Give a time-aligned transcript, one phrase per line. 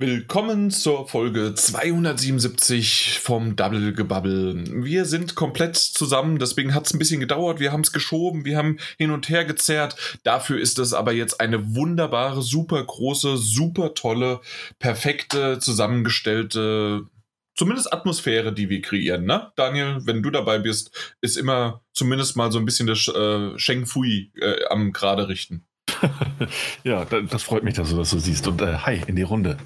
[0.00, 4.62] Willkommen zur Folge 277 vom Double Gebubble.
[4.84, 7.58] Wir sind komplett zusammen, deswegen hat es ein bisschen gedauert.
[7.58, 9.96] Wir haben es geschoben, wir haben hin und her gezerrt.
[10.22, 14.40] Dafür ist es aber jetzt eine wunderbare, super große, super tolle,
[14.78, 17.08] perfekte, zusammengestellte,
[17.56, 19.24] zumindest Atmosphäre, die wir kreieren.
[19.24, 19.50] Ne?
[19.56, 23.84] Daniel, wenn du dabei bist, ist immer zumindest mal so ein bisschen das äh, Sheng
[23.84, 25.67] Fui äh, am gerade richten.
[26.84, 28.46] ja, das freut mich, dass du das so siehst.
[28.48, 29.58] Und äh, hi in die Runde.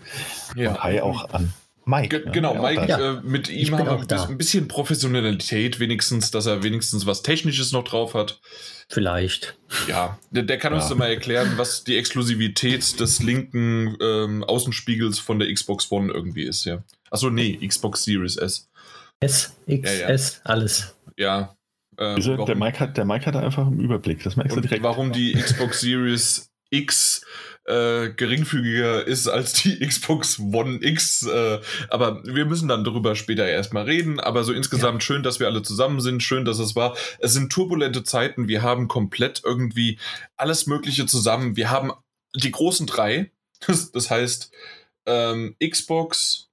[0.56, 0.70] Ja.
[0.70, 1.52] Und hi auch an
[1.84, 2.20] Mike.
[2.20, 3.14] G genau, Mike, ja.
[3.14, 7.84] äh, mit ihm haben wir ein bisschen Professionalität, wenigstens, dass er wenigstens was Technisches noch
[7.84, 8.40] drauf hat.
[8.88, 9.56] Vielleicht.
[9.88, 10.78] Ja, der, der kann ja.
[10.78, 16.12] uns dann mal erklären, was die Exklusivität des linken ähm, Außenspiegels von der Xbox One
[16.12, 16.84] irgendwie ist, ja.
[17.10, 18.70] Achso, nee, Xbox Series S.
[19.20, 20.96] S, X, ja, S, alles.
[21.16, 21.56] Ja,
[21.98, 24.82] ähm, warum, der, Mike hat, der Mike hat einfach einen Überblick, das merkst du direkt.
[24.82, 27.24] Warum die Xbox Series X
[27.64, 31.22] äh, geringfügiger ist als die Xbox One X.
[31.26, 34.18] Äh, aber wir müssen dann darüber später erstmal reden.
[34.18, 35.06] Aber so insgesamt ja.
[35.06, 36.22] schön, dass wir alle zusammen sind.
[36.22, 36.96] Schön, dass es war.
[37.18, 38.48] Es sind turbulente Zeiten.
[38.48, 39.98] Wir haben komplett irgendwie
[40.36, 41.56] alles Mögliche zusammen.
[41.56, 41.92] Wir haben
[42.34, 43.30] die großen drei.
[43.64, 44.50] Das, das heißt
[45.06, 46.50] ähm, Xbox,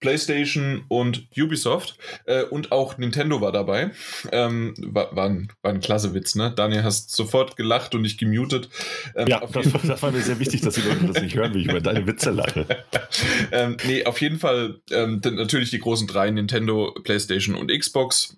[0.00, 3.90] PlayStation und Ubisoft äh, und auch Nintendo war dabei.
[4.32, 6.52] Ähm, war, war, ein, war ein klasse Witz, ne?
[6.54, 8.68] Daniel, hast sofort gelacht und dich gemutet.
[9.14, 11.60] Ähm, ja, das, das, war mir sehr wichtig, dass die Leute das nicht hören, wie
[11.60, 12.66] ich über deine Witze lache.
[13.52, 18.36] ähm, nee, auf jeden Fall ähm, natürlich die großen drei, Nintendo, PlayStation und Xbox.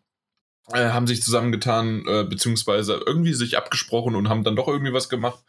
[0.73, 5.09] Äh, haben sich zusammengetan, äh, beziehungsweise irgendwie sich abgesprochen und haben dann doch irgendwie was
[5.09, 5.41] gemacht.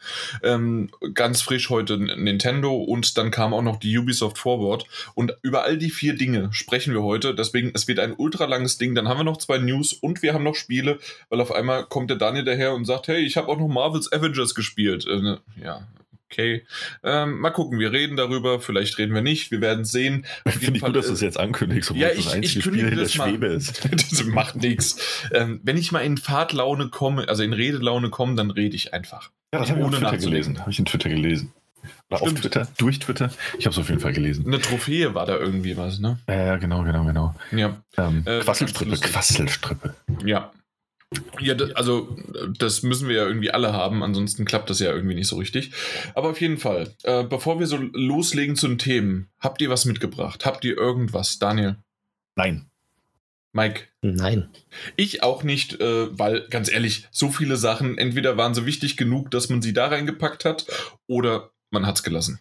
[0.41, 4.85] Ähm, ganz frisch heute Nintendo und dann kam auch noch die Ubisoft Forward.
[5.13, 7.35] Und über all die vier Dinge sprechen wir heute.
[7.35, 8.95] Deswegen, es wird ein ultra langes Ding.
[8.95, 10.97] Dann haben wir noch zwei News und wir haben noch Spiele,
[11.29, 14.11] weil auf einmal kommt der Daniel daher und sagt, hey, ich habe auch noch Marvel's
[14.11, 15.05] Avengers gespielt.
[15.05, 15.87] Äh, ne, ja,
[16.33, 16.65] okay.
[17.03, 20.25] Ähm, mal gucken, wir reden darüber, vielleicht reden wir nicht, wir werden sehen.
[20.47, 22.87] Finde ich gut, dass du es jetzt ankündigst, obwohl ja, ich, das einzige ich Spiel
[22.87, 23.87] in der Schwebe ist.
[24.11, 24.97] das macht nichts.
[25.31, 29.29] Ähm, wenn ich mal in Fahrtlaune komme, also in Redelaune komme, dann rede ich einfach.
[29.53, 30.59] Ja, das habe ich auf Twitter gelesen.
[30.59, 31.53] Habe ich in Twitter gelesen.
[32.09, 32.33] Oder Stimmt.
[32.33, 33.31] auf Twitter, durch Twitter.
[33.57, 34.45] Ich habe es auf jeden Fall gelesen.
[34.47, 36.17] Eine Trophäe war da irgendwie was, ne?
[36.27, 37.35] Ja, genau, genau, genau.
[37.51, 37.77] Ja.
[37.97, 39.95] Ähm, äh, Quasselstrippe, Quasselstrippe.
[40.23, 40.51] Ja,
[41.39, 42.15] ja, also
[42.57, 45.71] das müssen wir ja irgendwie alle haben, ansonsten klappt das ja irgendwie nicht so richtig.
[46.15, 49.85] Aber auf jeden Fall, äh, bevor wir so loslegen zu den Themen, habt ihr was
[49.85, 50.45] mitgebracht?
[50.45, 51.77] Habt ihr irgendwas, Daniel?
[52.35, 52.69] Nein.
[53.53, 53.83] Mike?
[54.01, 54.49] Nein.
[54.95, 59.29] Ich auch nicht, äh, weil ganz ehrlich, so viele Sachen, entweder waren sie wichtig genug,
[59.29, 60.65] dass man sie da reingepackt hat,
[61.07, 62.39] oder man hat es gelassen.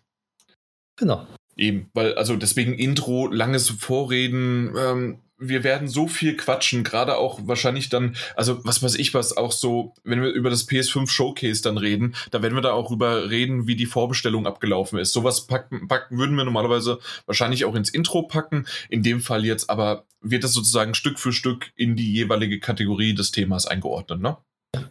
[0.96, 1.26] Genau.
[1.54, 7.41] Eben, weil, also deswegen Intro, langes Vorreden, ähm, wir werden so viel quatschen, gerade auch
[7.44, 11.62] wahrscheinlich dann, also was weiß ich was, auch so, wenn wir über das PS5 Showcase
[11.62, 15.12] dann reden, da werden wir da auch über reden, wie die Vorbestellung abgelaufen ist.
[15.12, 18.66] Sowas packen, packen würden wir normalerweise wahrscheinlich auch ins Intro packen.
[18.88, 23.14] In dem Fall jetzt aber wird das sozusagen Stück für Stück in die jeweilige Kategorie
[23.14, 24.36] des Themas eingeordnet, ne?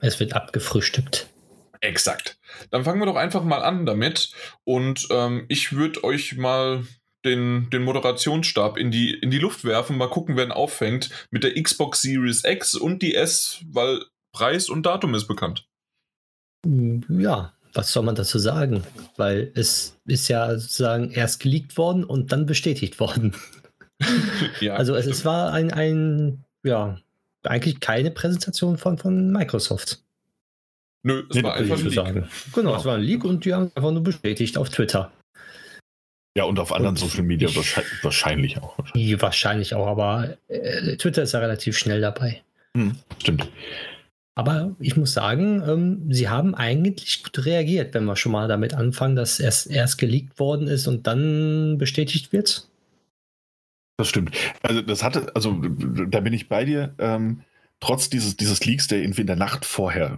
[0.01, 1.27] Es wird abgefrühstückt.
[1.79, 2.37] Exakt.
[2.69, 4.31] Dann fangen wir doch einfach mal an damit
[4.63, 6.83] und ähm, ich würde euch mal
[7.25, 11.43] den, den Moderationsstab in die, in die Luft werfen, mal gucken, wer ihn auffängt mit
[11.43, 15.67] der Xbox Series X und die S, weil Preis und Datum ist bekannt.
[16.65, 18.83] Ja, was soll man dazu sagen?
[19.17, 23.35] Weil es ist ja sozusagen erst geleakt worden und dann bestätigt worden.
[24.59, 26.99] ja, also es, es war ein, ein, ja,
[27.43, 30.03] eigentlich keine Präsentation von, von Microsoft.
[31.03, 31.93] Nö, es nee, war einfach ein Leak.
[31.93, 32.13] Sagen.
[32.13, 35.11] Genau, genau, es war ein Leak und die haben einfach nur bestätigt auf Twitter.
[36.37, 37.55] Ja, und auf anderen und Social Media ich,
[38.03, 38.77] wahrscheinlich auch.
[38.77, 42.41] Wahrscheinlich, wahrscheinlich auch, aber äh, Twitter ist ja relativ schnell dabei.
[42.75, 43.49] Hm, stimmt.
[44.35, 48.73] Aber ich muss sagen, ähm, sie haben eigentlich gut reagiert, wenn wir schon mal damit
[48.73, 52.67] anfangen, dass es erst geleakt worden ist und dann bestätigt wird.
[53.97, 54.31] Das stimmt.
[54.63, 55.61] Also das hatte, also
[56.07, 56.95] da bin ich bei dir.
[56.97, 57.41] Ähm,
[57.81, 60.15] trotz dieses, dieses Leaks, der irgendwie in der Nacht vorher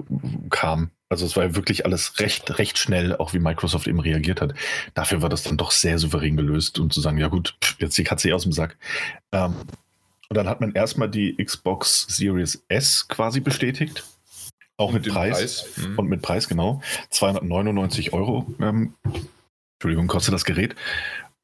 [0.51, 4.41] kam, also es war ja wirklich alles recht, recht schnell, auch wie Microsoft eben reagiert
[4.41, 4.53] hat.
[4.95, 8.03] Dafür war das dann doch sehr souverän gelöst und zu sagen, ja gut, jetzt die
[8.03, 8.77] Katze eh aus dem Sack.
[9.31, 9.53] Ähm,
[10.29, 14.03] und dann hat man erstmal die Xbox Series S quasi bestätigt.
[14.77, 15.37] Auch mit, mit Preis.
[15.37, 15.65] Preis.
[15.77, 15.99] Mhm.
[15.99, 16.81] Und mit Preis, genau.
[17.11, 18.47] 299 Euro.
[18.59, 18.95] Ähm,
[19.77, 20.75] Entschuldigung, kostet das Gerät.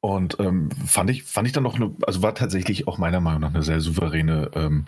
[0.00, 3.42] Und ähm, fand, ich, fand ich dann noch eine, also war tatsächlich auch meiner Meinung
[3.42, 4.86] nach eine sehr souveräne ähm,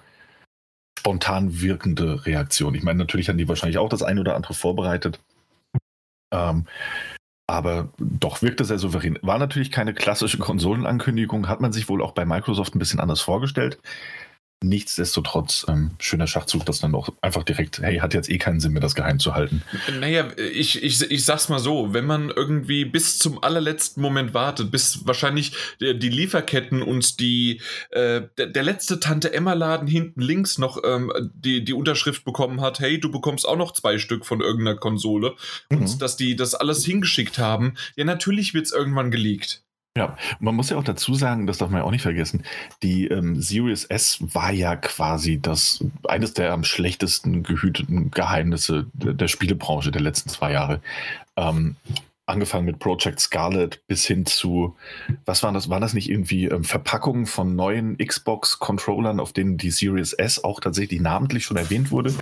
[0.98, 2.74] spontan wirkende Reaktion.
[2.74, 5.20] Ich meine, natürlich haben die wahrscheinlich auch das eine oder andere vorbereitet.
[6.32, 6.66] Ähm,
[7.48, 9.18] aber doch wirkte sehr souverän.
[9.22, 13.20] War natürlich keine klassische Konsolenankündigung, hat man sich wohl auch bei Microsoft ein bisschen anders
[13.20, 13.78] vorgestellt.
[14.62, 18.72] Nichtsdestotrotz ähm, schöner Schachzug, das dann auch einfach direkt, hey, hat jetzt eh keinen Sinn
[18.72, 19.62] mehr, das geheim zu halten.
[20.00, 24.70] Naja, ich, ich, ich sag's mal so, wenn man irgendwie bis zum allerletzten Moment wartet,
[24.70, 27.60] bis wahrscheinlich die, die Lieferketten und die
[27.90, 32.80] äh, der, der, letzte Tante Emma-Laden hinten links noch ähm, die, die Unterschrift bekommen hat,
[32.80, 35.34] hey, du bekommst auch noch zwei Stück von irgendeiner Konsole
[35.70, 35.78] mhm.
[35.78, 39.62] und dass die das alles hingeschickt haben, ja, natürlich wird's irgendwann geleakt.
[39.96, 42.44] Ja, man muss ja auch dazu sagen, das darf man ja auch nicht vergessen,
[42.82, 49.12] die ähm, Series S war ja quasi das eines der am schlechtesten gehüteten Geheimnisse der,
[49.12, 50.80] der Spielebranche der letzten zwei Jahre.
[51.36, 51.76] Ähm,
[52.24, 54.76] angefangen mit Project Scarlet bis hin zu,
[55.26, 55.68] was waren das?
[55.68, 60.60] Waren das nicht irgendwie ähm, Verpackungen von neuen Xbox-Controllern, auf denen die Series S auch
[60.60, 62.14] tatsächlich namentlich schon erwähnt wurde?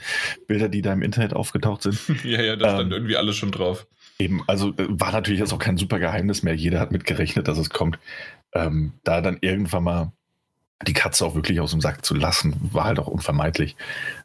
[0.49, 2.01] Bilder, die da im Internet aufgetaucht sind.
[2.25, 3.87] ja, ja, da stand ähm, irgendwie alles schon drauf.
[4.21, 6.55] Eben, also äh, war natürlich jetzt auch kein super Geheimnis mehr.
[6.55, 7.99] Jeder hat mitgerechnet, dass es kommt.
[8.53, 10.13] Ähm, da dann irgendwann mal
[10.87, 13.77] die Katze auch wirklich aus dem Sack zu lassen, war halt auch unvermeidlich.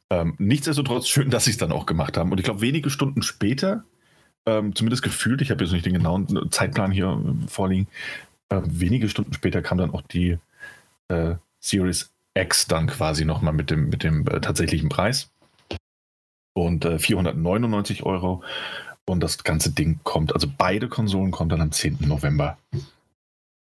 [0.10, 2.32] Ähm, nichtsdestotrotz schön, dass sie es dann auch gemacht haben.
[2.32, 3.84] Und ich glaube, wenige Stunden später,
[4.46, 7.18] ähm, zumindest gefühlt, ich habe jetzt nicht den genauen Zeitplan hier
[7.48, 7.88] vorliegen,
[8.50, 10.38] äh, wenige Stunden später kam dann auch die
[11.08, 15.32] äh, Series X dann quasi nochmal mit dem, mit dem äh, tatsächlichen Preis.
[16.54, 18.44] Und 499 äh, Euro
[19.06, 22.00] und das ganze Ding kommt, also beide Konsolen kommen dann am 10.
[22.02, 22.58] November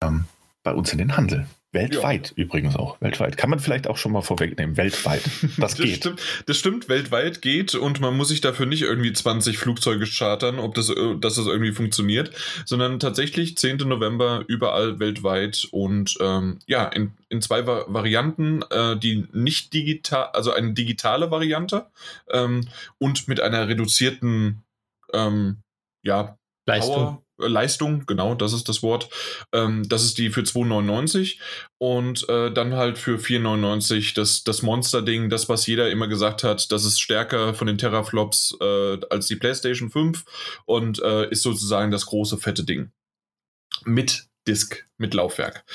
[0.02, 0.26] ähm,
[0.64, 1.48] bei uns in den Handel.
[1.76, 2.44] Weltweit ja.
[2.44, 3.00] übrigens auch.
[3.02, 3.38] Weltweit.
[3.38, 4.78] Kann man vielleicht auch schon mal vorwegnehmen.
[4.78, 5.22] Weltweit.
[5.58, 5.98] Das, das geht.
[5.98, 10.60] Stimmt, das stimmt, weltweit geht und man muss sich dafür nicht irgendwie 20 Flugzeuge chartern,
[10.60, 12.32] ob das, äh, dass das irgendwie funktioniert,
[12.66, 13.78] sondern tatsächlich 10.
[13.78, 20.30] November überall weltweit und ähm, ja, in, in zwei Va Varianten, äh, die nicht digital,
[20.34, 21.88] also eine digitale Variante
[22.32, 22.68] ähm,
[22.98, 24.64] und mit einer reduzierten
[25.16, 25.62] ähm,
[26.04, 26.96] ja, Leistung.
[26.96, 29.10] Power, äh, Leistung, genau, das ist das Wort.
[29.52, 31.38] Ähm, das ist die für 2,99
[31.78, 36.72] und äh, dann halt für 4,99 das, das Monster-Ding, das, was jeder immer gesagt hat,
[36.72, 40.24] das ist stärker von den Teraflops äh, als die PlayStation 5
[40.66, 42.92] und äh, ist sozusagen das große, fette Ding.
[43.84, 45.66] Mit Disk, mit Laufwerk.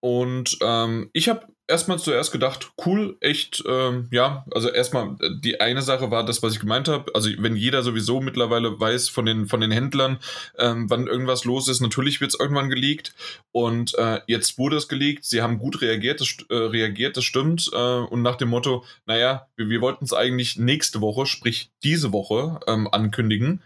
[0.00, 5.60] Und ähm, ich habe erstmal zuerst gedacht, cool, echt, ähm, ja, also erstmal äh, die
[5.60, 9.24] eine Sache war das, was ich gemeint habe, also wenn jeder sowieso mittlerweile weiß von
[9.26, 10.18] den, von den Händlern,
[10.58, 13.14] ähm, wann irgendwas los ist, natürlich wird es irgendwann geleakt.
[13.52, 17.70] Und äh, jetzt wurde es geleakt, sie haben gut reagiert, das, äh, reagiert, das stimmt
[17.72, 22.12] äh, und nach dem Motto, naja, wir, wir wollten es eigentlich nächste Woche, sprich diese
[22.12, 23.62] Woche ähm, ankündigen,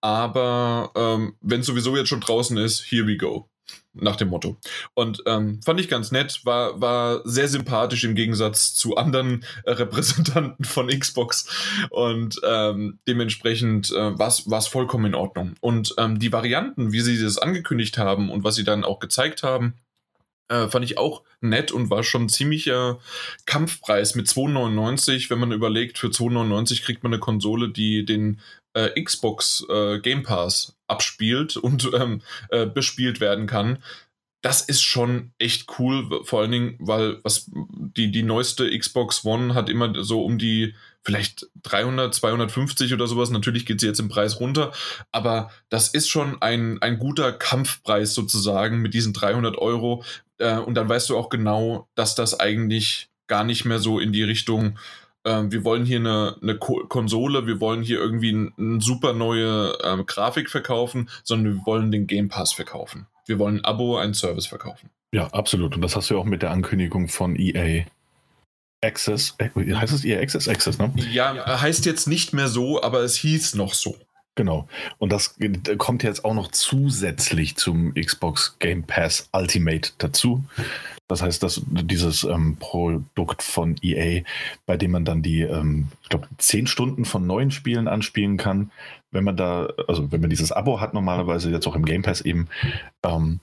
[0.00, 3.48] aber ähm, wenn sowieso jetzt schon draußen ist, here we go
[3.94, 4.56] nach dem Motto.
[4.94, 9.72] Und ähm, fand ich ganz nett, war, war sehr sympathisch im Gegensatz zu anderen äh,
[9.72, 11.48] Repräsentanten von Xbox.
[11.90, 15.54] Und ähm, dementsprechend äh, war es vollkommen in Ordnung.
[15.60, 19.42] Und ähm, die Varianten, wie sie das angekündigt haben und was sie dann auch gezeigt
[19.42, 19.74] haben,
[20.48, 22.98] äh, fand ich auch nett und war schon ein ziemlicher
[23.46, 25.30] Kampfpreis mit 2,99.
[25.30, 28.40] Wenn man überlegt, für 2,99 kriegt man eine Konsole, die den
[28.78, 33.78] äh, Xbox äh, Game Pass abspielt und ähm, äh, bespielt werden kann.
[34.40, 39.54] Das ist schon echt cool, vor allen Dingen, weil was die, die neueste Xbox One
[39.54, 43.30] hat immer so um die vielleicht 300, 250 oder sowas.
[43.30, 44.72] Natürlich geht sie jetzt im Preis runter,
[45.10, 50.04] aber das ist schon ein, ein guter Kampfpreis sozusagen mit diesen 300 Euro.
[50.38, 54.12] Äh, und dann weißt du auch genau, dass das eigentlich gar nicht mehr so in
[54.12, 54.78] die Richtung
[55.24, 59.12] ähm, wir wollen hier eine, eine Ko Konsole, wir wollen hier irgendwie eine ein super
[59.12, 63.06] neue ähm, Grafik verkaufen, sondern wir wollen den Game Pass verkaufen.
[63.26, 64.90] Wir wollen ein Abo, einen Service verkaufen.
[65.12, 65.74] Ja, absolut.
[65.74, 67.84] Und das hast du ja auch mit der Ankündigung von EA
[68.82, 69.34] Access.
[69.38, 70.48] Äh, heißt es EA Access?
[70.48, 70.92] Access, ne?
[71.10, 73.96] Ja, heißt jetzt nicht mehr so, aber es hieß noch so.
[74.34, 74.68] Genau.
[74.98, 75.36] Und das
[75.78, 80.44] kommt jetzt auch noch zusätzlich zum Xbox Game Pass Ultimate dazu.
[81.08, 84.22] Das heißt, dass dieses ähm, Produkt von EA,
[84.66, 88.70] bei dem man dann die, ähm, ich glaube, zehn Stunden von neuen Spielen anspielen kann,
[89.10, 92.20] wenn man da, also wenn man dieses Abo hat, normalerweise jetzt auch im Game Pass
[92.20, 92.48] eben,
[93.02, 93.40] ähm,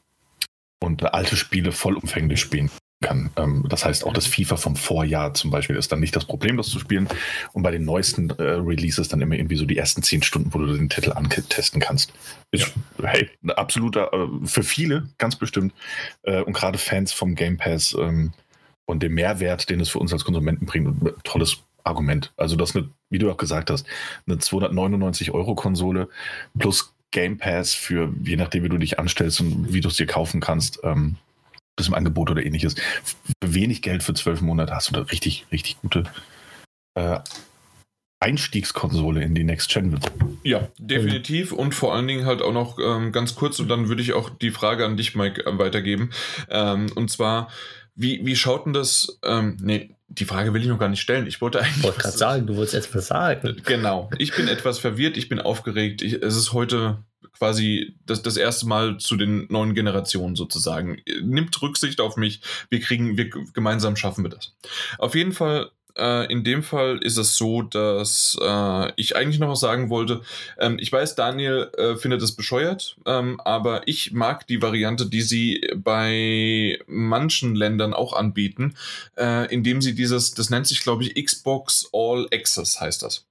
[0.80, 2.70] und alte Spiele vollumfänglich spielen
[3.02, 3.30] kann.
[3.36, 6.58] Ähm, das heißt, auch das FIFA vom Vorjahr zum Beispiel ist dann nicht das Problem,
[6.58, 7.08] das zu spielen.
[7.54, 10.60] Und bei den neuesten äh, Releases dann immer irgendwie so die ersten zehn Stunden, wo
[10.60, 12.14] du den Titel antesten kannst.
[12.52, 13.08] Ist, ja.
[13.10, 15.74] hey, ein absoluter, äh, für viele ganz bestimmt.
[16.24, 18.34] Äh, und gerade Fans vom Game Pass ähm,
[18.86, 22.34] und dem Mehrwert, den es für uns als Konsumenten bringt, tolles Argument.
[22.38, 23.86] Also das eine, wie du auch gesagt hast,
[24.28, 26.10] eine 299 Euro Konsole
[26.58, 30.08] plus Game Pass für, je nachdem, wie du dich anstellst und wie du es dir
[30.08, 31.18] kaufen kannst, ähm,
[31.76, 32.76] das im Angebot oder ähnliches.
[33.04, 36.04] Für wenig Geld für zwölf Monate hast du da richtig, richtig gute
[36.96, 37.20] äh,
[38.20, 40.00] Einstiegskonsole in die Next Gen.
[40.44, 44.02] Ja, definitiv und vor allen Dingen halt auch noch ähm, ganz kurz und dann würde
[44.02, 46.12] ich auch die Frage an dich, Mike, äh, weitergeben.
[46.50, 47.50] Ähm, und zwar,
[47.94, 51.28] wie, wie schaut denn das, ähm, nee, die Frage will ich noch gar nicht stellen.
[51.28, 51.78] Ich wollte eigentlich.
[51.78, 53.62] Ich wollte gerade sagen, du wolltest etwas sagen.
[53.66, 54.10] Genau.
[54.18, 56.02] Ich bin etwas verwirrt, ich bin aufgeregt.
[56.02, 57.04] Ich, es ist heute
[57.38, 61.02] quasi das, das erste Mal zu den neuen Generationen sozusagen.
[61.22, 62.42] Nimmt Rücksicht auf mich.
[62.70, 64.54] Wir kriegen, wir gemeinsam schaffen wir das.
[64.98, 69.50] Auf jeden Fall äh, in dem Fall ist es so, dass äh, ich eigentlich noch
[69.50, 70.22] was sagen wollte.
[70.60, 75.22] Ähm, ich weiß, Daniel äh, findet es bescheuert, ähm, aber ich mag die Variante, die
[75.22, 78.76] sie bei manchen Ländern auch anbieten,
[79.18, 83.26] äh, indem sie dieses, das nennt sich, glaube ich, Xbox All Access heißt das.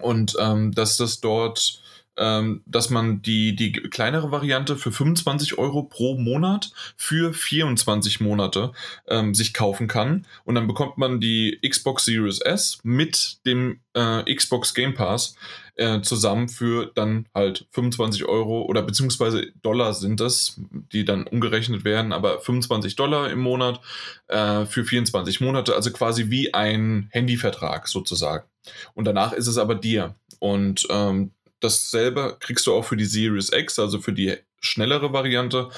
[0.00, 1.80] Und ähm, dass das dort
[2.16, 8.72] ähm, dass man die, die kleinere Variante für 25 Euro pro Monat für 24 Monate
[9.08, 10.26] ähm, sich kaufen kann.
[10.44, 15.36] Und dann bekommt man die Xbox Series S mit dem äh, Xbox Game Pass
[15.76, 20.60] äh, zusammen für dann halt 25 Euro oder beziehungsweise Dollar sind es,
[20.92, 23.80] die dann umgerechnet werden, aber 25 Dollar im Monat
[24.28, 28.46] äh, für 24 Monate, also quasi wie ein Handyvertrag sozusagen.
[28.94, 30.14] Und danach ist es aber dir.
[30.38, 35.70] Und ähm, dasselbe kriegst du auch für die Series X, also für die schnellere Variante,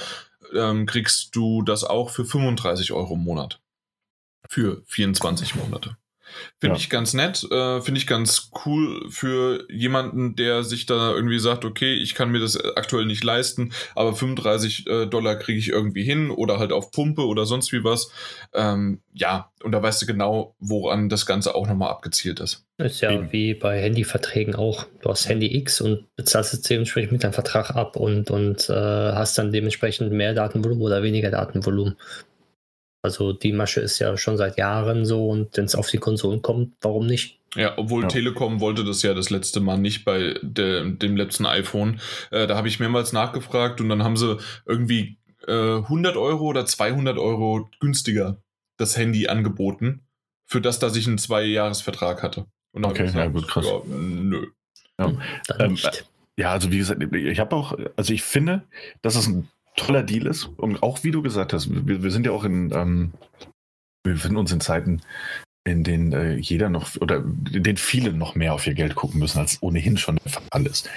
[0.54, 3.60] ähm, kriegst du das auch für 35 Euro im Monat.
[4.48, 5.96] Für 24 Monate.
[6.60, 6.80] Finde ja.
[6.80, 11.64] ich ganz nett, äh, finde ich ganz cool für jemanden, der sich da irgendwie sagt,
[11.64, 16.04] okay, ich kann mir das aktuell nicht leisten, aber 35 äh, Dollar kriege ich irgendwie
[16.04, 18.10] hin oder halt auf Pumpe oder sonst wie was.
[18.52, 22.64] Ähm, ja, und da weißt du genau, woran das Ganze auch nochmal abgezielt ist.
[22.78, 23.32] Ist ja Eben.
[23.32, 24.86] wie bei Handyverträgen auch.
[25.00, 28.72] Du hast Handy X und bezahlst es dementsprechend mit deinem Vertrag ab und, und äh,
[28.72, 31.96] hast dann dementsprechend mehr Datenvolumen oder weniger Datenvolumen.
[33.08, 36.42] Also die Masche ist ja schon seit Jahren so und wenn es auf die Konsolen
[36.42, 37.38] kommt, warum nicht?
[37.54, 38.08] Ja, obwohl ja.
[38.08, 42.00] Telekom wollte das ja das letzte Mal nicht bei de, dem letzten iPhone.
[42.30, 44.36] Äh, da habe ich mehrmals nachgefragt und dann haben sie
[44.66, 48.42] irgendwie äh, 100 Euro oder 200 Euro günstiger
[48.76, 50.02] das Handy angeboten,
[50.44, 52.44] für das, dass ich einen Zwei-Jahres-Vertrag hatte.
[52.72, 53.64] Und okay, gesagt, ja gut, krass.
[53.66, 54.48] Ja, nö.
[54.98, 55.12] Ja.
[55.58, 55.78] Ähm,
[56.36, 58.64] ja, also wie gesagt, ich habe auch, also ich finde,
[59.00, 59.48] dass es ein
[59.78, 60.50] toller Deal ist.
[60.56, 63.12] Und auch wie du gesagt hast, wir, wir sind ja auch in, ähm,
[64.04, 65.00] wir befinden uns in Zeiten,
[65.64, 69.20] in denen äh, jeder noch oder in denen viele noch mehr auf ihr Geld gucken
[69.20, 70.88] müssen, als ohnehin schon der Fall ist.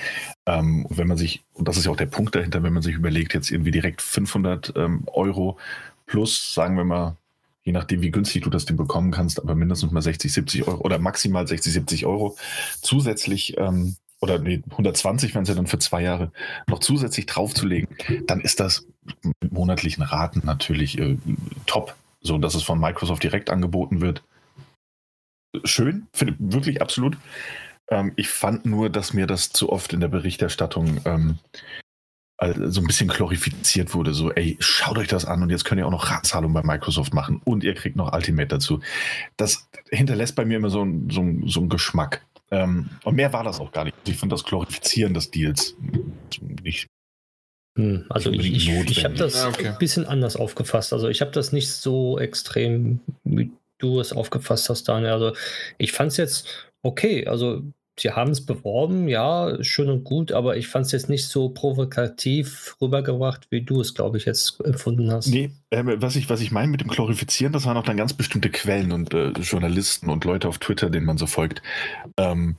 [0.46, 2.96] Ähm, wenn man sich, und das ist ja auch der Punkt dahinter, wenn man sich
[2.96, 5.58] überlegt, jetzt irgendwie direkt 500 ähm, Euro
[6.06, 7.16] plus, sagen wir mal,
[7.64, 10.82] je nachdem, wie günstig du das Ding bekommen kannst, aber mindestens mal 60, 70 Euro
[10.82, 12.36] oder maximal 60, 70 Euro
[12.82, 16.32] zusätzlich ähm, oder nee, 120 wenn sie dann für zwei Jahre,
[16.68, 17.96] noch zusätzlich draufzulegen,
[18.28, 18.88] dann ist das
[19.42, 21.18] mit monatlichen Raten natürlich äh,
[21.66, 21.96] top.
[22.22, 24.24] So, dass es von Microsoft direkt angeboten wird.
[25.64, 27.18] Schön, finde wirklich absolut.
[27.90, 31.40] Ähm, ich fand nur, dass mir das zu oft in der Berichterstattung ähm,
[32.42, 34.14] so ein bisschen glorifiziert wurde.
[34.14, 37.14] So, ey, schaut euch das an und jetzt könnt ihr auch noch Ratzahlung bei Microsoft
[37.14, 38.82] machen und ihr kriegt noch Ultimate dazu.
[39.38, 42.24] Das hinterlässt bei mir immer so, so, so einen Geschmack.
[42.52, 43.96] Ähm, und mehr war das auch gar nicht.
[44.06, 45.76] Ich fand das Glorifizieren des Deals
[46.64, 46.88] nicht.
[47.78, 49.70] Hm, also ich, ich, ich habe das ah, okay.
[49.70, 50.92] ein bisschen anders aufgefasst.
[50.92, 55.12] Also ich habe das nicht so extrem, wie du es aufgefasst hast, Daniel.
[55.12, 55.34] Also
[55.78, 57.26] ich fand es jetzt okay.
[57.28, 57.64] Also
[58.02, 61.50] sie haben es beworben, ja, schön und gut, aber ich fand es jetzt nicht so
[61.50, 65.28] provokativ rübergebracht, wie du es, glaube ich, jetzt empfunden hast.
[65.28, 68.14] Nee, äh, was ich, was ich meine mit dem Glorifizieren, das waren auch dann ganz
[68.14, 71.62] bestimmte Quellen und äh, Journalisten und Leute auf Twitter, denen man so folgt.
[72.18, 72.56] Ähm,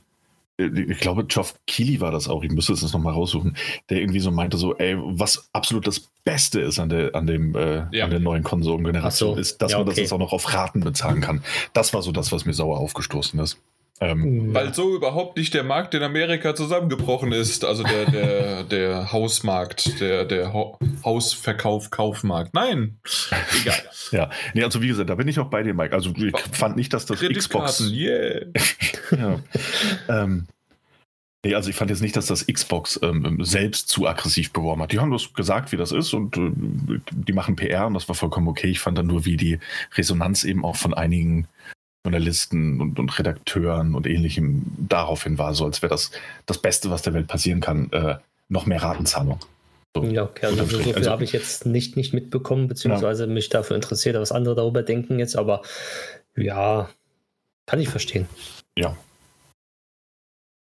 [0.57, 3.57] äh, ich glaube, Geoff Keighley war das auch, ich müsste es nochmal raussuchen,
[3.89, 7.53] der irgendwie so meinte, so, ey, was absolut das Beste ist an der, an dem,
[7.55, 8.05] äh, ja.
[8.05, 9.41] an der neuen Konsolengeneration, so.
[9.41, 9.85] ist, dass ja, okay.
[9.85, 11.43] man das jetzt auch noch auf Raten bezahlen kann.
[11.73, 13.57] Das war so das, was mir sauer aufgestoßen ist.
[13.99, 17.63] Ähm, Weil so überhaupt nicht der Markt in Amerika zusammengebrochen ist.
[17.63, 22.53] Also der, der, der Hausmarkt, der, der Hausverkauf, Kaufmarkt.
[22.53, 22.97] Nein,
[23.61, 23.83] egal.
[24.11, 25.93] ja, nee, also wie gesagt, da bin ich auch bei dir, Mike.
[25.93, 27.81] Also ich fand nicht, dass das Xbox.
[27.91, 28.47] Yeah.
[29.11, 29.39] ja.
[30.09, 30.47] ähm,
[31.45, 34.93] Nee, also ich fand jetzt nicht, dass das Xbox ähm, selbst zu aggressiv beworben hat.
[34.93, 36.51] Die haben das gesagt, wie das ist und äh,
[37.11, 38.67] die machen PR und das war vollkommen okay.
[38.67, 39.59] Ich fand dann nur, wie die
[39.95, 41.49] Resonanz eben auch von einigen
[42.03, 46.11] Journalisten und, und Redakteuren und ähnlichem daraufhin war, so als wäre das
[46.45, 48.15] das Beste, was der Welt passieren kann, äh,
[48.49, 49.39] noch mehr Ratenzahlung.
[49.95, 53.31] So, ja, okay, also so viel also, habe ich jetzt nicht, nicht mitbekommen, beziehungsweise ja.
[53.31, 55.61] mich dafür interessiert, was andere darüber denken jetzt, aber
[56.35, 56.89] ja,
[57.67, 58.27] kann ich verstehen.
[58.77, 58.97] Ja.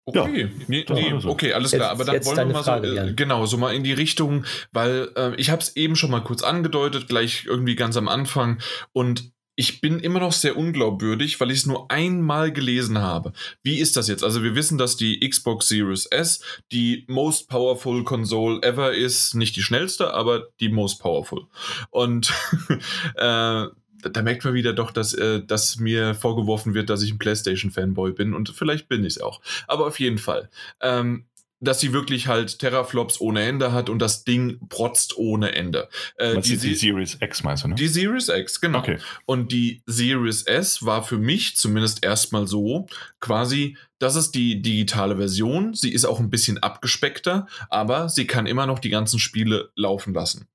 [0.04, 1.90] Okay, ja, nee, nee, okay, alles klar.
[1.90, 5.10] Aber dann wollen wir mal Frage, so, äh, genau, so mal in die Richtung, weil
[5.16, 8.60] äh, ich habe es eben schon mal kurz angedeutet, gleich irgendwie ganz am Anfang.
[8.92, 13.32] Und ich bin immer noch sehr unglaubwürdig, weil ich es nur einmal gelesen habe.
[13.62, 14.24] Wie ist das jetzt?
[14.24, 16.40] Also wir wissen, dass die Xbox Series S
[16.72, 19.34] die most powerful Console ever ist.
[19.34, 21.46] Nicht die schnellste, aber die most powerful.
[21.90, 22.32] Und
[23.16, 23.66] äh,
[24.10, 28.12] da merkt man wieder doch, dass, äh, dass mir vorgeworfen wird, dass ich ein PlayStation-Fanboy
[28.12, 29.40] bin und vielleicht bin ich es auch.
[29.68, 30.50] Aber auf jeden Fall.
[30.80, 31.26] Ähm,
[31.62, 35.88] dass sie wirklich halt Terraflops ohne Ende hat und das Ding protzt ohne Ende.
[36.16, 37.76] Äh, die, die, Series X meinst du, ne?
[37.76, 38.80] Die Series X, genau.
[38.80, 38.98] Okay.
[39.26, 42.86] Und die Series S war für mich zumindest erstmal so,
[43.20, 45.72] quasi, das ist die digitale Version.
[45.72, 50.12] Sie ist auch ein bisschen abgespeckter, aber sie kann immer noch die ganzen Spiele laufen
[50.12, 50.48] lassen.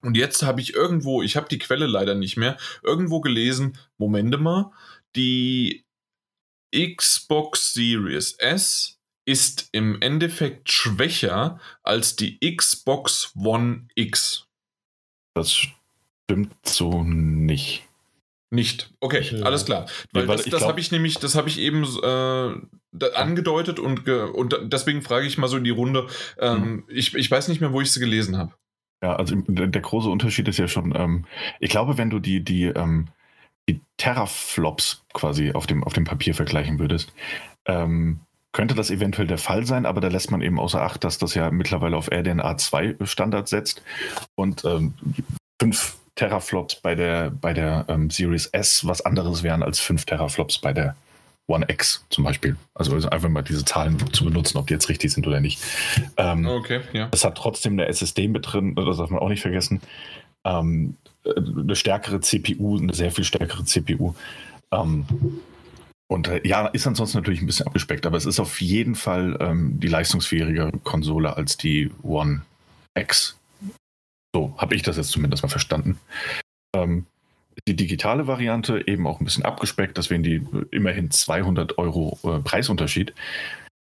[0.00, 4.38] Und jetzt habe ich irgendwo, ich habe die Quelle leider nicht mehr, irgendwo gelesen, Momente
[4.38, 4.72] mal,
[5.14, 5.84] die
[6.72, 8.97] Xbox Series S
[9.28, 14.46] ist im Endeffekt schwächer als die Xbox One X.
[15.34, 15.54] Das
[16.24, 17.84] stimmt so nicht.
[18.50, 18.90] Nicht.
[19.00, 19.44] Okay, ja.
[19.44, 19.84] alles klar.
[20.12, 24.58] Weil ja, das, das habe ich nämlich, das habe ich eben äh, angedeutet und, und
[24.62, 26.06] deswegen frage ich mal so in die Runde.
[26.38, 26.84] Ähm, mhm.
[26.88, 28.54] ich, ich weiß nicht mehr, wo ich sie gelesen habe.
[29.02, 31.26] Ja, also der große Unterschied ist ja schon, ähm,
[31.60, 33.08] ich glaube, wenn du die, die, ähm,
[33.68, 37.12] die Terraflops quasi auf dem, auf dem Papier vergleichen würdest,
[37.66, 38.20] ähm,
[38.58, 41.32] könnte das eventuell der Fall sein, aber da lässt man eben außer Acht, dass das
[41.36, 43.82] ja mittlerweile auf RDNA 2 Standard setzt
[44.34, 44.94] und ähm,
[45.62, 50.58] fünf Teraflops bei der, bei der ähm, Series S was anderes wären als fünf Teraflops
[50.58, 50.96] bei der
[51.46, 52.56] One X zum Beispiel.
[52.74, 55.62] Also, einfach mal diese Zahlen zu benutzen, ob die jetzt richtig sind oder nicht.
[56.16, 57.06] Ähm, okay, ja.
[57.12, 59.80] Es hat trotzdem eine SSD mit drin, das darf man auch nicht vergessen.
[60.44, 64.14] Ähm, eine stärkere CPU, eine sehr viel stärkere CPU.
[64.72, 65.06] Ähm,
[66.08, 69.36] und äh, ja, ist ansonsten natürlich ein bisschen abgespeckt, aber es ist auf jeden Fall
[69.40, 72.42] ähm, die leistungsfähigere Konsole als die One
[72.98, 73.38] X.
[74.34, 75.98] So habe ich das jetzt zumindest mal verstanden.
[76.74, 77.06] Ähm,
[77.66, 83.12] die digitale Variante eben auch ein bisschen abgespeckt, deswegen die immerhin 200 Euro äh, Preisunterschied.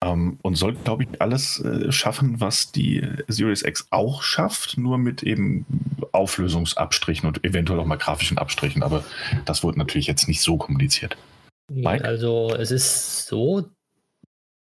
[0.04, 4.98] Ähm, und soll, glaube ich, alles äh, schaffen, was die Series X auch schafft, nur
[4.98, 5.66] mit eben
[6.12, 8.84] Auflösungsabstrichen und eventuell auch mal grafischen Abstrichen.
[8.84, 9.04] Aber
[9.46, 11.18] das wurde natürlich jetzt nicht so kommuniziert.
[11.72, 12.06] Mike?
[12.06, 13.70] Also es ist so,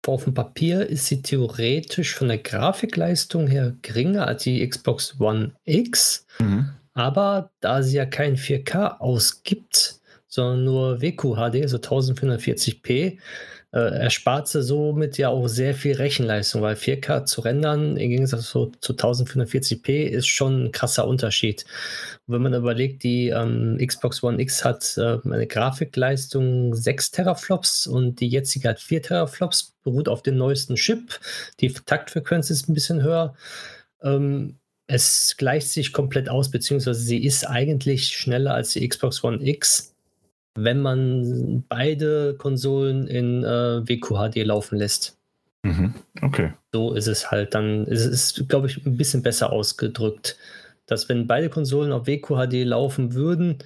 [0.07, 5.53] auf dem Papier ist sie theoretisch von der Grafikleistung her geringer als die Xbox One
[5.65, 6.69] X, mhm.
[6.93, 13.17] aber da sie ja kein 4K ausgibt, sondern nur WQHD, also 1440p, äh,
[13.77, 18.71] erspart sie somit ja auch sehr viel Rechenleistung, weil 4K zu rendern im Gegensatz zu,
[18.81, 21.65] zu 1440p ist schon ein krasser Unterschied.
[22.25, 27.85] Und wenn man überlegt, die ähm, Xbox One X hat äh, eine Grafikleistung 6 Teraflops
[27.85, 31.19] und die jetzige hat 4 Teraflops, beruht auf dem neuesten Chip.
[31.59, 33.35] Die Taktfrequenz ist ein bisschen höher.
[34.01, 39.47] Ähm, es gleicht sich komplett aus, beziehungsweise sie ist eigentlich schneller als die Xbox One
[39.47, 39.93] X
[40.63, 45.17] wenn man beide Konsolen in äh, WQHD laufen lässt.
[45.63, 45.93] Mhm.
[46.21, 46.53] Okay.
[46.73, 50.37] So ist es halt dann, ist es glaube ich, ein bisschen besser ausgedrückt,
[50.85, 53.59] dass wenn beide Konsolen auf WQHD laufen würden,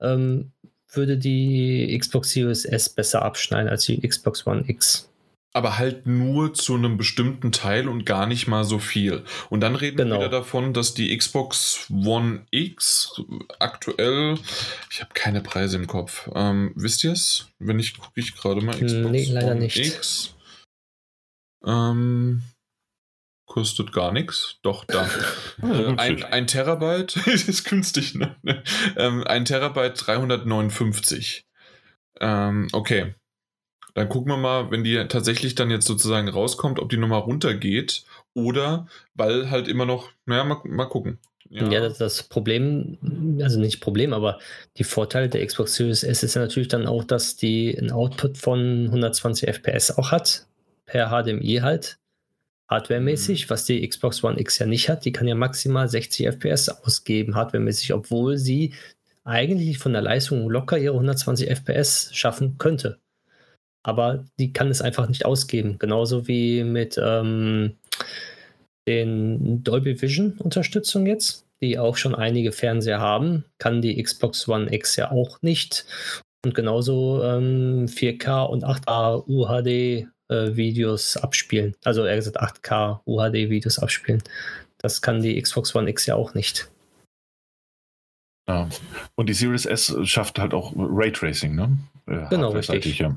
[0.00, 0.52] ähm,
[0.92, 5.09] würde die Xbox Series S besser abschneiden als die Xbox One X
[5.52, 9.24] aber halt nur zu einem bestimmten Teil und gar nicht mal so viel.
[9.48, 10.16] Und dann reden genau.
[10.16, 13.20] wir wieder davon, dass die Xbox One X
[13.58, 14.38] aktuell,
[14.90, 16.30] ich habe keine Preise im Kopf.
[16.34, 17.48] Ähm, wisst ihr es?
[17.58, 18.74] Wenn nicht, gucke ich gerade mal.
[18.74, 19.76] Xbox nee, leider One nicht.
[19.76, 20.34] X.
[21.66, 22.42] Ähm,
[23.46, 24.58] kostet gar nichts.
[24.62, 25.08] Doch, da.
[25.62, 28.36] äh, ein, ein, Terabyte, ist günstig, ne?
[28.96, 31.44] ähm, ein Terabyte 359.
[32.20, 33.14] Ähm, okay.
[33.94, 38.04] Dann gucken wir mal, wenn die tatsächlich dann jetzt sozusagen rauskommt, ob die Nummer runtergeht
[38.34, 41.18] oder weil halt immer noch, naja, mal, mal gucken.
[41.52, 41.68] Ja.
[41.68, 42.96] ja, das, das, Problem,
[43.42, 44.38] also nicht Problem, aber
[44.76, 48.38] die Vorteile der Xbox Series S ist ja natürlich dann auch, dass die einen Output
[48.38, 50.46] von 120 FPS auch hat,
[50.86, 51.98] per HDMI halt,
[52.68, 53.50] hardwaremäßig, mhm.
[53.50, 55.04] was die Xbox One X ja nicht hat.
[55.04, 58.74] Die kann ja maximal 60 FPS ausgeben, hardwaremäßig, obwohl sie
[59.24, 63.00] eigentlich von der Leistung locker ihre 120 FPS schaffen könnte
[63.82, 65.78] aber die kann es einfach nicht ausgeben.
[65.78, 67.76] Genauso wie mit ähm,
[68.86, 74.72] den Dolby Vision Unterstützung jetzt, die auch schon einige Fernseher haben, kann die Xbox One
[74.72, 75.84] X ja auch nicht.
[76.44, 81.74] Und genauso ähm, 4K und 8K UHD äh, Videos abspielen.
[81.84, 84.22] Also er gesagt 8K UHD Videos abspielen.
[84.78, 86.70] Das kann die Xbox One X ja auch nicht.
[88.48, 88.68] Ja.
[89.14, 91.78] Und die Series S schafft halt auch Raytracing, ne?
[92.06, 92.98] Äh, genau, richtig.
[92.98, 93.14] Ja.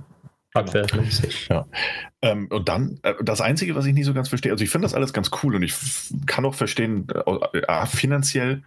[0.56, 1.48] Hardware-mäßig.
[1.50, 1.66] Ja.
[2.22, 4.86] Ähm, und dann, äh, das Einzige, was ich nicht so ganz verstehe, also ich finde
[4.86, 5.74] das alles ganz cool und ich
[6.26, 8.64] kann auch verstehen, äh, finanziell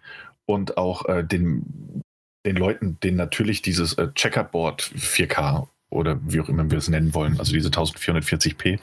[0.46, 2.02] und auch äh, den,
[2.44, 7.14] den Leuten, denen natürlich dieses äh, Checkerboard 4K oder wie auch immer wir es nennen
[7.14, 8.78] wollen, also diese 1440p,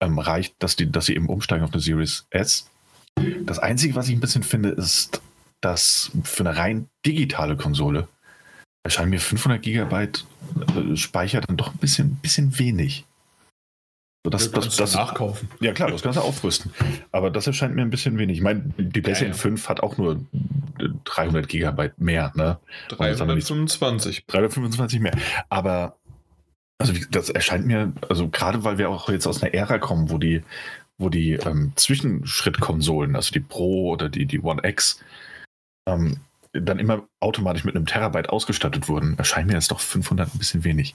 [0.00, 2.70] ähm, reicht, dass, die, dass sie eben umsteigen auf eine Series S.
[3.42, 5.20] Das Einzige, was ich ein bisschen finde, ist,
[5.60, 8.06] dass für eine rein digitale Konsole
[8.88, 10.24] erscheinen mir 500 Gigabyte
[10.76, 13.04] äh, Speicher dann doch ein bisschen, bisschen wenig.
[14.24, 15.48] So, das, das, das, nachkaufen.
[15.60, 16.72] Ja klar, das kannst du aufrüsten.
[17.12, 18.38] Aber das erscheint mir ein bisschen wenig.
[18.38, 19.42] Ich meine, die PlayStation ja, ja.
[19.42, 20.20] 5 hat auch nur
[21.04, 22.32] 300 Gigabyte mehr.
[22.34, 22.58] Ne?
[22.88, 24.26] 325.
[24.26, 25.16] 325 mehr.
[25.48, 25.96] Aber
[26.78, 30.18] also das erscheint mir, also gerade weil wir auch jetzt aus einer Ära kommen, wo
[30.18, 30.42] die,
[30.96, 35.00] wo die ähm, Zwischenschrittkonsolen, also die Pro oder die, die One X,
[35.88, 36.18] ähm,
[36.52, 40.64] dann immer automatisch mit einem Terabyte ausgestattet wurden, erscheint mir jetzt doch 500 ein bisschen
[40.64, 40.94] wenig.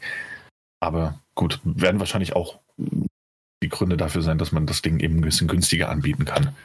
[0.79, 5.21] Aber gut, werden wahrscheinlich auch die Gründe dafür sein, dass man das Ding eben ein
[5.21, 6.55] bisschen günstiger anbieten kann.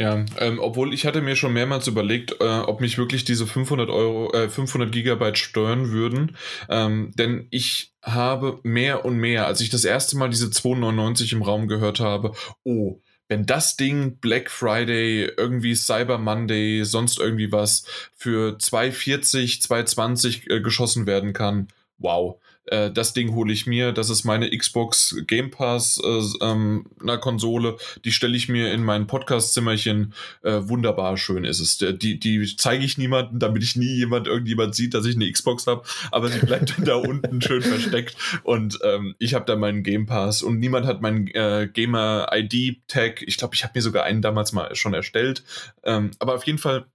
[0.00, 3.90] Ja, ähm, obwohl ich hatte mir schon mehrmals überlegt, äh, ob mich wirklich diese 500
[3.90, 6.38] Euro, äh, 500 Gigabyte steuern würden,
[6.70, 11.42] ähm, denn ich habe mehr und mehr, als ich das erste Mal diese 299 im
[11.42, 12.32] Raum gehört habe,
[12.64, 12.98] oh,
[13.30, 17.84] wenn das Ding Black Friday, irgendwie Cyber Monday, sonst irgendwie was
[18.16, 24.10] für 240, 220 äh, geschossen werden kann, wow äh, das Ding hole ich mir, das
[24.10, 29.06] ist meine Xbox Game Pass äh, ähm, einer Konsole, die stelle ich mir in mein
[29.06, 31.78] Podcast-Zimmerchen, äh, wunderbar schön ist es.
[31.78, 35.66] Die, die zeige ich niemandem, damit ich nie jemand, irgendjemand sieht, dass ich eine Xbox
[35.66, 38.16] habe, aber sie bleibt da unten schön versteckt.
[38.42, 40.42] Und ähm, ich habe da meinen Game Pass.
[40.42, 43.22] Und niemand hat meinen äh, Gamer ID Tag.
[43.22, 45.44] Ich glaube, ich habe mir sogar einen damals mal schon erstellt,
[45.84, 46.86] ähm, aber auf jeden Fall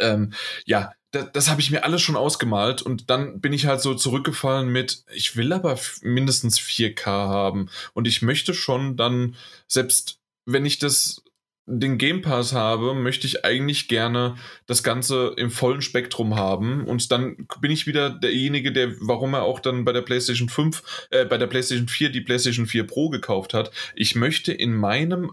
[0.00, 0.32] ähm,
[0.64, 3.94] ja, das, das habe ich mir alles schon ausgemalt und dann bin ich halt so
[3.94, 10.64] zurückgefallen mit, ich will aber mindestens 4K haben und ich möchte schon dann, selbst wenn
[10.64, 11.22] ich das
[11.68, 16.84] den Game Pass habe, möchte ich eigentlich gerne das Ganze im vollen Spektrum haben.
[16.86, 21.08] Und dann bin ich wieder derjenige, der, warum er auch dann bei der PlayStation 5,
[21.10, 23.72] äh, bei der PlayStation 4 die PlayStation 4 Pro gekauft hat.
[23.96, 25.32] Ich möchte in meinem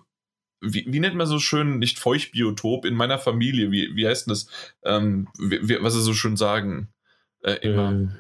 [0.63, 4.31] wie, wie nennt man so schön, nicht Feuchtbiotop, in meiner Familie, wie, wie heißt denn
[4.31, 4.47] das,
[4.83, 6.89] ähm, wie, was sie so schön sagen,
[7.43, 7.89] äh, immer.
[7.89, 8.11] Ähm,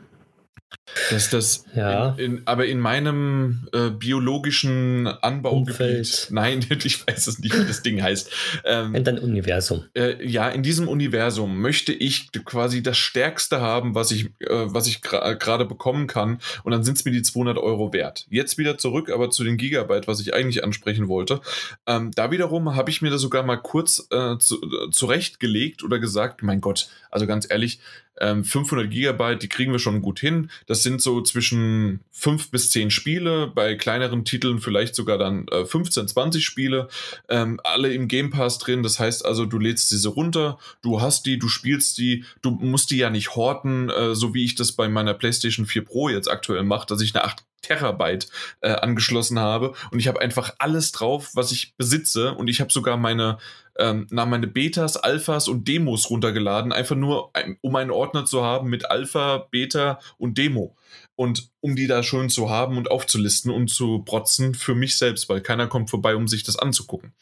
[1.09, 2.09] dass das, ja.
[2.17, 7.81] In, in, aber in meinem äh, biologischen Anbaugebiet, nein, ich weiß es nicht, wie das
[7.81, 8.31] Ding heißt.
[8.65, 9.85] Ähm, in deinem Universum.
[9.95, 14.87] Äh, ja, in diesem Universum möchte ich quasi das Stärkste haben, was ich, äh, was
[14.87, 16.39] ich gerade bekommen kann.
[16.63, 18.27] Und dann sind es mir die 200 Euro wert.
[18.29, 21.41] Jetzt wieder zurück, aber zu den Gigabyte, was ich eigentlich ansprechen wollte.
[21.87, 25.99] Ähm, da wiederum habe ich mir das sogar mal kurz äh, zu, äh, zurechtgelegt oder
[25.99, 27.79] gesagt, mein Gott, also ganz ehrlich,
[28.19, 30.51] 500 ähm, Gigabyte, die kriegen wir schon gut hin.
[30.67, 36.03] Das sind so zwischen 5 bis 10 Spiele, bei kleineren Titeln vielleicht sogar dann 15,
[36.03, 36.89] äh, 20 Spiele,
[37.27, 38.83] ähm, alle im Game Pass drin.
[38.83, 42.91] Das heißt also, du lädst diese runter, du hast die, du spielst die, du musst
[42.91, 46.29] die ja nicht horten, äh, so wie ich das bei meiner PlayStation 4 Pro jetzt
[46.29, 48.27] aktuell mache, dass ich eine 8 Terabyte
[48.61, 52.71] äh, angeschlossen habe und ich habe einfach alles drauf, was ich besitze und ich habe
[52.71, 53.39] sogar meine
[53.79, 58.69] ähm, na, meine Betas, Alphas und Demos runtergeladen, einfach nur um einen Ordner zu haben
[58.69, 60.75] mit Alpha, Beta und Demo
[61.15, 65.27] und um die da schön zu haben und aufzulisten und zu protzen für mich selbst,
[65.29, 67.13] weil keiner kommt vorbei, um sich das anzugucken.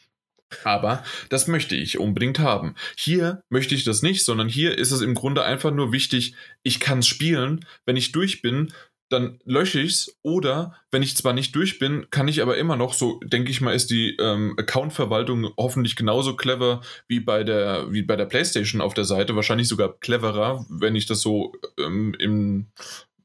[0.64, 2.74] Aber das möchte ich unbedingt haben.
[2.96, 6.78] Hier möchte ich das nicht, sondern hier ist es im Grunde einfach nur wichtig, ich
[6.78, 7.64] kann es spielen.
[7.86, 8.72] Wenn ich durch bin,
[9.12, 10.18] dann lösche ich es.
[10.22, 13.60] Oder wenn ich zwar nicht durch bin, kann ich aber immer noch, so denke ich
[13.60, 18.80] mal, ist die ähm, Account-Verwaltung hoffentlich genauso clever wie bei der, wie bei der PlayStation
[18.80, 22.68] auf der Seite, wahrscheinlich sogar cleverer, wenn ich das so ähm, im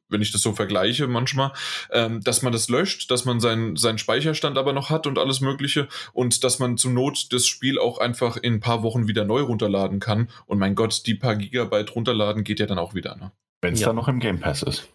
[0.09, 1.51] wenn ich das so vergleiche manchmal,
[1.91, 5.41] ähm, dass man das löscht, dass man seinen, seinen Speicherstand aber noch hat und alles
[5.41, 9.25] Mögliche und dass man zur Not das Spiel auch einfach in ein paar Wochen wieder
[9.25, 10.29] neu runterladen kann.
[10.45, 13.15] Und mein Gott, die paar Gigabyte runterladen geht ja dann auch wieder.
[13.17, 13.31] Ne?
[13.61, 13.87] Wenn es ja.
[13.87, 14.87] dann noch im Game Pass ist.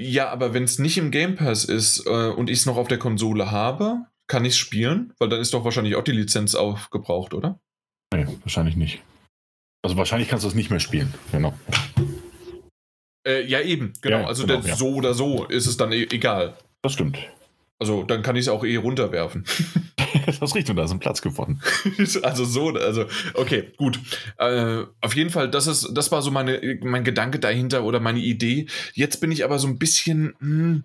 [0.00, 2.88] Ja, aber wenn es nicht im Game Pass ist äh, und ich es noch auf
[2.88, 5.12] der Konsole habe, kann ich es spielen?
[5.18, 7.60] Weil dann ist doch wahrscheinlich auch die Lizenz aufgebraucht, oder?
[8.14, 9.02] Nee, wahrscheinlich nicht.
[9.84, 11.54] Also wahrscheinlich kannst du es nicht mehr spielen, genau.
[13.26, 14.20] Äh, ja, eben, genau.
[14.20, 14.76] Ja, also genau, ja.
[14.76, 16.56] so oder so ist es dann e egal.
[16.82, 17.18] Das stimmt.
[17.78, 19.44] Also dann kann ich es auch eh runterwerfen.
[20.26, 21.60] das ist richtig, da ist ein Platz gefunden.
[22.22, 23.98] also so, also okay, gut.
[24.38, 28.20] Äh, auf jeden Fall, das ist, das war so meine, mein Gedanke dahinter oder meine
[28.20, 28.66] Idee.
[28.92, 30.84] Jetzt bin ich aber so ein bisschen, hm,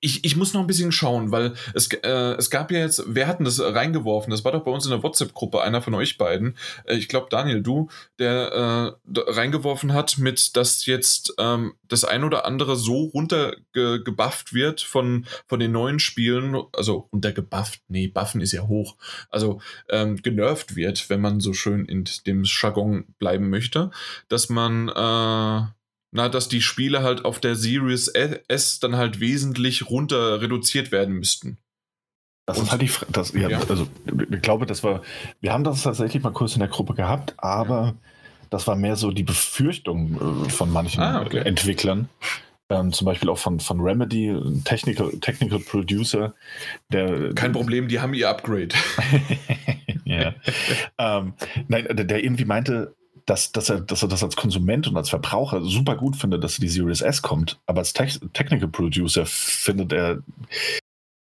[0.00, 3.26] ich, ich muss noch ein bisschen schauen, weil es, äh, es gab ja jetzt, wer
[3.26, 4.30] hat denn das reingeworfen?
[4.30, 6.56] Das war doch bei uns in der WhatsApp-Gruppe, einer von euch beiden.
[6.84, 12.24] Äh, ich glaube, Daniel, du, der äh, reingeworfen hat, mit, dass jetzt ähm, das ein
[12.24, 16.56] oder andere so runtergebufft wird von, von den neuen Spielen.
[16.72, 18.96] Also runtergebufft, nee, buffen ist ja hoch.
[19.28, 23.90] Also ähm, genervt wird, wenn man so schön in dem Jargon bleiben möchte,
[24.28, 25.79] dass man äh,
[26.12, 31.14] na, dass die Spiele halt auf der Series S dann halt wesentlich runter reduziert werden
[31.14, 31.58] müssten.
[32.46, 35.02] Das Und, ist halt die Frage, ja, ja, also ich glaube, das war,
[35.40, 37.94] wir haben das tatsächlich mal kurz in der Gruppe gehabt, aber
[38.50, 41.38] das war mehr so die Befürchtung äh, von manchen ah, okay.
[41.38, 42.08] Entwicklern.
[42.68, 46.34] Ähm, zum Beispiel auch von, von Remedy, Technical, Technical Producer.
[46.92, 48.68] Der, Kein Problem, die haben ihr Upgrade.
[50.04, 50.34] ja.
[50.98, 51.34] ähm,
[51.68, 52.94] nein, der irgendwie meinte,
[53.30, 56.56] dass, dass, er, dass er das als Konsument und als Verbraucher super gut findet, dass
[56.56, 57.60] die Series S kommt.
[57.66, 60.18] Aber als Te Technical Producer findet er,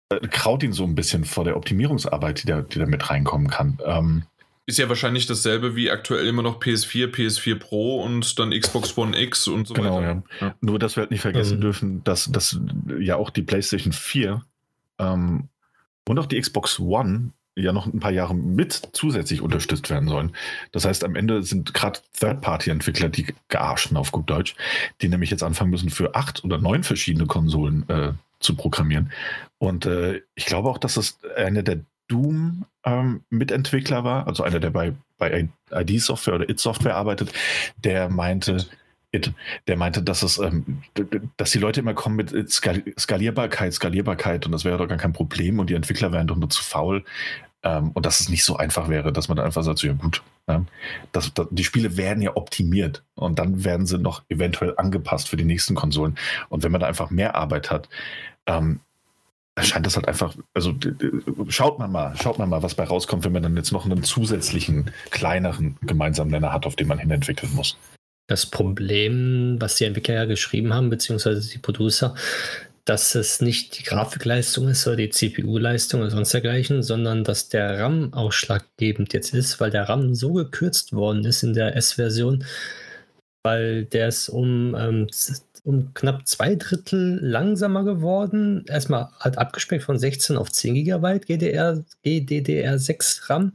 [0.10, 3.50] äh, kraut ihn so ein bisschen vor der Optimierungsarbeit, die da, die da mit reinkommen
[3.50, 3.78] kann.
[3.86, 4.24] Ähm,
[4.68, 9.20] ist ja wahrscheinlich dasselbe wie aktuell immer noch PS4, PS4 Pro und dann Xbox One
[9.20, 10.24] X und so genau, weiter.
[10.40, 10.48] Ja.
[10.48, 10.56] Ja.
[10.62, 11.62] Nur, dass wir halt nicht vergessen mhm.
[11.62, 12.58] dürfen, dass, dass
[13.00, 14.42] ja auch die PlayStation 4
[15.00, 15.50] ähm,
[16.08, 20.36] und auch die Xbox One ja noch ein paar Jahre mit zusätzlich unterstützt werden sollen.
[20.72, 24.56] Das heißt, am Ende sind gerade Third-Party-Entwickler die gearschen auf gut Deutsch,
[25.02, 29.12] die nämlich jetzt anfangen müssen, für acht oder neun verschiedene Konsolen äh, zu programmieren.
[29.58, 34.72] Und äh, ich glaube auch, dass das eine der Doom-Mitentwickler ähm, war, also einer, der
[34.72, 37.32] bei, bei ID-Software oder It-Software arbeitet,
[37.78, 38.66] der meinte,
[39.14, 39.34] It,
[39.68, 40.84] der meinte, dass es, ähm,
[41.36, 45.60] dass die Leute immer kommen mit Skalierbarkeit, Skalierbarkeit und das wäre doch gar kein Problem
[45.60, 47.04] und die Entwickler wären doch nur zu faul
[47.64, 49.94] ähm, und dass es nicht so einfach wäre, dass man dann einfach sagt, so, ja
[49.94, 50.64] gut, ja,
[51.12, 55.38] das, das, die Spiele werden ja optimiert und dann werden sie noch eventuell angepasst für
[55.38, 57.90] die nächsten Konsolen und wenn man da einfach mehr Arbeit hat,
[58.46, 58.80] ähm,
[59.60, 60.74] scheint das halt einfach, also
[61.50, 64.04] schaut man mal, schaut man mal, was bei rauskommt, wenn man dann jetzt noch einen
[64.04, 67.78] zusätzlichen, kleineren gemeinsamen Nenner hat, auf den man hin entwickeln muss.
[68.32, 72.16] Das Problem, was die Entwickler ja geschrieben haben, beziehungsweise die Producer,
[72.86, 77.78] dass es nicht die Grafikleistung ist oder die CPU-Leistung oder sonst dergleichen, sondern dass der
[77.78, 82.46] RAM ausschlaggebend jetzt ist, weil der RAM so gekürzt worden ist in der S-Version,
[83.44, 85.08] weil der ist um ähm,
[85.66, 88.64] um knapp zwei Drittel langsamer geworden.
[88.70, 93.52] Erstmal halt abgespeckt von 16 auf 10 GB GDR, GDDR6 RAM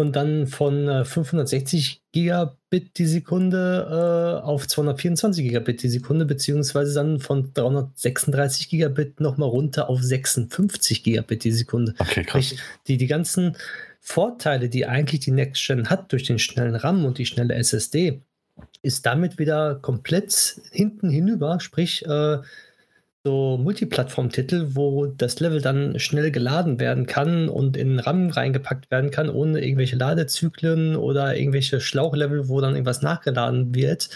[0.00, 6.94] und dann von äh, 560 Gigabit die Sekunde äh, auf 224 Gigabit die Sekunde, beziehungsweise
[6.94, 11.94] dann von 336 Gigabit nochmal runter auf 56 Gigabit die Sekunde.
[11.98, 12.54] Okay, krass.
[12.86, 13.56] Die, die ganzen
[14.00, 18.22] Vorteile, die eigentlich die Next Gen hat durch den schnellen RAM und die schnelle SSD,
[18.80, 22.38] ist damit wieder komplett hinten hinüber, sprich äh,
[23.24, 29.10] so Multiplattform-Titel, wo das Level dann schnell geladen werden kann und in RAM reingepackt werden
[29.10, 34.08] kann, ohne irgendwelche Ladezyklen oder irgendwelche Schlauchlevel, wo dann irgendwas nachgeladen wird,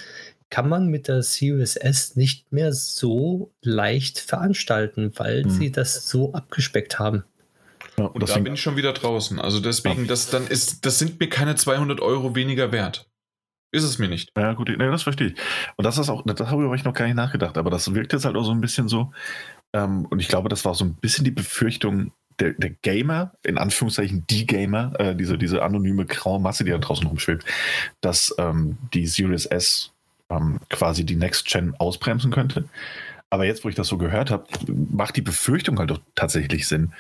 [0.49, 5.51] kann man mit der Series S nicht mehr so leicht veranstalten, weil hm.
[5.51, 7.25] sie das so abgespeckt haben.
[7.99, 9.39] Ja, und da bin ich schon wieder draußen.
[9.39, 13.09] Also deswegen, das dann ist, das sind mir keine 200 Euro weniger wert.
[13.75, 14.31] Ist es mir nicht.
[14.37, 15.35] Ja, gut, nee, das verstehe ich.
[15.75, 18.25] Und das ist auch, das habe ich noch gar nicht nachgedacht, aber das wirkt jetzt
[18.25, 19.13] halt auch so ein bisschen so.
[19.73, 23.59] Ähm, und ich glaube, das war so ein bisschen die Befürchtung der, der Gamer, in
[23.59, 27.45] Anführungszeichen die Gamer, äh, diese, diese anonyme graue Masse, die da draußen rumschwebt,
[28.01, 29.91] dass ähm, die Series S
[30.31, 32.67] ähm, quasi die Next Gen ausbremsen könnte.
[33.29, 36.93] Aber jetzt, wo ich das so gehört habe, macht die Befürchtung halt doch tatsächlich Sinn,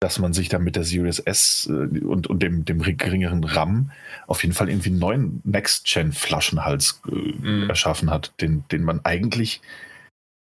[0.00, 3.90] dass man sich dann mit der Series S äh, und, und dem, dem geringeren RAM
[4.26, 7.68] auf jeden Fall irgendwie einen neuen Next-Gen-Flaschenhals äh, mhm.
[7.68, 9.60] erschaffen hat, den, den man eigentlich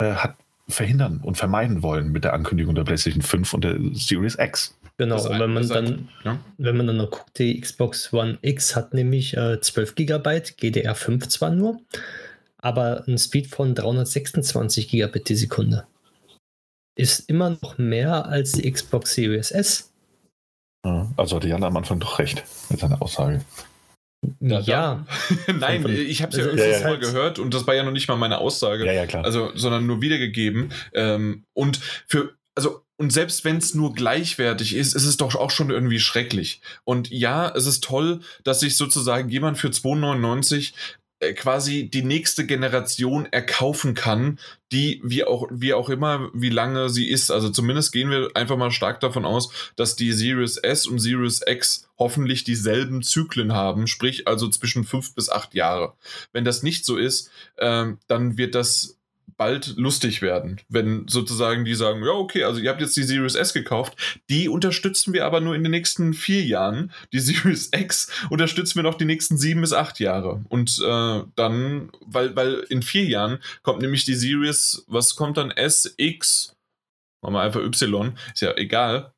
[0.01, 0.37] äh, hat
[0.69, 4.77] verhindern und vermeiden wollen mit der Ankündigung der PlayStation 5 und der Series X.
[4.99, 6.39] Genau, und wenn man dann, ja.
[6.59, 11.29] wenn man dann noch guckt, die Xbox One X hat nämlich äh, 12 GB, GDR5
[11.29, 11.81] zwar nur,
[12.59, 15.87] aber ein Speed von 326 Gigabit die Sekunde.
[16.95, 19.93] Ist immer noch mehr als die Xbox Series S.
[21.17, 23.41] Also hatte Jan am Anfang doch recht mit seiner Aussage.
[24.41, 24.61] Ja.
[24.61, 25.07] ja.
[25.59, 27.93] Nein, ich habe es ja also irgendwann ja, mal gehört und das war ja noch
[27.93, 28.85] nicht mal meine Aussage.
[28.87, 29.25] Ja, ja, klar.
[29.25, 30.73] Also, sondern nur wiedergegeben.
[30.93, 35.51] Ähm, und für, also, und selbst wenn es nur gleichwertig ist, ist es doch auch
[35.51, 36.61] schon irgendwie schrecklich.
[36.85, 40.73] Und ja, es ist toll, dass sich sozusagen jemand für 2,99 äh,
[41.35, 44.39] quasi die nächste Generation erkaufen kann,
[44.73, 47.31] die wie auch, wie auch immer, wie lange sie ist.
[47.31, 51.41] Also zumindest gehen wir einfach mal stark davon aus, dass die Series S und Series
[51.47, 55.95] X hoffentlich dieselben Zyklen haben, sprich also zwischen fünf bis acht Jahre.
[56.33, 58.99] Wenn das nicht so ist, ähm, dann wird das
[59.37, 63.35] bald lustig werden, wenn sozusagen die sagen, ja, okay, also ihr habt jetzt die Series
[63.35, 66.93] S gekauft, die unterstützen wir aber nur in den nächsten vier Jahren.
[67.13, 70.45] Die Series X unterstützen wir noch die nächsten sieben bis acht Jahre.
[70.49, 75.51] Und äh, dann, weil, weil in vier Jahren kommt nämlich die Series, was kommt dann?
[75.51, 76.55] S, X,
[77.21, 79.13] machen wir einfach Y, ist ja egal.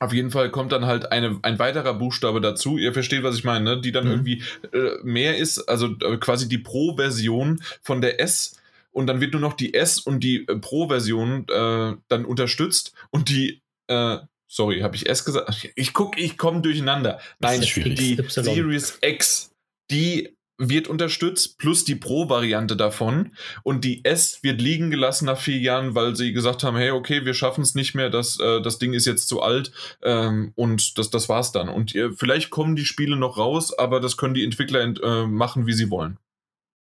[0.00, 2.76] Auf jeden Fall kommt dann halt eine, ein weiterer Buchstabe dazu.
[2.76, 3.80] Ihr versteht, was ich meine, ne?
[3.80, 4.10] die dann mhm.
[4.10, 8.56] irgendwie äh, mehr ist, also äh, quasi die Pro-Version von der S
[8.94, 13.28] und dann wird nur noch die S und die äh, Pro-Version äh, dann unterstützt und
[13.28, 15.68] die, äh, sorry, habe ich S gesagt?
[15.74, 17.20] Ich gucke, ich komme durcheinander.
[17.40, 19.50] Nein, die Series X,
[19.90, 23.32] die wird unterstützt, plus die Pro-Variante davon.
[23.64, 27.24] Und die S wird liegen gelassen nach vier Jahren, weil sie gesagt haben, hey, okay,
[27.24, 30.96] wir schaffen es nicht mehr, das, äh, das Ding ist jetzt zu alt ähm, und
[30.98, 31.68] das, das war's dann.
[31.68, 35.66] Und ihr, vielleicht kommen die Spiele noch raus, aber das können die Entwickler äh, machen,
[35.66, 36.18] wie sie wollen.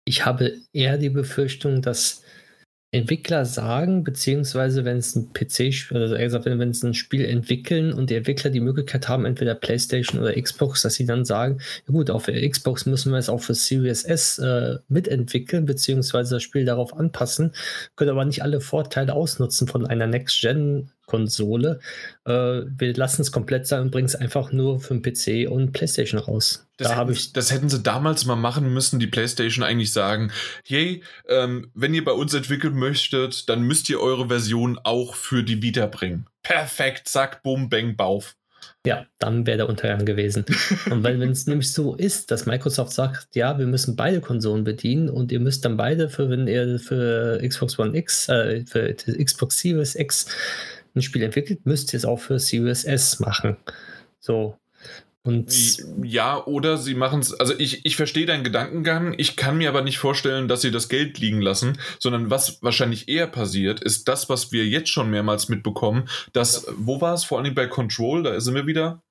[0.05, 2.23] Ich habe eher die Befürchtung, dass
[2.95, 7.93] Entwickler sagen, beziehungsweise wenn es ein PC, also eher gesagt, wenn, es ein Spiel entwickeln
[7.93, 11.93] und die Entwickler die Möglichkeit haben, entweder PlayStation oder Xbox, dass sie dann sagen, ja
[11.93, 16.45] gut, auf der Xbox müssen wir es auch für Series S äh, mitentwickeln, beziehungsweise das
[16.45, 17.53] Spiel darauf anpassen,
[17.97, 21.81] können aber nicht alle Vorteile ausnutzen von einer Next-Gen Konsole.
[22.25, 25.73] Äh, wir lassen es komplett sein und bringen es einfach nur für den PC und
[25.73, 26.67] PlayStation raus.
[26.77, 30.33] Das, da hätten, ich das hätten sie damals mal machen müssen, die PlayStation eigentlich sagen,
[30.65, 35.43] hey, ähm, wenn ihr bei uns entwickeln möchtet, dann müsst ihr eure Version auch für
[35.43, 36.27] die Vita bringen.
[36.43, 38.35] Perfekt, zack, bumm, bang, bauf.
[38.87, 40.45] Ja, dann wäre der Untergang gewesen.
[40.91, 45.09] Und wenn es nämlich so ist, dass Microsoft sagt, ja, wir müssen beide Konsolen bedienen
[45.09, 49.59] und ihr müsst dann beide für, wenn ihr für Xbox One X, äh, für Xbox
[49.59, 50.27] Series X
[50.95, 53.57] ein Spiel entwickelt, müsst ihr es auch für Series S machen.
[54.21, 54.59] So.
[55.27, 59.71] Und ja, oder sie machen es, also ich, ich verstehe deinen Gedankengang, ich kann mir
[59.71, 64.07] aber nicht vorstellen, dass sie das Geld liegen lassen, sondern was wahrscheinlich eher passiert, ist
[64.07, 68.23] das, was wir jetzt schon mehrmals mitbekommen, dass, wo war es, vor allem bei Control,
[68.23, 69.03] da sind wir wieder,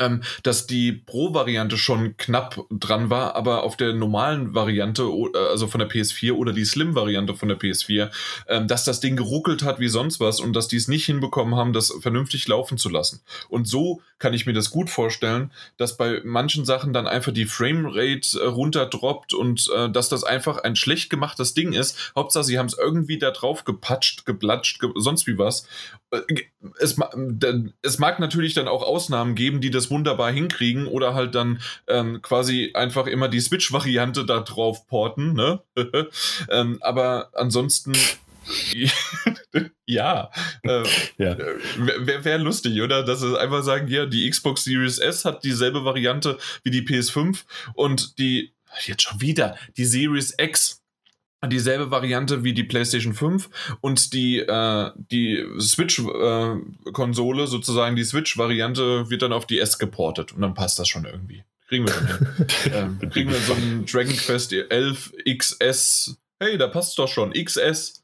[0.00, 5.68] ähm, dass die Pro-Variante schon knapp dran war, aber auf der normalen Variante, äh, also
[5.68, 8.10] von der PS4 oder die Slim-Variante von der PS4,
[8.48, 11.54] ähm, dass das Ding geruckelt hat wie sonst was und dass die es nicht hinbekommen
[11.54, 13.20] haben, das vernünftig laufen zu lassen.
[13.48, 17.46] Und so kann ich mir das gut vorstellen, dass bei manchen Sachen dann einfach die
[17.46, 22.12] Framerate äh, runterdroppt und äh, dass das einfach ein schlecht gemachtes Ding ist.
[22.16, 25.66] Hauptsache, sie haben es irgendwie da drauf gepatscht, geplatscht, ge sonst wie was.
[26.10, 26.20] Äh,
[26.78, 26.96] es,
[27.82, 32.22] es, mag natürlich dann auch Ausnahmen geben, die das wunderbar hinkriegen oder halt dann ähm,
[32.22, 35.62] quasi einfach immer die Switch-Variante da drauf porten, ne?
[36.50, 37.92] ähm, aber ansonsten
[39.86, 40.30] ja,
[40.62, 40.82] äh,
[41.18, 41.36] ja.
[41.38, 43.02] wäre wär lustig, oder?
[43.02, 47.44] Dass sie einfach sagen, ja, die Xbox Series S hat dieselbe Variante wie die PS5
[47.74, 48.52] und die,
[48.84, 50.79] jetzt schon wieder, die Series X
[51.48, 53.48] dieselbe Variante wie die PlayStation 5
[53.80, 60.32] und die, äh, die Switch-Konsole, äh, sozusagen die Switch-Variante, wird dann auf die S geportet
[60.32, 61.44] und dann passt das schon irgendwie.
[61.68, 62.72] Kriegen wir dann hin.
[63.02, 66.18] ähm, kriegen wir so einen Dragon Quest 11 XS.
[66.38, 67.32] Hey, da passt doch schon.
[67.32, 68.02] XS.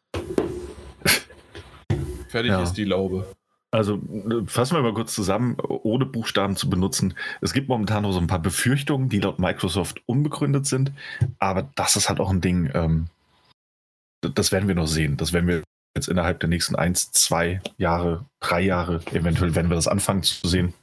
[2.28, 2.62] Fertig ja.
[2.62, 3.26] ist die Laube.
[3.70, 4.00] Also
[4.46, 7.14] fassen wir mal kurz zusammen, ohne Buchstaben zu benutzen.
[7.40, 10.92] Es gibt momentan noch so ein paar Befürchtungen, die laut Microsoft unbegründet sind,
[11.38, 13.08] aber das ist halt auch ein Ding, ähm,
[14.20, 15.16] das werden wir noch sehen.
[15.16, 15.62] Das werden wir
[15.96, 20.46] jetzt innerhalb der nächsten eins, zwei Jahre, drei Jahre, eventuell werden wir das anfangen zu
[20.46, 20.74] sehen.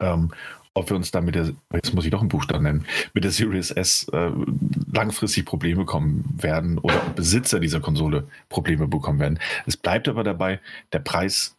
[0.00, 0.32] Ähm,
[0.74, 3.30] ob wir uns da mit der, jetzt muss ich doch einen Buchstaben nennen, mit der
[3.30, 4.30] Series S äh,
[4.92, 9.38] langfristig Probleme bekommen werden oder Besitzer dieser Konsole Probleme bekommen werden.
[9.64, 10.60] Es bleibt aber dabei,
[10.92, 11.56] der Preis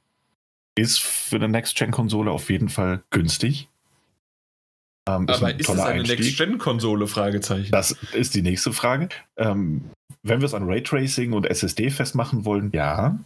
[0.78, 3.70] ist für eine Next-Gen-Konsole auf jeden Fall günstig.
[5.10, 7.08] Ähm, aber ist, ist es eine Next-Gen-Konsole?
[7.08, 7.72] Fragezeichen.
[7.72, 9.10] Das ist die nächste Frage.
[9.38, 9.90] Ähm,
[10.24, 13.20] wenn wir es an Raytracing und SSD festmachen wollen, ja.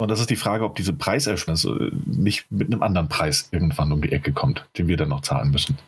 [0.00, 4.00] Und das ist die Frage, ob diese Preiserschwelle nicht mit einem anderen Preis irgendwann um
[4.00, 5.78] die Ecke kommt, den wir dann noch zahlen müssen.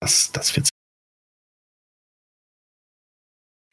[0.00, 0.68] Das, das wird.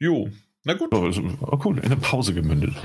[0.01, 0.29] Jo,
[0.63, 0.93] na gut.
[0.93, 1.11] Oh,
[1.41, 2.75] oh, cool, in eine Pause gemündet.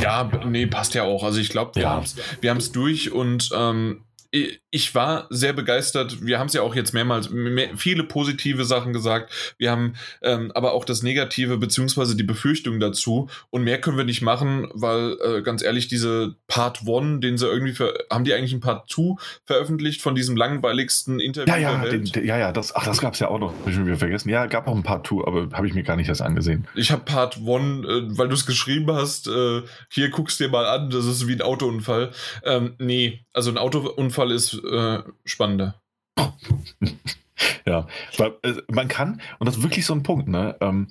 [0.00, 1.22] Ja, nee, passt ja auch.
[1.24, 2.04] Also ich glaube, wir ja.
[2.50, 4.02] haben es durch und ähm,
[4.32, 6.24] ich war sehr begeistert.
[6.24, 9.30] Wir haben es ja auch jetzt mehrmals, mehr, viele positive Sachen gesagt.
[9.58, 13.28] Wir haben ähm, aber auch das Negative beziehungsweise die Befürchtung dazu.
[13.50, 17.46] Und mehr können wir nicht machen, weil äh, ganz ehrlich, diese Part 1, den sie
[17.46, 17.74] irgendwie,
[18.10, 22.38] haben die eigentlich ein Part 2 veröffentlicht von diesem langweiligsten Interview ja, ja, den, ja,
[22.38, 24.30] ja, das, ach, das gab es ja auch noch, hab ich schon wieder vergessen.
[24.30, 26.66] Ja, gab auch ein Part 2, aber habe ich mir gar nicht erst angesehen.
[26.74, 30.64] Ich habe Part 1, äh, weil du es geschrieben hast, äh, hier guckst dir mal
[30.64, 32.12] an, das ist wie ein Autounfall.
[32.44, 35.80] Ähm, nee, also ein Autounfall ist äh, spannender.
[37.66, 40.56] ja, weil, äh, man kann, und das ist wirklich so ein Punkt, ne?
[40.60, 40.88] Ähm,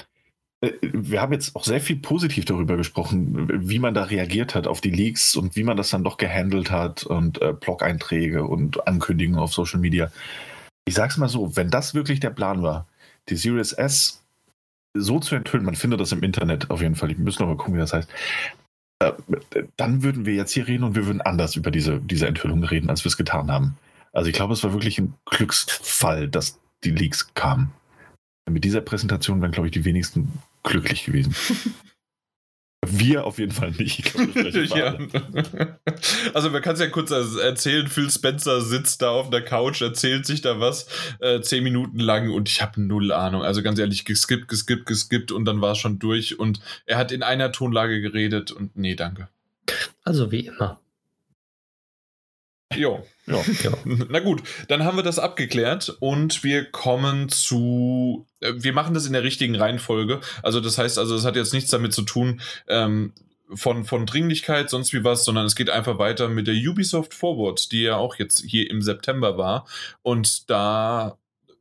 [0.61, 4.67] äh, wir haben jetzt auch sehr viel positiv darüber gesprochen, wie man da reagiert hat
[4.67, 8.88] auf die Leaks und wie man das dann doch gehandelt hat und äh, Blog-Einträge und
[8.88, 10.11] Ankündigungen auf Social Media.
[10.86, 12.88] Ich sag's mal so, wenn das wirklich der Plan war,
[13.29, 14.23] die Series S
[14.93, 17.55] so zu enthüllen, man findet das im Internet auf jeden Fall, ich muss noch mal
[17.57, 18.09] gucken, wie das heißt,
[19.02, 22.64] äh, dann würden wir jetzt hier reden und wir würden anders über diese, diese Enthüllung
[22.64, 23.78] reden, als wir es getan haben.
[24.14, 27.72] Also ich glaube, es war wirklich ein Glücksfall, dass die Leaks kamen.
[28.49, 30.32] Mit dieser Präsentation wären, glaube ich, die wenigsten
[30.64, 31.36] glücklich gewesen.
[32.88, 34.11] Wir auf jeden Fall nicht.
[34.75, 34.97] ja.
[36.34, 40.25] Also man kann es ja kurz erzählen, Phil Spencer sitzt da auf der Couch, erzählt
[40.25, 40.88] sich da was
[41.19, 43.43] äh, zehn Minuten lang und ich habe null Ahnung.
[43.43, 47.11] Also ganz ehrlich, geskippt, geskippt, geskippt und dann war es schon durch und er hat
[47.11, 49.29] in einer Tonlage geredet und nee, danke.
[50.03, 50.82] Also wie immer.
[52.73, 53.05] Jo.
[53.32, 53.43] Ja.
[53.63, 53.71] ja.
[53.86, 58.27] Na gut, dann haben wir das abgeklärt und wir kommen zu.
[58.39, 60.21] Äh, wir machen das in der richtigen Reihenfolge.
[60.43, 63.13] Also, das heißt, also, es hat jetzt nichts damit zu tun, ähm,
[63.53, 67.71] von, von Dringlichkeit, sonst wie was, sondern es geht einfach weiter mit der Ubisoft Forward,
[67.71, 69.67] die ja auch jetzt hier im September war.
[70.01, 71.17] Und da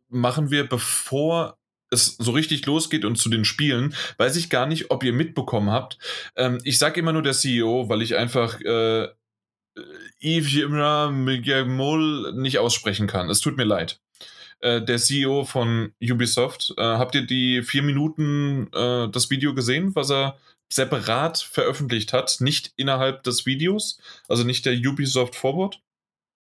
[0.09, 1.57] machen wir, bevor
[1.91, 5.71] es so richtig losgeht und zu den Spielen, weiß ich gar nicht, ob ihr mitbekommen
[5.71, 5.99] habt.
[6.37, 9.09] Ähm, ich sage immer nur der CEO, weil ich einfach äh,
[10.23, 13.31] Yves Mol nicht aussprechen kann.
[13.31, 14.01] Es tut mir leid.
[14.61, 16.75] Äh, der CEO von Ubisoft.
[16.77, 20.37] Äh, habt ihr die vier Minuten äh, das Video gesehen, was er
[20.73, 23.99] separat veröffentlicht hat, nicht innerhalb des Videos,
[24.29, 25.81] also nicht der Ubisoft Forward?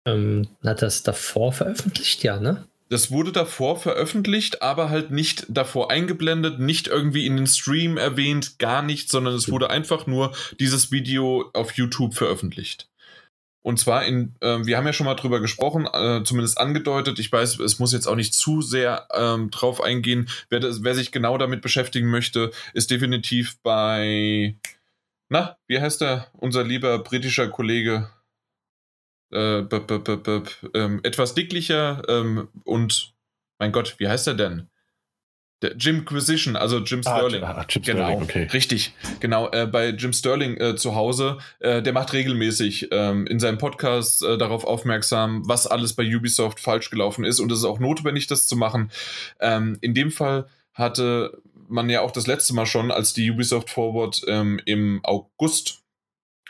[0.06, 2.66] Ähm, hat das davor veröffentlicht, ja, ne?
[2.88, 8.60] Das wurde davor veröffentlicht, aber halt nicht davor eingeblendet, nicht irgendwie in den Stream erwähnt,
[8.60, 12.88] gar nicht, sondern es wurde einfach nur dieses Video auf YouTube veröffentlicht.
[13.66, 17.18] Und zwar in, äh, wir haben ja schon mal drüber gesprochen, äh, zumindest angedeutet.
[17.18, 20.28] Ich weiß, es muss jetzt auch nicht zu sehr ähm, drauf eingehen.
[20.50, 24.54] Wer, das, wer sich genau damit beschäftigen möchte, ist definitiv bei,
[25.30, 28.08] na, wie heißt er, unser lieber britischer Kollege,
[29.32, 33.14] äh, b -b -b ähm, etwas dicklicher ähm, und,
[33.58, 34.70] mein Gott, wie heißt er denn?
[35.62, 37.42] Der Jim Quisition, also Jim ah, Sterling.
[37.42, 38.42] Ah, Jim genau, Sterling, okay.
[38.52, 39.50] Richtig, genau.
[39.50, 44.22] Äh, bei Jim Sterling äh, zu Hause, äh, der macht regelmäßig ähm, in seinem Podcast
[44.22, 47.40] äh, darauf aufmerksam, was alles bei Ubisoft falsch gelaufen ist.
[47.40, 48.90] Und es ist auch notwendig, das zu machen.
[49.40, 53.70] Ähm, in dem Fall hatte man ja auch das letzte Mal schon, als die Ubisoft
[53.70, 55.82] Forward ähm, im August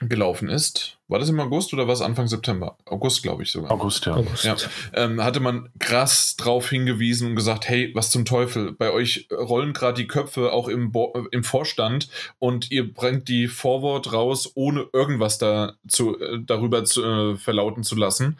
[0.00, 0.95] gelaufen ist.
[1.08, 2.76] War das im August oder war es Anfang September?
[2.84, 3.70] August, glaube ich sogar.
[3.70, 4.14] August, ja.
[4.14, 4.44] August.
[4.44, 4.56] ja.
[4.92, 9.72] Ähm, hatte man krass drauf hingewiesen und gesagt, hey, was zum Teufel, bei euch rollen
[9.72, 12.08] gerade die Köpfe auch im, Bo im Vorstand
[12.40, 17.84] und ihr bringt die Forward raus, ohne irgendwas da zu, äh, darüber zu, äh, verlauten
[17.84, 18.38] zu lassen.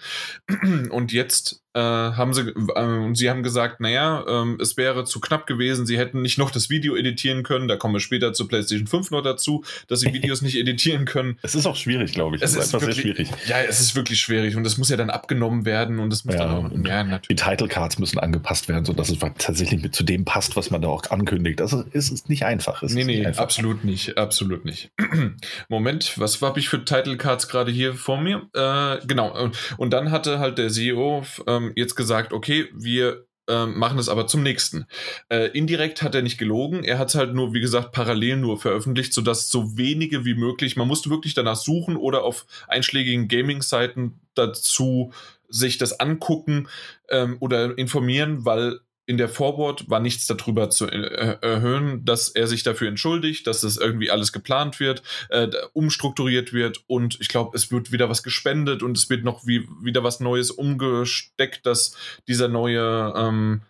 [0.91, 5.47] Und jetzt äh, haben sie, äh, sie haben gesagt, naja, äh, es wäre zu knapp
[5.47, 8.87] gewesen, sie hätten nicht noch das Video editieren können, da kommen wir später zu PlayStation
[8.87, 11.39] 5 noch dazu, dass sie Videos nicht editieren können.
[11.43, 12.43] Es ist auch schwierig, glaube ich.
[12.43, 13.31] Es, ist, wirklich, sehr schwierig.
[13.47, 16.35] Ja, es ist wirklich schwierig und es muss ja dann abgenommen werden und es muss
[16.35, 17.29] ja, dann auch, ja, natürlich.
[17.29, 20.83] Die Title Cards müssen angepasst werden, sodass es tatsächlich mit zu dem passt, was man
[20.83, 21.61] da auch ankündigt.
[21.61, 22.83] Also es ist nicht einfach.
[22.83, 23.43] Es nee, nee, nicht einfach.
[23.43, 24.91] absolut nicht, absolut nicht.
[25.69, 28.49] Moment, was habe ich für Title Cards gerade hier vor mir?
[28.55, 33.99] Äh, genau, und dann hatte halt der CEO ähm, jetzt gesagt, okay, wir ähm, machen
[33.99, 34.87] es aber zum nächsten.
[35.29, 38.59] Äh, indirekt hat er nicht gelogen, er hat es halt nur, wie gesagt, parallel nur
[38.59, 44.19] veröffentlicht, sodass so wenige wie möglich, man musste wirklich danach suchen oder auf einschlägigen Gaming-Seiten
[44.35, 45.13] dazu
[45.49, 46.69] sich das angucken
[47.09, 52.47] ähm, oder informieren, weil in der Forward war nichts darüber zu äh, erhöhen, dass er
[52.49, 57.57] sich dafür entschuldigt, dass das irgendwie alles geplant wird, äh, umstrukturiert wird und ich glaube,
[57.57, 61.97] es wird wieder was gespendet und es wird noch wie, wieder was Neues umgesteckt, dass
[62.27, 63.63] dieser neue ähm,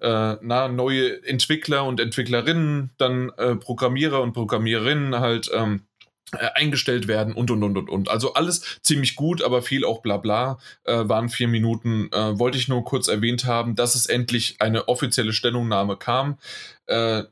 [0.00, 5.89] äh, na, neue Entwickler und Entwicklerinnen, dann äh, Programmierer und Programmiererinnen halt ähm, äh,
[6.32, 8.08] eingestellt werden und und und und und.
[8.08, 10.58] Also alles ziemlich gut, aber viel auch bla bla.
[10.84, 12.08] Äh, waren vier Minuten.
[12.12, 16.38] Äh, wollte ich nur kurz erwähnt haben, dass es endlich eine offizielle Stellungnahme kam.
[16.86, 17.24] Äh,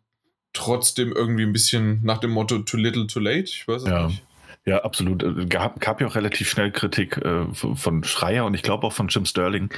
[0.53, 3.45] trotzdem irgendwie ein bisschen nach dem Motto too little, too late.
[3.45, 4.07] Ich weiß es ja.
[4.09, 4.23] nicht.
[4.65, 5.23] Ja, absolut.
[5.23, 8.93] Äh, gab, gab ja auch relativ schnell Kritik äh, von Schreier und ich glaube auch
[8.93, 9.71] von Jim Sterling,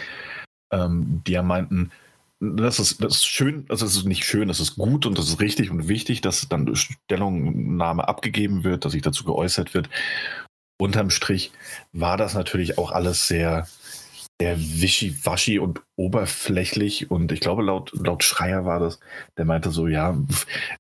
[0.73, 1.93] ähm, die ja meinten,
[2.41, 5.28] das ist, das ist schön, also es ist nicht schön, es ist gut und das
[5.28, 9.91] ist richtig und wichtig, dass dann Stellungnahme abgegeben wird, dass sich dazu geäußert wird.
[10.80, 11.53] Unterm Strich
[11.93, 13.68] war das natürlich auch alles sehr,
[14.41, 18.99] sehr wischiwaschi und oberflächlich und ich glaube, laut, laut Schreier war das,
[19.36, 20.16] der meinte so, ja,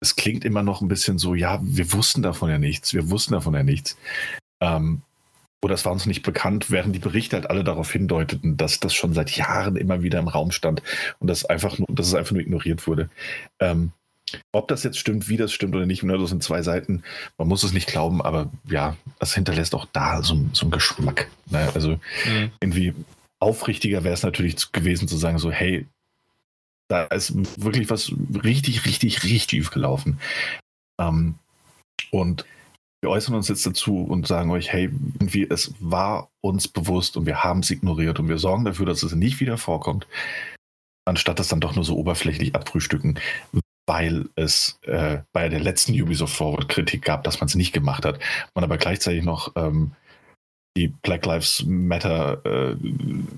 [0.00, 3.34] es klingt immer noch ein bisschen so, ja, wir wussten davon ja nichts, wir wussten
[3.34, 3.98] davon ja nichts.
[4.62, 5.02] Ähm,
[5.62, 8.94] oder es war uns nicht bekannt, während die Berichte halt alle darauf hindeuteten, dass das
[8.94, 10.82] schon seit Jahren immer wieder im Raum stand
[11.18, 13.10] und das einfach nur, dass es einfach nur ignoriert wurde.
[13.58, 13.92] Ähm,
[14.52, 17.02] ob das jetzt stimmt, wie das stimmt oder nicht, das sind zwei Seiten.
[17.36, 21.28] Man muss es nicht glauben, aber ja, es hinterlässt auch da so, so einen Geschmack.
[21.50, 21.68] Ne?
[21.74, 22.52] Also mhm.
[22.60, 22.94] irgendwie
[23.40, 25.86] aufrichtiger wäre es natürlich gewesen zu sagen, so, hey,
[26.88, 27.32] da ist
[27.62, 28.12] wirklich was
[28.44, 30.20] richtig, richtig, richtig gelaufen.
[31.00, 31.36] Ähm,
[32.10, 32.44] und
[33.02, 37.26] wir äußern uns jetzt dazu und sagen euch, hey, irgendwie, es war uns bewusst und
[37.26, 40.06] wir haben es ignoriert und wir sorgen dafür, dass es nicht wieder vorkommt,
[41.06, 43.18] anstatt das dann doch nur so oberflächlich abfrühstücken.
[43.86, 48.04] weil es äh, bei der letzten Ubisoft Forward Kritik gab, dass man es nicht gemacht
[48.04, 48.20] hat.
[48.54, 49.92] Man aber gleichzeitig noch ähm,
[50.76, 52.76] die Black Lives Matter äh,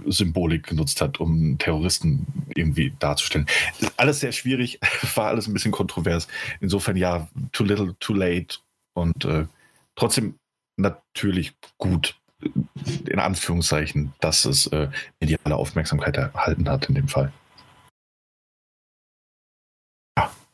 [0.07, 3.47] Symbolik genutzt hat, um Terroristen irgendwie darzustellen.
[3.97, 4.79] Alles sehr schwierig,
[5.15, 6.29] war alles ein bisschen kontrovers.
[6.61, 8.59] Insofern ja, too little, too late
[8.95, 9.47] und äh,
[9.97, 10.39] trotzdem
[10.77, 12.17] natürlich gut,
[13.07, 14.89] in Anführungszeichen, dass es äh,
[15.21, 17.33] mediale Aufmerksamkeit erhalten hat in dem Fall.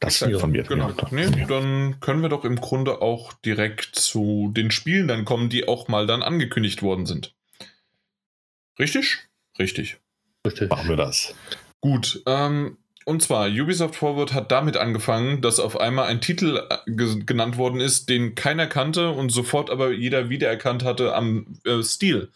[0.01, 0.62] Das ja, von mir.
[0.62, 0.93] Genau.
[1.11, 5.66] Nee, dann können wir doch im Grunde auch direkt zu den Spielen dann kommen, die
[5.66, 7.34] auch mal dann angekündigt worden sind.
[8.78, 9.28] Richtig?
[9.59, 9.99] Richtig.
[10.47, 10.70] Richtig.
[10.70, 11.34] Machen wir das.
[11.80, 12.22] Gut.
[12.26, 12.78] Ähm,
[13.09, 17.81] und zwar, Ubisoft Forward hat damit angefangen, dass auf einmal ein Titel äh, genannt worden
[17.81, 22.31] ist, den keiner kannte und sofort aber jeder wiedererkannt hatte am äh, Stil.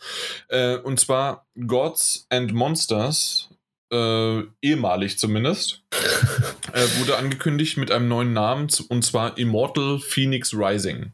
[0.49, 3.51] Äh, und zwar Gods and Monsters
[3.93, 5.83] äh, ehemalig zumindest,
[6.73, 11.13] äh, wurde angekündigt mit einem neuen Namen und zwar Immortal Phoenix Rising.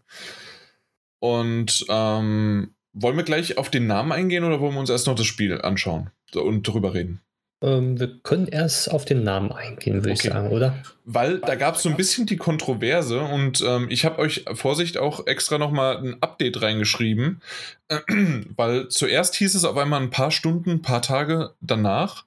[1.19, 5.17] Und ähm, wollen wir gleich auf den Namen eingehen oder wollen wir uns erst noch
[5.17, 7.23] das Spiel anschauen und darüber reden?
[7.61, 10.29] Ähm, wir können erst auf den Namen eingehen, würde okay.
[10.29, 10.77] ich sagen, oder?
[11.05, 14.99] Weil da gab es so ein bisschen die Kontroverse und ähm, ich habe euch, Vorsicht,
[14.99, 17.43] auch extra nochmal ein Update reingeschrieben,
[17.89, 17.99] äh,
[18.57, 22.25] weil zuerst hieß es auf einmal ein paar Stunden, ein paar Tage danach,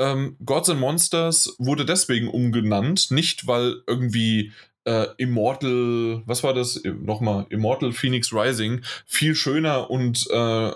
[0.00, 4.52] ähm, Gods and Monsters wurde deswegen umgenannt, nicht weil irgendwie
[4.84, 6.82] äh, Immortal, was war das?
[6.84, 10.70] Nochmal, Immortal Phoenix Rising viel schöner und äh,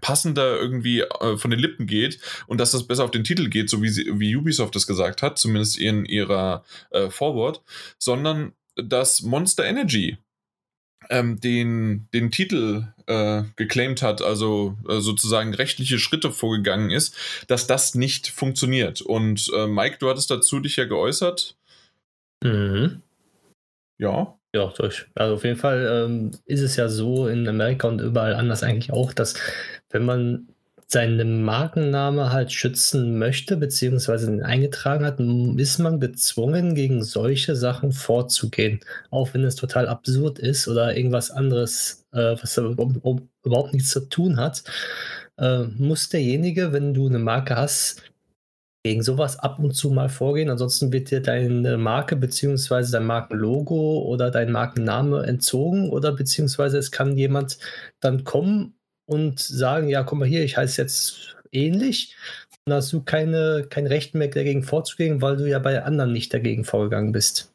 [0.00, 3.70] passender irgendwie äh, von den Lippen geht und dass das besser auf den Titel geht,
[3.70, 7.62] so wie, sie, wie Ubisoft das gesagt hat, zumindest in ihrer äh, Forward,
[7.98, 10.18] sondern dass Monster Energy
[11.10, 17.16] ähm, den, den Titel äh, geclaimed hat, also äh, sozusagen rechtliche Schritte vorgegangen ist,
[17.46, 19.00] dass das nicht funktioniert.
[19.00, 21.56] Und äh, Mike, du hattest dazu dich ja geäußert.
[22.44, 23.02] Mhm.
[23.98, 24.37] Ja.
[24.54, 25.06] Ja, durch.
[25.14, 28.92] Also auf jeden Fall ähm, ist es ja so in Amerika und überall anders eigentlich
[28.92, 29.34] auch, dass
[29.90, 30.48] wenn man
[30.90, 35.20] seinen Markenname halt schützen möchte, beziehungsweise den eingetragen hat,
[35.60, 38.80] ist man gezwungen, gegen solche Sachen vorzugehen.
[39.10, 44.38] Auch wenn es total absurd ist oder irgendwas anderes, äh, was überhaupt nichts zu tun
[44.38, 44.64] hat,
[45.36, 48.02] äh, muss derjenige, wenn du eine Marke hast,
[48.84, 50.50] gegen sowas ab und zu mal vorgehen.
[50.50, 56.90] Ansonsten wird dir deine Marke beziehungsweise dein Markenlogo oder dein Markenname entzogen oder beziehungsweise es
[56.90, 57.58] kann jemand
[58.00, 58.74] dann kommen
[59.06, 62.16] und sagen, ja, komm mal hier, ich heiße jetzt ähnlich.
[62.64, 66.32] Dann hast du keine, kein Recht mehr dagegen vorzugehen, weil du ja bei anderen nicht
[66.32, 67.54] dagegen vorgegangen bist.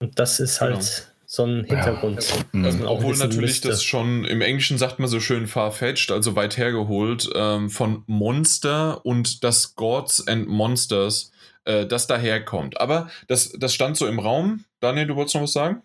[0.00, 1.15] Und das ist halt genau.
[1.36, 2.26] So ein Hintergrund.
[2.52, 2.62] Ja.
[2.64, 3.68] Also, obwohl natürlich müsste.
[3.68, 9.04] das schon im Englischen sagt man so schön far-fetched, also weit hergeholt, ähm, von Monster
[9.04, 11.30] und das Gods and Monsters,
[11.64, 12.80] äh, das daherkommt.
[12.80, 14.64] Aber das, das stand so im Raum.
[14.80, 15.82] Daniel, du wolltest noch was sagen?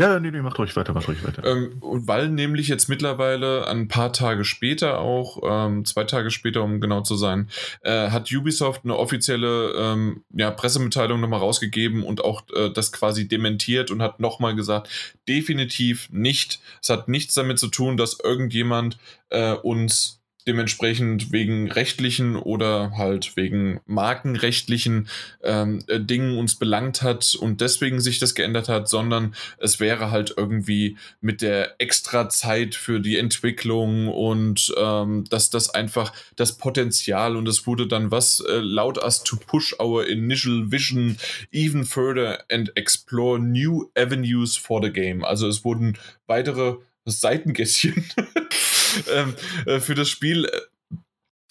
[0.00, 1.44] Ja, nee, nee, mach ruhig weiter, mach ruhig weiter.
[1.44, 6.80] Ähm, weil nämlich jetzt mittlerweile ein paar Tage später auch, ähm, zwei Tage später, um
[6.80, 7.50] genau zu sein,
[7.82, 13.28] äh, hat Ubisoft eine offizielle ähm, ja, Pressemitteilung nochmal rausgegeben und auch äh, das quasi
[13.28, 14.88] dementiert und hat nochmal gesagt,
[15.28, 16.60] definitiv nicht.
[16.80, 23.36] Es hat nichts damit zu tun, dass irgendjemand äh, uns dementsprechend wegen rechtlichen oder halt
[23.36, 25.08] wegen markenrechtlichen
[25.42, 30.10] ähm, äh, Dingen uns belangt hat und deswegen sich das geändert hat, sondern es wäre
[30.10, 36.58] halt irgendwie mit der extra Zeit für die Entwicklung und ähm, dass das einfach das
[36.58, 41.16] Potenzial und es wurde dann was äh, laut us to push our initial vision
[41.52, 45.24] even further and explore new avenues for the game.
[45.24, 48.04] Also es wurden weitere Seitengässchen
[49.66, 50.48] äh, für das Spiel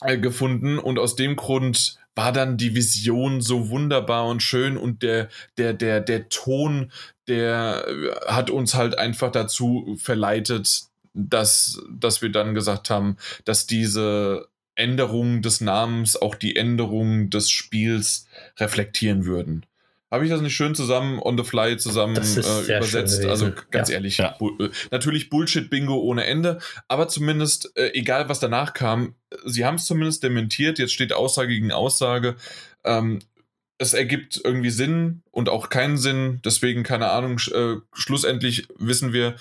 [0.02, 5.02] äh, gefunden und aus dem Grund war dann die Vision so wunderbar und schön und
[5.02, 6.92] der, der, der, der Ton,
[7.28, 10.84] der äh, hat uns halt einfach dazu verleitet,
[11.14, 17.50] dass, dass wir dann gesagt haben, dass diese Änderung des Namens auch die Änderung des
[17.50, 18.28] Spiels
[18.58, 19.66] reflektieren würden.
[20.12, 23.26] Habe ich das nicht schön zusammen on the fly zusammen äh, übersetzt?
[23.26, 23.96] Also ganz ja.
[23.96, 24.36] ehrlich, ja.
[24.38, 26.60] Bu äh, natürlich Bullshit-Bingo ohne Ende,
[26.90, 30.80] aber zumindest, äh, egal was danach kam, sie haben es zumindest dementiert.
[30.80, 32.36] Jetzt steht Aussage gegen Aussage.
[32.84, 33.20] Ähm,
[33.78, 36.42] es ergibt irgendwie Sinn und auch keinen Sinn.
[36.44, 39.38] Deswegen, keine Ahnung, sch äh, schlussendlich wissen wir,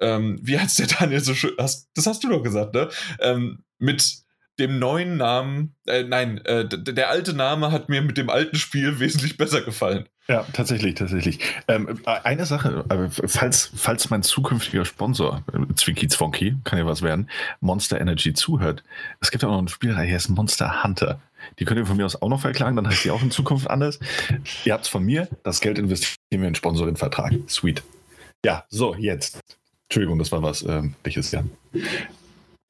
[0.00, 2.88] ähm, wie hat es der Daniel so schön, hast, das hast du doch gesagt, ne?
[3.20, 4.23] Ähm, mit
[4.58, 8.98] dem neuen Namen, äh, nein, äh, der alte Name hat mir mit dem alten Spiel
[9.00, 10.08] wesentlich besser gefallen.
[10.26, 11.38] Ja, tatsächlich, tatsächlich.
[11.68, 16.86] Ähm, äh, eine Sache, äh, falls, falls mein zukünftiger Sponsor, äh, Zwinky Zwonky, kann ja
[16.86, 17.28] was werden,
[17.60, 18.82] Monster Energy zuhört,
[19.20, 21.20] es gibt auch noch ein Spiel, das heißt Monster Hunter.
[21.58, 23.68] Die könnt ihr von mir aus auch noch verklagen, dann heißt sie auch in Zukunft
[23.68, 24.00] anders.
[24.64, 27.34] Ihr habt es von mir, das Geld investieren wir in Sponsoring-Vertrag.
[27.46, 27.82] Sweet.
[28.46, 29.40] Ja, so, jetzt.
[29.88, 31.44] Entschuldigung, das war was ähm, welches ja.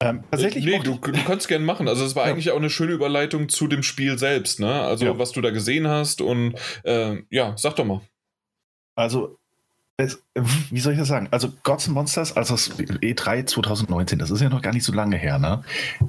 [0.01, 1.87] Ähm, tatsächlich nee, du, du kannst gerne machen.
[1.87, 2.33] Also es war ja.
[2.33, 4.81] eigentlich auch eine schöne Überleitung zu dem Spiel selbst, ne?
[4.81, 5.17] Also ja.
[5.17, 8.01] was du da gesehen hast und äh, ja, sag doch mal.
[8.95, 9.37] Also
[9.97, 11.29] es, wie soll ich das sagen?
[11.31, 14.91] Also Gods and Monsters, also das E3 2019, das ist ja noch gar nicht so
[14.91, 15.63] lange her, ne?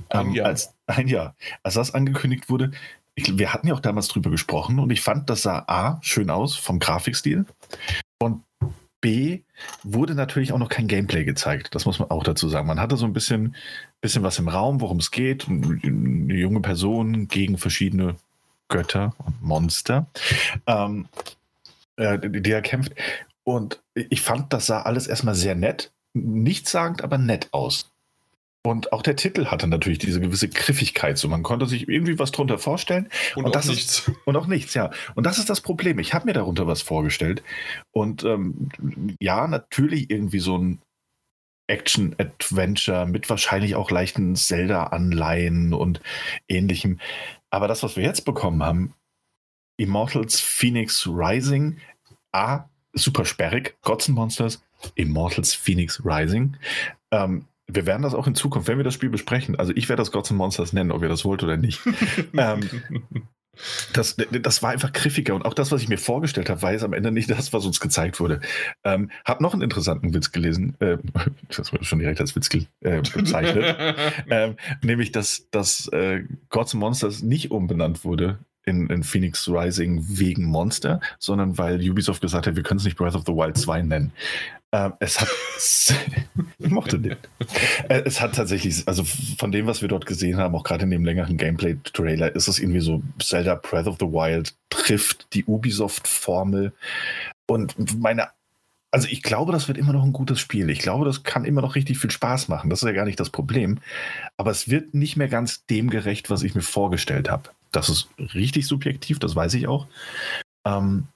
[0.09, 0.47] Ein ähm, Jahr.
[0.47, 1.37] Als, ein Jahr.
[1.63, 2.73] Als das angekündigt wurde,
[3.15, 6.31] ich, wir hatten ja auch damals drüber gesprochen und ich fand, das sah A, schön
[6.31, 7.47] aus vom Grafikstil
[8.19, 8.43] und
[9.01, 9.43] B,
[9.83, 11.75] wurde natürlich auch noch kein Gameplay gezeigt.
[11.75, 12.67] Das muss man auch dazu sagen.
[12.67, 13.55] Man hatte so ein bisschen,
[14.01, 15.49] bisschen was im Raum, worum es geht.
[15.49, 18.17] Eine junge Person gegen verschiedene
[18.69, 20.07] Götter und Monster,
[20.67, 21.07] ähm,
[21.97, 22.95] äh, die, er kämpft.
[23.45, 27.91] Und ich fand, das sah alles erstmal sehr nett, nichtssagend, aber nett aus.
[28.67, 31.19] Und auch der Titel hatte natürlich diese gewisse Griffigkeit.
[31.19, 33.09] So, man konnte sich irgendwie was drunter vorstellen.
[33.37, 34.09] Und, und auch nichts.
[34.09, 34.91] Ist, und auch nichts, ja.
[35.15, 36.01] Und das ist das Problem.
[36.01, 37.45] Ich habe mir darunter was vorgestellt.
[37.93, 38.69] Und ähm,
[39.21, 40.81] ja, natürlich irgendwie so ein
[41.69, 46.01] Action-Adventure mit wahrscheinlich auch leichten Zelda-Anleihen und
[46.49, 46.99] ähnlichem.
[47.51, 48.95] Aber das, was wir jetzt bekommen haben,
[49.79, 51.79] Immortals Phoenix Rising,
[52.33, 52.65] A,
[52.95, 53.77] super sperrig.
[53.83, 54.61] Gods Monsters,
[54.97, 56.57] Immortals Phoenix Rising.
[57.13, 60.01] Ähm, wir werden das auch in Zukunft, wenn wir das Spiel besprechen, also ich werde
[60.01, 61.81] das Gods and Monsters nennen, ob ihr das wollt oder nicht.
[62.37, 62.61] ähm,
[63.93, 66.85] das, das war einfach griffiger und auch das, was ich mir vorgestellt habe, war jetzt
[66.85, 68.41] am Ende nicht das, was uns gezeigt wurde.
[68.85, 70.99] Ähm, hab noch einen interessanten Witz gelesen, äh,
[71.57, 73.77] das wurde schon direkt als Witz äh, bezeichnet,
[74.31, 80.05] ähm, nämlich, dass, dass äh, Gods and Monsters nicht umbenannt wurde in, in Phoenix Rising
[80.07, 83.57] wegen Monster, sondern weil Ubisoft gesagt hat, wir können es nicht Breath of the Wild
[83.57, 84.13] 2 nennen.
[84.77, 85.29] Ähm, es hat,
[86.59, 87.17] ich mochte den.
[87.89, 89.05] Äh, es hat tatsächlich, also
[89.39, 92.59] von dem, was wir dort gesehen haben, auch gerade in dem längeren Gameplay-Trailer, ist es
[92.59, 96.75] irgendwie so, Zelda Breath of the Wild trifft die Ubisoft-Formel.
[97.47, 98.29] Und meine
[98.93, 100.71] also ich glaube, das wird immer noch ein gutes Spiel.
[100.71, 102.71] Ich glaube, das kann immer noch richtig viel Spaß machen.
[102.71, 103.79] Das ist ja gar nicht das Problem.
[104.39, 107.51] Aber es wird nicht mehr ganz dem gerecht, was ich mir vorgestellt habe.
[107.73, 109.87] Das ist richtig subjektiv, das weiß ich auch.
[110.65, 111.09] Ähm,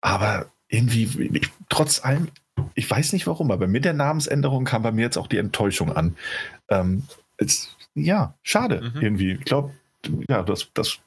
[0.00, 2.28] aber irgendwie, ich, trotz allem,
[2.74, 5.92] ich weiß nicht warum, aber mit der Namensänderung kam bei mir jetzt auch die Enttäuschung
[5.92, 6.16] an.
[6.68, 7.04] Ähm,
[7.36, 9.00] es, ja, schade mhm.
[9.00, 9.32] irgendwie.
[9.32, 9.72] Ich glaube,
[10.28, 10.98] ja, das, das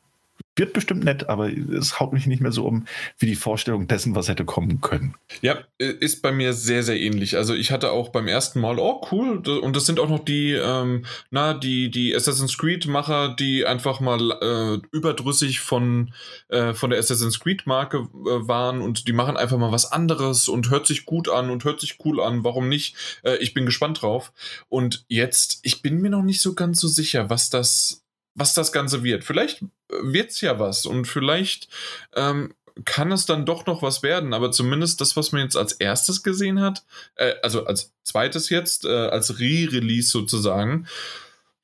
[0.55, 2.85] wird bestimmt nett, aber es haut mich nicht mehr so um
[3.17, 5.15] wie die Vorstellung dessen, was hätte kommen können.
[5.41, 7.37] Ja, ist bei mir sehr, sehr ähnlich.
[7.37, 10.51] Also ich hatte auch beim ersten Mal, oh cool, und das sind auch noch die,
[10.51, 16.13] ähm, na, die, die Assassin's Creed-Macher, die einfach mal äh, überdrüssig von,
[16.49, 20.69] äh, von der Assassin's Creed-Marke äh, waren und die machen einfach mal was anderes und
[20.69, 22.43] hört sich gut an und hört sich cool an.
[22.43, 22.95] Warum nicht?
[23.23, 24.33] Äh, ich bin gespannt drauf.
[24.67, 28.00] Und jetzt, ich bin mir noch nicht so ganz so sicher, was das
[28.35, 29.23] was das Ganze wird.
[29.23, 29.67] Vielleicht äh,
[30.01, 31.67] wird es ja was und vielleicht
[32.15, 32.53] ähm,
[32.85, 36.23] kann es dann doch noch was werden, aber zumindest das, was man jetzt als erstes
[36.23, 36.83] gesehen hat,
[37.15, 40.87] äh, also als zweites jetzt, äh, als Re-Release sozusagen.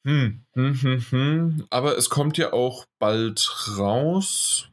[0.03, 1.65] Hm, hm, hm, hm.
[1.69, 4.69] Aber es kommt ja auch bald raus.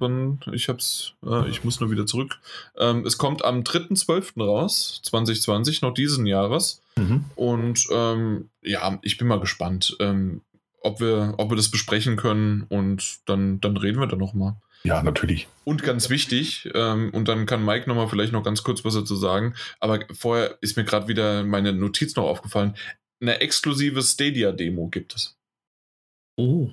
[0.52, 2.38] Ich hab's, äh, ich muss nur wieder zurück.
[2.76, 4.40] Ähm, es kommt am 3.12.
[4.44, 6.82] raus, 2020, noch diesen Jahres.
[6.94, 7.24] Mhm.
[7.34, 9.96] Und ähm, ja, ich bin mal gespannt.
[9.98, 10.42] Ähm,
[10.84, 14.56] ob wir, ob wir das besprechen können und dann, dann reden wir da nochmal.
[14.84, 15.48] Ja, natürlich.
[15.64, 19.16] Und ganz wichtig, ähm, und dann kann Mike nochmal vielleicht noch ganz kurz was dazu
[19.16, 22.76] sagen, aber vorher ist mir gerade wieder meine Notiz noch aufgefallen.
[23.20, 25.38] Eine exklusive Stadia-Demo gibt es.
[26.36, 26.68] Oh.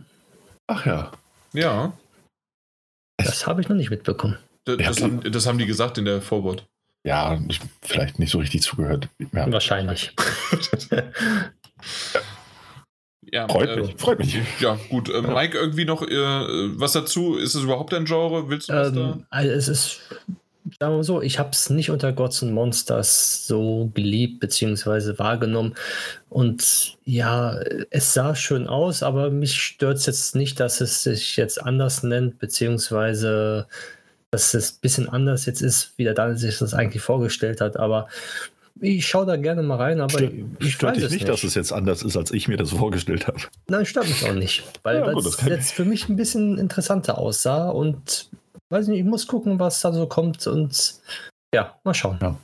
[0.67, 1.11] Ach ja.
[1.53, 1.93] Ja.
[3.17, 4.37] Das habe ich noch nicht mitbekommen.
[4.65, 6.67] Das, das, haben, das haben die gesagt in der Vorwort.
[7.03, 9.07] Ja, ich, vielleicht nicht so richtig zugehört.
[9.31, 9.49] Ja.
[9.51, 10.13] Wahrscheinlich.
[10.91, 11.03] Ja,
[13.47, 14.37] freut äh, mich, freut mich.
[14.59, 15.09] Ja, gut.
[15.09, 17.35] Äh, Mike, irgendwie noch äh, was dazu?
[17.35, 18.49] Ist es überhaupt ein Genre?
[18.49, 19.19] Willst du was ähm, da?
[19.29, 20.01] Also es ist,
[20.79, 25.17] sagen wir mal so, ich habe es nicht unter Gods and Monsters so geliebt bzw.
[25.17, 25.75] wahrgenommen.
[26.29, 27.59] Und ja,
[27.89, 32.03] es sah schön aus, aber mich stört es jetzt nicht, dass es sich jetzt anders
[32.03, 33.67] nennt, beziehungsweise
[34.31, 37.77] dass es ein bisschen anders jetzt ist, wie der Daniel sich das eigentlich vorgestellt hat.
[37.77, 38.07] Aber
[38.81, 41.53] ich schaue da gerne mal rein, aber Stört, ich stört dich nicht, nicht, dass es
[41.53, 43.39] jetzt anders ist, als ich mir das vorgestellt habe.
[43.69, 47.17] Nein, stört mich auch nicht, weil ja, gut, das jetzt für mich ein bisschen interessanter
[47.17, 48.29] aussah und
[48.69, 50.95] weiß nicht, ich muss gucken, was da so kommt und
[51.53, 52.17] ja, mal schauen.
[52.21, 52.37] Ja.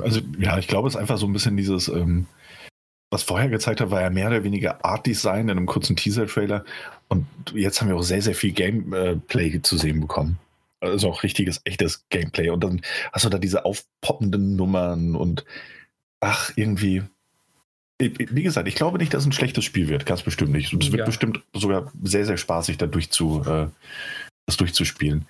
[0.00, 2.26] Also ja, ich glaube, es ist einfach so ein bisschen dieses, ähm,
[3.10, 6.64] was vorher gezeigt hat, war ja mehr oder weniger Art Design in einem kurzen Teaser-Trailer
[7.08, 10.38] und jetzt haben wir auch sehr, sehr viel Gameplay zu sehen bekommen.
[10.84, 12.50] Also auch richtiges, echtes Gameplay.
[12.50, 12.82] Und dann
[13.12, 15.44] hast du da diese aufpoppenden Nummern und
[16.20, 17.02] ach, irgendwie.
[17.98, 20.06] wie gesagt, ich glaube nicht, dass es ein schlechtes Spiel wird.
[20.06, 20.72] Ganz bestimmt nicht.
[20.72, 21.06] Und es wird ja.
[21.06, 23.68] bestimmt sogar sehr, sehr spaßig, da durchzu, äh,
[24.46, 25.26] das durchzuspielen.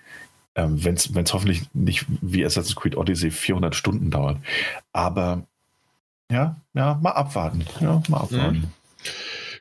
[0.57, 4.39] Ähm, Wenn es hoffentlich nicht wie Assassin's Creed Odyssey 400 Stunden dauert.
[4.93, 5.47] Aber
[6.31, 7.65] ja, ja, mal abwarten.
[7.81, 8.59] Ja, mal abwarten.
[8.59, 8.73] Mhm.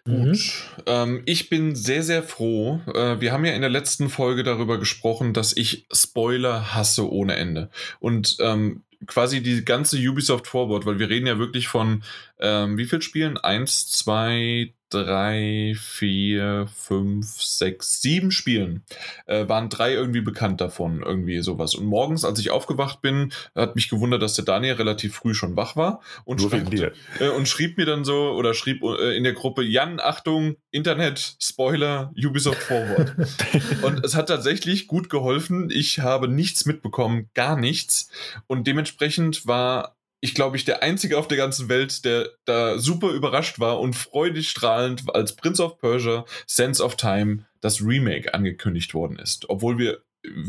[0.06, 0.16] Gut.
[0.16, 0.38] Mhm.
[0.86, 2.82] Ähm, ich bin sehr, sehr froh.
[2.93, 7.38] Äh, wir haben ja in der letzten Folge darüber gesprochen, dass ich Spoiler hasse ohne
[7.38, 7.70] Ende.
[7.99, 12.04] Und ähm, quasi die ganze Ubisoft Forward, weil wir reden ja wirklich von
[12.43, 13.37] ähm, wie viel Spielen?
[13.37, 18.83] Eins, zwei, drei, vier, fünf, sechs, sieben Spielen.
[19.25, 21.73] Äh, waren drei irgendwie bekannt davon, irgendwie sowas.
[21.73, 25.55] Und morgens, als ich aufgewacht bin, hat mich gewundert, dass der Daniel relativ früh schon
[25.55, 29.33] wach war und, schreibt, äh, und schrieb mir dann so oder schrieb äh, in der
[29.33, 33.15] Gruppe, Jan, Achtung, Internet, Spoiler, Ubisoft Forward.
[33.83, 35.69] und es hat tatsächlich gut geholfen.
[35.71, 38.09] Ich habe nichts mitbekommen, gar nichts.
[38.47, 43.09] Und dementsprechend war ich glaube ich, der Einzige auf der ganzen Welt, der da super
[43.09, 48.93] überrascht war und freudig strahlend, als Prince of Persia Sense of Time das Remake angekündigt
[48.93, 49.49] worden ist.
[49.49, 50.01] Obwohl wir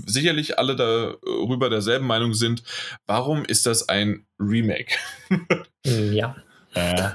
[0.07, 2.63] sicherlich alle darüber derselben Meinung sind,
[3.07, 4.95] warum ist das ein Remake?
[5.85, 6.37] ja.
[6.75, 7.11] Äh,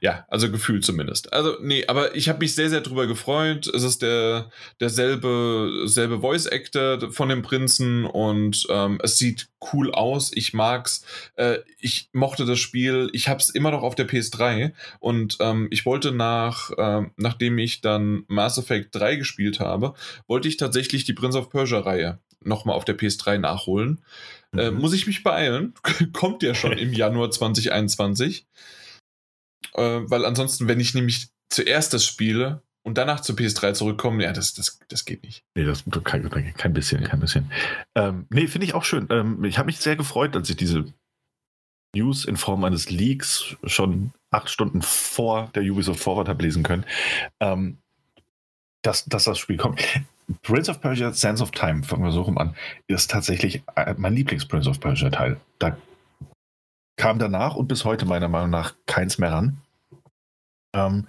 [0.00, 1.32] ja, also gefühlt zumindest.
[1.32, 3.66] Also, nee, aber ich habe mich sehr, sehr drüber gefreut.
[3.66, 9.92] Es ist der derselbe selbe Voice Actor von dem Prinzen und ähm, es sieht cool
[9.92, 10.32] aus.
[10.34, 11.04] Ich mag's.
[11.36, 13.10] Äh, ich mochte das Spiel.
[13.12, 17.58] Ich habe es immer noch auf der PS3 und ähm, ich wollte nach, äh, nachdem
[17.58, 19.94] ich dann Mass Effect 3 gespielt habe,
[20.26, 24.00] wollte ich tatsächlich die Prince of Persia Reihe nochmal auf der PS3 nachholen.
[24.56, 24.80] Äh, mhm.
[24.80, 25.74] muss ich mich beeilen?
[26.12, 28.46] Kommt ja schon im Januar 2021.
[29.74, 34.32] Äh, weil ansonsten, wenn ich nämlich zuerst das spiele und danach zur PS3 zurückkomme, ja,
[34.32, 35.44] das, das, das geht nicht.
[35.54, 37.50] Nee, das kein, kein bisschen, kein bisschen.
[37.94, 39.06] Ähm, nee, finde ich auch schön.
[39.10, 40.84] Ähm, ich habe mich sehr gefreut, als ich diese
[41.94, 46.84] News in Form eines Leaks schon acht Stunden vor der Ubisoft Forward habe lesen können,
[47.40, 47.78] ähm,
[48.82, 49.82] dass, dass das Spiel kommt.
[50.42, 52.56] Prince of Persia Sands of Time, fangen wir so rum an,
[52.86, 55.38] ist tatsächlich äh, mein Lieblings-Prince of Persia Teil.
[55.58, 55.76] Da
[56.96, 59.58] kam danach und bis heute meiner Meinung nach keins mehr ran.
[60.74, 61.06] Ähm,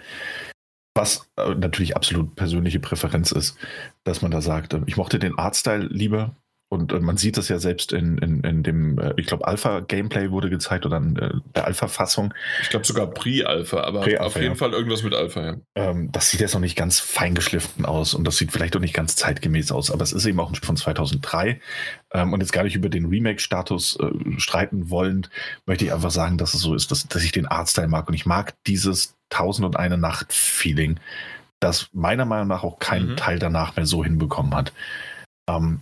[0.95, 3.57] was äh, natürlich absolut persönliche Präferenz ist,
[4.03, 6.35] dass man da sagt, äh, ich mochte den Artstyle lieber
[6.69, 10.49] und äh, man sieht das ja selbst in, in, in dem, ich glaube, Alpha-Gameplay wurde
[10.49, 12.33] gezeigt oder in der Alpha-Fassung.
[12.61, 14.55] Ich glaube sogar Pre-Alpha, aber Pre auf jeden ja.
[14.55, 15.55] Fall irgendwas mit Alpha, ja.
[15.75, 18.93] Ähm, das sieht jetzt noch nicht ganz feingeschliffen aus und das sieht vielleicht auch nicht
[18.93, 21.59] ganz zeitgemäß aus, aber es ist eben auch ein Spiel von 2003.
[22.13, 25.29] Ähm, und jetzt gar nicht über den Remake-Status äh, streiten wollend,
[25.65, 28.13] möchte ich einfach sagen, dass es so ist, dass, dass ich den Artstyle mag und
[28.13, 30.99] ich mag dieses Tausend und eine Nacht-Feeling,
[31.59, 33.15] das meiner Meinung nach auch kein mhm.
[33.17, 34.73] Teil danach mehr so hinbekommen hat.
[35.49, 35.81] Ähm,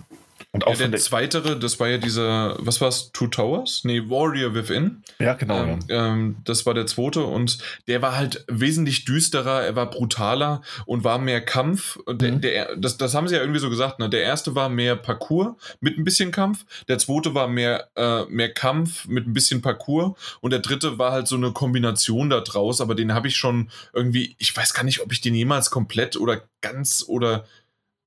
[0.53, 3.85] und auch ja, der zweitere, das war ja dieser, was war es, Two Towers?
[3.85, 5.01] Nee, Warrior Within.
[5.17, 5.63] Ja, genau.
[5.63, 10.61] Ähm, ähm, das war der zweite und der war halt wesentlich düsterer, er war brutaler
[10.85, 11.97] und war mehr Kampf.
[12.05, 12.41] Der, mhm.
[12.41, 14.09] der, das, das haben sie ja irgendwie so gesagt, ne?
[14.09, 18.53] Der erste war mehr Parcours mit ein bisschen Kampf, der zweite war mehr, äh, mehr
[18.53, 22.81] Kampf mit ein bisschen Parcours und der dritte war halt so eine Kombination da draus,
[22.81, 26.17] aber den habe ich schon irgendwie, ich weiß gar nicht, ob ich den jemals komplett
[26.17, 27.45] oder ganz oder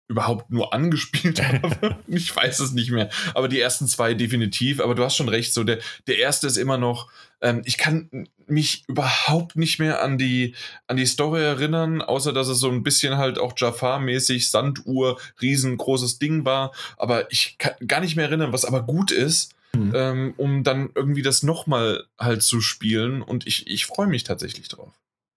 [0.08, 1.96] überhaupt nur angespielt habe.
[2.06, 3.10] ich weiß es nicht mehr.
[3.34, 4.80] Aber die ersten zwei definitiv.
[4.80, 5.54] Aber du hast schon recht.
[5.54, 7.10] So der, der erste ist immer noch.
[7.40, 10.54] Ähm, ich kann mich überhaupt nicht mehr an die,
[10.86, 16.18] an die Story erinnern, außer dass es so ein bisschen halt auch Jafar-mäßig Sanduhr, riesengroßes
[16.18, 16.72] Ding war.
[16.96, 19.54] Aber ich kann gar nicht mehr erinnern, was aber gut ist.
[19.74, 19.92] Mhm.
[19.92, 23.22] Ähm, um dann irgendwie das nochmal halt zu spielen.
[23.22, 24.92] Und ich, ich freue mich tatsächlich drauf.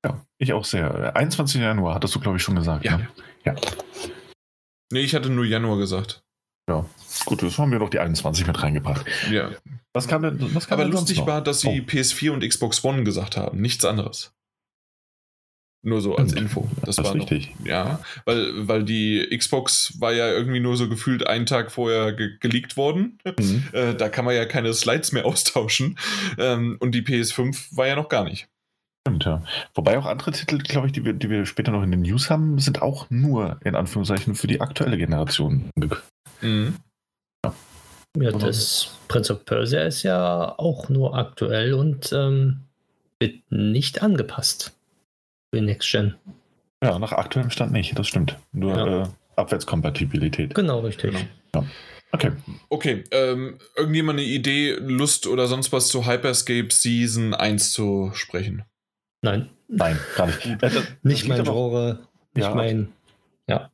[0.06, 1.16] Ja, ich auch sehr.
[1.16, 1.60] 21.
[1.60, 2.86] Januar hattest du, glaube ich, schon gesagt.
[2.86, 2.98] Ja.
[2.98, 3.08] Ne?
[3.46, 3.56] Ja.
[4.92, 6.24] Nee, ich hatte nur Januar gesagt.
[6.70, 6.86] Ja,
[7.26, 9.06] gut, das haben wir doch die 21 mit reingebracht.
[9.32, 9.52] Ja.
[9.94, 11.90] Was kam denn, was kam Aber lustig war, dass sie oh.
[11.90, 14.34] PS4 und Xbox One gesagt haben, nichts anderes.
[15.84, 16.68] Nur so als Info.
[16.84, 17.56] Das, das war richtig.
[17.60, 22.12] Noch, ja, weil, weil die Xbox war ja irgendwie nur so gefühlt einen Tag vorher
[22.12, 23.20] ge geleakt worden.
[23.24, 23.64] Mhm.
[23.72, 25.98] Äh, da kann man ja keine Slides mehr austauschen.
[26.38, 28.50] Ähm, und die PS5 war ja noch gar nicht.
[29.08, 29.42] Stimmt, ja.
[29.74, 32.30] Wobei auch andere Titel, glaube ich, die wir, die wir später noch in den News
[32.30, 35.70] haben, sind auch nur in Anführungszeichen für die aktuelle Generation.
[36.42, 36.76] Mhm.
[37.46, 37.54] Ja.
[38.20, 42.66] ja, das Prince of Persia ist ja auch nur aktuell und ähm,
[43.22, 44.76] wird nicht angepasst
[45.54, 46.16] für Next Gen.
[46.84, 48.36] Ja, nach aktuellem Stand nicht, das stimmt.
[48.52, 49.04] Nur ja.
[49.04, 50.54] äh, Abwärtskompatibilität.
[50.54, 51.12] Genau, richtig.
[51.12, 51.26] Genau.
[51.56, 51.66] Ja.
[52.12, 52.32] Okay.
[52.68, 58.66] Okay, ähm, irgendjemand eine Idee, Lust oder sonst was zu Hyperscape Season 1 zu sprechen?
[59.28, 59.50] Nein.
[59.68, 60.48] Nein, gar nicht.
[60.62, 60.74] Das,
[61.04, 62.00] nicht mein Genre,
[62.34, 62.90] nicht ja, mein.
[63.48, 63.70] Ja.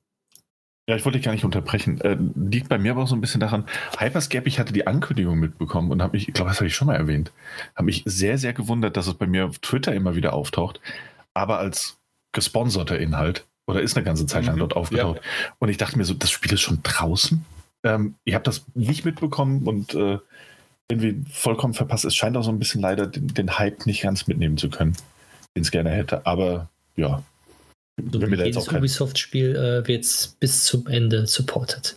[0.89, 2.01] Ja, ich wollte dich gar nicht unterbrechen.
[2.01, 3.66] Äh, liegt bei mir aber auch so ein bisschen daran,
[3.97, 6.88] Hyperscape, ich hatte die Ankündigung mitbekommen und habe mich, ich glaube, das habe ich schon
[6.88, 7.32] mal erwähnt,
[7.76, 10.82] habe mich sehr, sehr gewundert, dass es bei mir auf Twitter immer wieder auftaucht,
[11.34, 11.99] aber als
[12.34, 14.60] gesponserter Inhalt oder ist eine ganze Zeit lang mhm.
[14.60, 15.18] dort aufgetaucht.
[15.18, 15.54] Ja.
[15.60, 17.45] Und ich dachte mir so, das Spiel ist schon draußen.
[17.84, 20.18] Ähm, ich habe das nicht mitbekommen und äh,
[20.89, 22.04] irgendwie vollkommen verpasst.
[22.04, 24.97] Es scheint auch so ein bisschen leider den, den Hype nicht ganz mitnehmen zu können,
[25.56, 26.26] den es gerne hätte.
[26.26, 27.24] Aber ja,
[28.12, 31.95] so wie jedes Ubisoft-Spiel äh, wird bis zum Ende supported.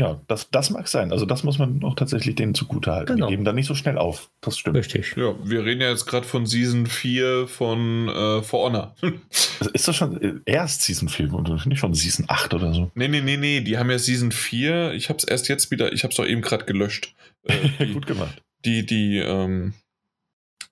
[0.00, 1.10] Ja, das, das mag sein.
[1.10, 3.14] Also das muss man auch tatsächlich denen zugute halten.
[3.14, 3.26] Genau.
[3.26, 4.30] Die geben da nicht so schnell auf.
[4.40, 4.76] Das stimmt.
[4.76, 5.16] Richtig.
[5.16, 8.94] Ja, wir reden ja jetzt gerade von Season 4 von äh, For Honor.
[9.72, 12.92] ist das schon äh, erst Season 4 oder nicht schon Season 8 oder so?
[12.94, 13.60] Nee, nee, nee, nee.
[13.60, 14.92] Die haben ja Season 4.
[14.92, 17.12] Ich habe es erst jetzt wieder, ich habe es doch eben gerade gelöscht.
[17.42, 18.40] Äh, die, Gut gemacht.
[18.64, 19.74] Die, die, ähm,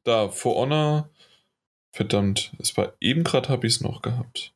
[0.05, 1.11] da, For Honor.
[1.97, 4.53] Verdammt, es war eben gerade, habe ich es noch gehabt.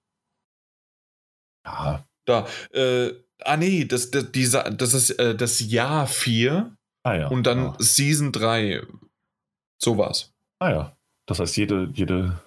[1.64, 2.04] Ja.
[2.26, 7.28] Da, äh, ah nee, das, das, dieser, das ist äh, das Jahr 4 ah, ja.
[7.28, 7.76] und dann ja.
[7.78, 8.82] Season 3.
[9.78, 10.34] So war's.
[10.58, 10.96] Ah ja.
[11.24, 12.38] Das heißt, jede, jede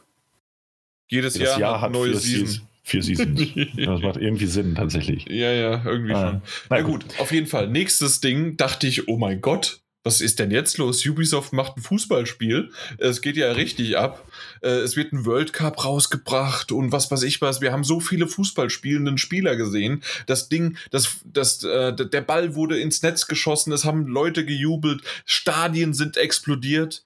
[1.10, 2.46] jedes Jahr, Jahr hat neue Season.
[2.46, 2.68] Season.
[2.84, 3.40] Vier Seasons.
[3.76, 5.26] das macht irgendwie Sinn, tatsächlich.
[5.28, 6.42] Ja, ja, irgendwie ah, schon.
[6.70, 7.08] Na, na gut.
[7.08, 7.68] gut, auf jeden Fall.
[7.68, 11.06] Nächstes Ding dachte ich, oh mein Gott, was ist denn jetzt los?
[11.06, 12.72] Ubisoft macht ein Fußballspiel.
[12.98, 14.28] Es geht ja richtig ab.
[14.62, 17.62] Äh, es wird ein World Cup rausgebracht und was weiß ich was.
[17.62, 20.04] Wir haben so viele Fußballspielenden Spieler gesehen.
[20.28, 23.72] Das Ding, das, das, äh, der Ball wurde ins Netz geschossen.
[23.72, 25.02] Es haben Leute gejubelt.
[25.26, 27.06] Stadien sind explodiert.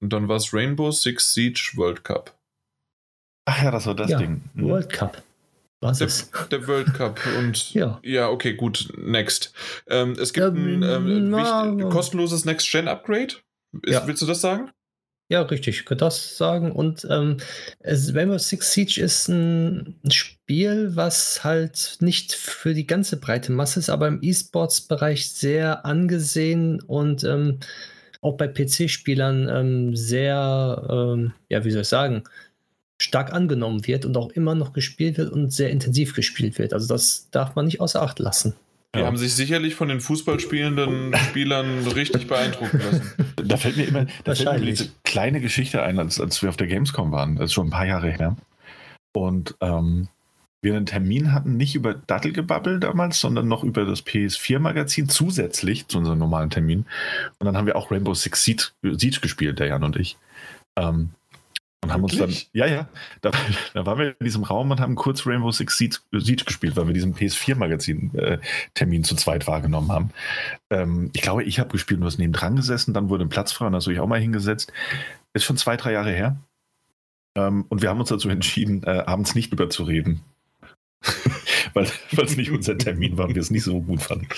[0.00, 2.34] Und dann war es Rainbow Six Siege World Cup.
[3.44, 4.42] Ach ja, das war das ja, Ding.
[4.54, 4.64] Mhm.
[4.64, 5.22] World Cup.
[5.80, 6.30] Was der, ist?
[6.50, 8.00] der World Cup und ja.
[8.02, 9.52] ja, okay, gut, next.
[9.88, 13.34] Ähm, es gibt ähm, ein ähm, na, kostenloses Next-Gen-Upgrade.
[13.84, 14.06] Ja.
[14.06, 14.70] Willst du das sagen?
[15.28, 16.70] Ja, richtig, ich könnte das sagen.
[16.70, 17.38] Und ähm,
[17.80, 23.50] es, Rainbow Six Siege ist ein, ein, Spiel, was halt nicht für die ganze breite
[23.50, 27.58] Masse ist, aber im E-Sports-Bereich sehr angesehen und ähm,
[28.20, 32.22] auch bei PC-Spielern ähm, sehr, ähm, ja, wie soll ich sagen,
[32.98, 36.72] stark angenommen wird und auch immer noch gespielt wird und sehr intensiv gespielt wird.
[36.72, 38.54] Also das darf man nicht außer Acht lassen.
[38.94, 39.06] Die ja.
[39.06, 43.12] haben sich sicherlich von den Fußballspielenden Spielern richtig beeindrucken lassen.
[43.44, 46.56] Da fällt mir immer da fällt mir diese kleine Geschichte ein, als, als wir auf
[46.56, 47.36] der Gamescom waren.
[47.36, 48.36] Das ist schon ein paar Jahre her.
[49.12, 50.08] Und ähm,
[50.62, 55.98] wir einen Termin hatten, nicht über Dattelgebabbel damals, sondern noch über das PS4-Magazin zusätzlich zu
[55.98, 56.86] unserem normalen Termin.
[57.38, 60.16] Und dann haben wir auch Rainbow Six Siege, Siege gespielt, der Jan und ich.
[60.76, 61.10] Ähm,
[61.86, 62.20] und haben Wirklich?
[62.20, 62.88] uns dann, ja, ja,
[63.20, 63.30] da,
[63.74, 66.86] da, waren wir in diesem Raum und haben kurz Rainbow Six Siege, Siege gespielt, weil
[66.86, 70.10] wir diesen PS4-Magazin-Termin äh, zu zweit wahrgenommen haben.
[70.70, 73.28] Ähm, ich glaube, ich habe gespielt und du hast neben dran gesessen, dann wurde ein
[73.28, 74.72] Platz frei und hast du dich auch mal hingesetzt.
[75.32, 76.36] Ist schon zwei, drei Jahre her.
[77.36, 80.22] Ähm, und wir haben uns dazu entschieden, äh, abends nicht drüber zu reden.
[81.74, 81.86] weil
[82.24, 84.28] es nicht unser Termin war und wir es nicht so gut fanden.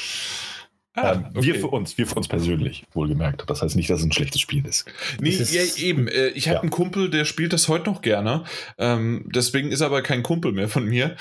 [1.03, 1.46] Ah, ähm, okay.
[1.46, 3.44] Wir für uns, wir für uns persönlich, wohlgemerkt.
[3.46, 4.86] Das heißt nicht, dass es ein schlechtes Spiel ist.
[5.20, 6.09] Nee, ist, ja, eben.
[6.09, 6.61] Äh, ich habe ja.
[6.62, 8.44] einen Kumpel, der spielt das heute noch gerne.
[8.78, 11.16] Ähm, deswegen ist er aber kein Kumpel mehr von mir.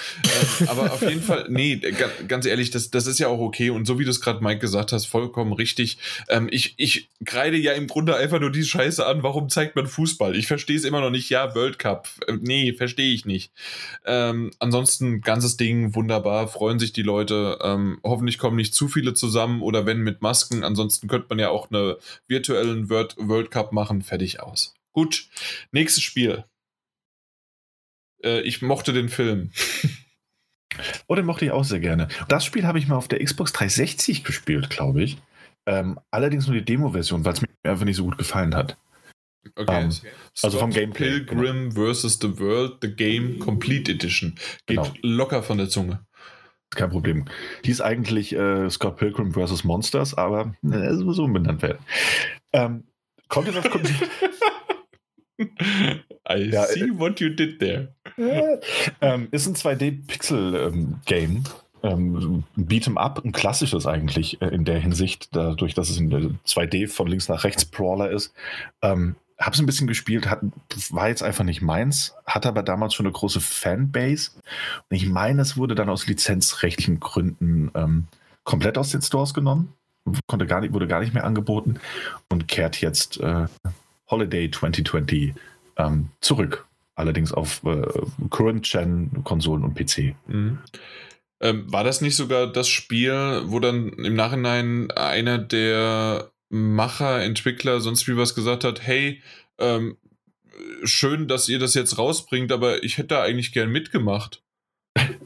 [0.60, 1.80] Ähm, aber auf jeden Fall, nee,
[2.28, 3.70] ganz ehrlich, das, das ist ja auch okay.
[3.70, 5.98] Und so wie du es gerade, Mike, gesagt hast, vollkommen richtig.
[6.30, 9.88] Ähm, ich, ich kreide ja im Grunde einfach nur die Scheiße an, warum zeigt man
[9.88, 10.36] Fußball?
[10.36, 11.30] Ich verstehe es immer noch nicht.
[11.30, 12.10] Ja, World Cup.
[12.28, 13.52] Äh, nee, verstehe ich nicht.
[14.06, 17.60] Ähm, ansonsten, ganzes Ding, wunderbar, freuen sich die Leute.
[17.62, 20.64] Ähm, hoffentlich kommen nicht zu viele zusammen oder wenn mit Masken.
[20.64, 21.98] Ansonsten könnte man ja auch eine
[22.28, 24.02] virtuellen World, World Cup machen.
[24.02, 24.74] Fertig aus.
[24.94, 25.28] Gut,
[25.72, 26.46] nächstes Spiel.
[28.24, 29.52] Äh, ich mochte den Film.
[31.08, 32.08] Oh, den mochte ich auch sehr gerne.
[32.28, 35.18] Das Spiel habe ich mal auf der Xbox 360 gespielt, glaube ich.
[35.66, 38.78] Ähm, allerdings nur die Demo-Version, weil es mir einfach nicht so gut gefallen hat.
[39.56, 39.86] Okay.
[39.86, 40.12] Um, ähm,
[40.44, 41.22] also vom Gameplay.
[41.22, 41.94] Pilgrim genau.
[41.94, 42.20] vs.
[42.22, 44.36] The World, The Game Complete Edition.
[44.68, 44.94] Geht genau.
[45.02, 46.06] locker von der Zunge.
[46.72, 47.26] Kein Problem.
[47.64, 49.64] Hieß eigentlich äh, Scott Pilgrim vs.
[49.64, 51.80] Monsters, aber äh, es muss umbenannt werden.
[52.54, 52.84] Ähm,
[53.30, 53.82] kommt jetzt auf
[56.30, 57.94] I ja, see äh, what you did there.
[59.02, 61.44] ähm, ist ein 2D-Pixel-Game.
[61.84, 66.88] Ähm, Beat'em Up, ein klassisches eigentlich äh, in der Hinsicht, dadurch, dass es ein 2D
[66.88, 68.34] von links nach rechts Brawler ist.
[68.82, 70.42] Ähm, habe es ein bisschen gespielt, hat,
[70.90, 74.32] war jetzt einfach nicht meins, hatte aber damals schon eine große Fanbase.
[74.90, 78.08] Und ich meine, es wurde dann aus lizenzrechtlichen Gründen ähm,
[78.44, 79.74] komplett aus den Stores genommen,
[80.26, 81.80] konnte gar nicht, wurde gar nicht mehr angeboten
[82.30, 83.46] und kehrt jetzt äh,
[84.10, 85.34] Holiday 2020
[85.78, 86.66] ähm, zurück.
[86.96, 87.86] Allerdings auf äh,
[88.32, 90.16] Current-Gen-Konsolen und PC.
[90.28, 90.58] Mhm.
[91.40, 97.80] Ähm, war das nicht sogar das Spiel, wo dann im Nachhinein einer der Macher, Entwickler,
[97.82, 99.22] sonst wie was gesagt hat, hey,
[99.58, 99.98] ähm,
[100.84, 104.42] schön, dass ihr das jetzt rausbringt, aber ich hätte da eigentlich gern mitgemacht.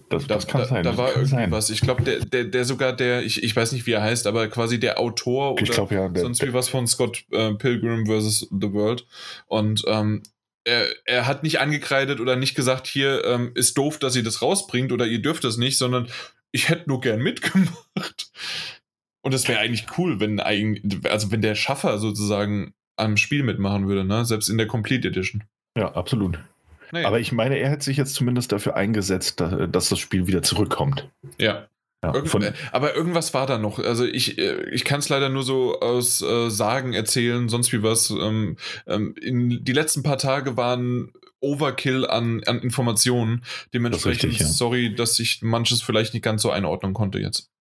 [0.09, 0.84] Das, da, das kann da, sein.
[0.84, 1.53] Da war irgendwie sein.
[1.69, 4.47] Ich glaube, der, der, der sogar der, ich, ich weiß nicht, wie er heißt, aber
[4.49, 8.47] quasi der Autor oder glaub, ja, der, sonst wie was von Scott äh, Pilgrim vs.
[8.51, 9.05] The World.
[9.47, 10.24] Und ähm,
[10.65, 14.41] er, er hat nicht angekreidet oder nicht gesagt, hier ähm, ist doof, dass ihr das
[14.41, 16.07] rausbringt oder ihr dürft das nicht, sondern
[16.51, 18.32] ich hätte nur gern mitgemacht.
[19.22, 24.03] Und das wäre eigentlich cool, wenn also wenn der Schaffer sozusagen am Spiel mitmachen würde,
[24.03, 24.26] ne?
[24.26, 25.43] Selbst in der Complete Edition.
[25.78, 26.39] Ja, absolut.
[26.91, 27.07] Naja.
[27.07, 31.09] Aber ich meine, er hat sich jetzt zumindest dafür eingesetzt, dass das Spiel wieder zurückkommt.
[31.39, 31.67] Ja.
[32.03, 33.78] Ja, Irgend, aber irgendwas war da noch.
[33.78, 37.84] Also ich, äh, ich kann es leider nur so aus äh, Sagen erzählen, sonst wie
[37.84, 38.09] was.
[38.09, 38.57] Ähm,
[38.88, 41.11] ähm, in, die letzten paar Tage waren
[41.41, 43.43] Overkill an, an Informationen.
[43.76, 44.47] Dementsprechend, das richtig, ja.
[44.47, 47.51] sorry, dass ich manches vielleicht nicht ganz so einordnen konnte jetzt.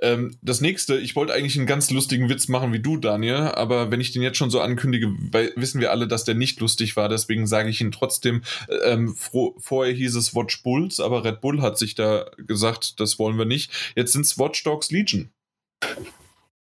[0.00, 3.90] Ähm, das nächste, ich wollte eigentlich einen ganz lustigen Witz machen wie du, Daniel, aber
[3.90, 5.08] wenn ich den jetzt schon so ankündige,
[5.56, 8.42] wissen wir alle, dass der nicht lustig war, deswegen sage ich ihn trotzdem.
[8.84, 13.38] Ähm, vorher hieß es Watch Bulls, aber Red Bull hat sich da gesagt, das wollen
[13.38, 13.72] wir nicht.
[13.96, 15.30] Jetzt sind es Watch Dogs Legion.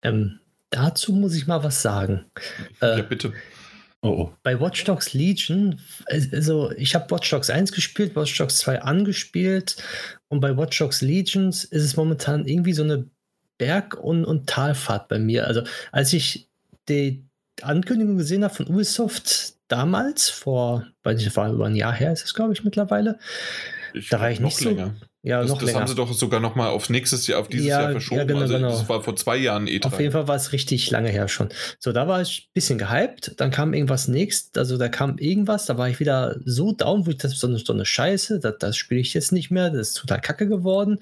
[0.01, 2.25] Ähm, dazu muss ich mal was sagen.
[2.81, 3.33] Äh, ja, bitte.
[4.03, 4.33] Oh, oh.
[4.41, 9.77] Bei Watch Dogs Legion, also ich habe Watch Dogs 1 gespielt, Watch Dogs 2 angespielt
[10.27, 13.07] und bei Watch Dogs Legions ist es momentan irgendwie so eine
[13.59, 15.45] Berg- und, und Talfahrt bei mir.
[15.45, 16.49] Also als ich
[16.89, 17.23] die
[17.61, 22.25] Ankündigung gesehen habe von Ubisoft damals, vor, weiß nicht, war über ein Jahr her ist
[22.25, 23.19] es, glaube ich, mittlerweile,
[23.93, 24.95] ich da war ich nicht länger.
[25.23, 25.81] Ja, das, noch das länger.
[25.81, 28.19] haben sie doch sogar noch mal auf nächstes Jahr, auf dieses ja, Jahr verschoben.
[28.21, 28.69] Ja, genau, also, genau.
[28.69, 29.85] Das war vor zwei Jahren E3.
[29.85, 31.49] Auf jeden Fall war es richtig lange her schon.
[31.77, 33.33] So, da war ich ein bisschen gehypt.
[33.37, 34.57] Dann kam irgendwas nächst.
[34.57, 35.67] Also, da kam irgendwas.
[35.67, 38.39] Da war ich wieder so down, wo ich das so eine, so eine Scheiße.
[38.39, 39.69] Das, das spiele ich jetzt nicht mehr.
[39.69, 40.97] Das ist total kacke geworden.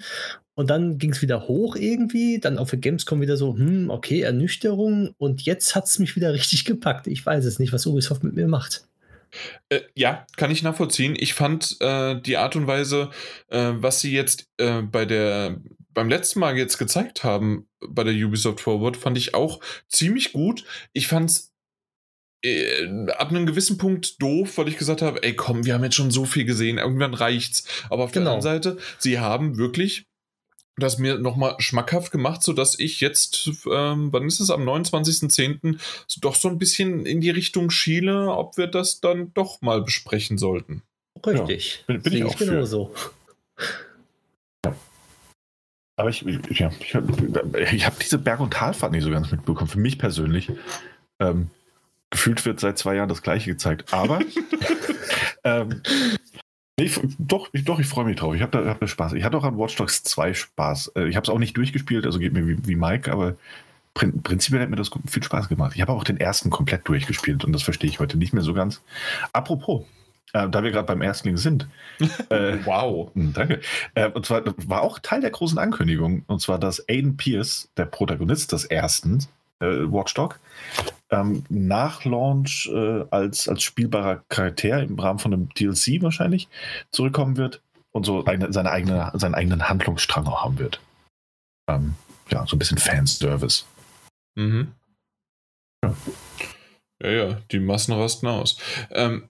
[0.54, 2.42] Und dann ging es wieder hoch irgendwie.
[2.42, 5.16] Dann auf der Gamescom wieder so, hm, okay, Ernüchterung.
[5.18, 7.08] Und jetzt hat es mich wieder richtig gepackt.
[7.08, 8.89] Ich weiß es nicht, was Ubisoft mit mir macht.
[9.70, 11.16] Äh, ja, kann ich nachvollziehen.
[11.18, 13.10] Ich fand äh, die Art und Weise,
[13.50, 15.62] äh, was sie jetzt äh, bei der
[15.92, 20.64] beim letzten Mal jetzt gezeigt haben bei der Ubisoft Forward, fand ich auch ziemlich gut.
[20.94, 21.52] Ich fand's
[22.44, 25.96] äh, ab einem gewissen Punkt doof, weil ich gesagt habe, ey komm, wir haben jetzt
[25.96, 27.66] schon so viel gesehen, irgendwann reicht's.
[27.90, 28.26] Aber auf genau.
[28.26, 30.09] der anderen Seite, sie haben wirklich
[30.80, 35.80] das mir nochmal schmackhaft gemacht, sodass ich jetzt, ähm, wann ist es, am 29.10.
[36.22, 40.38] doch so ein bisschen in die Richtung schiele, ob wir das dann doch mal besprechen
[40.38, 40.84] sollten.
[41.26, 41.84] Richtig.
[41.88, 42.94] Ja, bin, bin ich auch genauso.
[44.66, 44.76] Ja.
[45.96, 46.22] Aber ich,
[46.52, 49.70] ja, ich habe hab diese Berg- und Talfahrt nicht so ganz mitbekommen.
[49.70, 50.50] Für mich persönlich.
[51.20, 51.50] Ähm,
[52.10, 53.94] gefühlt wird seit zwei Jahren das Gleiche gezeigt.
[53.94, 54.20] Aber
[55.44, 55.82] ähm,
[56.80, 58.34] Nee, doch, ich, doch, ich freue mich drauf.
[58.36, 59.14] Ich habe da, hab da Spaß.
[59.14, 60.94] Ich hatte auch an Watch Dogs 2 Spaß.
[60.96, 63.36] Äh, ich habe es auch nicht durchgespielt, also geht mir wie, wie Mike, aber
[63.94, 65.74] prin prinzipiell hat mir das viel Spaß gemacht.
[65.76, 68.54] Ich habe auch den ersten komplett durchgespielt und das verstehe ich heute nicht mehr so
[68.54, 68.82] ganz.
[69.34, 69.84] Apropos,
[70.34, 71.68] äh, da wir gerade beim Erstling sind.
[72.30, 73.10] Äh, wow.
[73.16, 73.60] Hm, danke.
[73.96, 77.86] Äh, und zwar war auch Teil der großen Ankündigung, und zwar, dass Aiden Pierce, der
[77.86, 79.26] Protagonist des ersten
[79.60, 80.40] äh, Watchdog,
[81.12, 86.48] ähm, nach Launch äh, als, als spielbarer Charakter im Rahmen von einem DLC wahrscheinlich
[86.92, 90.80] zurückkommen wird und so eine, seine eigene, seinen eigenen Handlungsstrang auch haben wird.
[91.70, 91.96] Ähm,
[92.30, 93.66] ja, so ein bisschen Fanservice.
[94.36, 94.74] Mhm.
[95.84, 95.96] Ja.
[97.02, 98.58] ja, ja, die Massen rasten aus.
[98.92, 99.30] Ähm,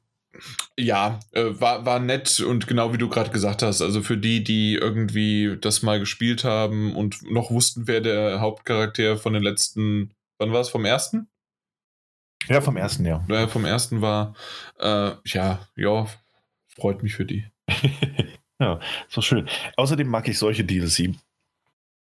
[0.78, 4.44] ja, äh, war, war nett und genau wie du gerade gesagt hast, also für die,
[4.44, 10.12] die irgendwie das mal gespielt haben und noch wussten, wer der Hauptcharakter von den letzten,
[10.38, 11.28] wann war es, vom ersten?
[12.48, 13.24] Ja, vom ersten, ja.
[13.30, 14.34] Äh, vom ersten war,
[14.80, 16.08] äh, ja, ja,
[16.68, 17.46] freut mich für die.
[18.60, 19.48] ja, so schön.
[19.76, 21.16] Außerdem mag ich solche DLC.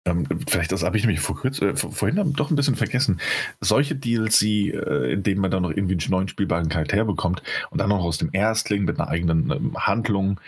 [0.05, 3.19] Ähm, vielleicht das habe ich nämlich vor kurz, äh, vorhin doch ein bisschen vergessen.
[3.59, 7.79] Solche DLC, äh, in denen man dann noch irgendwie einen neuen spielbaren Charakter bekommt und
[7.79, 10.39] dann noch aus dem Erstling mit einer eigenen ähm, Handlung,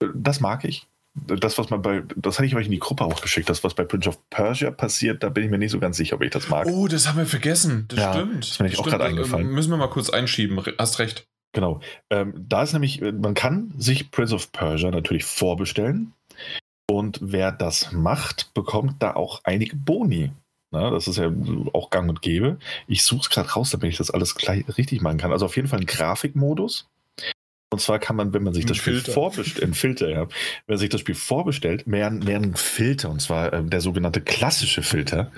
[0.00, 0.86] äh, das mag ich
[1.26, 3.74] das, was man bei, das hatte ich euch in die Gruppe auch geschickt, das, was
[3.74, 6.30] bei Prince of Persia passiert, da bin ich mir nicht so ganz sicher, ob ich
[6.30, 6.66] das mag.
[6.66, 7.86] Oh, das haben wir vergessen.
[7.88, 8.44] Das ja, stimmt.
[8.44, 9.48] Das ist mir auch gerade eingefallen.
[9.48, 10.62] Müssen wir mal kurz einschieben.
[10.78, 11.26] Hast recht.
[11.52, 11.80] Genau.
[12.10, 16.12] Ähm, da ist nämlich, man kann sich Prince of Persia natürlich vorbestellen.
[16.88, 20.32] Und wer das macht, bekommt da auch einige Boni.
[20.70, 21.32] Na, das ist ja
[21.72, 22.58] auch gang und gäbe.
[22.86, 25.32] Ich suche es gerade raus, damit ich das alles gleich richtig machen kann.
[25.32, 26.88] Also auf jeden Fall ein Grafikmodus.
[27.76, 30.28] Und zwar kann man, wenn man sich das Spiel vorbestellt, ein Filter, ja, wenn
[30.66, 35.30] man sich das Spiel vorbestellt, werden, werden Filter, und zwar äh, der sogenannte klassische Filter,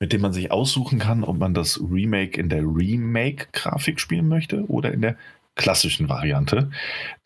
[0.00, 4.64] mit dem man sich aussuchen kann, ob man das Remake in der Remake-Grafik spielen möchte
[4.70, 5.18] oder in der
[5.56, 6.70] klassischen Variante.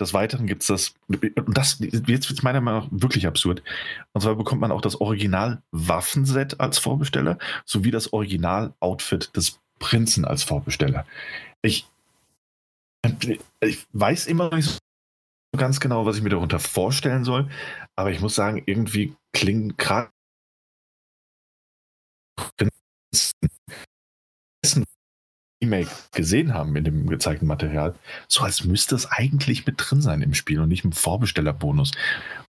[0.01, 3.63] Des Weiteren gibt es das, und das, jetzt wird es meiner Meinung nach wirklich absurd.
[4.13, 10.43] Und zwar bekommt man auch das Original-Waffenset als Vorbesteller, sowie das Original-Outfit des Prinzen als
[10.43, 11.07] Vorbesteller.
[11.63, 11.87] Ich,
[13.61, 14.79] ich weiß immer noch nicht
[15.57, 17.51] ganz genau, was ich mir darunter vorstellen soll,
[17.97, 20.11] aber ich muss sagen, irgendwie klingen gerade
[25.63, 27.95] Remake gesehen haben in dem gezeigten Material,
[28.29, 31.93] so als müsste es eigentlich mit drin sein im Spiel und nicht im Vorbestellerbonus.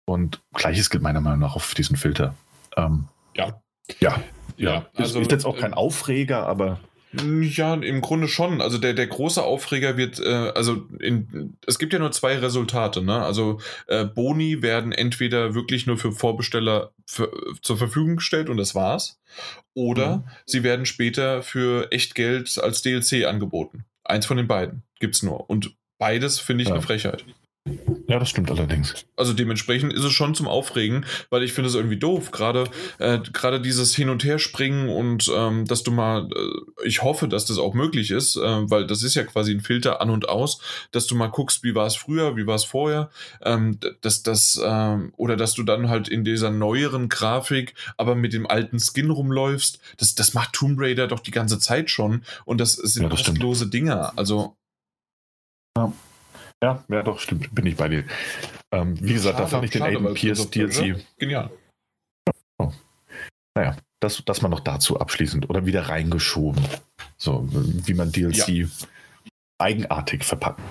[0.05, 2.35] Und gleiches gilt meiner Meinung nach auf diesen Filter.
[2.75, 3.61] Ähm, ja.
[3.99, 4.21] Ja.
[4.57, 4.85] Ja.
[4.95, 6.79] Also, ist jetzt auch kein äh, Aufreger, aber.
[7.13, 8.61] Ja, im Grunde schon.
[8.61, 13.01] Also der, der große Aufreger wird, äh, also in, es gibt ja nur zwei Resultate.
[13.01, 13.23] Ne?
[13.23, 17.31] Also äh, Boni werden entweder wirklich nur für Vorbesteller für,
[17.61, 19.19] zur Verfügung gestellt und das war's.
[19.73, 20.23] Oder mhm.
[20.45, 23.85] sie werden später für echt Geld als DLC angeboten.
[24.03, 25.49] Eins von den beiden gibt's nur.
[25.49, 26.75] Und beides finde ich ja.
[26.75, 27.23] eine Frechheit.
[28.07, 29.05] Ja, das stimmt allerdings.
[29.15, 32.31] Also dementsprechend ist es schon zum Aufregen, weil ich finde es irgendwie doof.
[32.31, 32.65] Gerade
[32.99, 37.45] äh, gerade dieses Hin- und Herspringen und ähm, dass du mal, äh, ich hoffe, dass
[37.45, 40.61] das auch möglich ist, äh, weil das ist ja quasi ein Filter an und aus,
[40.91, 43.09] dass du mal guckst, wie war es früher, wie war es vorher,
[43.43, 48.33] ähm, dass das ähm, oder dass du dann halt in dieser neueren Grafik, aber mit
[48.33, 49.79] dem alten Skin rumläufst.
[49.97, 53.23] Das, das macht Tomb Raider doch die ganze Zeit schon und das sind ja, das
[53.23, 54.13] kostenlose Dinger.
[54.15, 54.55] Also
[55.77, 55.91] ja.
[56.63, 57.53] Ja, ja, doch, stimmt.
[57.53, 58.03] Bin ich bei dir.
[58.71, 61.05] Ähm, wie gesagt, schade, da fand ich den Aiden Pierce DLC.
[61.17, 61.51] Genial.
[62.57, 62.71] Oh.
[63.55, 66.63] Naja, das, das mal noch dazu abschließend oder wieder reingeschoben.
[67.17, 68.67] So, wie man DLC ja.
[69.59, 70.61] eigenartig verpackt.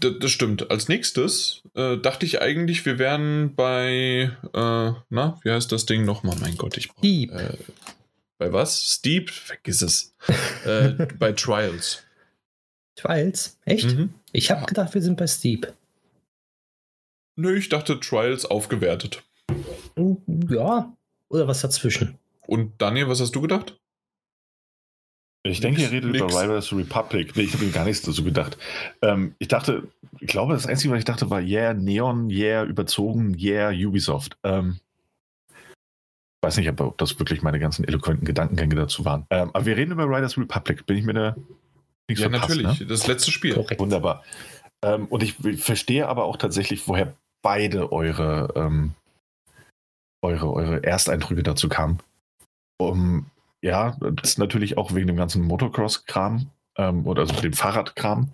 [0.00, 0.70] Das, das, stimmt.
[0.70, 6.04] Als nächstes äh, dachte ich eigentlich, wir wären bei, äh, na, wie heißt das Ding
[6.04, 6.36] nochmal?
[6.40, 7.06] Mein Gott, ich brauche.
[7.06, 7.56] Äh,
[8.38, 8.80] bei was?
[8.80, 9.30] Steep?
[9.30, 10.14] Vergiss es.
[10.64, 12.04] äh, bei Trials.
[12.96, 13.58] Trials?
[13.64, 13.86] Echt?
[13.86, 14.14] Mhm.
[14.34, 15.72] Ich habe gedacht, wir sind bei Steep.
[17.36, 19.22] Nö, ich dachte Trials aufgewertet.
[20.50, 20.92] Ja,
[21.28, 22.18] oder was dazwischen.
[22.46, 23.78] Und Daniel, was hast du gedacht?
[25.44, 26.24] Ich denke, ihr redet Nix.
[26.24, 27.36] über Rivals Republic.
[27.36, 28.58] Nee, ich habe mir gar nichts dazu gedacht.
[29.02, 29.86] Ähm, ich dachte,
[30.18, 34.36] ich glaube, das Einzige, was ich dachte, war Yeah, Neon, Yeah, überzogen, Yeah, Ubisoft.
[34.42, 34.80] Ähm,
[36.42, 39.26] weiß nicht, ob das wirklich meine ganzen eloquenten Gedankengänge dazu waren.
[39.30, 40.86] Ähm, aber wir reden über Riders Republic.
[40.86, 41.36] Bin ich mir da
[42.08, 42.80] Nichts ja, verpasst, natürlich.
[42.80, 42.86] Ne?
[42.86, 43.54] Das letzte Spiel.
[43.54, 43.80] Korrekt.
[43.80, 44.22] Wunderbar.
[44.84, 48.94] Ähm, und ich verstehe aber auch tatsächlich, woher beide eure, ähm,
[50.22, 52.00] eure, eure Ersteindrücke dazu kamen.
[52.80, 53.26] Um,
[53.62, 58.32] ja, das ist natürlich auch wegen dem ganzen Motocross-Kram ähm, oder also dem Fahrradkram.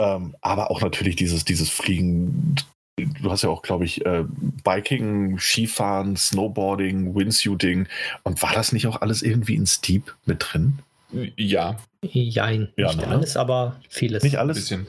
[0.00, 2.56] Ähm, aber auch natürlich dieses, dieses Fliegen.
[2.98, 4.24] Du hast ja auch, glaube ich, äh,
[4.64, 7.86] Biking, Skifahren, Snowboarding, Windsuiting.
[8.24, 10.80] Und war das nicht auch alles irgendwie in Steep mit drin?
[11.36, 11.76] Ja.
[12.02, 12.72] Jein.
[12.76, 13.08] Ja, nicht ne?
[13.08, 14.22] alles, aber vieles.
[14.22, 14.56] Nicht alles.
[14.56, 14.86] Ein bisschen.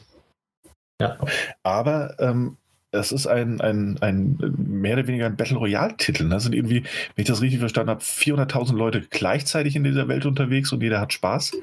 [1.02, 1.18] Ja.
[1.64, 2.58] Aber ähm,
[2.92, 6.24] es ist ein, ein, ein mehr oder weniger ein Battle Royale-Titel.
[6.24, 6.40] Das ne?
[6.40, 6.84] sind irgendwie,
[7.16, 11.00] wenn ich das richtig verstanden habe, 400.000 Leute gleichzeitig in dieser Welt unterwegs und jeder
[11.00, 11.54] hat Spaß.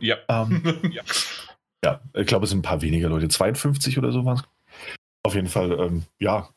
[0.00, 0.16] Ja.
[0.28, 1.02] Ähm, ja.
[1.84, 2.00] ja.
[2.14, 3.28] ich glaube, es sind ein paar weniger Leute.
[3.28, 4.44] 52 oder so waren es.
[5.24, 6.48] Auf jeden Fall, ähm, ja,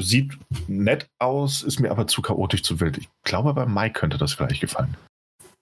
[0.00, 0.36] sieht
[0.66, 2.98] nett aus, ist mir aber zu chaotisch zu wild.
[2.98, 4.96] Ich glaube, bei Mike könnte das vielleicht gefallen.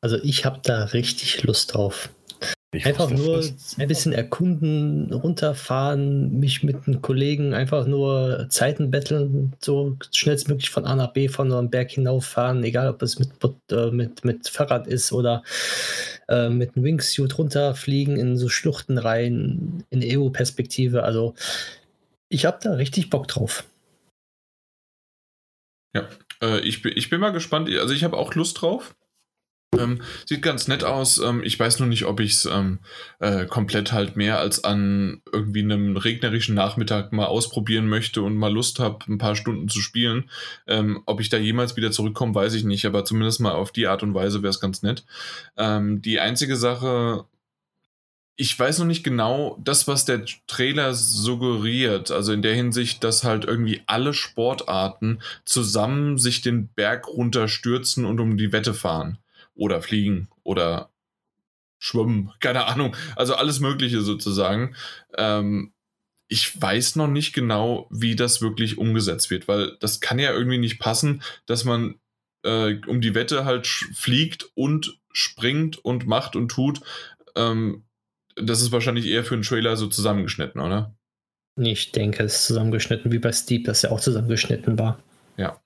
[0.01, 2.11] Also ich habe da richtig Lust drauf.
[2.73, 3.43] Ich einfach nur
[3.79, 10.85] ein bisschen erkunden, runterfahren, mich mit einem Kollegen einfach nur Zeiten betteln, so schnellstmöglich von
[10.85, 13.31] A nach B von einem Berg hinauffahren, egal ob es mit,
[13.73, 15.43] äh, mit, mit Fahrrad ist oder
[16.29, 21.05] äh, mit einem Wingsuit runterfliegen in so Schluchten rein, in EU-Perspektive.
[21.05, 21.35] Also
[22.29, 23.65] ich habe da richtig Bock drauf.
[25.97, 26.07] Ja,
[26.43, 27.71] äh, ich, bin, ich bin mal gespannt.
[27.71, 28.95] Also ich habe auch Lust drauf.
[29.77, 31.19] Ähm, sieht ganz nett aus.
[31.19, 32.79] Ähm, ich weiß nur nicht, ob ich es ähm,
[33.19, 38.53] äh, komplett halt mehr als an irgendwie einem regnerischen Nachmittag mal ausprobieren möchte und mal
[38.53, 40.31] Lust habe, ein paar Stunden zu spielen.
[40.67, 43.87] Ähm, ob ich da jemals wieder zurückkomme, weiß ich nicht, aber zumindest mal auf die
[43.87, 45.05] Art und Weise wäre es ganz nett.
[45.59, 47.27] Ähm, die einzige Sache,
[48.37, 53.25] ich weiß noch nicht genau, das, was der Trailer suggeriert, also in der Hinsicht, dass
[53.25, 59.19] halt irgendwie alle Sportarten zusammen sich den Berg runterstürzen und um die Wette fahren
[59.59, 60.91] oder fliegen oder
[61.79, 62.97] schwimmen, keine Ahnung.
[63.17, 64.75] Also alles Mögliche sozusagen.
[65.17, 65.73] Ähm,
[66.29, 70.59] ich weiß noch nicht genau, wie das wirklich umgesetzt wird, weil das kann ja irgendwie
[70.59, 71.99] nicht passen, dass man
[72.43, 76.81] äh, um die Wette halt fliegt und springt und macht und tut.
[77.35, 77.85] Ähm,
[78.37, 80.95] das ist wahrscheinlich eher für einen Trailer so zusammengeschnitten, oder?
[81.57, 85.03] Ich denke, es ist zusammengeschnitten, wie bei Steve, das ja auch zusammengeschnitten war.
[85.37, 85.61] Ja.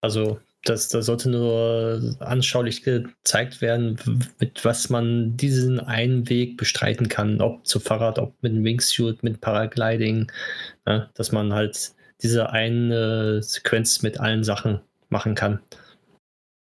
[0.00, 3.98] Also das, das sollte nur anschaulich gezeigt werden,
[4.38, 9.22] mit was man diesen einen Weg bestreiten kann, ob zu Fahrrad, ob mit dem Wingsuit,
[9.22, 10.30] mit Paragliding,
[10.84, 11.10] ne?
[11.14, 15.60] dass man halt diese eine Sequenz mit allen Sachen machen kann.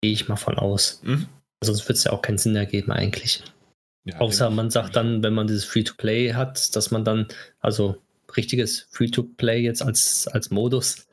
[0.02, 1.00] Gehe ich mal von aus.
[1.02, 1.26] Mhm.
[1.62, 3.42] Sonst wird es ja auch keinen Sinn ergeben eigentlich.
[4.04, 7.26] Ja, Außer man sagt dann, wenn man dieses Free-to-Play hat, dass man dann,
[7.60, 7.96] also
[8.36, 11.06] richtiges Free-to-Play jetzt als, als Modus,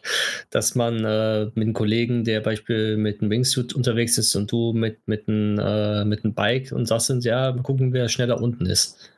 [0.50, 4.74] dass man äh, mit einem Kollegen, der Beispiel mit einem Wingsuit unterwegs ist und du
[4.74, 9.10] mit, mit, einem, äh, mit einem Bike und sagst, ja, gucken, wer schneller unten ist.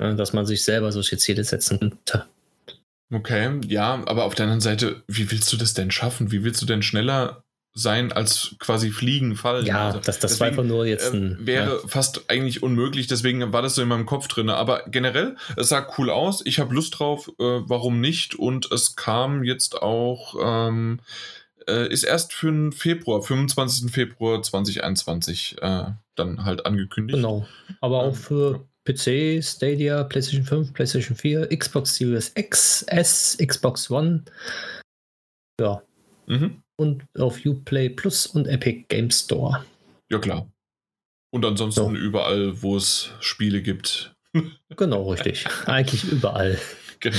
[0.00, 2.26] Ja, dass man sich selber solche Ziele setzen könnte.
[3.12, 6.30] Okay, ja, aber auf der anderen Seite, wie willst du das denn schaffen?
[6.30, 7.42] Wie willst du denn schneller
[7.78, 9.64] sein als quasi fliegen, fallen.
[9.64, 11.38] Ja, also, das, das war einfach nur jetzt ein.
[11.42, 11.88] Äh, wäre ja.
[11.88, 14.50] fast eigentlich unmöglich, deswegen war das so in meinem Kopf drin.
[14.50, 16.44] Aber generell, es sah cool aus.
[16.44, 18.34] Ich habe Lust drauf, äh, warum nicht?
[18.34, 21.00] Und es kam jetzt auch, ähm,
[21.68, 23.90] äh, ist erst für den Februar, 25.
[23.92, 25.84] Februar 2021 äh,
[26.16, 27.16] dann halt angekündigt.
[27.16, 27.46] Genau.
[27.80, 34.24] Aber auch für PC, Stadia, PlayStation 5, PlayStation 4, Xbox Series X, S, Xbox One.
[35.60, 35.82] Ja.
[36.26, 39.64] Mhm und auf Uplay Plus und Epic Game Store.
[40.10, 40.50] Ja, klar.
[41.30, 41.94] Und ansonsten so.
[41.94, 44.14] überall, wo es Spiele gibt.
[44.76, 45.46] genau, richtig.
[45.66, 46.58] Eigentlich überall.
[47.00, 47.16] Genau.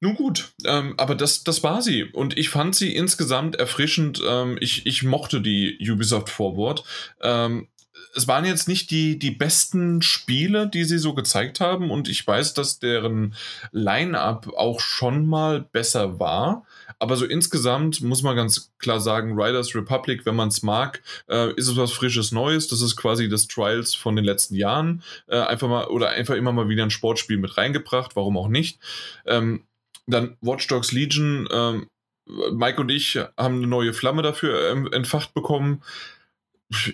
[0.00, 2.02] Nun gut, ähm, aber das, das war sie.
[2.02, 4.20] Und ich fand sie insgesamt erfrischend.
[4.26, 6.82] Ähm, ich, ich mochte die Ubisoft Forward.
[7.20, 7.68] Ähm,
[8.16, 11.90] es waren jetzt nicht die, die besten Spiele, die sie so gezeigt haben.
[11.90, 13.34] Und ich weiß, dass deren
[13.72, 16.64] Line-up auch schon mal besser war.
[16.98, 21.52] Aber so insgesamt muss man ganz klar sagen, Riders Republic, wenn man es mag, äh,
[21.56, 22.68] ist es was frisches Neues.
[22.68, 25.02] Das ist quasi das Trials von den letzten Jahren.
[25.26, 28.78] Äh, einfach mal oder einfach immer mal wieder ein Sportspiel mit reingebracht, warum auch nicht.
[29.26, 29.64] Ähm,
[30.06, 31.48] dann Watch Dogs Legion.
[31.52, 31.86] Ähm,
[32.26, 35.82] Mike und ich haben eine neue Flamme dafür ähm, entfacht bekommen.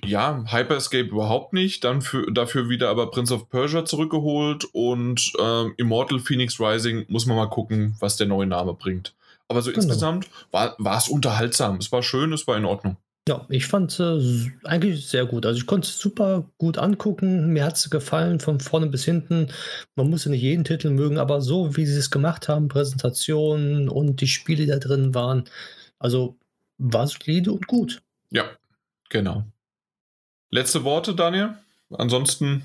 [0.05, 1.85] Ja, Hyperscape überhaupt nicht.
[1.85, 7.27] Dann für, dafür wieder aber Prince of Persia zurückgeholt und äh, Immortal Phoenix Rising muss
[7.27, 9.15] man mal gucken, was der neue Name bringt.
[9.49, 9.83] Aber so genau.
[9.83, 11.77] insgesamt war, es unterhaltsam.
[11.77, 12.97] Es war schön, es war in Ordnung.
[13.29, 15.47] Ja, ich fand es äh, eigentlich sehr gut.
[15.47, 17.53] Also ich konnte es super gut angucken.
[17.53, 19.49] Mir hat es gefallen von vorne bis hinten.
[19.95, 23.89] Man muss ja nicht jeden Titel mögen, aber so wie sie es gemacht haben, Präsentationen
[23.89, 25.45] und die Spiele, die da drin waren,
[25.99, 26.37] also
[26.79, 28.03] war solide und gut.
[28.31, 28.45] Ja,
[29.09, 29.45] genau.
[30.55, 31.57] Letzte Worte, Daniel?
[31.91, 32.65] Ansonsten.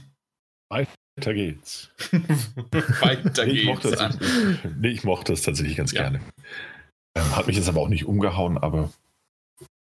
[0.70, 1.90] Weiter geht's.
[2.12, 3.62] Weiter nee, geht's.
[3.62, 4.20] Ich mochte,
[4.78, 6.02] nee, ich mochte es tatsächlich ganz ja.
[6.02, 6.20] gerne.
[7.18, 8.92] Ähm, hat mich jetzt aber auch nicht umgehauen, aber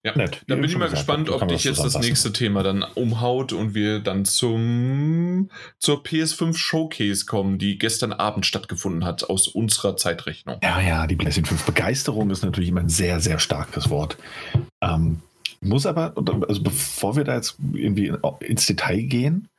[0.06, 0.44] ja, nett.
[0.48, 3.74] Da bin ich mal gesagt, gespannt, ob dich jetzt das nächste Thema dann umhaut und
[3.74, 5.49] wir dann zum
[5.80, 10.60] zur PS5 Showcase kommen, die gestern Abend stattgefunden hat aus unserer Zeitrechnung.
[10.61, 14.18] Ja, ja, die PlayStation 5 Begeisterung ist natürlich immer ein sehr, sehr starkes Wort.
[14.82, 15.22] Ähm,
[15.61, 16.14] muss aber,
[16.48, 19.49] also bevor wir da jetzt irgendwie ins Detail gehen,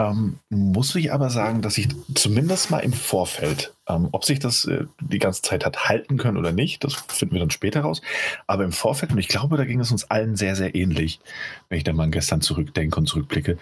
[0.00, 4.64] ähm, muss ich aber sagen, dass ich zumindest mal im Vorfeld, ähm, ob sich das
[4.64, 8.00] äh, die ganze Zeit hat halten können oder nicht, das finden wir dann später raus.
[8.46, 11.20] Aber im Vorfeld, und ich glaube, da ging es uns allen sehr, sehr ähnlich,
[11.68, 13.58] wenn ich da mal gestern zurückdenke und zurückblicke,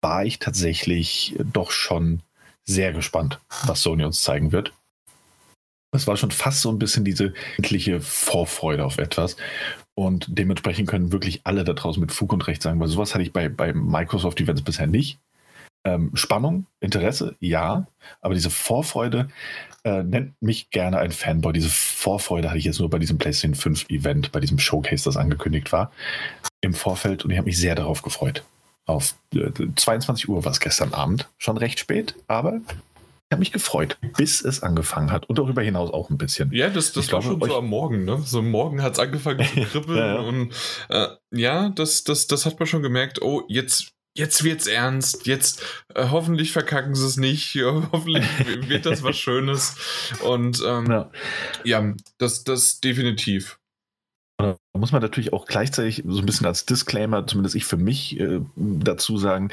[0.00, 2.22] war ich tatsächlich doch schon
[2.64, 4.72] sehr gespannt, was Sony uns zeigen wird.
[5.92, 9.36] Es war schon fast so ein bisschen diese endliche Vorfreude auf etwas.
[9.98, 13.24] Und dementsprechend können wirklich alle da draußen mit Fug und Recht sagen, weil sowas hatte
[13.24, 15.18] ich bei, bei Microsoft Events bisher nicht.
[15.82, 17.88] Ähm, Spannung, Interesse, ja,
[18.20, 19.28] aber diese Vorfreude
[19.82, 21.52] äh, nennt mich gerne ein Fanboy.
[21.52, 25.16] Diese Vorfreude hatte ich jetzt nur bei diesem PlayStation 5 Event, bei diesem Showcase, das
[25.16, 25.90] angekündigt war,
[26.60, 28.44] im Vorfeld und ich habe mich sehr darauf gefreut.
[28.86, 32.60] Auf äh, 22 Uhr war es gestern Abend, schon recht spät, aber
[33.28, 36.50] ich habe mich gefreut, bis es angefangen hat und darüber hinaus auch ein bisschen.
[36.50, 38.22] Ja, das, das war glaube, schon so am Morgen, ne?
[38.24, 40.20] So Morgen hat es angefangen zu kribbeln ja, ja.
[40.20, 40.54] und
[40.88, 45.62] äh, ja, das, das, das hat man schon gemerkt, oh, jetzt jetzt wird's ernst, jetzt
[45.94, 47.54] äh, hoffentlich verkacken sie es nicht,
[47.92, 48.24] hoffentlich
[48.66, 49.76] wird das was Schönes.
[50.24, 51.10] Und ähm, ja.
[51.64, 53.58] ja, das, das definitiv.
[54.38, 58.18] Da muss man natürlich auch gleichzeitig so ein bisschen als Disclaimer, zumindest ich für mich,
[58.18, 59.50] äh, dazu sagen,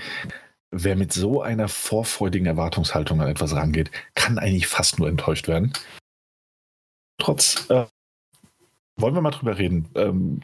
[0.72, 5.74] wer mit so einer vorfreudigen Erwartungshaltung an etwas rangeht, kann eigentlich fast nur enttäuscht werden.
[7.18, 7.86] Trotz, äh,
[8.98, 10.42] wollen wir mal drüber reden, ähm,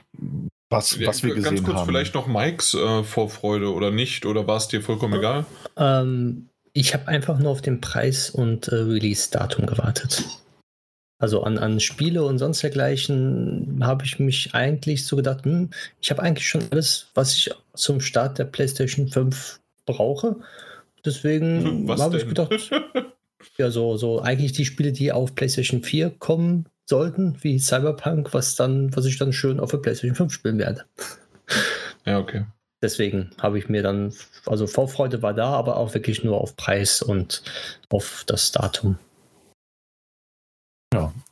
[0.70, 1.56] was, ja, was wir gesehen haben.
[1.56, 1.88] Ganz kurz haben.
[1.88, 5.46] vielleicht noch Mikes äh, Vorfreude oder nicht, oder war es dir vollkommen egal?
[5.78, 10.24] Ähm, ich habe einfach nur auf den Preis und äh, Release-Datum gewartet.
[11.20, 15.70] Also an, an Spiele und sonst dergleichen habe ich mich eigentlich so gedacht, hm,
[16.02, 20.38] ich habe eigentlich schon alles, was ich zum Start der PlayStation 5 brauche.
[21.06, 22.52] Deswegen habe ich gedacht,
[23.58, 28.56] ja, so, so eigentlich die Spiele, die auf PlayStation 4 kommen, sollten, wie Cyberpunk, was
[28.56, 30.86] dann, was ich dann schön auf der PlayStation 5 spielen werde.
[32.04, 32.46] Ja, okay.
[32.82, 34.12] Deswegen habe ich mir dann,
[34.48, 37.44] also Vorfreude war da, aber auch wirklich nur auf Preis und
[37.90, 38.98] auf das Datum.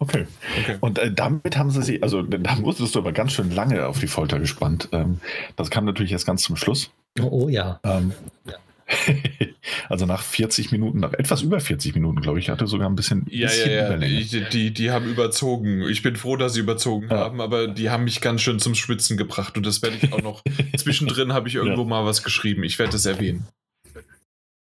[0.02, 0.26] Okay.
[0.62, 0.78] okay.
[0.80, 4.00] Und äh, damit haben sie sie, also da musstest du aber ganz schön lange auf
[4.00, 4.88] die Folter gespannt.
[4.94, 5.20] Ähm,
[5.58, 6.92] das kam natürlich erst ganz zum Schluss.
[7.22, 7.80] Oh, oh ja.
[7.84, 8.14] Ähm,
[8.46, 8.56] ja.
[9.88, 13.26] Also nach 40 Minuten, nach etwas über 40 Minuten, glaube ich, hatte sogar ein bisschen.
[13.30, 13.98] Ja, bisschen ja, ja.
[13.98, 15.84] Die, die, die, haben überzogen.
[15.84, 17.18] Ich bin froh, dass sie überzogen ja.
[17.18, 20.22] haben, aber die haben mich ganz schön zum Schwitzen gebracht und das werde ich auch
[20.22, 20.44] noch.
[20.78, 21.88] zwischendrin habe ich irgendwo ja.
[21.88, 22.64] mal was geschrieben.
[22.64, 23.48] Ich werde es erwähnen.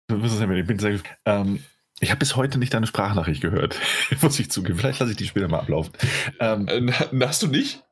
[0.09, 0.61] Du wirst es erwähnen.
[0.61, 0.99] Ich bin sehr.
[1.25, 1.61] Ähm,
[2.01, 3.77] ich habe bis heute nicht deine Sprachnachricht gehört,
[4.23, 4.79] muss ich zugeben.
[4.79, 5.93] Vielleicht lasse ich die später mal ablaufen.
[6.41, 7.83] Ähm, äh, hast du nicht?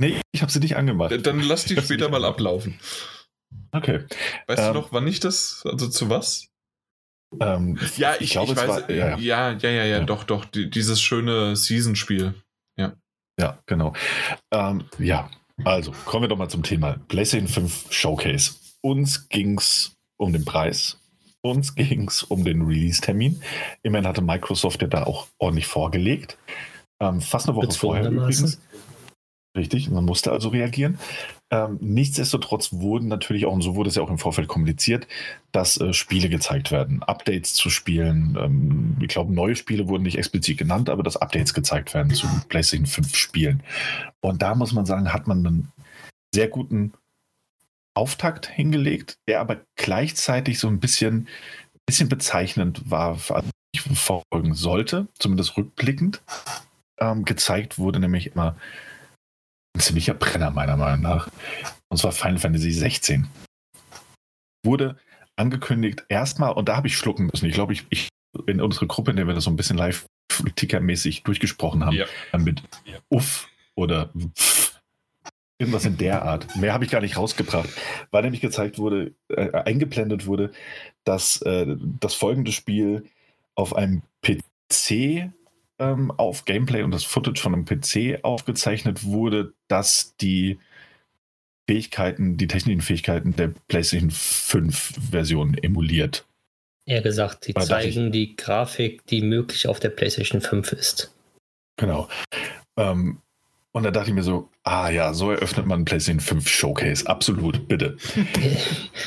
[0.00, 1.26] Nee, ich habe sie nicht angemacht.
[1.26, 2.78] Dann lass die später mal ablaufen.
[3.72, 4.04] Okay.
[4.46, 6.48] Weißt ähm, du noch, wann ich das, also zu was?
[7.40, 10.24] Ähm, ja, ich, ich, glaube, ich weiß, war, ja, ja, ja, ja, ja, ja, doch,
[10.24, 12.34] doch, die, dieses schöne Season-Spiel.
[12.78, 12.94] Ja.
[13.38, 13.92] Ja, genau.
[14.50, 15.30] Ähm, ja,
[15.64, 18.54] also kommen wir doch mal zum Thema PlayStation 5 Showcase.
[18.80, 20.98] Uns ging es um den Preis.
[21.42, 23.40] Uns ging es um den Release-Termin.
[23.82, 26.36] Immerhin hatte Microsoft ja da auch ordentlich vorgelegt.
[27.00, 28.60] Ähm, fast eine Woche vorher übrigens.
[29.56, 30.98] Richtig, man musste also reagieren.
[31.50, 35.08] Ähm, nichtsdestotrotz wurden natürlich auch, und so wurde es ja auch im Vorfeld kommuniziert,
[35.50, 38.36] dass äh, Spiele gezeigt werden, Updates zu Spielen.
[38.38, 42.28] Ähm, ich glaube, neue Spiele wurden nicht explizit genannt, aber dass Updates gezeigt werden zu
[42.48, 43.62] PlayStation 5 Spielen.
[44.20, 45.72] Und da muss man sagen, hat man einen
[46.34, 46.92] sehr guten
[47.98, 51.26] Auftakt hingelegt, der aber gleichzeitig so ein bisschen,
[51.84, 53.44] bisschen bezeichnend war, was
[53.74, 56.22] ich verfolgen sollte, zumindest rückblickend.
[57.00, 58.56] Ähm, gezeigt wurde nämlich immer
[59.74, 61.28] ein ziemlicher Brenner, meiner Meinung nach.
[61.88, 63.26] Und zwar Final Fantasy 16.
[64.64, 64.96] Wurde
[65.34, 67.46] angekündigt erstmal, und da habe ich schlucken müssen.
[67.46, 68.08] Ich glaube, ich, ich
[68.46, 70.06] in unserer Gruppe, in der wir das so ein bisschen live
[70.54, 72.06] tickermäßig durchgesprochen haben, ja.
[72.38, 72.98] mit ja.
[73.08, 74.77] Uff oder Pff,
[75.58, 76.56] irgendwas in der Art.
[76.56, 77.68] Mehr habe ich gar nicht rausgebracht,
[78.10, 80.52] weil nämlich gezeigt wurde, äh, eingeblendet wurde,
[81.04, 83.04] dass äh, das folgende Spiel
[83.54, 85.30] auf einem PC
[85.80, 90.58] ähm, auf Gameplay und das Footage von einem PC aufgezeichnet wurde, dass die
[91.68, 96.24] Fähigkeiten, die technischen Fähigkeiten der PlayStation 5 Version emuliert.
[96.86, 101.14] Eher gesagt, die zeigen ich, die Grafik, die möglich auf der PlayStation 5 ist.
[101.76, 102.08] Genau.
[102.78, 103.20] Ähm,
[103.72, 107.06] und da dachte ich mir so, ah ja, so eröffnet man PlayStation 5 Showcase.
[107.06, 107.96] Absolut, bitte.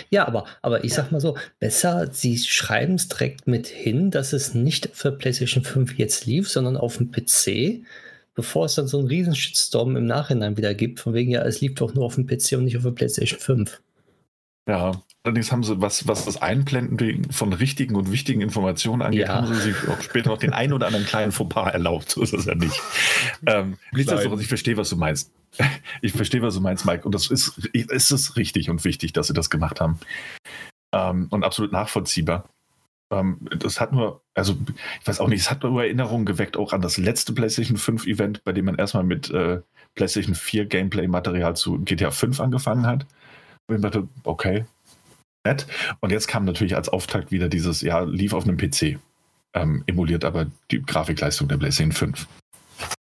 [0.09, 4.33] Ja, aber, aber ich sag mal so, besser, sie schreiben es direkt mit hin, dass
[4.33, 7.85] es nicht für PlayStation 5 jetzt lief, sondern auf dem PC,
[8.35, 11.61] bevor es dann so einen riesen Shitstorm im Nachhinein wieder gibt, von wegen, ja, es
[11.61, 13.81] lief doch nur auf dem PC und nicht auf der PlayStation 5.
[14.67, 14.91] Ja,
[15.23, 19.35] allerdings haben sie, was, was das Einblenden von richtigen und wichtigen Informationen angeht, ja.
[19.35, 22.11] haben sie sich auch später noch den einen oder anderen kleinen Fauxpas erlaubt.
[22.11, 22.79] So ist es ja nicht.
[23.47, 25.31] ähm, nichtsdestotrotz, ich verstehe, was du meinst.
[26.01, 27.03] Ich verstehe, was du meinst, Mike.
[27.05, 29.99] Und das ist, ist es richtig und wichtig, dass sie das gemacht haben.
[30.93, 32.47] Ähm, und absolut nachvollziehbar.
[33.11, 34.55] Ähm, das hat nur, also
[35.01, 38.07] ich weiß auch nicht, es hat nur Erinnerungen geweckt, auch an das letzte PlayStation 5
[38.07, 39.61] Event, bei dem man erstmal mit äh,
[39.95, 43.05] PlayStation 4 Gameplay-Material zu GTA 5 angefangen hat.
[43.71, 44.65] Und ich dachte, okay,
[45.45, 45.67] nett.
[45.99, 48.99] Und jetzt kam natürlich als Auftakt wieder dieses, ja, lief auf einem PC.
[49.53, 52.27] Ähm, emuliert aber die Grafikleistung der PlayStation 5.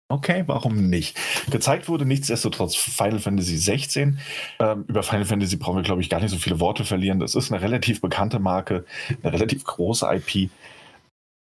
[0.09, 1.19] Okay, warum nicht?
[1.51, 4.19] Gezeigt wurde nichtsdestotrotz Final Fantasy 16.
[4.59, 7.21] Ähm, über Final Fantasy brauchen wir, glaube ich, gar nicht so viele Worte verlieren.
[7.21, 8.85] Das ist eine relativ bekannte Marke,
[9.23, 10.51] eine relativ große IP.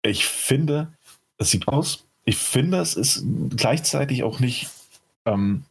[0.02, 0.94] Ich finde,
[1.38, 2.06] es sieht aus.
[2.26, 3.26] Ich finde, es ist
[3.56, 4.70] gleichzeitig auch nicht
[5.26, 5.66] ähm,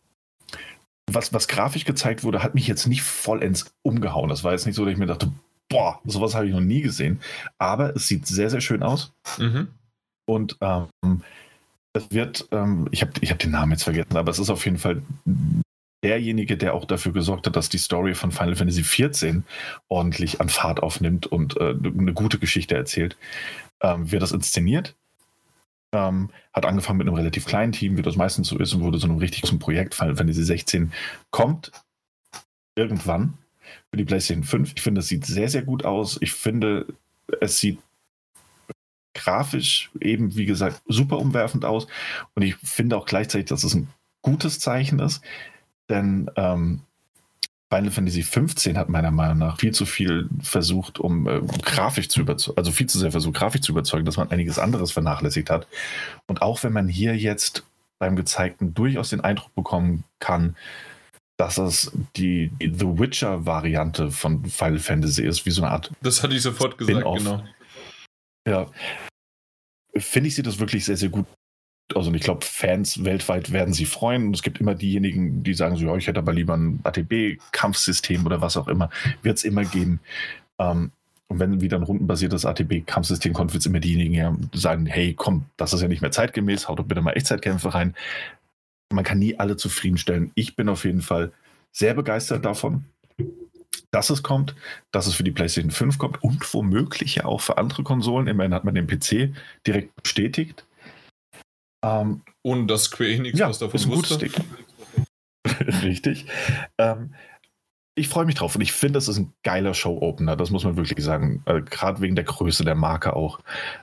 [1.14, 4.28] was, was grafisch gezeigt wurde, hat mich jetzt nicht vollends umgehauen.
[4.28, 5.32] Das war jetzt nicht so, dass ich mir dachte,
[5.68, 7.20] boah, sowas habe ich noch nie gesehen.
[7.58, 9.12] Aber es sieht sehr, sehr schön aus.
[9.38, 9.68] Mhm.
[10.26, 11.22] Und ähm,
[11.92, 14.64] es wird, ähm, ich habe ich hab den Namen jetzt vergessen, aber es ist auf
[14.64, 15.02] jeden Fall
[16.04, 19.42] derjenige, der auch dafür gesorgt hat, dass die Story von Final Fantasy XIV
[19.88, 23.16] ordentlich an Fahrt aufnimmt und äh, eine gute Geschichte erzählt,
[23.82, 24.96] ähm, wird das inszeniert.
[25.92, 28.98] Ähm, hat angefangen mit einem relativ kleinen Team, wie das meistens so ist, und wurde
[28.98, 29.94] so einem richtig zum Projekt.
[29.94, 30.92] Final Fantasy 16
[31.30, 31.70] kommt
[32.74, 33.34] irgendwann
[33.90, 34.72] für die PlayStation 5.
[34.74, 36.18] Ich finde, es sieht sehr, sehr gut aus.
[36.20, 36.86] Ich finde,
[37.40, 37.78] es sieht
[39.14, 41.86] grafisch eben, wie gesagt, super umwerfend aus.
[42.34, 43.88] Und ich finde auch gleichzeitig, dass es ein
[44.22, 45.22] gutes Zeichen ist,
[45.88, 46.80] denn ähm,
[47.72, 52.20] Final Fantasy 15 hat meiner Meinung nach viel zu viel versucht, um äh, grafisch zu
[52.20, 55.66] überzeugen, also viel zu sehr versucht, grafisch zu überzeugen, dass man einiges anderes vernachlässigt hat.
[56.26, 57.64] Und auch wenn man hier jetzt
[57.98, 60.54] beim Gezeigten durchaus den Eindruck bekommen kann,
[61.38, 65.90] dass es die, The Witcher-Variante von Final Fantasy ist, wie so eine Art.
[66.02, 67.42] Das hatte ich sofort gesagt, genau.
[68.46, 68.66] Ja.
[69.96, 71.24] Finde ich, sieht das wirklich sehr, sehr gut
[71.96, 74.28] also ich glaube, Fans weltweit werden sich freuen.
[74.28, 78.24] Und es gibt immer diejenigen, die sagen so, ja, ich hätte aber lieber ein ATB-Kampfsystem
[78.26, 78.90] oder was auch immer.
[79.22, 80.00] Wird es immer geben.
[80.58, 80.90] Ähm,
[81.28, 85.72] und wenn wieder ein rundenbasiertes ATB-Kampfsystem kommt, wird es immer diejenigen sagen, hey, komm, das
[85.72, 87.94] ist ja nicht mehr zeitgemäß, haut doch bitte mal Echtzeitkämpfe rein.
[88.92, 90.30] Man kann nie alle zufriedenstellen.
[90.34, 91.32] Ich bin auf jeden Fall
[91.72, 92.84] sehr begeistert davon.
[93.90, 94.54] dass es kommt,
[94.90, 98.26] dass es für die PlayStation 5 kommt und womöglich ja auch für andere Konsolen.
[98.26, 99.34] Immerhin hat man den PC
[99.66, 100.64] direkt bestätigt.
[101.82, 104.18] Ähm, und das Square Enix ja, was davon ist ein wusste.
[104.18, 104.32] Gutes
[105.64, 105.82] Ding.
[105.82, 106.26] Richtig.
[106.78, 107.14] Ähm,
[107.94, 110.76] ich freue mich drauf und ich finde, es ist ein geiler Show-Opener, das muss man
[110.76, 111.42] wirklich sagen.
[111.44, 113.40] Äh, Gerade wegen der Größe der Marke auch.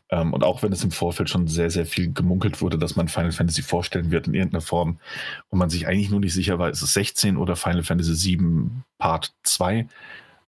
[0.10, 3.08] Ähm, und auch wenn es im Vorfeld schon sehr, sehr viel gemunkelt wurde, dass man
[3.08, 5.00] Final Fantasy vorstellen wird in irgendeiner Form
[5.50, 8.84] und man sich eigentlich nur nicht sicher war, ist es 16 oder Final Fantasy 7
[8.98, 9.88] Part 2.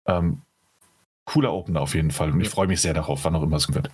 [0.08, 0.42] Ähm,
[1.26, 3.72] cooler Opener auf jeden Fall und ich freue mich sehr darauf, wann auch immer es
[3.72, 3.92] wird.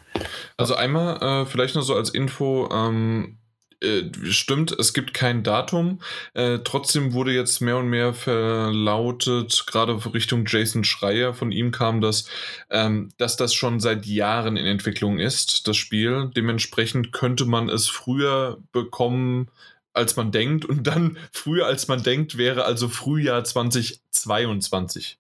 [0.56, 3.38] Also einmal äh, vielleicht noch so als Info, ähm,
[3.80, 6.00] äh, stimmt, es gibt kein Datum.
[6.34, 12.02] Äh, trotzdem wurde jetzt mehr und mehr verlautet, gerade Richtung Jason Schreier, von ihm kam
[12.02, 12.28] das,
[12.72, 16.32] ähm, dass das schon seit Jahren in Entwicklung ist, das Spiel.
[16.36, 19.52] Dementsprechend könnte man es früher bekommen,
[19.94, 20.66] als man denkt.
[20.66, 25.20] Und dann früher, als man denkt, wäre also Frühjahr 2022.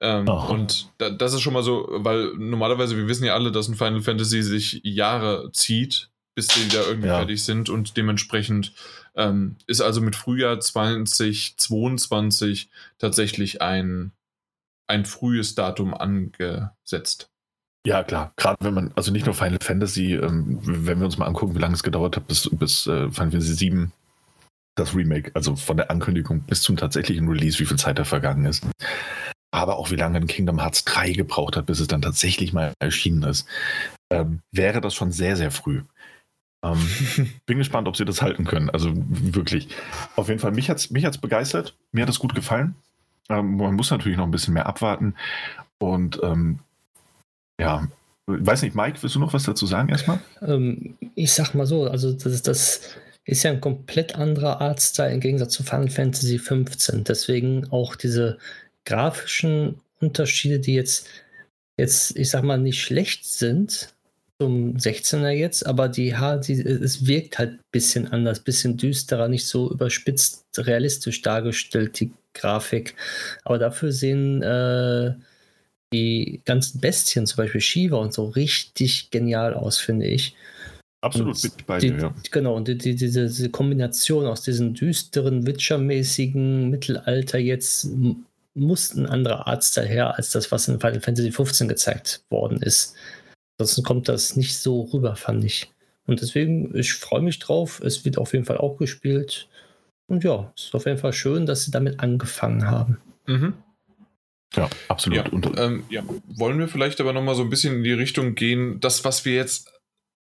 [0.00, 0.46] Ähm, oh.
[0.48, 3.74] Und da, das ist schon mal so, weil normalerweise, wir wissen ja alle, dass ein
[3.74, 6.08] Final Fantasy sich Jahre zieht
[6.38, 7.16] bis die da irgendwie ja.
[7.16, 8.72] fertig sind und dementsprechend
[9.16, 14.12] ähm, ist also mit Frühjahr 2022 tatsächlich ein,
[14.86, 17.32] ein frühes Datum angesetzt.
[17.84, 18.34] Ja, klar.
[18.36, 21.60] Gerade wenn man, also nicht nur Final Fantasy, ähm, wenn wir uns mal angucken, wie
[21.60, 23.88] lange es gedauert hat, bis, bis äh, Final Fantasy VII
[24.76, 28.44] das Remake, also von der Ankündigung bis zum tatsächlichen Release, wie viel Zeit da vergangen
[28.44, 28.64] ist.
[29.50, 32.74] Aber auch wie lange ein Kingdom Hearts 3 gebraucht hat, bis es dann tatsächlich mal
[32.78, 33.48] erschienen ist,
[34.12, 35.82] ähm, wäre das schon sehr, sehr früh.
[36.62, 38.70] Ähm, bin gespannt, ob sie das halten können.
[38.70, 39.68] Also wirklich.
[40.16, 41.76] Auf jeden Fall, mich hat es mich hat's begeistert.
[41.92, 42.74] Mir hat es gut gefallen.
[43.28, 45.14] Ähm, man muss natürlich noch ein bisschen mehr abwarten.
[45.78, 46.58] Und ähm,
[47.60, 47.86] ja,
[48.26, 50.20] weiß nicht, Mike, willst du noch was dazu sagen erstmal?
[50.42, 52.80] Ähm, ich sag mal so, also das, das
[53.24, 57.04] ist ja ein komplett anderer Artstyle im Gegensatz zu Final Fantasy 15.
[57.04, 58.38] Deswegen auch diese
[58.84, 61.08] grafischen Unterschiede, die jetzt,
[61.76, 63.94] jetzt, ich sag mal, nicht schlecht sind,
[64.40, 66.14] zum 16er jetzt, aber die,
[66.46, 71.98] die es wirkt halt ein bisschen anders, ein bisschen düsterer, nicht so überspitzt realistisch dargestellt,
[72.00, 72.94] die Grafik.
[73.44, 75.14] Aber dafür sehen äh,
[75.92, 80.36] die ganzen Bestien, zum Beispiel Shiva und so, richtig genial aus, finde ich.
[81.00, 82.14] Absolut mit bei dir, ja.
[82.30, 87.88] Genau, und die, die, diese, diese, Kombination aus diesem düsteren, Witcher-mäßigen Mittelalter jetzt
[88.54, 92.94] muss ein anderer Arzt daher, als das, was in Final Fantasy 15 gezeigt worden ist.
[93.58, 95.72] Ansonsten kommt das nicht so rüber, fand ich.
[96.06, 97.80] Und deswegen, ich freue mich drauf.
[97.84, 99.48] Es wird auf jeden Fall auch gespielt.
[100.06, 102.98] Und ja, es ist auf jeden Fall schön, dass sie damit angefangen haben.
[103.26, 103.54] Mhm.
[104.54, 105.18] Ja, absolut.
[105.18, 106.02] Ja, und, ähm, ja.
[106.28, 109.34] Wollen wir vielleicht aber nochmal so ein bisschen in die Richtung gehen, das, was wir
[109.34, 109.70] jetzt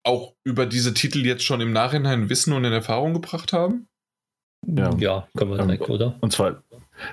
[0.04, 3.86] auch über diese Titel jetzt schon im Nachhinein wissen und in Erfahrung gebracht haben?
[4.66, 6.16] Ja, ja können wir direkt, ähm, oder?
[6.20, 6.62] Und zwar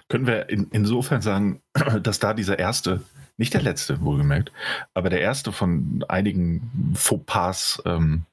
[0.07, 1.61] können wir in, insofern sagen,
[2.01, 3.01] dass da dieser erste
[3.41, 4.51] nicht der letzte, wohlgemerkt,
[4.93, 8.23] aber der erste von einigen Fauxpas ähm,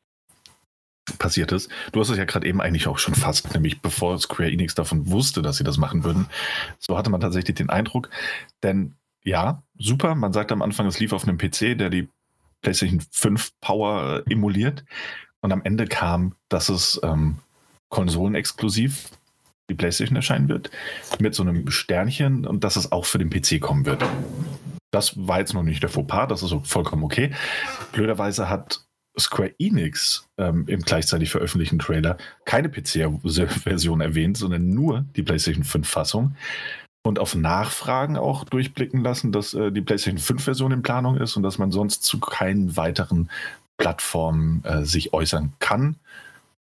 [1.19, 1.71] passiert ist.
[1.93, 5.11] Du hast es ja gerade eben eigentlich auch schon fast, nämlich bevor Square Enix davon
[5.11, 6.27] wusste, dass sie das machen würden.
[6.79, 8.11] So hatte man tatsächlich den Eindruck.
[8.63, 12.09] Denn ja, super, man sagt am Anfang, es lief auf einem PC, der die
[12.61, 14.85] PlayStation 5 Power äh, emuliert.
[15.41, 17.39] Und am Ende kam, dass es ähm,
[17.89, 19.09] konsolenexklusiv
[19.71, 20.71] die PlayStation erscheinen wird,
[21.19, 24.05] mit so einem Sternchen und dass es auch für den PC kommen wird.
[24.91, 27.33] Das war jetzt noch nicht der Fauxpas, das ist vollkommen okay.
[27.93, 28.89] Blöderweise hat
[29.19, 36.37] Square Enix ähm, im gleichzeitig veröffentlichten Trailer keine PC-Version erwähnt, sondern nur die PlayStation 5-Fassung.
[37.05, 41.43] Und auf Nachfragen auch durchblicken lassen, dass äh, die PlayStation 5-Version in Planung ist und
[41.43, 43.31] dass man sonst zu keinen weiteren
[43.79, 45.97] Plattformen äh, sich äußern kann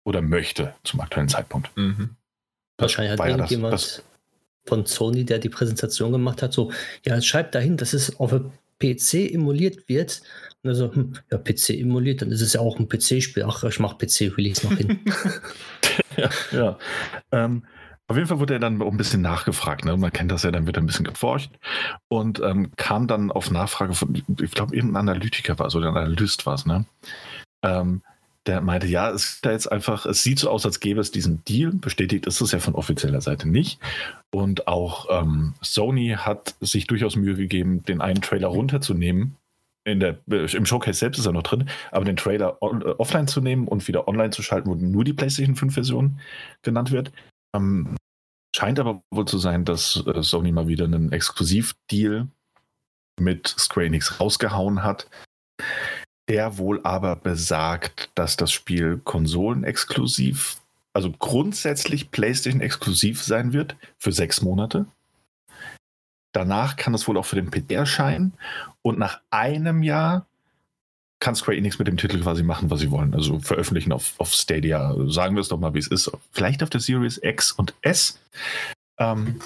[0.05, 1.75] oder möchte zum aktuellen Zeitpunkt.
[1.75, 2.15] Mhm.
[2.79, 4.03] Wahrscheinlich hat irgendjemand das, das,
[4.65, 6.71] von Sony, der die Präsentation gemacht hat, so,
[7.05, 10.21] ja, schreibt dahin, dass es auf einem PC emuliert wird.
[10.63, 13.43] Und also, hm, ja, PC emuliert, dann ist es ja auch ein PC-Spiel.
[13.47, 14.99] Ach, ich mache PC-Release noch hin.
[16.17, 16.77] ja, ja.
[17.31, 17.63] Ähm,
[18.07, 19.85] auf jeden Fall wurde er dann auch ein bisschen nachgefragt.
[19.85, 19.95] Ne?
[19.95, 21.51] Man kennt das ja, dann wird er ein bisschen geforscht
[22.09, 25.95] und ähm, kam dann auf Nachfrage von, ich glaube, irgendein Analytiker war es oder ein
[25.95, 26.85] Analyst war es, ne?
[27.63, 28.01] Ähm,
[28.47, 31.11] der meinte, ja, es ist da jetzt einfach, es sieht so aus, als gäbe es
[31.11, 31.72] diesen Deal.
[31.72, 33.80] Bestätigt ist es ja von offizieller Seite nicht.
[34.31, 39.35] Und auch ähm, Sony hat sich durchaus Mühe gegeben, den einen Trailer runterzunehmen.
[39.84, 42.85] In der, äh, Im Showcase selbst ist er noch drin, aber den Trailer on, äh,
[42.97, 46.19] offline zu nehmen und wieder online zu schalten, wo nur die PlayStation 5-Version
[46.63, 47.11] genannt wird.
[47.55, 47.95] Ähm,
[48.55, 52.27] scheint aber wohl zu sein, dass äh, Sony mal wieder einen Exklusivdeal
[53.19, 55.07] mit Square Enix rausgehauen hat
[56.30, 60.57] der wohl aber besagt, dass das Spiel konsolenexklusiv,
[60.93, 64.85] also grundsätzlich PlayStation exklusiv sein wird für sechs Monate.
[66.34, 68.34] danach kann es wohl auch für den PC erscheinen
[68.81, 70.26] und nach einem Jahr
[71.19, 73.14] kann Square Enix mit dem Titel quasi machen, was sie wollen.
[73.14, 74.95] Also veröffentlichen auf, auf Stadia.
[75.07, 76.11] Sagen wir es doch mal, wie es ist.
[76.31, 78.19] Vielleicht auf der Series X und S.
[78.98, 79.39] Ähm,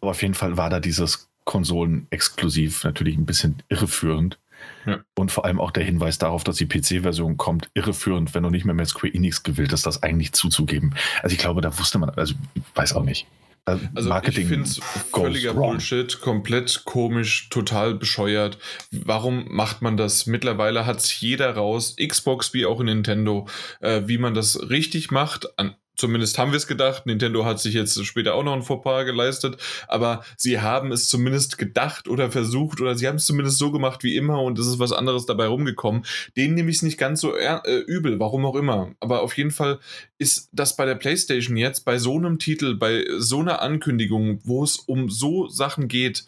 [0.00, 4.38] aber auf jeden Fall war da dieses Konsolen-exklusiv natürlich ein bisschen irreführend.
[4.86, 5.00] Ja.
[5.16, 8.64] Und vor allem auch der Hinweis darauf, dass die PC-Version kommt, irreführend, wenn du nicht
[8.64, 10.94] mehr mit Square Enix gewillt ist, das eigentlich zuzugeben.
[11.22, 13.26] Also ich glaube, da wusste man, also ich weiß auch nicht.
[13.66, 14.80] Äh, also Marketing ich finde es
[15.12, 18.58] völliger Bullshit, komplett komisch, total bescheuert.
[18.90, 20.26] Warum macht man das?
[20.26, 23.46] Mittlerweile hat es jeder raus, Xbox wie auch Nintendo,
[23.80, 25.58] äh, wie man das richtig macht.
[25.58, 27.04] An, Zumindest haben wir es gedacht.
[27.04, 29.58] Nintendo hat sich jetzt später auch noch ein Fauxpas geleistet,
[29.88, 34.02] aber sie haben es zumindest gedacht oder versucht oder sie haben es zumindest so gemacht
[34.02, 36.06] wie immer und es ist was anderes dabei rumgekommen.
[36.36, 38.92] Den nehme ich es nicht ganz so äh, übel, warum auch immer.
[39.00, 39.80] Aber auf jeden Fall
[40.16, 44.64] ist das bei der PlayStation jetzt, bei so einem Titel, bei so einer Ankündigung, wo
[44.64, 46.24] es um so Sachen geht,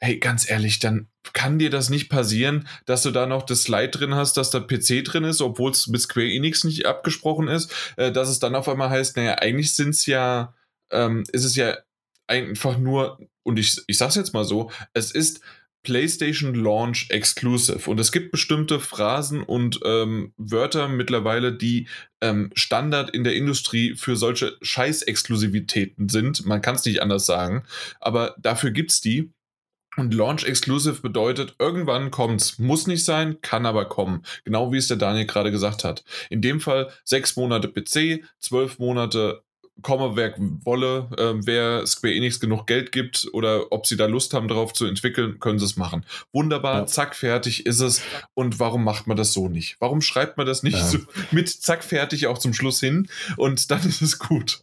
[0.00, 3.90] hey, ganz ehrlich, dann kann dir das nicht passieren, dass du da noch das Slide
[3.90, 7.72] drin hast, dass der PC drin ist, obwohl es mit Square Enix nicht abgesprochen ist,
[7.96, 10.54] äh, dass es dann auf einmal heißt, naja, eigentlich sind es ja,
[10.90, 11.76] ähm, ist es ja
[12.26, 15.40] einfach nur, und ich, ich sag's jetzt mal so, es ist
[15.82, 17.88] PlayStation Launch Exclusive.
[17.88, 21.88] Und es gibt bestimmte Phrasen und ähm, Wörter mittlerweile, die
[22.20, 26.44] ähm, Standard in der Industrie für solche Scheiß-Exklusivitäten sind.
[26.44, 27.64] Man kann es nicht anders sagen,
[27.98, 29.32] aber dafür gibt es die.
[29.96, 32.58] Und Launch Exclusive bedeutet, irgendwann kommt's.
[32.58, 34.22] Muss nicht sein, kann aber kommen.
[34.44, 36.04] Genau wie es der Daniel gerade gesagt hat.
[36.30, 39.42] In dem Fall sechs Monate PC, zwölf Monate
[39.82, 40.34] komme, wer
[40.64, 44.72] wolle, äh, wer Square Enix genug Geld gibt oder ob sie da Lust haben, darauf
[44.72, 46.04] zu entwickeln, können sie es machen.
[46.32, 46.86] Wunderbar, ja.
[46.86, 48.02] zack, fertig ist es.
[48.34, 49.76] Und warum macht man das so nicht?
[49.80, 50.84] Warum schreibt man das nicht ja.
[50.84, 50.98] so
[51.30, 54.62] mit zack, fertig auch zum Schluss hin und dann ist es gut?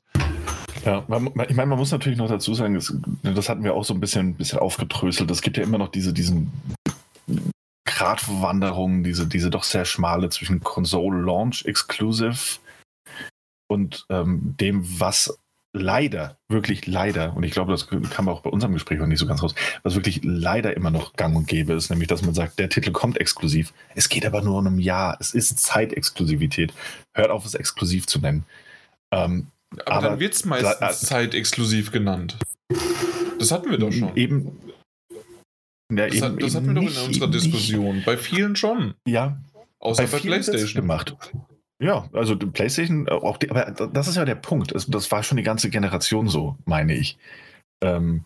[0.88, 3.84] Ja, man, ich meine, man muss natürlich noch dazu sagen, das, das hatten wir auch
[3.84, 5.30] so ein bisschen, bisschen aufgedröselt.
[5.30, 6.50] Es gibt ja immer noch diese, diesen
[7.86, 12.60] Gratwanderungen, diese, diese doch sehr schmale zwischen Console Launch Exclusive
[13.70, 15.38] und ähm, dem, was
[15.74, 19.28] leider, wirklich leider, und ich glaube, das kam auch bei unserem Gespräch noch nicht so
[19.28, 22.60] ganz raus, was wirklich leider immer noch gang und gäbe ist, nämlich, dass man sagt,
[22.60, 23.74] der Titel kommt exklusiv.
[23.94, 25.18] Es geht aber nur um ein Jahr.
[25.20, 26.74] Es ist Zeitexklusivität.
[27.14, 28.46] Hört auf, es exklusiv zu nennen.
[29.12, 29.48] Ähm,
[29.86, 32.38] aber, aber, dann wird es meistens da, zeitexklusiv genannt.
[33.40, 34.16] Das hatten wir doch schon.
[34.16, 34.60] Eben.
[35.92, 37.96] Ja, das, eben, hat, das hatten wir doch in unserer Diskussion.
[37.96, 38.06] Nicht.
[38.06, 38.94] Bei vielen schon.
[39.08, 39.38] Ja.
[39.80, 40.82] Außer bei, bei PlayStation.
[40.82, 41.16] Gemacht.
[41.80, 44.74] Ja, also PlayStation, auch die, aber das ist ja der Punkt.
[44.76, 47.18] Das war schon die ganze Generation so, meine ich.
[47.84, 48.24] Ähm,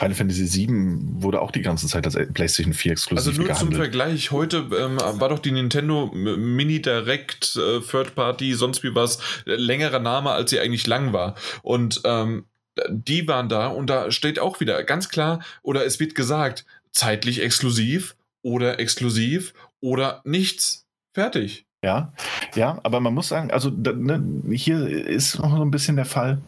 [0.00, 3.72] Final Fantasy VII wurde auch die ganze Zeit als PlayStation 4 exklusiv Also nur gehandelt.
[3.72, 8.94] zum Vergleich, heute ähm, war doch die Nintendo Mini Direct, äh, Third Party, sonst wie
[8.94, 11.34] was, äh, längerer Name, als sie eigentlich lang war.
[11.60, 12.46] Und ähm,
[12.88, 17.42] die waren da und da steht auch wieder ganz klar, oder es wird gesagt, zeitlich
[17.42, 20.86] exklusiv oder exklusiv oder nichts.
[21.14, 21.66] Fertig.
[21.84, 22.14] Ja,
[22.54, 26.40] ja, aber man muss sagen, also ne, hier ist noch so ein bisschen der Fall.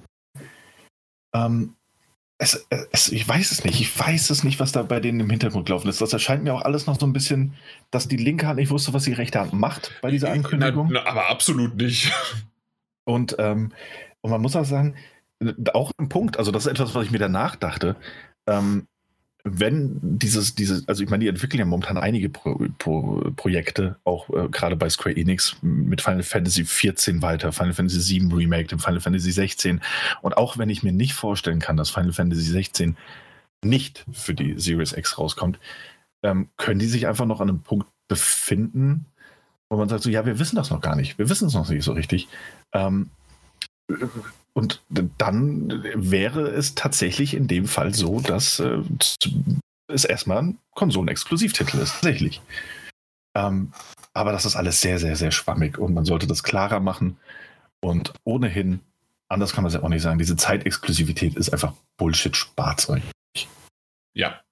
[1.35, 1.74] Ähm,
[2.43, 3.81] es, es, ich weiß es nicht.
[3.81, 6.01] Ich weiß es nicht, was da bei denen im Hintergrund gelaufen ist.
[6.01, 7.55] Das erscheint mir auch alles noch so ein bisschen,
[7.93, 10.89] dass die linke Hand nicht wusste, was die rechte Hand macht bei dieser Ankündigung.
[10.90, 12.12] Na, na, aber absolut nicht.
[13.05, 13.73] Und, ähm,
[14.20, 14.97] und man muss auch sagen,
[15.73, 17.97] auch ein Punkt, also das ist etwas, was ich mir danach dachte.
[18.47, 18.86] Ähm,
[19.44, 24.31] wenn dieses, dieses, also ich meine, die entwickeln ja momentan einige Pro, Pro, Projekte, auch
[24.31, 28.78] äh, gerade bei Square Enix mit Final Fantasy 14 weiter, Final Fantasy 7 Remake, dem
[28.78, 29.81] Final Fantasy 16.
[30.20, 32.97] Und auch wenn ich mir nicht vorstellen kann, dass Final Fantasy 16
[33.64, 35.59] nicht für die Series X rauskommt,
[36.23, 39.06] ähm, können die sich einfach noch an einem Punkt befinden,
[39.69, 41.69] wo man sagt so, ja, wir wissen das noch gar nicht, wir wissen es noch
[41.69, 42.28] nicht so richtig.
[42.73, 43.10] Ähm,
[44.55, 44.83] und
[45.19, 48.83] dann wäre es tatsächlich in dem Fall so, dass äh,
[49.89, 52.43] es erstmal ein Konsolen-Exklusivtitel ist, tatsächlich.
[53.35, 53.73] Ähm,
[54.12, 57.16] aber das ist alles sehr, sehr, sehr schwammig und man sollte das klarer machen.
[57.81, 58.81] Und ohnehin,
[59.29, 63.03] anders kann man es ja auch nicht sagen, diese Zeitexklusivität ist einfach Bullshit-Sparzeug.
[64.15, 64.43] Ja,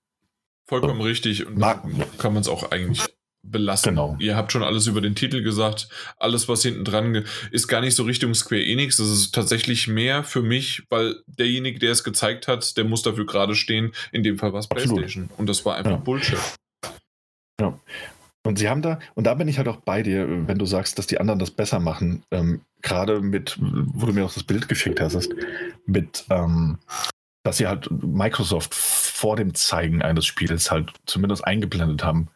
[0.66, 1.46] vollkommen und richtig.
[1.46, 1.82] Und mag,
[2.16, 3.04] kann man es auch eigentlich
[3.42, 3.90] belassen.
[3.90, 4.16] Genau.
[4.18, 5.88] Ihr habt schon alles über den Titel gesagt.
[6.18, 8.96] Alles, was hinten dran ist, gar nicht so Richtung Square Enix.
[8.96, 13.26] Das ist tatsächlich mehr für mich, weil derjenige, der es gezeigt hat, der muss dafür
[13.26, 13.92] gerade stehen.
[14.12, 15.30] In dem Fall war es PlayStation.
[15.36, 15.96] Und das war einfach ja.
[15.96, 16.38] Bullshit.
[17.60, 17.78] Ja.
[18.42, 20.98] Und sie haben da, und da bin ich halt auch bei dir, wenn du sagst,
[20.98, 24.66] dass die anderen das besser machen, ähm, gerade mit, wo du mir auch das Bild
[24.66, 25.28] geschickt hast,
[25.84, 26.78] mit, ähm,
[27.42, 32.28] dass sie halt Microsoft vor dem Zeigen eines Spiels halt zumindest eingeblendet haben,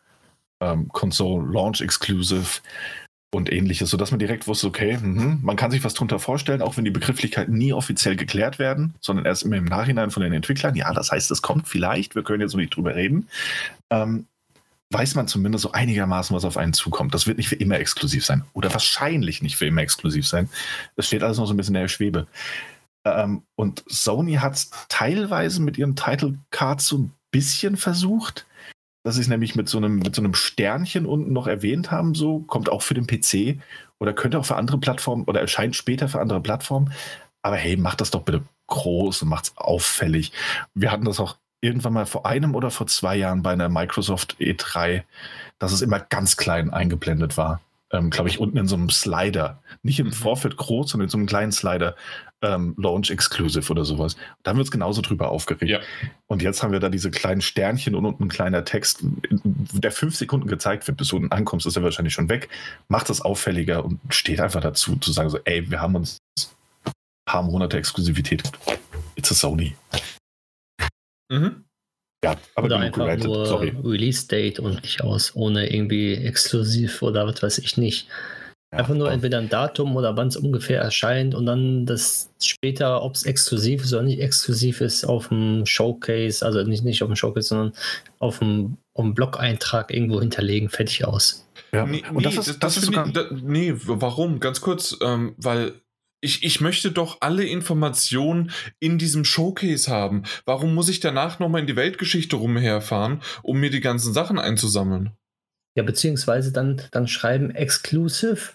[0.60, 2.60] ähm, Console Launch Exclusive
[3.34, 6.76] und ähnliches, sodass man direkt wusste, okay, mh, man kann sich was drunter vorstellen, auch
[6.76, 10.76] wenn die Begrifflichkeiten nie offiziell geklärt werden, sondern erst immer im Nachhinein von den Entwicklern.
[10.76, 13.28] Ja, das heißt, es kommt vielleicht, wir können jetzt noch nicht drüber reden.
[13.90, 14.26] Ähm,
[14.90, 17.14] weiß man zumindest so einigermaßen, was auf einen zukommt.
[17.14, 18.44] Das wird nicht für immer exklusiv sein.
[18.52, 20.48] Oder wahrscheinlich nicht für immer exklusiv sein.
[20.96, 22.26] Das steht alles noch so ein bisschen in der Schwebe.
[23.04, 28.46] Ähm, und Sony hat es teilweise mit ihren Title Cards so ein bisschen versucht
[29.04, 32.14] dass sie es nämlich mit so, einem, mit so einem Sternchen unten noch erwähnt haben,
[32.14, 33.60] so, kommt auch für den PC
[33.98, 36.92] oder könnte auch für andere Plattformen oder erscheint später für andere Plattformen.
[37.42, 40.32] Aber hey, macht das doch bitte groß und macht es auffällig.
[40.72, 44.36] Wir hatten das auch irgendwann mal vor einem oder vor zwei Jahren bei einer Microsoft
[44.40, 45.02] E3,
[45.58, 47.60] dass es immer ganz klein eingeblendet war
[47.94, 49.62] ähm, glaube ich, unten in so einem Slider.
[49.82, 50.12] Nicht im mhm.
[50.12, 51.94] Vorfeld groß, sondern in so einem kleinen Slider.
[52.42, 54.16] Ähm, Launch Exclusive oder sowas.
[54.42, 55.70] Da haben wir uns genauso drüber aufgeregt.
[55.70, 55.80] Ja.
[56.26, 58.98] Und jetzt haben wir da diese kleinen Sternchen und unten ein kleiner Text,
[59.30, 62.48] der fünf Sekunden gezeigt wird, bis du unten ankommst, ist er wahrscheinlich schon weg.
[62.88, 66.18] Macht das auffälliger und steht einfach dazu, zu sagen so, ey, wir haben uns
[66.84, 66.92] ein
[67.24, 68.42] paar Monate Exklusivität.
[69.14, 69.76] It's a Sony.
[71.30, 71.63] Mhm.
[72.24, 73.26] Ja, aber oder einfach gerettet.
[73.26, 73.74] nur Sorry.
[73.84, 78.08] Release Date und nicht aus, ohne irgendwie exklusiv oder was weiß ich nicht.
[78.70, 83.14] Einfach nur entweder ein Datum oder wann es ungefähr erscheint und dann das später, ob
[83.14, 87.14] es exklusiv ist oder nicht exklusiv ist, auf dem Showcase, also nicht, nicht auf dem
[87.14, 87.72] Showcase, sondern
[88.18, 91.48] auf dem, auf dem Blog-Eintrag irgendwo hinterlegen, fertig aus.
[91.72, 93.08] Ja, nee, und das ist, das, das ist sogar...
[93.08, 94.40] Da, nee, warum?
[94.40, 95.74] Ganz kurz, ähm, weil
[96.24, 100.22] ich, ich möchte doch alle Informationen in diesem Showcase haben.
[100.46, 105.10] Warum muss ich danach nochmal in die Weltgeschichte rumherfahren, um mir die ganzen Sachen einzusammeln?
[105.76, 108.52] Ja, beziehungsweise dann, dann schreiben Exclusive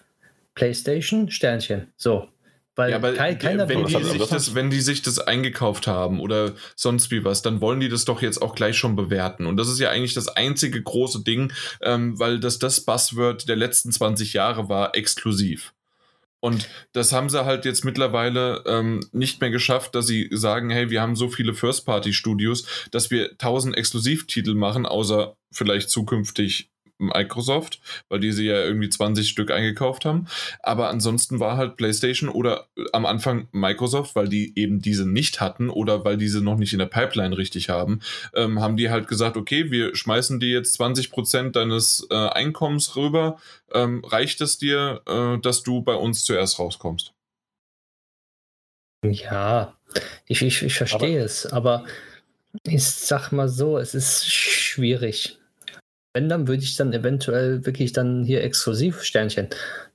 [0.56, 1.88] PlayStation Sternchen.
[1.96, 2.28] So.
[2.76, 6.22] Weil ja, aber kein, keiner wenn, die sich das, wenn die sich das eingekauft haben
[6.22, 9.46] oder sonst wie was, dann wollen die das doch jetzt auch gleich schon bewerten.
[9.46, 11.52] Und das ist ja eigentlich das einzige große Ding,
[11.82, 15.74] ähm, weil das das Buzzword der letzten 20 Jahre war, exklusiv.
[16.42, 20.90] Und das haben sie halt jetzt mittlerweile ähm, nicht mehr geschafft, dass sie sagen, hey,
[20.90, 28.20] wir haben so viele First-Party-Studios, dass wir 1000 Exklusivtitel machen, außer vielleicht zukünftig Microsoft, weil
[28.20, 30.28] die sie ja irgendwie 20 Stück eingekauft haben.
[30.62, 35.42] Aber ansonsten war halt PlayStation oder äh, am Anfang Microsoft, weil die eben diese nicht
[35.42, 38.02] hatten oder weil diese noch nicht in der Pipeline richtig haben,
[38.36, 42.96] ähm, haben die halt gesagt, okay, wir schmeißen dir jetzt 20 Prozent deines äh, Einkommens
[42.96, 43.40] rüber.
[43.74, 47.14] Ähm, reicht es dir, äh, dass du bei uns zuerst rauskommst?
[49.06, 49.76] Ja,
[50.28, 51.86] ich, ich, ich verstehe aber es, aber
[52.64, 55.39] ich sag mal so, es ist schwierig
[56.14, 59.48] wenn, dann würde ich dann eventuell wirklich dann hier exklusiv Sternchen,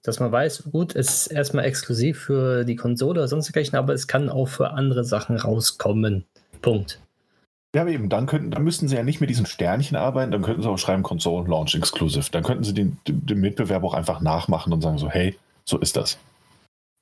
[0.03, 3.95] dass man weiß, gut, es ist erstmal exklusiv für die Konsole oder sonst dergleichen, aber
[3.95, 6.24] es kann auch für andere Sachen rauskommen.
[6.62, 7.01] Punkt.
[7.74, 10.43] Ja, aber eben, dann könnten, dann müssten sie ja nicht mit diesen Sternchen arbeiten, dann
[10.43, 12.31] könnten sie auch schreiben Console Launch Exclusive.
[12.31, 15.97] Dann könnten sie den, den Mitbewerb auch einfach nachmachen und sagen so, hey, so ist
[15.97, 16.19] das.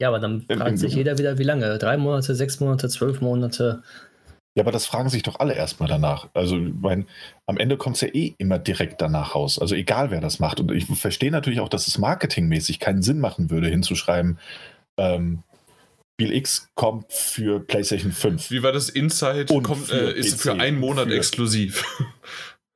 [0.01, 1.77] Ja, aber dann fragt sich jeder wieder, wie lange?
[1.77, 3.83] Drei Monate, sechs Monate, zwölf Monate.
[4.55, 6.29] Ja, aber das fragen sich doch alle erstmal danach.
[6.35, 7.07] Also, ich meine,
[7.47, 9.59] am Ende kommt es ja eh immer direkt danach raus.
[9.59, 10.61] Also, egal wer das macht.
[10.61, 14.39] Und ich verstehe natürlich auch, dass es marketingmäßig keinen Sinn machen würde, hinzuschreiben,
[14.99, 15.43] ähm,
[16.15, 18.51] Spiel X kommt für PlayStation 5.
[18.51, 18.91] Wie war das?
[18.91, 21.85] Inside kommt, äh, ist für einen Monat für exklusiv.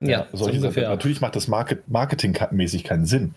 [0.01, 0.83] Ja, ja solche Sachen.
[0.83, 3.35] Natürlich macht das Market marketingmäßig keinen Sinn.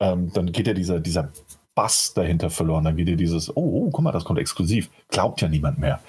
[0.00, 1.32] Ähm, dann geht ja dieser, dieser
[1.74, 2.84] Bass dahinter verloren.
[2.84, 4.90] Dann geht ja dieses, oh, oh, guck mal, das kommt exklusiv.
[5.08, 6.00] Glaubt ja niemand mehr.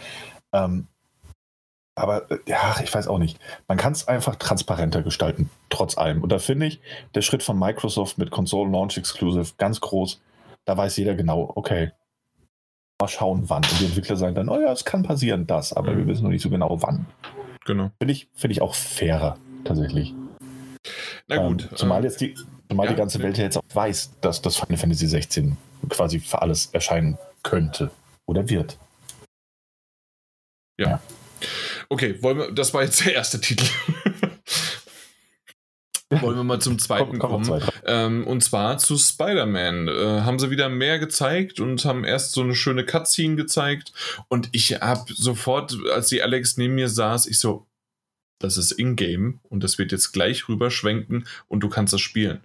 [0.53, 0.87] Ähm,
[1.95, 3.39] aber äh, ja, ich weiß auch nicht.
[3.67, 6.23] Man kann es einfach transparenter gestalten, trotz allem.
[6.23, 6.81] Und da finde ich,
[7.15, 10.21] der Schritt von Microsoft mit Console Launch Exclusive ganz groß.
[10.65, 11.91] Da weiß jeder genau, okay,
[13.01, 13.63] mal schauen, wann.
[13.63, 15.97] Und die Entwickler sagen dann, oh ja, es kann passieren, das, aber mhm.
[15.99, 17.05] wir wissen noch nicht so genau, wann.
[17.65, 17.91] Genau.
[17.99, 20.13] Finde ich, find ich auch fairer, tatsächlich.
[21.27, 21.67] Na gut.
[21.71, 22.35] Ähm, zumal jetzt die,
[22.69, 25.57] zumal ja, die ganze Welt ja jetzt auch weiß, dass das Final Fantasy 16
[25.89, 27.91] quasi für alles erscheinen könnte
[28.25, 28.77] oder wird.
[30.77, 30.89] ja.
[30.89, 31.01] ja.
[31.89, 33.65] Okay, wollen wir, das war jetzt der erste Titel.
[36.11, 37.69] Wollen wir mal zum zweiten komm, komm, kommen.
[37.85, 39.87] Ähm, und zwar zu Spider-Man.
[39.87, 43.93] Äh, haben sie wieder mehr gezeigt und haben erst so eine schöne Cutscene gezeigt.
[44.27, 47.67] Und ich habe sofort, als die Alex neben mir saß, ich so,
[48.39, 52.43] das ist in-game und das wird jetzt gleich rüberschwenken und du kannst das spielen.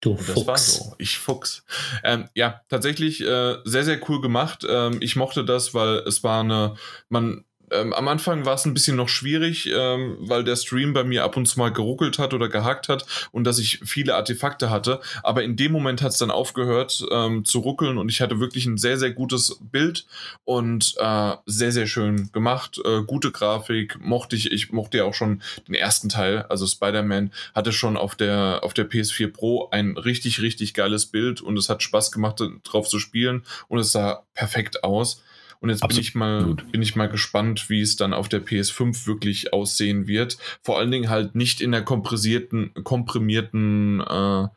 [0.00, 0.94] Du und das war so.
[0.96, 1.64] Ich Fuchs.
[2.02, 4.64] Ähm, ja, tatsächlich äh, sehr, sehr cool gemacht.
[4.66, 6.76] Ähm, ich mochte das, weil es war eine,
[7.10, 11.04] man ähm, am Anfang war es ein bisschen noch schwierig, ähm, weil der Stream bei
[11.04, 14.70] mir ab und zu mal geruckelt hat oder gehackt hat und dass ich viele Artefakte
[14.70, 15.00] hatte.
[15.22, 18.66] Aber in dem Moment hat es dann aufgehört ähm, zu ruckeln und ich hatte wirklich
[18.66, 20.06] ein sehr, sehr gutes Bild
[20.44, 22.80] und äh, sehr, sehr schön gemacht.
[22.84, 24.50] Äh, gute Grafik, mochte ich.
[24.50, 26.46] Ich mochte ja auch schon den ersten Teil.
[26.48, 31.40] Also Spider-Man hatte schon auf der, auf der PS4 Pro ein richtig, richtig geiles Bild
[31.40, 35.22] und es hat Spaß gemacht, drauf zu spielen und es sah perfekt aus.
[35.60, 39.06] Und jetzt bin ich, mal, bin ich mal gespannt, wie es dann auf der PS5
[39.06, 40.38] wirklich aussehen wird.
[40.62, 44.48] Vor allen Dingen halt nicht in der komprimierten, komprimierten äh,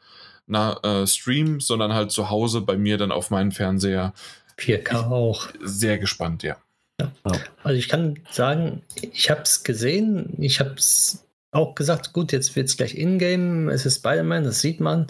[0.47, 4.13] na, äh, Stream, sondern halt zu Hause bei mir dann auf meinem Fernseher.
[4.57, 5.47] 4K ich, auch.
[5.61, 6.57] Sehr gespannt, ja.
[6.99, 7.11] ja.
[7.63, 8.81] Also ich kann sagen,
[9.11, 11.22] ich habe es gesehen, ich habe es
[11.53, 15.07] auch gesagt, gut, jetzt wird es gleich Ingame, es ist Spider-Man, das sieht man.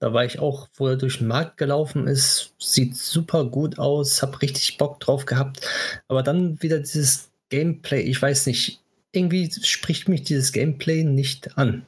[0.00, 2.54] Da war ich auch, wo er durch den Markt gelaufen ist.
[2.58, 5.60] Sieht super gut aus, hab richtig Bock drauf gehabt.
[6.08, 8.80] Aber dann wieder dieses Gameplay, ich weiß nicht,
[9.12, 11.86] irgendwie spricht mich dieses Gameplay nicht an.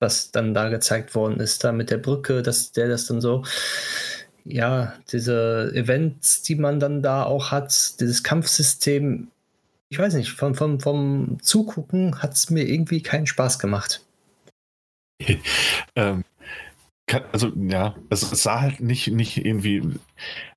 [0.00, 3.44] Was dann da gezeigt worden ist, da mit der Brücke, dass der das dann so,
[4.44, 9.28] ja, diese Events, die man dann da auch hat, dieses Kampfsystem,
[9.92, 14.02] ich weiß nicht, vom, vom, vom Zugucken hat es mir irgendwie keinen Spaß gemacht.
[15.96, 16.24] ähm,
[17.30, 19.82] also ja, es, sah halt nicht, nicht irgendwie,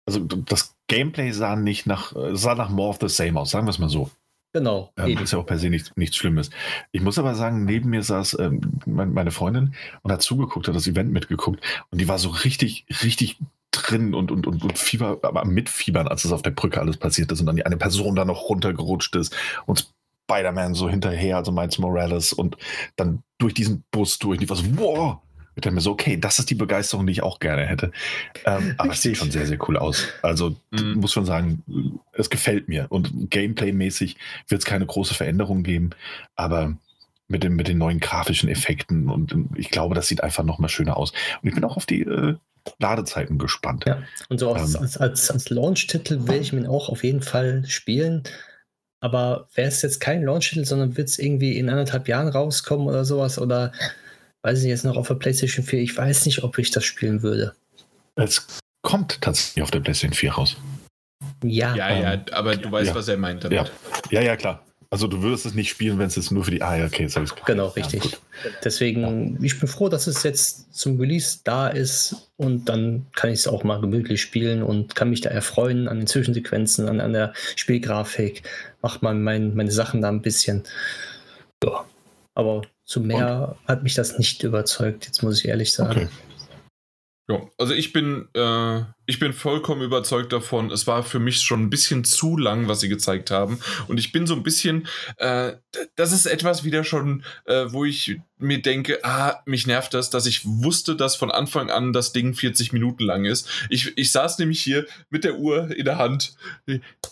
[0.05, 3.71] also das Gameplay sah nicht nach, sah nach more of the same aus, sagen wir
[3.71, 4.09] es mal so.
[4.53, 4.93] Genau.
[4.95, 6.49] Ähm, ist ja auch per se nichts, nichts Schlimmes.
[6.93, 10.87] Ich muss aber sagen, neben mir saß ähm, meine Freundin und hat zugeguckt, hat das
[10.87, 11.59] Event mitgeguckt
[11.89, 13.37] und die war so richtig, richtig
[13.75, 17.31] drin und, und, und, und Fieber, aber mitfiebern, als es auf der Brücke alles passiert
[17.31, 19.35] ist und dann die eine Person da noch runtergerutscht ist
[19.65, 19.87] und
[20.29, 22.57] Spider-Man so hinterher, also Miles Morales und
[22.95, 24.39] dann durch diesen Bus durch.
[24.39, 25.17] Und ich war so, wow,
[25.55, 27.91] ich dachte mir so, okay, das ist die Begeisterung, die ich auch gerne hätte.
[28.45, 30.07] Ähm, aber es sieht schon sehr, sehr cool aus.
[30.21, 30.95] Also mhm.
[30.95, 32.87] muss schon sagen, es gefällt mir.
[32.89, 35.91] Und Gameplay-mäßig wird es keine große Veränderung geben,
[36.35, 36.75] aber
[37.27, 40.97] mit, dem, mit den neuen grafischen Effekten und ich glaube, das sieht einfach nochmal schöner
[40.97, 41.11] aus.
[41.41, 42.35] Und ich bin auch auf die äh,
[42.79, 43.85] Ladezeiten gespannt.
[43.85, 47.21] Ja, und so als, ähm, als, als, als Launch-Titel werde ich mir auch auf jeden
[47.21, 48.23] Fall spielen.
[49.01, 53.05] Aber wäre es jetzt kein Launch-Titel, sondern wird es irgendwie in anderthalb Jahren rauskommen oder
[53.05, 53.37] sowas?
[53.37, 53.71] Oder
[54.41, 57.21] weiß ich jetzt noch auf der PlayStation 4, ich weiß nicht, ob ich das spielen
[57.21, 57.53] würde.
[58.15, 58.47] Es
[58.81, 60.57] kommt tatsächlich auf der PlayStation 4 raus.
[61.43, 61.75] Ja.
[61.75, 62.95] Ja, ja, aber du weißt, ja.
[62.95, 63.57] was er meint damit.
[63.57, 63.65] Ja.
[64.09, 64.64] ja, ja, klar.
[64.89, 66.61] Also du würdest es nicht spielen, wenn es jetzt nur für die.
[66.61, 68.03] Ah, ja, okay, jetzt habe ich Genau, richtig.
[68.03, 73.31] Ja, Deswegen, ich bin froh, dass es jetzt zum Release da ist und dann kann
[73.31, 77.01] ich es auch mal gemütlich spielen und kann mich da erfreuen an den Zwischensequenzen, an,
[77.01, 78.43] an der Spielgrafik.
[78.81, 80.63] Macht mal mein, meine Sachen da ein bisschen.
[81.63, 81.85] Ja.
[82.33, 83.67] Aber zu mehr und?
[83.67, 85.91] hat mich das nicht überzeugt, jetzt muss ich ehrlich sagen.
[85.91, 86.09] Okay.
[87.27, 90.71] Ja, also ich bin, äh, ich bin vollkommen überzeugt davon.
[90.71, 93.59] Es war für mich schon ein bisschen zu lang, was sie gezeigt haben.
[93.87, 94.87] Und ich bin so ein bisschen,
[95.17, 95.53] äh,
[95.95, 100.25] das ist etwas wieder schon, äh, wo ich mir denke, ah, mich nervt das, dass
[100.25, 103.47] ich wusste, dass von Anfang an das Ding 40 Minuten lang ist.
[103.69, 106.35] Ich, ich saß nämlich hier mit der Uhr in der Hand.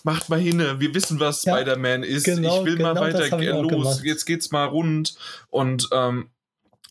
[0.03, 2.25] Macht mal hin, wir wissen, was ja, Spider-Man ist.
[2.25, 3.69] Genau, ich will genau mal weiter los.
[3.69, 4.01] Gemacht.
[4.03, 5.15] Jetzt geht's mal rund.
[5.49, 6.29] Und ähm,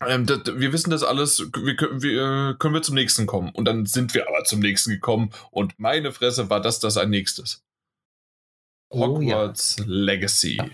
[0.08, 3.50] ähm, das, wir wissen das alles, wir, wir, äh, können wir zum nächsten kommen.
[3.50, 7.10] Und dann sind wir aber zum nächsten gekommen und meine Fresse war das das ein
[7.10, 7.62] nächstes.
[8.92, 9.88] Hogwarts oh, ja.
[9.88, 10.56] Legacy.
[10.56, 10.66] Ja.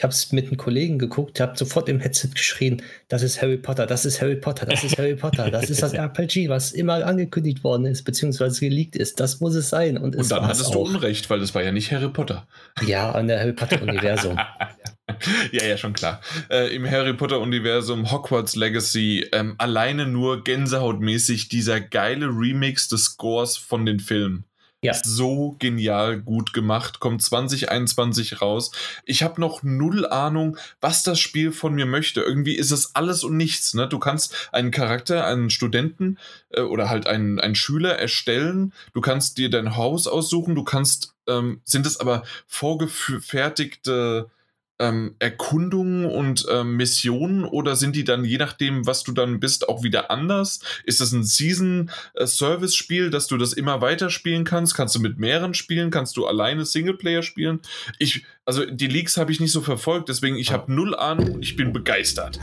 [0.00, 3.56] Ich habe es mit einem Kollegen geguckt, habe sofort im Headset geschrien, das ist Harry
[3.56, 7.04] Potter, das ist Harry Potter, das ist Harry Potter, das ist das RPG, was immer
[7.04, 9.18] angekündigt worden ist, beziehungsweise geleakt ist.
[9.18, 9.98] Das muss es sein.
[9.98, 12.46] Und, und dann hattest du Unrecht, weil das war ja nicht Harry Potter.
[12.86, 14.38] Ja, an der Harry Potter-Universum.
[15.52, 16.20] ja, ja, schon klar.
[16.50, 23.56] Äh, Im Harry Potter-Universum Hogwarts Legacy ähm, alleine nur gänsehautmäßig dieser geile Remix des Scores
[23.56, 24.44] von den Filmen.
[24.80, 24.94] Ja.
[24.94, 27.00] So genial gut gemacht.
[27.00, 28.70] Kommt 2021 raus.
[29.04, 32.20] Ich habe noch null Ahnung, was das Spiel von mir möchte.
[32.20, 33.74] Irgendwie ist es alles und nichts.
[33.74, 33.88] Ne?
[33.88, 36.16] Du kannst einen Charakter, einen Studenten
[36.50, 38.72] äh, oder halt einen, einen Schüler erstellen.
[38.92, 40.54] Du kannst dir dein Haus aussuchen.
[40.54, 44.30] Du kannst, ähm, sind es aber vorgefertigte
[44.78, 49.68] ähm, Erkundungen und ähm, Missionen oder sind die dann, je nachdem, was du dann bist,
[49.68, 50.60] auch wieder anders?
[50.84, 54.74] Ist das ein Season-Service-Spiel, dass du das immer weiter spielen kannst?
[54.74, 55.90] Kannst du mit mehreren spielen?
[55.90, 57.60] Kannst du alleine Singleplayer spielen?
[57.98, 61.42] Ich, also die Leaks habe ich nicht so verfolgt, deswegen ich habe null Ahnung und
[61.42, 62.38] ich bin begeistert.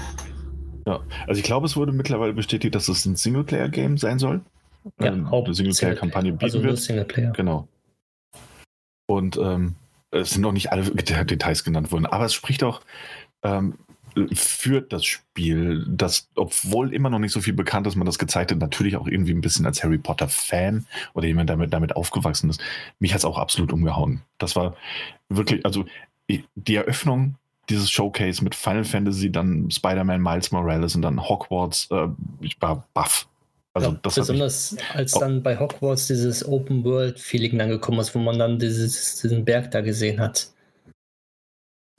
[0.85, 4.41] Ja, also ich glaube, es wurde mittlerweile bestätigt, dass es ein Singleplayer-Game sein soll.
[4.99, 6.77] Ja, ähm, eine Singleplayer-Kampagne bieten also wird.
[6.77, 7.31] Singleplayer.
[7.31, 7.67] Genau.
[9.07, 9.75] Und ähm,
[10.15, 10.83] es sind noch nicht alle
[11.25, 12.81] Details genannt worden, aber es spricht auch,
[13.43, 13.75] ähm,
[14.33, 18.51] führt das Spiel, das, obwohl immer noch nicht so viel bekannt ist, man das gezeigt
[18.51, 22.61] hat, natürlich auch irgendwie ein bisschen als Harry Potter-Fan oder jemand, damit, damit aufgewachsen ist.
[22.99, 24.21] Mich hat es auch absolut umgehauen.
[24.37, 24.75] Das war
[25.27, 25.85] wirklich, also
[26.29, 27.35] die Eröffnung
[27.69, 32.07] dieses Showcase mit Final Fantasy, dann Spider-Man, Miles Morales und dann Hogwarts, äh,
[32.39, 33.27] ich war baff.
[33.75, 38.19] Also ja, besonders als dann bei Hogwarts dieses Open World Feeling dann gekommen ist, wo
[38.19, 40.47] man dann dieses, diesen Berg da gesehen hat.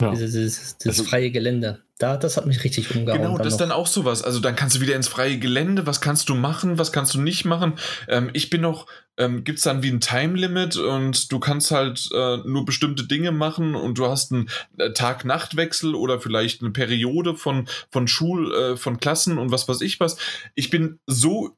[0.01, 0.11] Ja.
[0.11, 1.83] Dieses, dieses, dieses also, freie Gelände.
[1.99, 3.21] Da, das hat mich richtig umgehauen.
[3.21, 4.23] Genau, das ist dann auch sowas.
[4.23, 5.87] Also dann kannst du wieder ins freie Gelände.
[5.87, 6.79] Was kannst du machen?
[6.79, 7.73] Was kannst du nicht machen?
[8.07, 8.87] Ähm, ich bin noch,
[9.17, 13.05] ähm, gibt es dann wie ein Time Limit und du kannst halt äh, nur bestimmte
[13.05, 18.53] Dinge machen und du hast einen äh, Tag-Nacht-Wechsel oder vielleicht eine Periode von, von Schul,
[18.53, 20.17] äh, von Klassen und was weiß ich was.
[20.53, 21.55] Ich bin so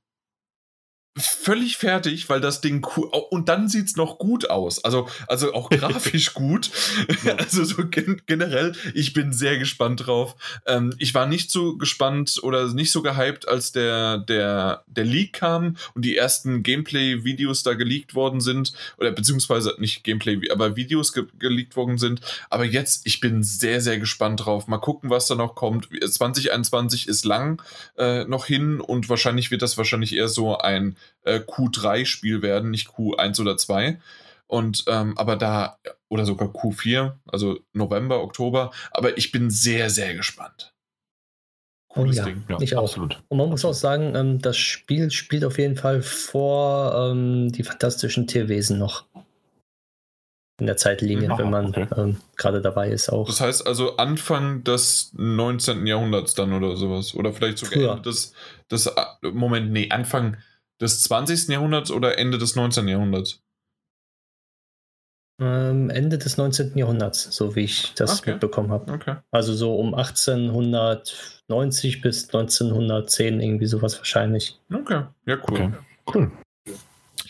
[1.19, 4.83] völlig fertig, weil das Ding cool und dann sieht es noch gut aus.
[4.83, 6.71] Also, also auch grafisch gut.
[7.37, 10.35] also so gen generell, ich bin sehr gespannt drauf.
[10.65, 15.33] Ähm, ich war nicht so gespannt oder nicht so gehypt, als der, der, der Leak
[15.33, 18.73] kam und die ersten Gameplay-Videos da geleakt worden sind.
[18.97, 22.21] Oder beziehungsweise nicht Gameplay, aber Videos ge geleakt worden sind.
[22.49, 24.67] Aber jetzt, ich bin sehr, sehr gespannt drauf.
[24.67, 25.89] Mal gucken, was da noch kommt.
[25.89, 27.61] 2021 ist lang
[27.97, 32.90] äh, noch hin und wahrscheinlich wird das wahrscheinlich eher so ein äh, Q3-Spiel werden, nicht
[32.90, 33.99] Q1 oder 2.
[34.48, 35.77] Und ähm, aber da,
[36.07, 40.73] oder sogar Q4, also November, Oktober, aber ich bin sehr, sehr gespannt.
[41.90, 42.44] Cooles oh, ja, Ding.
[42.48, 42.84] Ja, ich auch.
[42.84, 43.22] Absolut.
[43.27, 47.64] Und man muss auch sagen, ähm, das Spiel spielt auf jeden Fall vor ähm, die
[47.64, 49.06] fantastischen Tierwesen noch.
[50.60, 51.88] In der Zeitlinie, Aha, wenn man okay.
[51.95, 53.26] ähm, gerade dabei ist auch.
[53.27, 55.88] Das heißt also Anfang des 19.
[55.88, 57.15] Jahrhunderts dann oder sowas.
[57.15, 57.98] Oder vielleicht sogar.
[57.98, 58.34] Ende des,
[58.69, 58.91] des äh,
[59.31, 60.38] Moment, nee, Anfang
[60.81, 61.49] des 20.
[61.49, 62.88] Jahrhunderts oder Ende des 19.
[62.88, 63.41] Jahrhunderts?
[65.41, 66.77] Ähm, Ende des 19.
[66.77, 68.31] Jahrhunderts, so wie ich das okay.
[68.31, 68.91] mitbekommen habe.
[68.91, 69.15] Okay.
[69.31, 74.60] Also so um 1890 bis 1910, irgendwie sowas wahrscheinlich.
[74.73, 75.60] Okay, ja, cool.
[75.60, 75.72] Okay.
[76.14, 76.31] Cool.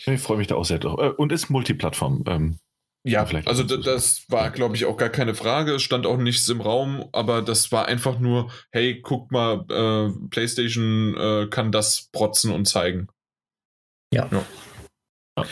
[0.06, 0.98] Ich freue mich da auch sehr drauf.
[1.00, 2.24] Äh, und ist Multiplattform.
[2.26, 2.58] Ähm,
[3.04, 5.76] ja, vielleicht also das war, glaube ich, auch gar keine Frage.
[5.76, 10.28] Es stand auch nichts im Raum, aber das war einfach nur, hey, guck mal, äh,
[10.28, 13.08] PlayStation äh, kann das protzen und zeigen.
[14.12, 14.28] Ja.
[14.32, 15.46] ja.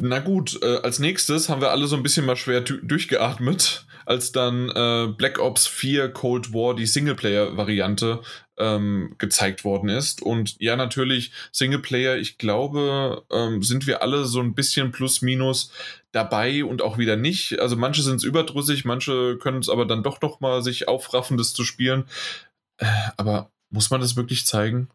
[0.00, 4.32] Na gut, äh, als nächstes haben wir alle so ein bisschen mal schwer durchgeatmet, als
[4.32, 8.22] dann äh, Black Ops 4 Cold War, die Singleplayer-Variante,
[8.58, 10.22] ähm, gezeigt worden ist.
[10.22, 15.70] Und ja, natürlich, Singleplayer, ich glaube, ähm, sind wir alle so ein bisschen plus minus
[16.12, 17.58] dabei und auch wieder nicht.
[17.60, 21.36] Also manche sind es überdrüssig, manche können es aber dann doch noch mal sich aufraffen,
[21.36, 22.04] das zu spielen.
[22.78, 22.86] Äh,
[23.16, 24.88] aber muss man das wirklich zeigen?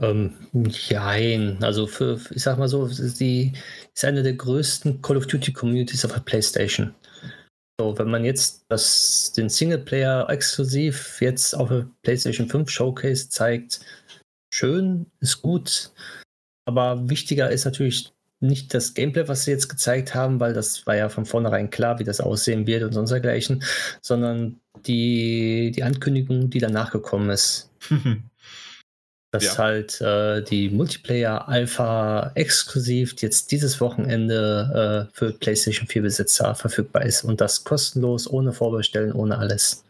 [0.00, 3.52] Ähm, nein, also für, ich sag mal so, ist die
[3.94, 6.94] ist eine der größten Call of Duty Communities auf der PlayStation.
[7.80, 13.80] So, wenn man jetzt das, den Singleplayer exklusiv jetzt auf der PlayStation 5 Showcase zeigt,
[14.52, 15.92] schön, ist gut.
[16.64, 20.96] Aber wichtiger ist natürlich nicht das Gameplay, was sie jetzt gezeigt haben, weil das war
[20.96, 23.64] ja von vornherein klar, wie das aussehen wird und sonst dergleichen,
[24.00, 27.70] sondern die, die Ankündigung, die danach gekommen ist.
[29.30, 29.58] dass ja.
[29.58, 37.04] halt äh, die Multiplayer Alpha exklusiv jetzt dieses Wochenende äh, für PlayStation 4 Besitzer verfügbar
[37.04, 39.84] ist und das kostenlos, ohne Vorbestellen, ohne alles.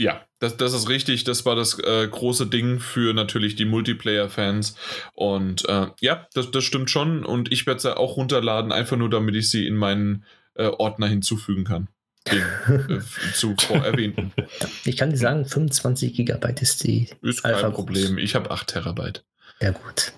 [0.00, 1.24] Ja, das, das ist richtig.
[1.24, 4.76] Das war das äh, große Ding für natürlich die Multiplayer-Fans.
[5.14, 7.24] Und äh, ja, das, das stimmt schon.
[7.24, 10.24] Und ich werde sie auch runterladen, einfach nur damit ich sie in meinen
[10.54, 11.88] äh, Ordner hinzufügen kann
[12.30, 13.00] den äh,
[13.34, 14.32] zuvor erwähnten.
[14.84, 17.08] Ich kann dir sagen, 25 Gigabyte ist die.
[17.22, 18.14] Ist kein Alpha Problem.
[18.14, 18.22] Groß.
[18.22, 19.24] Ich habe 8 Terabyte.
[19.60, 20.12] Ja, gut.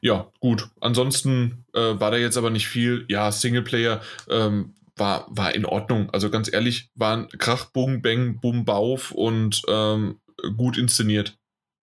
[0.00, 0.68] Ja, gut.
[0.80, 3.04] Ansonsten äh, war da jetzt aber nicht viel.
[3.08, 6.10] Ja, Singleplayer ähm, war, war in Ordnung.
[6.10, 10.20] Also ganz ehrlich, waren Krach, Bung, Bang, Bum, Bauf und ähm,
[10.56, 11.36] gut inszeniert.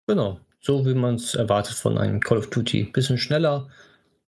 [0.08, 2.86] Genau, so wie man es erwartet von einem Call of Duty.
[2.86, 3.70] Bisschen schneller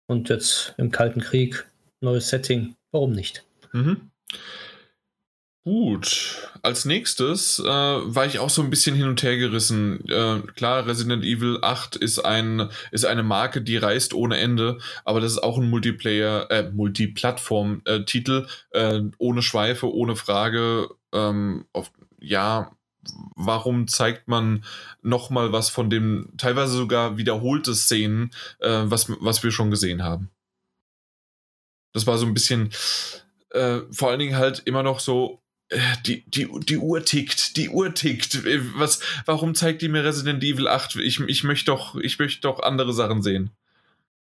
[0.07, 1.67] und jetzt im Kalten Krieg,
[2.01, 2.75] neues Setting.
[2.91, 3.45] Warum nicht?
[3.73, 4.11] Mhm.
[5.65, 6.51] Gut.
[6.63, 10.05] Als nächstes äh, war ich auch so ein bisschen hin und her gerissen.
[10.09, 15.21] Äh, klar, Resident Evil 8 ist, ein, ist eine Marke, die reist ohne Ende, aber
[15.21, 20.89] das ist auch ein Multiplayer, äh, Multiplattform-Titel, äh, ohne Schweife, ohne Frage.
[21.13, 22.77] Ähm, auf, ja,
[23.37, 24.65] warum zeigt man
[25.01, 30.31] nochmal was von dem, teilweise sogar wiederholte Szenen, äh, was, was wir schon gesehen haben?
[31.93, 32.71] Das war so ein bisschen,
[33.53, 37.69] äh, vor allen Dingen halt immer noch so, äh, die, die, die Uhr tickt, die
[37.69, 38.45] Uhr tickt.
[38.45, 40.97] Äh, was, warum zeigt die mir Resident Evil 8?
[40.97, 43.51] Ich, ich möchte doch, ich möchte doch andere Sachen sehen.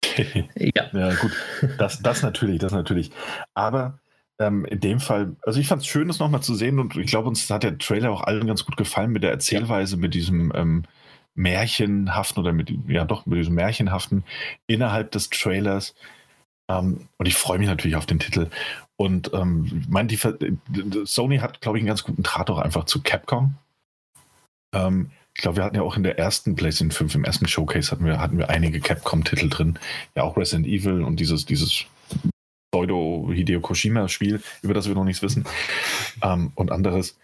[0.56, 0.90] ja.
[0.94, 1.32] ja, gut.
[1.78, 3.12] Das, das natürlich, das natürlich.
[3.54, 4.00] Aber
[4.40, 7.08] ähm, in dem Fall, also ich fand es schön, das nochmal zu sehen und ich
[7.08, 10.02] glaube, uns hat der Trailer auch allen ganz gut gefallen mit der Erzählweise, ja.
[10.02, 10.84] mit diesem ähm,
[11.36, 14.24] Märchenhaften oder mit, ja doch, mit diesem Märchenhaften
[14.68, 15.96] innerhalb des Trailers.
[16.70, 18.48] Ähm, und ich freue mich natürlich auf den Titel.
[19.00, 20.20] Und ähm, mein, die,
[21.06, 23.56] Sony hat, glaube ich, einen ganz guten Draht auch einfach zu Capcom.
[24.76, 27.92] Ähm, ich glaube, wir hatten ja auch in der ersten PlayStation 5, im ersten Showcase,
[27.92, 29.80] hatten wir, hatten wir einige Capcom-Titel drin.
[30.16, 31.86] Ja, auch Resident Evil und dieses, dieses
[32.74, 35.46] Pseudo-Hideo Koshima-Spiel, über das wir noch nichts wissen.
[36.22, 37.18] Ähm, und anderes.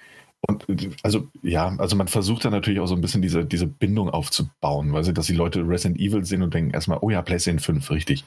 [0.47, 0.65] Und
[1.03, 4.93] also, ja, also man versucht dann natürlich auch so ein bisschen diese, diese Bindung aufzubauen,
[4.93, 7.91] weil sie, dass die Leute Resident Evil sehen und denken erstmal, oh ja, PlayStation 5,
[7.91, 8.25] richtig.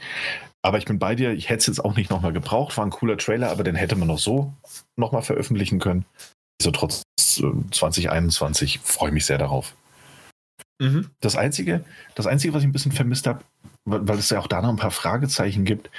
[0.63, 2.91] Aber ich bin bei dir, ich hätte es jetzt auch nicht nochmal gebraucht, war ein
[2.91, 4.53] cooler Trailer, aber den hätte man noch so
[4.97, 6.05] nochmal veröffentlichen können.
[6.61, 7.03] Also trotz
[7.71, 9.75] 2021 äh, freue ich mich sehr darauf.
[10.81, 11.11] Mhm.
[11.21, 11.85] Das, Einzige,
[12.15, 13.43] das Einzige, was ich ein bisschen vermisst habe,
[13.85, 15.91] weil es ja auch da noch ein paar Fragezeichen gibt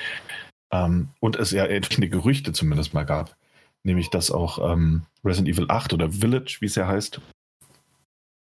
[0.71, 3.35] ähm, und es ja entsprechende Gerüchte zumindest mal gab,
[3.83, 7.21] nämlich dass auch ähm, Resident Evil 8 oder Village, wie es ja heißt,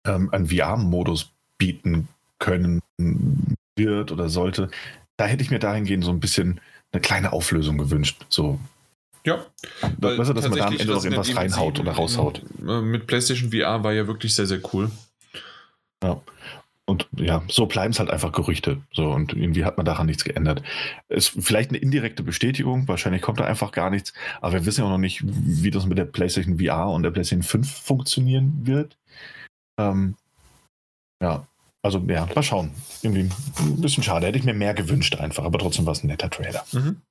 [0.05, 2.07] ähm, einen VR-Modus bieten
[2.39, 2.81] können
[3.75, 4.69] wird oder sollte.
[5.17, 6.61] Da hätte ich mir dahingehend so ein bisschen
[6.91, 8.25] eine kleine Auflösung gewünscht.
[8.29, 8.59] So.
[9.25, 9.45] Ja,
[9.97, 12.41] weil weißt du, dass man da am Ende noch irgendwas reinhaut oder raushaut.
[12.65, 14.89] Äh, mit PlayStation VR war ja wirklich sehr, sehr cool.
[16.01, 16.21] Ja.
[16.89, 18.81] Und ja, so bleiben es halt einfach Gerüchte.
[18.91, 20.63] So, und irgendwie hat man daran nichts geändert.
[21.07, 24.87] Ist vielleicht eine indirekte Bestätigung, wahrscheinlich kommt da einfach gar nichts, aber wir wissen ja
[24.87, 28.97] auch noch nicht, wie das mit der PlayStation VR und der PlayStation 5 funktionieren wird.
[29.79, 30.15] Ähm,
[31.21, 31.45] ja,
[31.83, 32.71] also ja, mal schauen.
[33.03, 33.29] Irgendwie
[33.59, 34.25] ein bisschen schade.
[34.25, 36.65] Hätte ich mir mehr gewünscht einfach, aber trotzdem war es ein netter Trailer.
[36.71, 37.01] Mhm.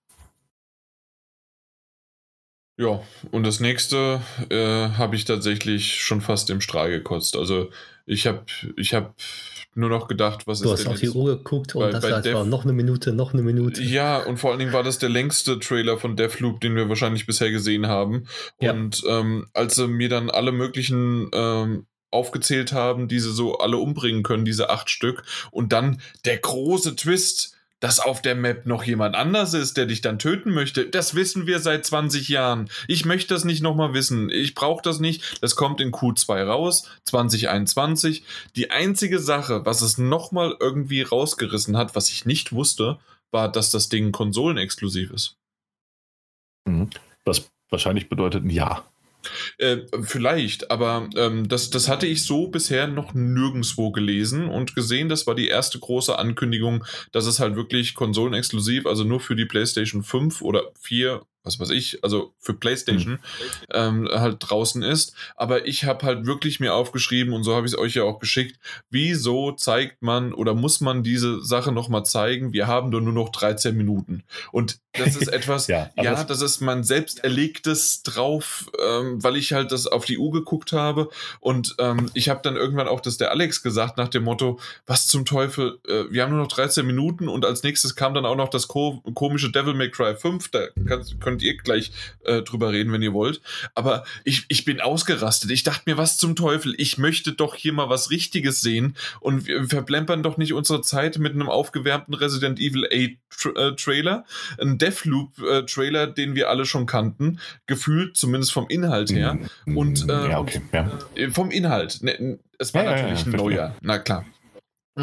[2.81, 3.01] Ja,
[3.33, 7.37] und das nächste äh, habe ich tatsächlich schon fast im Strahl gekotzt.
[7.37, 7.71] Also
[8.07, 8.45] ich habe
[8.77, 9.15] ich hab
[9.75, 12.33] nur noch gedacht, was du ist Du hast auf die Uhr geguckt und das heißt,
[12.33, 13.83] war noch eine Minute, noch eine Minute.
[13.83, 17.27] Ja, und vor allen Dingen war das der längste Trailer von Deathloop, den wir wahrscheinlich
[17.27, 18.27] bisher gesehen haben.
[18.61, 18.73] Ja.
[18.73, 23.77] Und ähm, als sie mir dann alle möglichen ähm, aufgezählt haben, die sie so alle
[23.77, 28.83] umbringen können, diese acht Stück, und dann der große Twist dass auf der Map noch
[28.83, 30.87] jemand anders ist, der dich dann töten möchte.
[30.87, 32.69] Das wissen wir seit 20 Jahren.
[32.89, 34.31] Ich möchte das nicht nochmal wissen.
[34.31, 35.43] Ich brauche das nicht.
[35.43, 38.25] Das kommt in Q2 raus, 2021.
[38.57, 42.99] Die einzige Sache, was es nochmal irgendwie rausgerissen hat, was ich nicht wusste,
[43.31, 45.37] war, dass das Ding konsolenexklusiv ist.
[46.67, 46.91] Mhm.
[47.25, 48.85] Was wahrscheinlich bedeutet ein Ja.
[49.59, 55.09] Äh, vielleicht, aber ähm, das, das hatte ich so bisher noch nirgendwo gelesen und gesehen.
[55.09, 59.47] Das war die erste große Ankündigung, dass es halt wirklich konsolenexklusiv, also nur für die
[59.47, 63.19] PlayStation 5 oder 4 was weiß ich, also für PlayStation mhm.
[63.73, 65.15] ähm, halt draußen ist.
[65.37, 68.19] Aber ich habe halt wirklich mir aufgeschrieben und so habe ich es euch ja auch
[68.19, 68.59] geschickt.
[68.91, 72.53] Wieso zeigt man oder muss man diese Sache nochmal zeigen?
[72.53, 74.25] Wir haben doch nur noch 13 Minuten.
[74.53, 79.53] Und das ist etwas, ja, ja das ist mein selbst erlegtes drauf, ähm, weil ich
[79.53, 81.09] halt das auf die Uhr geguckt habe.
[81.41, 85.07] Und ähm, ich habe dann irgendwann auch das der Alex gesagt nach dem Motto, was
[85.07, 88.37] zum Teufel, äh, wir haben nur noch 13 Minuten und als nächstes kam dann auch
[88.37, 90.49] noch das ko komische Devil May Cry 5.
[90.51, 91.93] Da kann, könnt ihr gleich
[92.25, 93.41] äh, drüber reden, wenn ihr wollt.
[93.75, 95.51] Aber ich, ich bin ausgerastet.
[95.51, 96.75] Ich dachte mir, was zum Teufel?
[96.79, 101.19] Ich möchte doch hier mal was Richtiges sehen und wir verplempern doch nicht unsere Zeit
[101.19, 104.25] mit einem aufgewärmten Resident Evil 8 äh, Trailer,
[104.61, 109.39] ein Deathloop-Trailer, äh, den wir alle schon kannten, gefühlt zumindest vom Inhalt her.
[109.67, 110.63] Mm, und ähm, ja, okay.
[110.73, 110.91] ja.
[111.15, 112.03] Äh, vom Inhalt.
[112.03, 114.25] Ne, es war ja, natürlich ein neuer, na klar.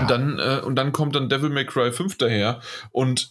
[0.01, 2.59] Und dann, äh, und dann kommt dann Devil May Cry 5 daher
[2.91, 3.29] und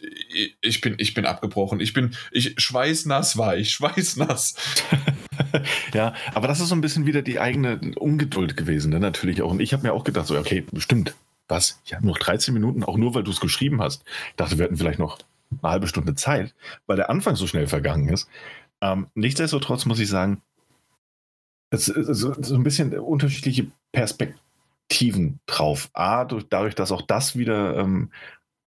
[0.63, 1.79] ich bin, ich bin abgebrochen.
[1.79, 4.55] Ich bin, ich schweißnass war ich, schweißnass.
[5.95, 9.01] ja, aber das ist so ein bisschen wieder die eigene Ungeduld gewesen, ne?
[9.01, 9.51] natürlich auch.
[9.51, 11.15] Und ich habe mir auch gedacht, so, okay, stimmt,
[11.49, 11.81] was?
[11.85, 14.03] Ich habe noch 13 Minuten, auch nur weil du es geschrieben hast.
[14.31, 15.19] Ich dachte, wir hätten vielleicht noch
[15.51, 16.55] eine halbe Stunde Zeit,
[16.87, 18.29] weil der Anfang so schnell vergangen ist.
[18.81, 20.41] Ähm, nichtsdestotrotz muss ich sagen,
[21.71, 24.44] es ist so ein bisschen unterschiedliche Perspektiven
[24.89, 25.91] Perspektiven drauf.
[25.93, 28.11] A, durch, dadurch, dass auch das wieder, ähm,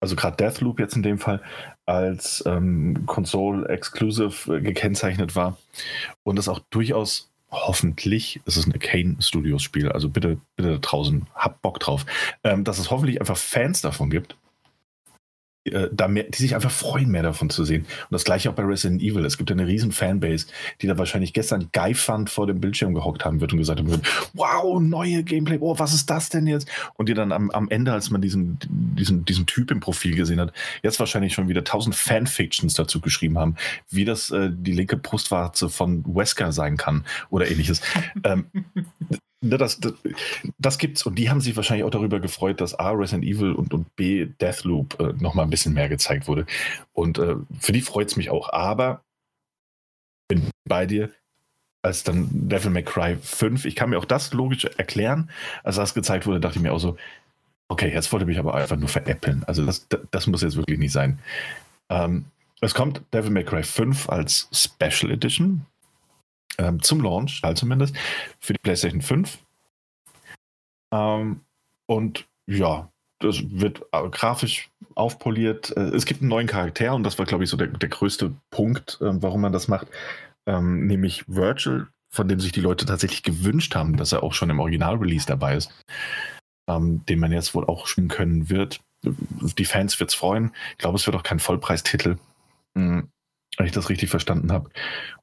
[0.01, 1.43] also gerade Deathloop jetzt in dem Fall,
[1.87, 5.57] als ähm, Console Exclusive äh, gekennzeichnet war
[6.23, 11.27] und es auch durchaus hoffentlich, es ist ein Arcane Studios Spiel, also bitte, bitte draußen,
[11.35, 12.05] habt Bock drauf,
[12.43, 14.37] ähm, dass es hoffentlich einfach Fans davon gibt,
[15.65, 17.83] äh, da mehr, die sich einfach freuen, mehr davon zu sehen.
[17.83, 19.25] Und das gleiche auch bei Resident Evil.
[19.25, 20.47] Es gibt eine riesen Fanbase,
[20.83, 24.03] die da wahrscheinlich gestern Guy Fund vor dem Bildschirm gehockt haben wird und gesagt haben,
[24.35, 26.69] wow, neue Gameplay, oh, was ist das denn jetzt?
[26.95, 30.41] Und die dann am, am Ende, als man diesen, diesen, diesen Typ im Profil gesehen
[30.41, 33.57] hat, jetzt wahrscheinlich schon wieder tausend Fanfictions dazu geschrieben haben,
[33.91, 37.81] wie das äh, die linke Brustwarze von Wesker sein kann oder ähnliches.
[38.25, 38.47] ähm,
[39.51, 39.93] das, das,
[40.59, 43.75] das, gibt's und die haben sich wahrscheinlich auch darüber gefreut, dass A, Resident Evil und,
[43.75, 46.47] und B, Deathloop äh, nochmal ein bisschen mehr gezeigt wurde.
[46.93, 48.53] Und äh, für die freut es mich auch.
[48.53, 49.03] Aber
[50.65, 51.11] bei dir,
[51.83, 55.31] als dann Devil May Cry 5, ich kann mir auch das logisch erklären,
[55.63, 56.97] als das gezeigt wurde, dachte ich mir auch so,
[57.69, 59.45] okay, jetzt wollte mich aber einfach nur veräppeln.
[59.47, 61.19] Also das, das, das muss jetzt wirklich nicht sein.
[61.91, 62.27] Ähm,
[62.61, 65.67] es kommt Devil May Cry 5 als Special Edition
[66.59, 67.97] ähm, zum Launch, halt zumindest,
[68.41, 69.39] für die PlayStation 5.
[70.93, 71.41] Ähm,
[71.87, 72.91] und ja,
[73.21, 75.77] das wird äh, grafisch aufpoliert.
[75.77, 78.33] Äh, es gibt einen neuen Charakter und das war, glaube ich, so der, der größte
[78.51, 79.89] Punkt, äh, warum man das macht.
[80.47, 84.51] Ähm, nämlich Virgil, von dem sich die Leute tatsächlich gewünscht haben, dass er auch schon
[84.51, 85.73] im Original-Release dabei ist.
[86.69, 88.81] Ähm, den man jetzt wohl auch spielen können wird.
[89.03, 90.53] Die Fans wird es freuen.
[90.73, 92.17] Ich glaube, es wird auch kein Vollpreistitel.
[92.75, 93.09] Mhm
[93.57, 94.71] wenn ich das richtig verstanden habe.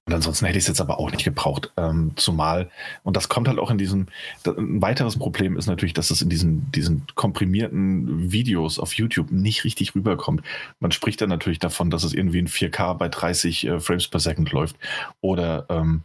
[0.05, 1.71] Und ansonsten hätte ich es jetzt aber auch nicht gebraucht.
[1.77, 2.69] Ähm, zumal,
[3.03, 4.07] und das kommt halt auch in diesem,
[4.45, 9.63] ein weiteres Problem ist natürlich, dass es in diesen, diesen komprimierten Videos auf YouTube nicht
[9.63, 10.41] richtig rüberkommt.
[10.79, 14.19] Man spricht dann natürlich davon, dass es irgendwie in 4K bei 30 äh, Frames per
[14.19, 14.75] Second läuft
[15.21, 16.03] oder ähm,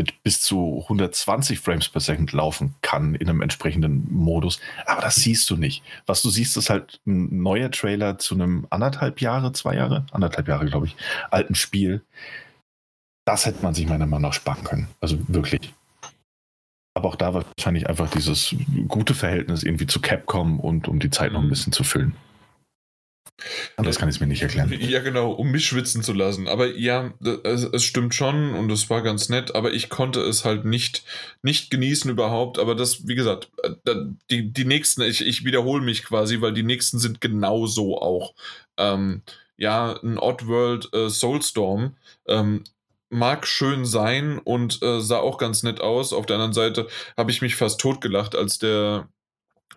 [0.00, 4.58] mit bis zu 120 Frames per Second laufen kann in einem entsprechenden Modus.
[4.86, 5.82] Aber das siehst du nicht.
[6.06, 10.48] Was du siehst, ist halt ein neuer Trailer zu einem anderthalb Jahre, zwei Jahre, anderthalb
[10.48, 10.96] Jahre, glaube ich,
[11.30, 12.00] alten Spiel.
[13.26, 14.88] Das hätte man sich meiner Meinung nach sparen können.
[15.02, 15.74] Also wirklich.
[16.94, 18.54] Aber auch da wahrscheinlich einfach dieses
[18.88, 21.50] gute Verhältnis irgendwie zu Capcom und um die Zeit noch ein mhm.
[21.50, 22.16] bisschen zu füllen.
[23.76, 24.72] Das kann ich mir nicht erklären.
[24.80, 26.48] Ja, genau, um mich schwitzen zu lassen.
[26.48, 27.12] Aber ja,
[27.44, 31.04] es, es stimmt schon und es war ganz nett, aber ich konnte es halt nicht,
[31.42, 32.58] nicht genießen überhaupt.
[32.58, 33.94] Aber das, wie gesagt, äh,
[34.30, 38.34] die, die nächsten, ich, ich wiederhole mich quasi, weil die nächsten sind genauso auch.
[38.76, 39.22] Ähm,
[39.56, 41.96] ja, ein Oddworld äh, Soulstorm
[42.26, 42.64] ähm,
[43.10, 46.12] mag schön sein und äh, sah auch ganz nett aus.
[46.12, 49.08] Auf der anderen Seite habe ich mich fast totgelacht, als der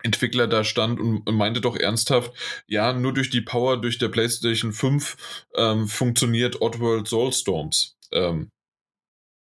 [0.01, 2.33] Entwickler da stand und meinte doch ernsthaft,
[2.67, 7.95] ja, nur durch die Power durch der PlayStation 5 ähm, funktioniert Oddworld Soulstorms.
[8.11, 8.49] Ähm,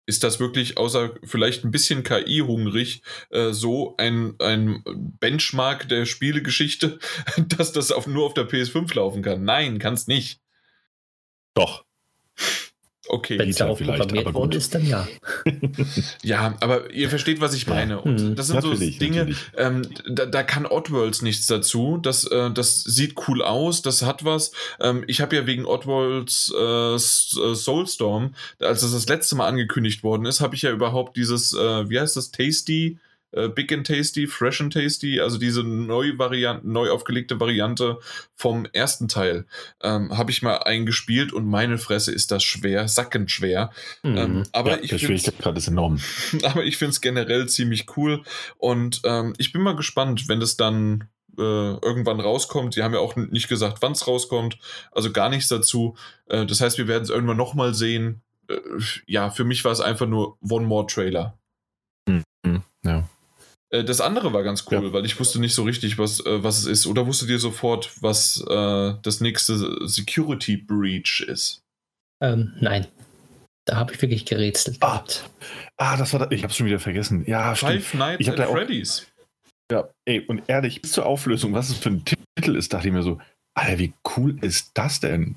[0.06, 6.98] ist das wirklich, außer vielleicht ein bisschen KI-hungrig, äh, so ein, ein Benchmark der Spielegeschichte,
[7.48, 9.44] dass das auf, nur auf der PS5 laufen kann?
[9.44, 10.40] Nein, kann es nicht.
[11.54, 11.84] Doch.
[13.08, 15.08] Okay, wenn es darauf programmiert worden ist, dann ja.
[16.22, 18.00] ja, aber ihr versteht, was ich meine.
[18.00, 21.98] Und hm, das sind natürlich, so Dinge, ähm, da, da, kann Oddworlds nichts dazu.
[22.00, 24.52] Das, äh, das sieht cool aus, das hat was.
[24.80, 30.04] Ähm, ich habe ja wegen Oddworlds äh, äh, Soulstorm, als das das letzte Mal angekündigt
[30.04, 32.98] worden ist, habe ich ja überhaupt dieses, äh, wie heißt das, Tasty
[33.32, 37.98] äh, Big and Tasty, Fresh and Tasty, also diese neu, Variante, neu aufgelegte Variante
[38.34, 39.46] vom ersten Teil,
[39.82, 43.70] ähm, habe ich mal eingespielt und meine Fresse ist das schwer, sackend schwer.
[44.02, 44.16] Mhm.
[44.16, 45.98] Ähm, aber, ja, ich gerade ist enorm.
[46.42, 48.22] aber ich finde es generell ziemlich cool
[48.58, 52.76] und ähm, ich bin mal gespannt, wenn das dann äh, irgendwann rauskommt.
[52.76, 54.58] Die haben ja auch nicht gesagt, wann es rauskommt,
[54.90, 55.96] also gar nichts dazu.
[56.26, 58.22] Äh, das heißt, wir werden es irgendwann nochmal sehen.
[58.48, 58.56] Äh,
[59.06, 61.38] ja, für mich war es einfach nur One More Trailer.
[62.06, 62.62] Mhm.
[62.84, 63.08] Ja.
[63.72, 64.92] Äh, das andere war ganz cool, ja.
[64.92, 66.86] weil ich wusste nicht so richtig, was, äh, was es ist.
[66.86, 71.62] Oder wusstet ihr sofort, was äh, das nächste Security Breach ist?
[72.22, 72.86] Ähm, nein.
[73.64, 74.78] Da habe ich wirklich gerätselt.
[74.80, 75.04] Ah,
[75.76, 77.24] ah das war da, ich habe es schon wieder vergessen.
[77.26, 78.00] Ja, Five stimmt.
[78.00, 79.06] Nights at Freddy's.
[79.70, 82.92] Ja, ey, und ehrlich, bis zur Auflösung, was es für ein Titel ist, dachte ich
[82.92, 83.20] mir so,
[83.54, 85.36] Alter, wie cool ist das denn?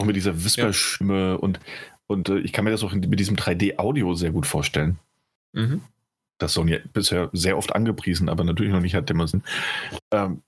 [0.00, 1.34] Und mit dieser Whisperstimme ja.
[1.34, 1.60] und,
[2.06, 4.98] und äh, ich kann mir das auch mit diesem 3D-Audio sehr gut vorstellen.
[5.52, 5.82] Mhm
[6.42, 9.44] das Sony bisher sehr oft angepriesen, aber natürlich noch nicht hat demonstriert.
[10.10, 10.42] Ähm,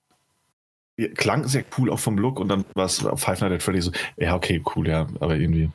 [1.15, 3.85] klang sehr cool auch vom Look und dann war es auf Five Nights at Freddy's
[3.85, 5.69] so, ja, okay, cool, ja, aber irgendwie.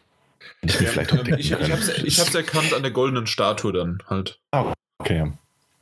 [0.63, 4.03] Ich, ja, vielleicht auch ich, ich, hab's, ich hab's erkannt an der goldenen Statue dann
[4.07, 4.41] halt.
[4.53, 5.33] Ah, okay, ja.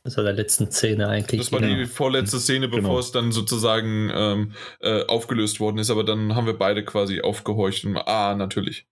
[0.03, 1.41] Das war der letzten Szene eigentlich.
[1.41, 1.75] Das war genau.
[1.75, 2.99] die vorletzte Szene, bevor genau.
[2.99, 7.85] es dann sozusagen ähm, äh, aufgelöst worden ist, aber dann haben wir beide quasi aufgehorcht
[7.85, 8.85] und ah, natürlich.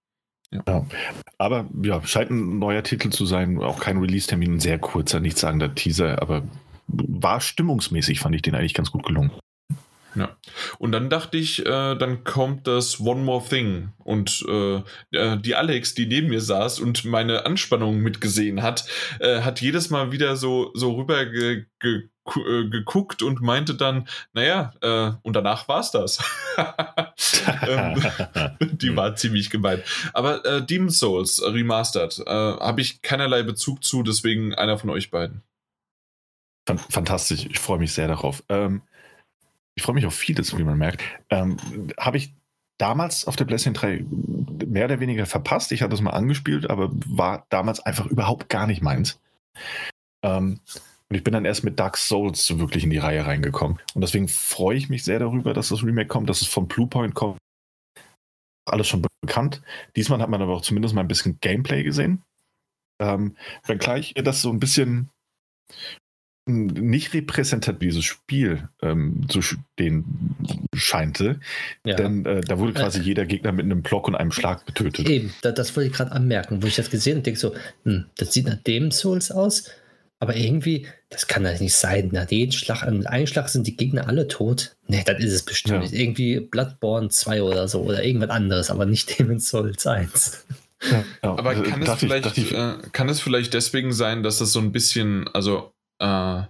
[0.51, 0.85] Ja.
[1.37, 5.41] Aber ja, scheint ein neuer Titel zu sein, auch kein Release-Termin, ein sehr kurzer, nichts
[5.41, 6.43] sagender Teaser, aber
[6.87, 9.31] war stimmungsmäßig, fand ich den eigentlich ganz gut gelungen.
[10.17, 10.35] Ja.
[10.79, 13.89] Und dann dachte ich, äh, dann kommt das One More Thing.
[14.03, 14.81] Und äh,
[15.11, 18.85] äh die Alex, die neben mir saß und meine Anspannung mitgesehen hat,
[19.19, 24.07] äh, hat jedes Mal wieder so, so rüber ge, ge, äh, geguckt und meinte dann,
[24.33, 26.17] naja, äh, und danach war es das.
[27.67, 28.01] ähm,
[28.71, 29.83] die war ziemlich gemein.
[30.13, 35.43] Aber äh, Demon's Souls Remastered habe ich keinerlei Bezug zu, deswegen einer von euch beiden.
[36.89, 38.43] Fantastisch, ich freue mich sehr darauf.
[38.49, 38.81] Ähm,
[39.77, 41.03] ich freue mich auf vieles, wie man merkt.
[41.29, 41.57] Ähm,
[41.99, 42.33] habe ich
[42.79, 44.05] damals auf der PlayStation 3
[44.65, 45.71] mehr oder weniger verpasst.
[45.71, 49.19] Ich hatte es mal angespielt, aber war damals einfach überhaupt gar nicht meins.
[50.23, 50.59] Ähm,
[51.09, 53.79] und ich bin dann erst mit Dark Souls so wirklich in die Reihe reingekommen.
[53.93, 57.13] Und deswegen freue ich mich sehr darüber, dass das Remake kommt, dass es von Bluepoint
[57.13, 57.37] kommt.
[58.65, 59.61] alles schon bekannt.
[59.95, 62.23] Diesmal hat man aber auch zumindest mal ein bisschen Gameplay gesehen.
[62.99, 65.11] Ähm, wenngleich das so ein bisschen
[66.47, 70.05] nicht repräsentativ dieses Spiel ähm, zu stehen
[70.73, 71.39] scheinte.
[71.85, 71.95] Ja.
[71.95, 75.09] Denn äh, da wurde quasi äh, jeder Gegner mit einem Block und einem Schlag getötet.
[75.09, 77.53] Eben, da, das wollte ich gerade anmerken, wo ich das gesehen und denke so,
[77.83, 79.69] hm, das sieht nach dem Souls aus,
[80.19, 82.09] aber irgendwie, das kann das nicht sein.
[82.11, 84.75] Nach jedem Schlag, an einem Schlag sind die Gegner alle tot.
[84.87, 85.91] Nee, das ist es bestimmt.
[85.91, 85.99] Ja.
[85.99, 90.45] Irgendwie Bloodborne 2 oder so oder irgendwas anderes, aber nicht Demon's Souls 1.
[90.91, 94.51] Ja, aber äh, kann, es vielleicht, ich, äh, kann es vielleicht deswegen sein, dass das
[94.51, 96.43] so ein bisschen, also äh,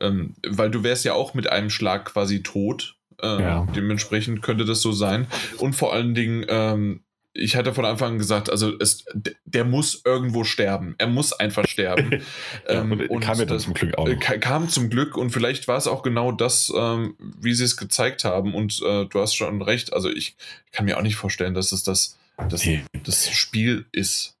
[0.00, 2.96] ähm, weil du wärst ja auch mit einem Schlag quasi tot.
[3.22, 3.66] Äh, ja.
[3.76, 5.26] Dementsprechend könnte das so sein.
[5.58, 9.04] Und vor allen Dingen, ähm, ich hatte von Anfang an gesagt, also es,
[9.44, 10.94] der muss irgendwo sterben.
[10.98, 12.10] Er muss einfach sterben.
[12.68, 14.08] ja, ähm, und kam ja dann zum Glück auch.
[14.08, 14.40] Noch.
[14.40, 18.24] Kam zum Glück und vielleicht war es auch genau das, ähm, wie sie es gezeigt
[18.24, 18.54] haben.
[18.54, 19.92] Und äh, du hast schon recht.
[19.92, 20.36] Also ich
[20.72, 22.18] kann mir auch nicht vorstellen, dass es das,
[22.48, 22.82] das, nee.
[23.04, 24.36] das Spiel ist.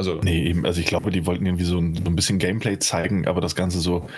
[0.00, 2.78] Also, nee, eben, also ich glaube, die wollten irgendwie so ein, so ein bisschen Gameplay
[2.78, 4.08] zeigen, aber das Ganze so,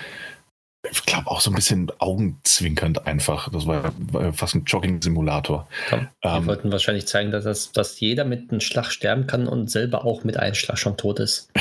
[0.88, 3.48] ich glaube auch so ein bisschen augenzwinkernd einfach.
[3.50, 5.66] Das war, war fast ein Jogging-Simulator.
[5.90, 9.72] Die ähm, wollten wahrscheinlich zeigen, dass, das, dass jeder mit einem Schlag sterben kann und
[9.72, 11.50] selber auch mit einem Schlag schon tot ist.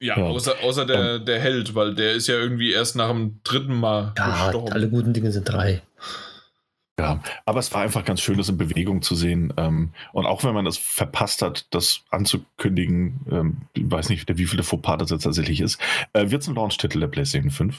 [0.00, 0.26] Ja, ja.
[0.26, 4.12] außer, außer der, der Held, weil der ist ja irgendwie erst nach dem dritten Mal
[4.16, 4.72] ja, gestorben.
[4.72, 5.82] Alle guten Dinge sind drei.
[6.98, 9.52] Ja, aber es war einfach ganz schön, das in Bewegung zu sehen.
[9.56, 14.46] Ähm, und auch wenn man es verpasst hat, das anzukündigen, ähm, ich weiß nicht, wie
[14.46, 15.80] viele Fauxpas das jetzt tatsächlich ist,
[16.12, 17.76] äh, wird es ein Launch-Titel der PlayStation 5.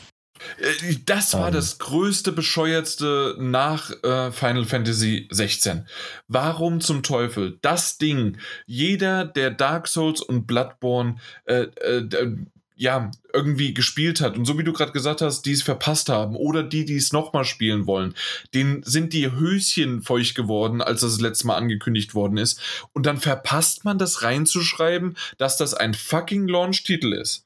[0.60, 1.54] Äh, das war ähm.
[1.54, 5.86] das größte, bescheuertste nach äh, Final Fantasy 16.
[6.28, 7.58] Warum zum Teufel?
[7.62, 12.38] Das Ding, jeder, der Dark Souls und Bloodborne äh, äh,
[12.80, 16.38] ja, irgendwie gespielt hat und so wie du gerade gesagt hast, die es verpasst haben
[16.38, 18.16] oder die, die es nochmal spielen wollen,
[18.54, 22.62] denen sind die Höschen feucht geworden, als das, letzte Mal angekündigt worden ist.
[22.94, 27.46] Und dann verpasst man das reinzuschreiben, dass das ein fucking Launch-Titel ist.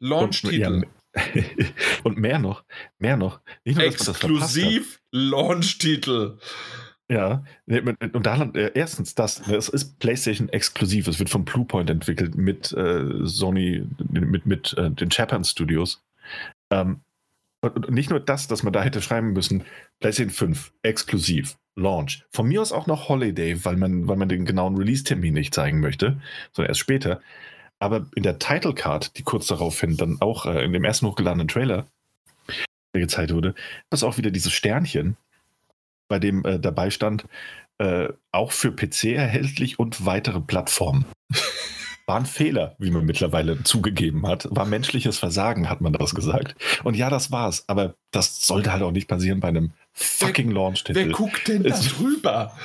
[0.00, 0.84] Launch-Titel.
[2.02, 2.64] Und mehr noch,
[2.98, 3.40] mehr noch.
[3.64, 6.36] Nicht nur, Exklusiv Launch-Titel.
[7.10, 12.34] Ja, und da äh, erstens das, es ist PlayStation exklusiv, es wird von Bluepoint entwickelt
[12.34, 16.02] mit äh, Sony, mit, mit äh, den Japan Studios.
[16.70, 17.00] Ähm,
[17.60, 19.64] und nicht nur das, dass man da hätte schreiben müssen,
[20.00, 22.24] PlayStation 5, exklusiv, Launch.
[22.30, 25.80] Von mir aus auch noch Holiday, weil man, weil man den genauen Release-Termin nicht zeigen
[25.80, 26.20] möchte,
[26.52, 27.20] sondern erst später.
[27.80, 31.48] Aber in der Title Card, die kurz daraufhin dann auch äh, in dem ersten hochgeladenen
[31.48, 31.86] Trailer
[32.92, 33.54] gezeigt wurde,
[33.90, 35.16] ist auch wieder dieses Sternchen,
[36.14, 37.24] bei dem äh, dabei stand,
[37.78, 41.06] äh, auch für PC erhältlich und weitere Plattformen.
[42.06, 44.46] War ein Fehler, wie man mittlerweile zugegeben hat.
[44.48, 46.54] War menschliches Versagen, hat man das gesagt.
[46.84, 47.64] Und ja, das war's.
[47.66, 50.94] Aber das sollte halt auch nicht passieren bei einem fucking Launch-Titel.
[50.94, 52.56] Wer guckt denn da drüber?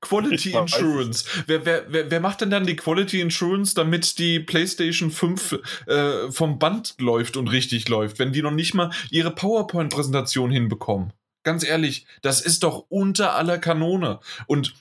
[0.00, 1.24] Quality Insurance.
[1.48, 6.30] Wer, wer, wer, wer macht denn dann die Quality Insurance, damit die PlayStation 5 äh,
[6.30, 11.12] vom Band läuft und richtig läuft, wenn die noch nicht mal ihre PowerPoint-Präsentation hinbekommen?
[11.46, 14.18] Ganz ehrlich, das ist doch unter aller Kanone.
[14.48, 14.74] Und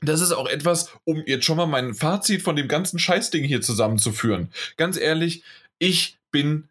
[0.00, 3.60] das ist auch etwas, um jetzt schon mal mein Fazit von dem ganzen Scheißding hier
[3.60, 4.50] zusammenzuführen.
[4.76, 5.44] Ganz ehrlich,
[5.78, 6.68] ich bin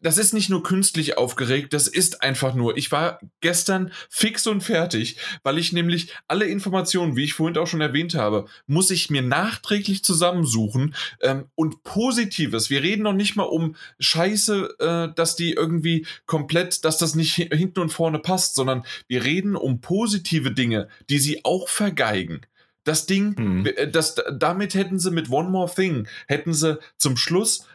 [0.00, 2.76] das ist nicht nur künstlich aufgeregt, das ist einfach nur.
[2.76, 7.66] Ich war gestern fix und fertig, weil ich nämlich alle Informationen, wie ich vorhin auch
[7.66, 12.70] schon erwähnt habe, muss ich mir nachträglich zusammensuchen ähm, und Positives.
[12.70, 17.34] Wir reden noch nicht mal um Scheiße, äh, dass die irgendwie komplett, dass das nicht
[17.34, 22.42] hinten und vorne passt, sondern wir reden um positive Dinge, die sie auch vergeigen.
[22.84, 23.68] Das Ding, mhm.
[23.92, 27.66] das, damit hätten sie mit One More Thing, hätten sie zum Schluss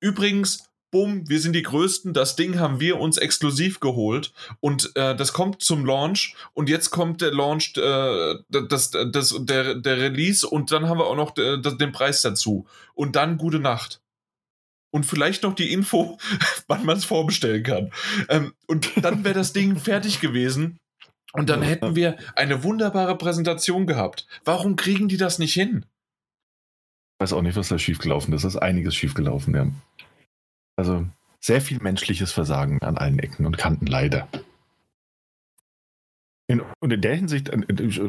[0.00, 5.14] Übrigens, bumm, wir sind die Größten, das Ding haben wir uns exklusiv geholt und äh,
[5.14, 10.48] das kommt zum Launch und jetzt kommt der Launch, äh, das, das, der, der Release
[10.48, 14.00] und dann haben wir auch noch äh, den Preis dazu und dann gute Nacht.
[14.90, 16.16] Und vielleicht noch die Info,
[16.66, 17.92] wann man es vorbestellen kann.
[18.30, 20.78] Ähm, und dann wäre das Ding fertig gewesen
[21.34, 24.26] und dann hätten wir eine wunderbare Präsentation gehabt.
[24.46, 25.84] Warum kriegen die das nicht hin?
[27.18, 28.44] Ich weiß auch nicht, was da schiefgelaufen ist.
[28.44, 29.66] Es ist einiges schiefgelaufen, ja.
[30.76, 31.06] Also
[31.40, 34.28] sehr viel menschliches Versagen an allen Ecken und Kanten, leider.
[36.48, 37.56] In, und in der Hinsicht äh,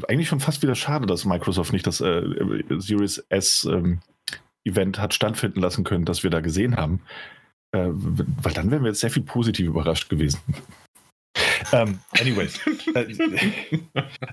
[0.08, 2.24] eigentlich schon fast wieder schade, dass Microsoft nicht das äh,
[2.78, 4.00] Series S ähm,
[4.64, 7.02] Event hat stattfinden lassen können, das wir da gesehen haben.
[7.72, 10.40] Äh, weil dann wären wir jetzt sehr viel positiv überrascht gewesen.
[11.72, 12.60] Ähm, anyways.
[12.94, 13.16] Äh,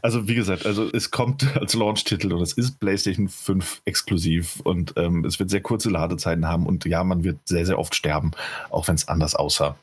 [0.02, 4.94] also, wie gesagt, also es kommt als Launch-Titel und es ist PlayStation 5 exklusiv und
[4.96, 8.32] ähm, es wird sehr kurze Ladezeiten haben und ja, man wird sehr, sehr oft sterben,
[8.70, 9.76] auch wenn es anders aussah.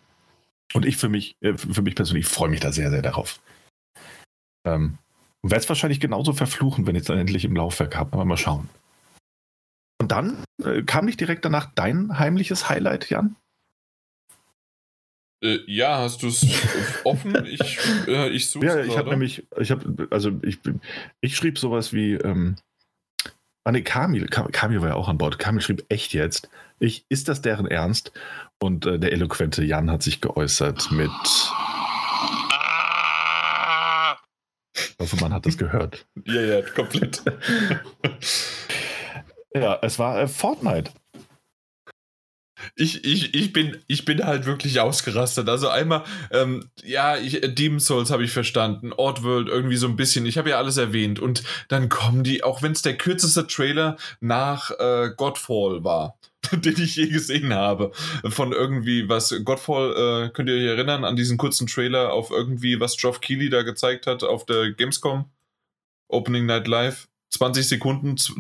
[0.74, 3.40] Und ich für mich, äh, für mich persönlich freue mich da sehr, sehr darauf.
[4.66, 4.98] Ähm,
[5.44, 8.14] werde es wahrscheinlich genauso verfluchen, wenn ich es dann endlich im Laufwerk habe.
[8.14, 8.70] Aber mal schauen.
[10.00, 13.36] Und dann äh, kam nicht direkt danach dein heimliches Highlight, Jan?
[15.44, 16.46] Äh, ja, hast du es
[17.04, 17.36] offen?
[17.46, 20.60] Ich, äh, ich suche Ja, ich habe nämlich, ich habe, also ich,
[21.20, 22.56] ich schrieb sowas wie, ähm,
[23.64, 25.40] ah ne, Kamil, Kamil war ja auch an Bord.
[25.40, 26.50] Kamil schrieb echt jetzt,
[26.80, 28.12] ich, ist das deren Ernst?
[28.60, 31.10] Und äh, der eloquente Jan hat sich geäußert mit.
[34.76, 36.06] Ich hoffe, man hat das gehört.
[36.26, 37.24] ja, ja, komplett.
[39.56, 40.92] ja, es war äh, Fortnite
[42.76, 45.50] ich, ich, ich, bin, ich bin halt wirklich ausgerastet.
[45.50, 50.26] Also einmal, ähm, ja, ich, Demon's Souls habe ich verstanden, Oddworld irgendwie so ein bisschen.
[50.26, 51.20] Ich habe ja alles erwähnt.
[51.20, 56.18] Und dann kommen die, auch wenn es der kürzeste Trailer nach äh, Godfall war,
[56.52, 57.92] den ich je gesehen habe.
[58.30, 62.80] Von irgendwie was, Godfall, äh, könnt ihr euch erinnern an diesen kurzen Trailer auf irgendwie,
[62.80, 65.26] was Geoff Keighley da gezeigt hat auf der Gamescom?
[66.08, 67.08] Opening Night Live?
[67.32, 68.34] 20 Sekunden, so,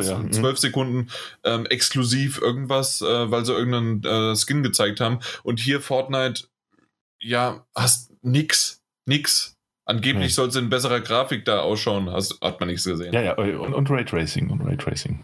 [0.00, 0.30] ja.
[0.30, 0.56] 12 mhm.
[0.56, 1.10] Sekunden
[1.44, 5.20] ähm, exklusiv irgendwas, äh, weil sie irgendeinen äh, Skin gezeigt haben.
[5.42, 6.44] Und hier Fortnite,
[7.20, 9.56] ja, hast nix, nix.
[9.86, 10.30] Angeblich hm.
[10.30, 13.12] soll es in besserer Grafik da ausschauen, hast, hat man nichts gesehen.
[13.12, 15.22] Ja, ja, und, und Raytracing und Raytracing.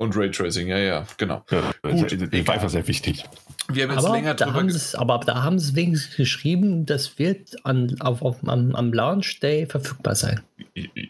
[0.00, 1.44] Und Raytracing, ja, ja, genau.
[1.50, 2.12] Ja, Gut,
[2.48, 3.24] einfach sehr wichtig.
[3.70, 7.18] Wir haben jetzt aber länger da haben es, Aber da haben sie wenigstens geschrieben, das
[7.18, 10.40] wird an, auf, auf, am, am Launch Day verfügbar sein.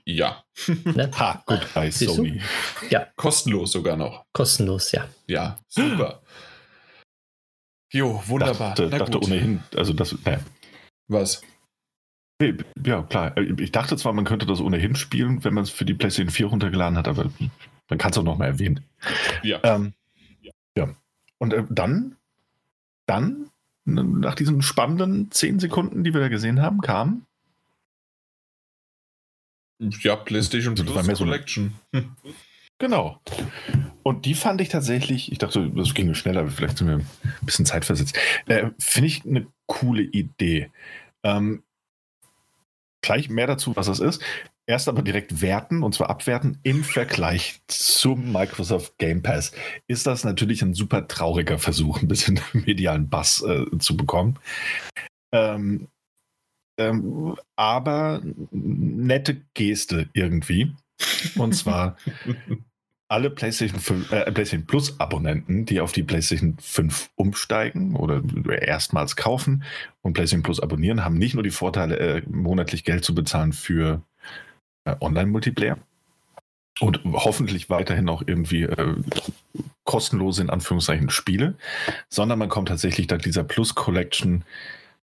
[0.06, 0.42] Ja.
[0.84, 1.10] Ne?
[1.18, 2.40] ha, gut, bei Sony.
[2.88, 3.06] Ja.
[3.16, 4.24] Kostenlos sogar noch.
[4.32, 5.06] Kostenlos, ja.
[5.26, 6.22] Ja, super.
[7.92, 8.74] Jo, wunderbar.
[8.74, 10.40] Dachte, dachte ohnehin, also das, ne.
[11.08, 11.42] Was?
[12.84, 13.36] Ja, klar.
[13.36, 16.46] Ich dachte zwar, man könnte das ohnehin spielen, wenn man es für die PlayStation 4
[16.46, 17.30] runtergeladen hat, aber
[17.88, 18.84] man kann es auch nochmal erwähnen.
[19.42, 19.60] Ja.
[19.64, 19.94] Ähm,
[20.76, 20.94] ja.
[21.38, 22.16] Und äh, dann,
[23.06, 23.50] dann,
[23.84, 27.26] nach diesen spannenden zehn Sekunden, die wir da gesehen haben, kam.
[29.80, 31.74] Ja, PlayStation Plus war mehr so Collection.
[31.94, 32.16] Hm.
[32.78, 33.20] Genau.
[34.02, 37.06] Und die fand ich tatsächlich, ich dachte, das ging schneller, aber vielleicht sind wir ein
[37.42, 38.16] bisschen zeitversetzt.
[38.46, 40.70] Äh, Finde ich eine coole Idee.
[41.24, 41.62] Ähm,
[43.00, 44.22] gleich mehr dazu, was das ist.
[44.68, 49.52] Erst aber direkt werten, und zwar abwerten im Vergleich zum Microsoft Game Pass.
[49.86, 54.38] Ist das natürlich ein super trauriger Versuch, ein bisschen medialen Bass äh, zu bekommen.
[55.32, 55.88] Ähm,
[56.78, 58.20] ähm, aber
[58.50, 60.74] nette Geste irgendwie.
[61.36, 61.96] Und zwar
[63.08, 68.22] alle PlayStation, 5, äh, PlayStation Plus Abonnenten, die auf die PlayStation 5 umsteigen oder
[68.60, 69.64] erstmals kaufen
[70.02, 74.02] und PlayStation Plus abonnieren, haben nicht nur die Vorteile, äh, monatlich Geld zu bezahlen für
[75.00, 75.78] Online-Multiplayer.
[76.80, 78.94] Und hoffentlich weiterhin auch irgendwie äh,
[79.84, 81.54] kostenlose, in Anführungszeichen, Spiele,
[82.08, 84.44] sondern man kommt tatsächlich dank dieser Plus Collection,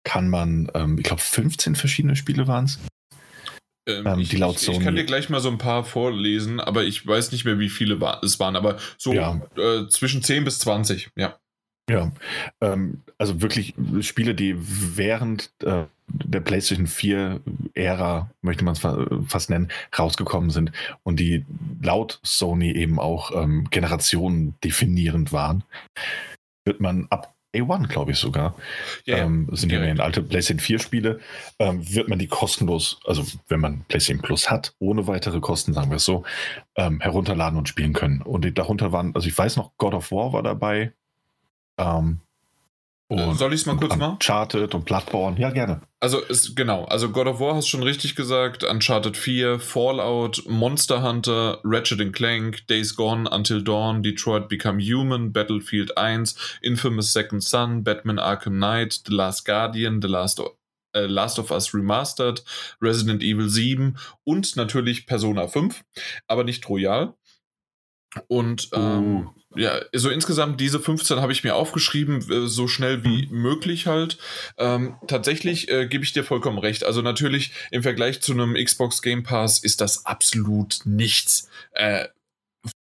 [0.03, 2.79] kann man, ähm, ich glaube, 15 verschiedene Spiele waren es.
[3.87, 4.77] Ähm, ähm, ich, die laut Sony.
[4.77, 7.69] ich kann dir gleich mal so ein paar vorlesen, aber ich weiß nicht mehr, wie
[7.69, 9.41] viele es waren, aber so ja.
[9.57, 11.37] äh, zwischen 10 bis 20, ja.
[11.89, 12.13] Ja,
[12.61, 18.79] ähm, also wirklich Spiele, die während äh, der PlayStation 4-Ära, möchte man es
[19.27, 20.71] fast nennen, rausgekommen sind
[21.03, 21.45] und die
[21.81, 25.63] laut Sony eben auch ähm, Generationen definierend waren,
[26.65, 28.55] wird man ab A1, glaube ich sogar,
[29.05, 31.19] ja, ähm, sind ja, ja alte PlayStation 4 Spiele,
[31.59, 35.91] ähm, wird man die kostenlos, also wenn man PlayStation Plus hat, ohne weitere Kosten, sagen
[35.91, 36.23] wir es so,
[36.75, 38.21] ähm, herunterladen und spielen können.
[38.21, 40.93] Und darunter waren, also ich weiß noch, God of War war dabei,
[41.77, 42.21] ähm,
[43.13, 44.13] und Soll ich es mal kurz machen?
[44.13, 45.81] Uncharted und Bloodborne, ja gerne.
[45.99, 51.01] Also ist, genau, also God of War hast schon richtig gesagt, Uncharted 4, Fallout, Monster
[51.01, 57.83] Hunter, Ratchet Clank, Days Gone, Until Dawn, Detroit Become Human, Battlefield 1, Infamous Second Son,
[57.83, 60.51] Batman Arkham Knight, The Last Guardian, The Last of,
[60.93, 62.43] äh, Last of Us Remastered,
[62.81, 65.83] Resident Evil 7 und natürlich Persona 5,
[66.27, 67.13] aber nicht Royal.
[68.27, 73.03] Und ähm, uh ja, so insgesamt diese 15 habe ich mir aufgeschrieben, äh, so schnell
[73.03, 73.41] wie mhm.
[73.41, 74.17] möglich halt.
[74.57, 76.83] Ähm, tatsächlich äh, gebe ich dir vollkommen recht.
[76.83, 81.49] Also natürlich im Vergleich zu einem Xbox Game Pass ist das absolut nichts.
[81.73, 82.07] Äh,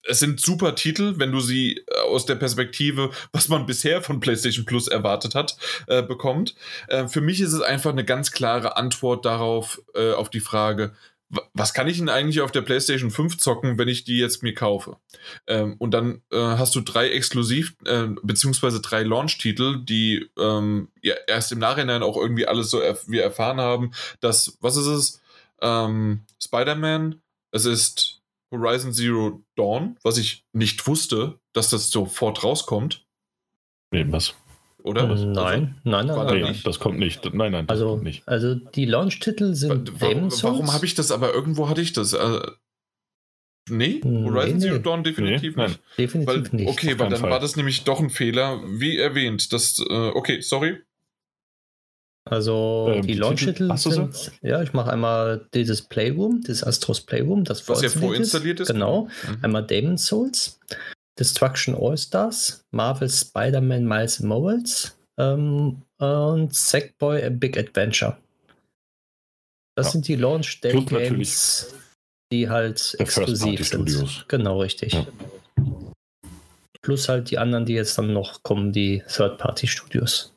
[0.08, 4.20] es sind super Titel, wenn du sie äh, aus der Perspektive, was man bisher von
[4.20, 5.56] PlayStation Plus erwartet hat,
[5.86, 6.54] äh, bekommt.
[6.88, 10.94] Äh, für mich ist es einfach eine ganz klare Antwort darauf, auf die Frage,
[11.54, 14.54] was kann ich denn eigentlich auf der PlayStation 5 zocken, wenn ich die jetzt mir
[14.54, 14.98] kaufe?
[15.46, 21.14] Ähm, und dann äh, hast du drei Exklusiv- äh, beziehungsweise drei Launch-Titel, die ähm, ja,
[21.26, 25.22] erst im Nachhinein auch irgendwie alles so erf wir erfahren haben, dass, was ist es?
[25.60, 27.20] Ähm, Spider-Man,
[27.50, 28.20] es ist
[28.52, 33.04] Horizon Zero Dawn, was ich nicht wusste, dass das sofort rauskommt.
[33.90, 34.34] Nee, was?
[34.86, 35.06] Oder?
[35.08, 36.42] Nein, nein, nein, nein, da nein.
[36.44, 36.66] nicht?
[36.66, 37.24] Das kommt nicht.
[37.34, 38.26] Nein, nein, das Also, kommt nicht.
[38.26, 40.72] also die Launch-Titel sind Warum, Demon's warum Souls.
[40.74, 42.12] habe ich das aber irgendwo hatte ich das?
[42.12, 42.40] Äh,
[43.68, 44.00] nee?
[44.04, 44.82] Nee, Horizon Zero nee.
[44.82, 45.70] Dawn definitiv Nee, nein.
[45.72, 45.98] nicht.
[45.98, 46.68] Definitiv Weil, nicht.
[46.68, 47.30] okay, weil dann Fall.
[47.30, 49.52] war das nämlich doch ein Fehler, wie erwähnt.
[49.52, 50.78] Das, äh, okay, sorry.
[52.28, 57.68] Also Ähm, die Launch-Titel sind, ja, ich mache einmal dieses Playroom, das Astros Playroom, das
[57.68, 58.66] Was ja vorinstalliert vorinstalliert ist.
[58.72, 59.04] Genau.
[59.28, 59.38] Mhm.
[59.44, 60.58] Einmal Demon's Souls,
[61.18, 68.16] Destruction All-Stars, Marvel Spider-Man Miles Morales ähm, und Sackboy A Big Adventure.
[69.76, 69.92] Das Ja.
[69.92, 71.74] sind die Launch Day Plus Games,
[72.32, 74.24] die halt exklusiv sind.
[74.28, 74.92] Genau, richtig.
[74.94, 75.06] Ja.
[76.82, 80.32] Plus halt die anderen, die jetzt dann noch kommen, die Third-Party-Studios.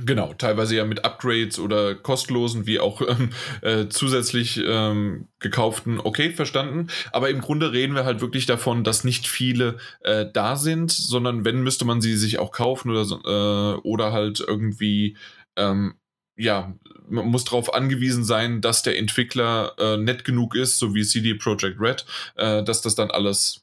[0.00, 6.30] Genau, teilweise ja mit Upgrades oder kostenlosen wie auch ähm, äh, zusätzlich ähm, gekauften, okay,
[6.30, 6.88] verstanden.
[7.12, 11.44] Aber im Grunde reden wir halt wirklich davon, dass nicht viele äh, da sind, sondern
[11.44, 15.18] wenn, müsste man sie sich auch kaufen oder, äh, oder halt irgendwie,
[15.56, 15.94] ähm,
[16.36, 16.74] ja,
[17.10, 21.34] man muss darauf angewiesen sein, dass der Entwickler äh, nett genug ist, so wie CD
[21.34, 22.06] Projekt Red,
[22.36, 23.61] äh, dass das dann alles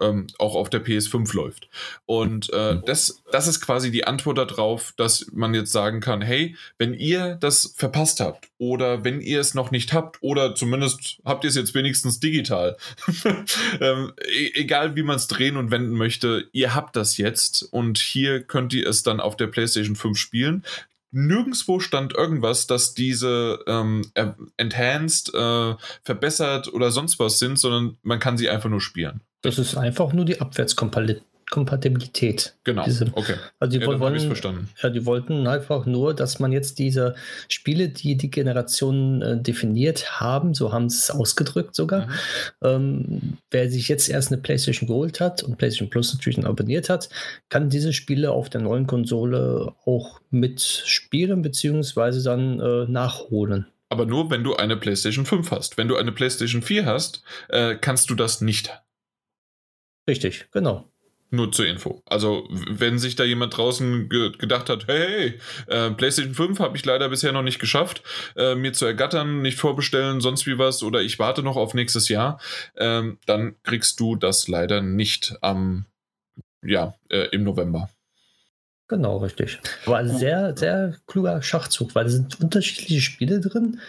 [0.00, 1.68] ähm, auch auf der PS5 läuft.
[2.06, 6.56] Und äh, das, das ist quasi die Antwort darauf, dass man jetzt sagen kann, hey,
[6.78, 11.44] wenn ihr das verpasst habt oder wenn ihr es noch nicht habt oder zumindest habt
[11.44, 12.76] ihr es jetzt wenigstens digital,
[13.80, 17.98] ähm, e egal wie man es drehen und wenden möchte, ihr habt das jetzt und
[17.98, 20.64] hier könnt ihr es dann auf der PlayStation 5 spielen.
[21.16, 24.02] Nirgendwo stand irgendwas, dass diese ähm,
[24.56, 29.20] enhanced, äh, verbessert oder sonst was sind, sondern man kann sie einfach nur spielen.
[29.44, 32.54] Das ist einfach nur die Abwärtskompatibilität.
[32.64, 32.84] Genau.
[32.84, 33.34] Diese- okay.
[33.60, 34.68] Also die Ja, wollen, verstanden.
[34.82, 37.14] ja, die wollten einfach nur, dass man jetzt diese
[37.48, 42.12] Spiele, die die Generation äh, definiert haben, so haben sie es ausgedrückt sogar, Mhm.
[42.62, 47.08] ähm, wer sich jetzt erst eine PlayStation geholt hat und PlayStation Plus natürlich abonniert hat,
[47.50, 53.66] kann diese Spiele auf der neuen Konsole auch mitspielen beziehungsweise dann äh, nachholen.
[53.90, 55.76] Aber nur, wenn du eine PlayStation 5 hast.
[55.76, 58.70] Wenn du eine PlayStation 4 hast, äh, kannst du das nicht.
[60.06, 60.88] Richtig, genau.
[61.30, 62.02] Nur zur Info.
[62.06, 66.84] Also, wenn sich da jemand draußen ge gedacht hat, hey, äh, PlayStation 5 habe ich
[66.84, 68.02] leider bisher noch nicht geschafft,
[68.36, 72.08] äh, mir zu ergattern, nicht vorbestellen, sonst wie was, oder ich warte noch auf nächstes
[72.08, 72.38] Jahr,
[72.76, 75.86] ähm, dann kriegst du das leider nicht am,
[76.62, 77.88] ja, äh, im November.
[78.86, 79.58] Genau, richtig.
[79.86, 83.80] Aber ein sehr, sehr kluger Schachzug, weil es sind unterschiedliche Spiele drin.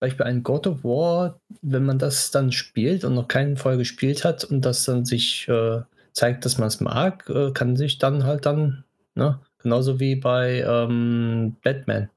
[0.00, 4.24] Beispiel ein God of War, wenn man das dann spielt und noch keinen vorher gespielt
[4.24, 5.80] hat und das dann sich äh,
[6.12, 8.84] zeigt, dass man es mag, äh, kann sich dann halt dann,
[9.14, 12.10] ne, genauso wie bei ähm, Batman.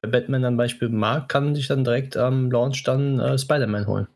[0.00, 4.06] Wer Batman dann Beispiel mag, kann sich dann direkt am Launch dann äh, Spider-Man holen.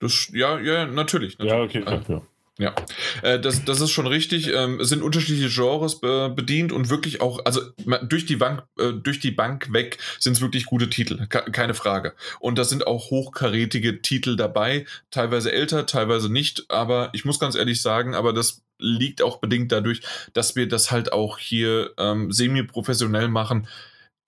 [0.00, 1.36] Das, ja, ja, natürlich.
[1.38, 1.86] Ja, natürlich.
[1.86, 1.96] okay.
[1.96, 2.22] Äh, Ja.
[2.60, 2.74] Ja,
[3.22, 4.52] äh, das, das ist schon richtig.
[4.54, 7.62] Ähm, es sind unterschiedliche Genres äh, bedient und wirklich auch, also
[8.02, 11.72] durch die Bank, äh, durch die Bank weg sind es wirklich gute Titel, ke- keine
[11.72, 12.12] Frage.
[12.38, 16.66] Und da sind auch hochkarätige Titel dabei, teilweise älter, teilweise nicht.
[16.68, 20.02] Aber ich muss ganz ehrlich sagen, aber das liegt auch bedingt dadurch,
[20.34, 23.68] dass wir das halt auch hier ähm, semi-professionell machen.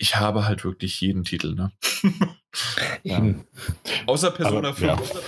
[0.03, 1.70] Ich habe halt wirklich jeden Titel, ne?
[3.05, 3.23] Ja.
[4.07, 5.23] Außer Persona Aber, 5.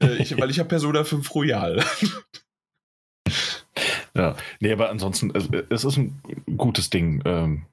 [0.00, 1.82] Äh, ich, weil ich habe Persona 5 Royal.
[4.14, 6.20] Ja, nee, aber ansonsten, es, es ist ein
[6.56, 7.22] gutes Ding.
[7.24, 7.66] Ähm,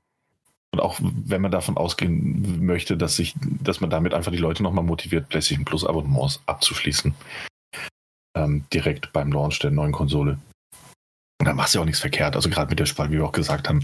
[0.71, 4.61] und auch wenn man davon ausgehen möchte, dass sich, dass man damit einfach die Leute
[4.61, 7.15] nochmal motiviert, PlayStation Plus Abonnements abzuschließen.
[8.37, 10.37] Ähm, direkt beim Launch der neuen Konsole.
[11.39, 12.35] Und da machst du ja auch nichts verkehrt.
[12.35, 13.81] Also gerade mit der Spalte, wie wir auch gesagt haben,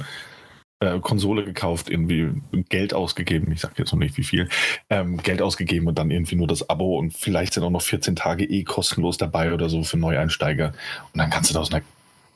[0.81, 2.29] äh, Konsole gekauft, irgendwie
[2.69, 4.49] Geld ausgegeben, ich sage jetzt noch nicht wie viel,
[4.89, 8.15] ähm, Geld ausgegeben und dann irgendwie nur das Abo und vielleicht sind auch noch 14
[8.15, 10.73] Tage eh kostenlos dabei oder so für Neueinsteiger.
[11.13, 11.83] Und dann kannst du da aus einer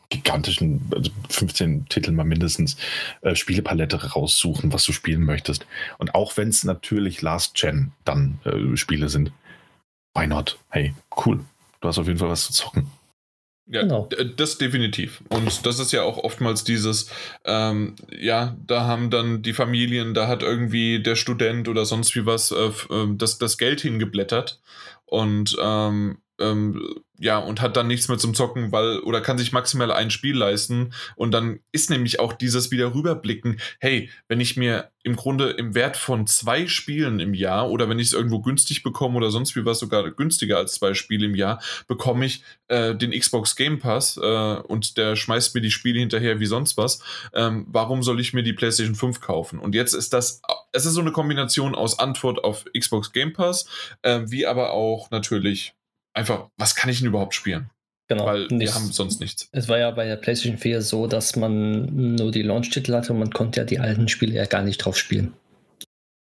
[0.09, 2.77] gigantischen, also 15 Titel mal mindestens,
[3.21, 5.65] äh, Spielepalette raussuchen, was du spielen möchtest.
[5.97, 9.31] Und auch wenn es natürlich Last Gen dann äh, Spiele sind,
[10.13, 10.59] why not?
[10.69, 10.93] Hey,
[11.25, 11.39] cool.
[11.81, 12.91] Du hast auf jeden Fall was zu zocken.
[13.67, 14.07] Ja, Genau.
[14.37, 15.23] das definitiv.
[15.29, 17.09] Und das ist ja auch oftmals dieses,
[17.45, 22.25] ähm, ja, da haben dann die Familien, da hat irgendwie der Student oder sonst wie
[22.27, 24.59] was äh, ähm, das, das Geld hingeblättert
[25.05, 29.53] und ähm, ähm, ja, und hat dann nichts mehr zum Zocken, weil, oder kann sich
[29.53, 30.93] maximal ein Spiel leisten.
[31.15, 35.75] Und dann ist nämlich auch dieses wieder rüberblicken, hey, wenn ich mir im Grunde im
[35.75, 39.55] Wert von zwei Spielen im Jahr oder wenn ich es irgendwo günstig bekomme oder sonst
[39.55, 43.79] wie was sogar günstiger als zwei Spiele im Jahr, bekomme ich äh, den Xbox Game
[43.79, 47.01] Pass äh, und der schmeißt mir die Spiele hinterher wie sonst was.
[47.33, 49.59] Ähm, warum soll ich mir die PlayStation 5 kaufen?
[49.59, 50.41] Und jetzt ist das,
[50.73, 53.67] es ist so eine Kombination aus Antwort auf Xbox Game Pass,
[54.01, 55.75] äh, wie aber auch natürlich
[56.15, 57.69] einfach, was kann ich denn überhaupt spielen?
[58.07, 58.25] Genau.
[58.25, 59.49] Weil wir haben sonst nichts.
[59.51, 63.19] Es war ja bei der PlayStation 4 so, dass man nur die Launch-Titel hatte und
[63.19, 65.33] man konnte ja die alten Spiele ja gar nicht drauf spielen.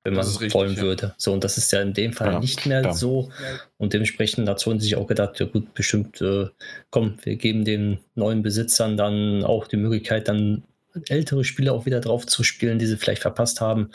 [0.03, 0.81] Wenn man richtig, wollen ja.
[0.81, 1.13] würde.
[1.17, 2.95] So, und das ist ja in dem Fall ja, nicht mehr klar.
[2.95, 3.29] so.
[3.77, 6.47] Und dementsprechend hat Sony sich auch gedacht, ja gut, bestimmt, äh,
[6.89, 10.63] komm, wir geben den neuen Besitzern dann auch die Möglichkeit, dann
[11.09, 13.91] ältere Spiele auch wieder drauf zu spielen, die sie vielleicht verpasst haben.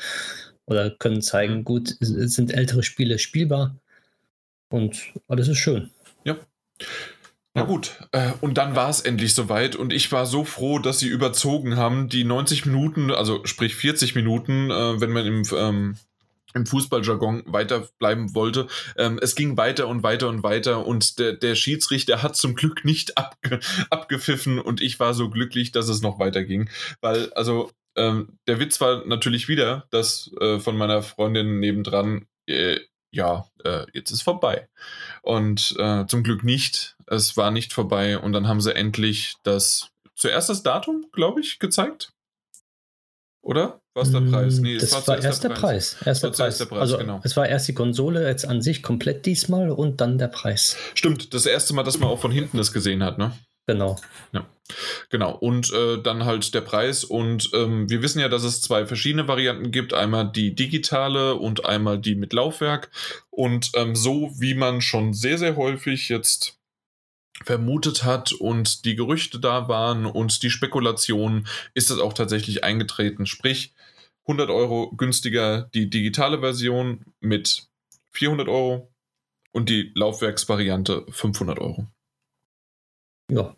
[0.66, 1.64] Oder können zeigen, mhm.
[1.64, 3.76] gut, sind ältere Spiele spielbar.
[4.72, 5.90] Und alles ist schön.
[6.24, 6.36] Ja.
[7.54, 11.00] Na gut, äh, und dann war es endlich soweit und ich war so froh, dass
[11.00, 15.96] sie überzogen haben, die 90 Minuten, also sprich 40 Minuten, äh, wenn man im, ähm,
[16.54, 18.68] im Fußballjargon weiterbleiben wollte.
[18.96, 22.86] Ähm, es ging weiter und weiter und weiter und der, der Schiedsrichter hat zum Glück
[22.86, 26.70] nicht abge abgepfiffen und ich war so glücklich, dass es noch weiterging,
[27.02, 32.80] weil also ähm, der Witz war natürlich wieder, dass äh, von meiner Freundin nebendran, äh,
[33.12, 34.68] ja, äh, jetzt ist vorbei.
[35.22, 36.96] Und äh, zum Glück nicht.
[37.06, 38.18] Es war nicht vorbei.
[38.18, 42.12] Und dann haben sie endlich das, zuerst das Datum, glaube ich, gezeigt.
[43.42, 43.80] Oder?
[43.94, 44.58] Was der Preis?
[44.58, 45.96] Mm, nee, das war, war erst der Preis.
[45.96, 46.06] Preis.
[46.06, 46.58] Erst der Preis.
[46.58, 46.80] Der Preis.
[46.80, 47.20] Also genau.
[47.24, 50.76] es war erst die Konsole jetzt an sich komplett diesmal und dann der Preis.
[50.94, 53.32] Stimmt, das erste Mal, dass man auch von hinten das gesehen hat, ne?
[53.66, 53.96] Genau.
[54.32, 54.46] Ja,
[55.08, 55.36] genau.
[55.36, 57.04] Und äh, dann halt der Preis.
[57.04, 59.94] Und ähm, wir wissen ja, dass es zwei verschiedene Varianten gibt.
[59.94, 62.90] Einmal die digitale und einmal die mit Laufwerk.
[63.30, 66.58] Und ähm, so wie man schon sehr, sehr häufig jetzt
[67.44, 73.26] vermutet hat und die Gerüchte da waren und die Spekulation, ist das auch tatsächlich eingetreten.
[73.26, 73.74] Sprich,
[74.26, 77.68] 100 Euro günstiger die digitale Version mit
[78.12, 78.92] 400 Euro
[79.52, 81.88] und die Laufwerksvariante 500 Euro.
[83.32, 83.56] Ja.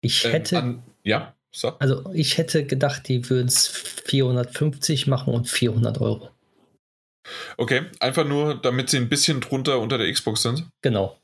[0.00, 0.58] Ich ähm, hätte.
[0.58, 1.78] an, ja, so.
[1.78, 6.30] Also ich hätte gedacht, die würden es 450 machen und 400 Euro.
[7.56, 10.66] Okay, einfach nur, damit sie ein bisschen drunter unter der Xbox sind.
[10.82, 11.18] Genau.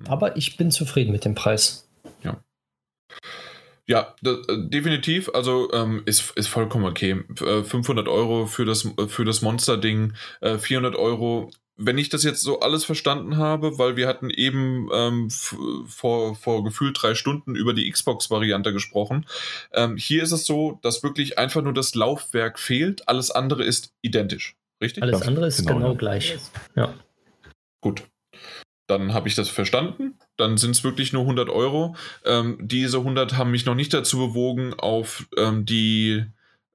[0.00, 0.06] Hm.
[0.08, 1.88] Aber ich bin zufrieden mit dem Preis.
[2.22, 2.42] Ja.
[3.86, 5.30] Ja, das, äh, definitiv.
[5.34, 7.24] Also ähm, ist, ist vollkommen okay.
[7.36, 12.42] 500 äh, Euro für das, für das Monster-Ding, äh, 400 Euro wenn ich das jetzt
[12.42, 17.72] so alles verstanden habe, weil wir hatten eben ähm, vor, vor gefühlt drei Stunden über
[17.72, 19.26] die Xbox-Variante gesprochen.
[19.72, 23.94] Ähm, hier ist es so, dass wirklich einfach nur das Laufwerk fehlt, alles andere ist
[24.02, 24.56] identisch.
[24.82, 25.02] Richtig?
[25.02, 26.36] Alles andere ist genau, genau gleich.
[26.74, 26.92] Ja.
[27.80, 28.02] Gut.
[28.88, 30.14] Dann habe ich das verstanden.
[30.36, 31.94] Dann sind es wirklich nur 100 Euro.
[32.24, 36.24] Ähm, diese 100 haben mich noch nicht dazu bewogen, auf ähm, die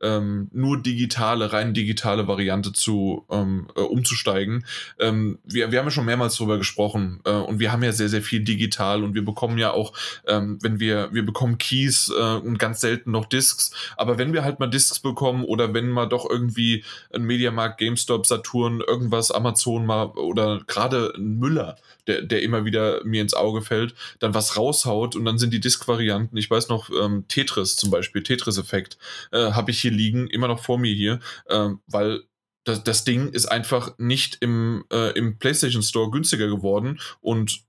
[0.04, 4.66] ähm, nur digitale, rein digitale Variante zu ähm, äh, umzusteigen.
[5.00, 8.10] Ähm, wir, wir haben ja schon mehrmals darüber gesprochen äh, und wir haben ja sehr,
[8.10, 9.94] sehr viel digital und wir bekommen ja auch,
[10.28, 14.44] ähm, wenn wir, wir bekommen Keys äh, und ganz selten noch Discs, aber wenn wir
[14.44, 19.86] halt mal Discs bekommen oder wenn mal doch irgendwie ein Mediamarkt, GameStop, Saturn, irgendwas, Amazon
[19.86, 21.78] mal oder gerade ein Müller,
[22.08, 25.60] der, der immer wieder mir ins Auge fällt, dann was raushaut und dann sind die
[25.60, 28.98] Disk-Varianten, ich weiß noch, ähm, Tetris zum Beispiel, Tetris-Effekt,
[29.32, 32.24] äh, habe ich hier liegen, immer noch vor mir hier, äh, weil
[32.66, 37.64] das, das Ding ist einfach nicht im, äh, im PlayStation Store günstiger geworden und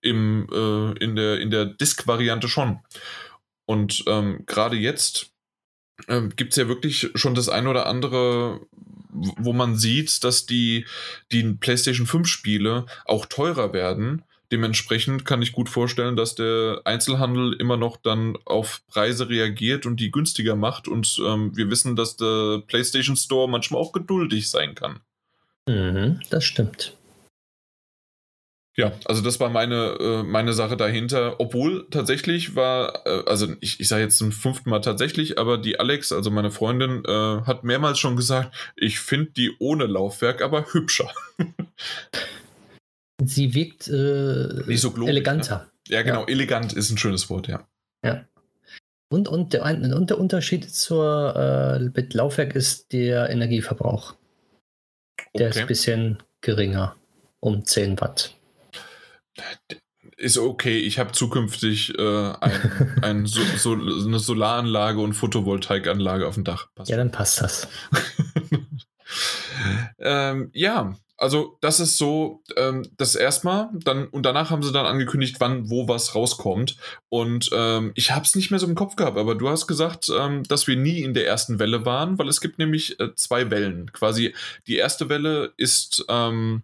[0.00, 2.80] im, äh, in der, in der Disk-Variante schon.
[3.66, 5.32] Und ähm, gerade jetzt
[6.06, 8.60] ähm, gibt es ja wirklich schon das ein oder andere,
[9.10, 10.86] wo man sieht, dass die,
[11.32, 14.22] die PlayStation 5 Spiele auch teurer werden.
[14.50, 20.00] Dementsprechend kann ich gut vorstellen, dass der Einzelhandel immer noch dann auf Preise reagiert und
[20.00, 20.88] die günstiger macht.
[20.88, 25.00] Und ähm, wir wissen, dass der PlayStation Store manchmal auch geduldig sein kann.
[25.68, 26.97] Mhm, das stimmt.
[28.78, 31.40] Ja, also das war meine, äh, meine Sache dahinter.
[31.40, 35.80] Obwohl tatsächlich war, äh, also ich, ich sage jetzt zum fünften Mal tatsächlich, aber die
[35.80, 40.72] Alex, also meine Freundin, äh, hat mehrmals schon gesagt, ich finde die ohne Laufwerk aber
[40.72, 41.10] hübscher.
[43.24, 45.66] Sie wirkt äh, Nicht so globig, eleganter.
[45.88, 45.96] Ne?
[45.96, 46.28] Ja, genau, ja.
[46.28, 47.66] elegant ist ein schönes Wort, ja.
[48.04, 48.26] Ja.
[49.10, 54.14] Und, und, der, und der Unterschied zur äh, mit Laufwerk ist der Energieverbrauch.
[55.34, 55.48] Der okay.
[55.48, 56.94] ist ein bisschen geringer,
[57.40, 58.37] um 10 Watt.
[60.16, 66.34] Ist okay, ich habe zukünftig äh, ein, ein so, so, eine Solaranlage und Photovoltaikanlage auf
[66.34, 66.68] dem Dach.
[66.74, 66.90] Passt.
[66.90, 67.68] Ja, dann passt das.
[69.98, 73.70] ähm, ja, also das ist so ähm, das erstmal.
[73.74, 76.76] Dann und danach haben sie dann angekündigt, wann wo was rauskommt.
[77.08, 80.08] Und ähm, ich habe es nicht mehr so im Kopf gehabt, aber du hast gesagt,
[80.16, 83.50] ähm, dass wir nie in der ersten Welle waren, weil es gibt nämlich äh, zwei
[83.50, 83.92] Wellen.
[83.92, 84.34] Quasi
[84.68, 86.62] die erste Welle ist ähm,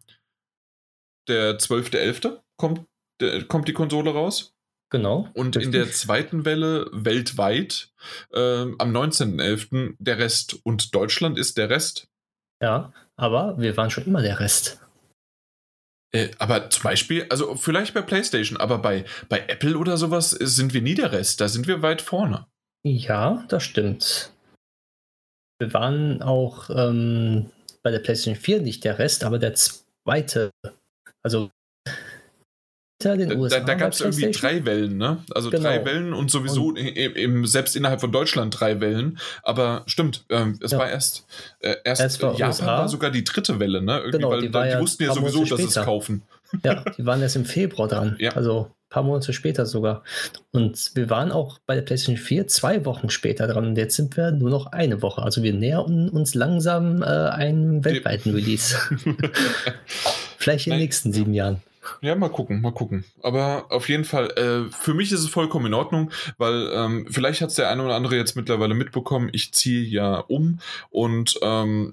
[1.27, 2.87] der 12.11 kommt,
[3.21, 4.55] der, kommt die Konsole raus.
[4.91, 5.29] Genau.
[5.35, 5.65] Und richtig.
[5.65, 7.93] in der zweiten Welle weltweit
[8.33, 9.97] äh, am 19.11.
[9.99, 10.59] der Rest.
[10.63, 12.09] Und Deutschland ist der Rest.
[12.63, 14.81] Ja, aber wir waren schon immer der Rest.
[16.15, 20.73] Äh, aber zum Beispiel, also vielleicht bei PlayStation, aber bei, bei Apple oder sowas sind
[20.73, 21.41] wir nie der Rest.
[21.41, 22.47] Da sind wir weit vorne.
[22.85, 24.33] Ja, das stimmt.
[25.59, 27.51] Wir waren auch ähm,
[27.83, 30.51] bei der PlayStation 4 nicht der Rest, aber der zweite.
[31.23, 31.51] Also
[33.17, 33.61] den da, USA.
[33.61, 35.19] Da, da gab es irgendwie drei Wellen, ne?
[35.35, 35.63] Also genau.
[35.63, 39.19] drei Wellen und sowieso und im, selbst innerhalb von Deutschland drei Wellen.
[39.43, 40.79] Aber stimmt, ähm, es ja.
[40.79, 41.27] war erst,
[41.61, 42.67] äh, erst, erst war Japan USA.
[42.67, 43.99] war sogar die dritte Welle, ne?
[43.99, 46.23] Irgendwie, genau, weil die, da, die ja wussten ja sowieso, dass es kaufen.
[46.63, 48.17] Ja, die waren erst im Februar dran.
[48.19, 48.33] Ja.
[48.33, 50.03] Also ein paar Monate später sogar.
[50.53, 53.67] Und wir waren auch bei der PlayStation 4 zwei Wochen später dran.
[53.67, 55.23] Und jetzt sind wir nur noch eine Woche.
[55.23, 58.77] Also wir nähern uns langsam äh, einem weltweiten Release.
[60.39, 61.63] Vielleicht in den nächsten sieben Jahren.
[62.01, 63.05] Ja, mal gucken, mal gucken.
[63.23, 67.41] Aber auf jeden Fall, äh, für mich ist es vollkommen in Ordnung, weil ähm, vielleicht
[67.41, 71.91] hat es der eine oder andere jetzt mittlerweile mitbekommen, ich ziehe ja um und ähm,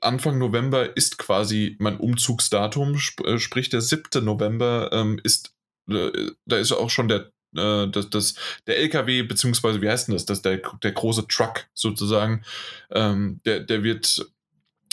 [0.00, 4.24] Anfang November ist quasi mein Umzugsdatum, sp äh, sprich der 7.
[4.24, 5.54] November ähm, ist,
[5.90, 6.10] äh,
[6.46, 8.34] da ist auch schon der äh, das, das,
[8.66, 12.42] der LKW, beziehungsweise wie heißt denn das, das der, der große Truck sozusagen,
[12.90, 14.26] ähm, der, der wird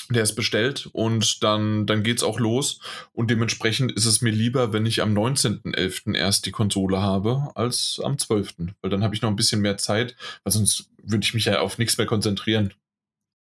[0.09, 2.79] der ist bestellt und dann, dann es auch los.
[3.13, 6.15] Und dementsprechend ist es mir lieber, wenn ich am 19.11.
[6.15, 8.55] erst die Konsole habe, als am 12.
[8.81, 11.59] Weil dann habe ich noch ein bisschen mehr Zeit, weil sonst würde ich mich ja
[11.59, 12.73] auf nichts mehr konzentrieren.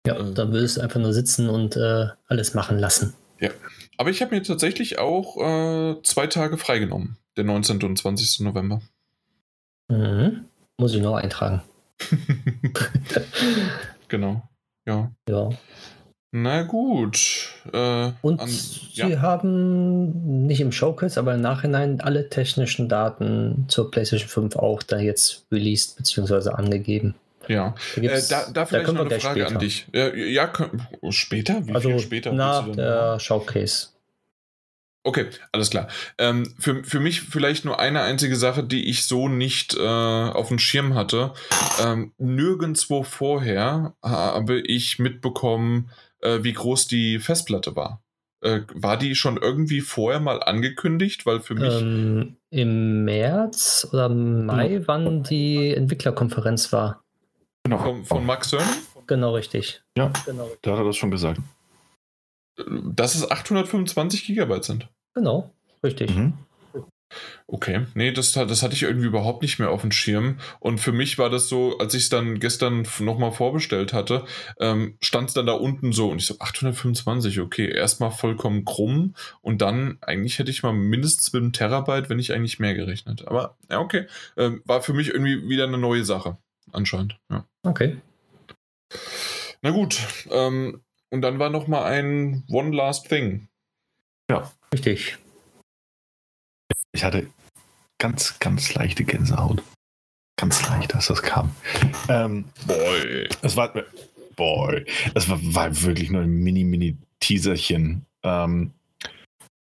[0.07, 3.13] Ja, äh, dann würdest du einfach nur sitzen und äh, alles machen lassen.
[3.39, 3.51] Ja.
[3.97, 7.81] Aber ich habe mir tatsächlich auch äh, zwei Tage freigenommen, der 19.
[7.83, 8.41] und 20.
[8.41, 8.81] November.
[9.89, 10.45] Mhm.
[10.77, 11.61] Muss ich noch eintragen.
[14.07, 14.47] genau.
[14.85, 15.11] Ja.
[15.29, 15.49] Ja.
[16.37, 17.47] Na gut.
[17.71, 18.49] Äh, Und an,
[18.91, 19.07] ja.
[19.07, 24.83] sie haben nicht im Showcase, aber im Nachhinein alle technischen Daten zur PlayStation 5 auch
[24.83, 26.49] da jetzt released bzw.
[26.49, 27.15] angegeben.
[27.47, 29.87] Ja, da, äh, da, da vielleicht da noch eine Frage an dich.
[29.93, 30.51] Ja, ja
[31.09, 31.65] später?
[31.67, 32.33] Wie also viel später?
[32.33, 33.87] Nach der Showcase.
[35.03, 35.87] Okay, alles klar.
[36.17, 40.49] Ähm, für, für mich vielleicht nur eine einzige Sache, die ich so nicht äh, auf
[40.49, 41.33] dem Schirm hatte.
[41.81, 45.91] Ähm, nirgendwo vorher habe ich mitbekommen,
[46.25, 48.01] äh, wie groß die Festplatte war.
[48.41, 51.25] Äh, war die schon irgendwie vorher mal angekündigt?
[51.25, 51.81] Weil für mich.
[51.81, 54.87] Ähm, Im März oder Mai, genau.
[54.87, 57.03] wann die Entwicklerkonferenz war.
[57.63, 57.79] Genau.
[57.79, 58.65] Von, von Max Cerny?
[59.07, 59.83] Genau, richtig.
[59.97, 61.39] Ja, genau, da hat er das schon gesagt.
[62.57, 64.87] Dass es 825 Gigabyte sind.
[65.13, 65.51] Genau,
[65.83, 66.15] richtig.
[66.15, 66.33] Mhm.
[67.47, 70.39] Okay, nee, das, das hatte ich irgendwie überhaupt nicht mehr auf dem Schirm.
[70.59, 74.25] Und für mich war das so, als ich es dann gestern nochmal vorbestellt hatte,
[74.59, 79.15] ähm, stand es dann da unten so und ich so, 825, okay, erstmal vollkommen krumm
[79.41, 83.27] und dann eigentlich hätte ich mal mindestens mit einem Terabyte, wenn nicht eigentlich mehr gerechnet.
[83.27, 84.07] Aber ja, okay,
[84.37, 86.37] ähm, war für mich irgendwie wieder eine neue Sache,
[86.71, 87.19] anscheinend.
[87.29, 87.45] Ja.
[87.63, 87.97] Okay.
[89.61, 89.99] Na gut,
[90.31, 93.47] ähm, und dann war nochmal ein One Last Thing.
[94.29, 94.51] Ja.
[94.73, 95.17] Richtig.
[96.95, 97.27] Ich hatte
[97.99, 99.61] ganz, ganz leichte Gänsehaut.
[100.37, 101.51] Ganz leicht, als das kam.
[102.07, 103.27] Ähm, boy.
[103.41, 103.73] Es war,
[104.37, 104.85] boy.
[105.13, 108.05] Es war, war wirklich nur ein mini, mini Teaserchen.
[108.23, 108.71] Ähm,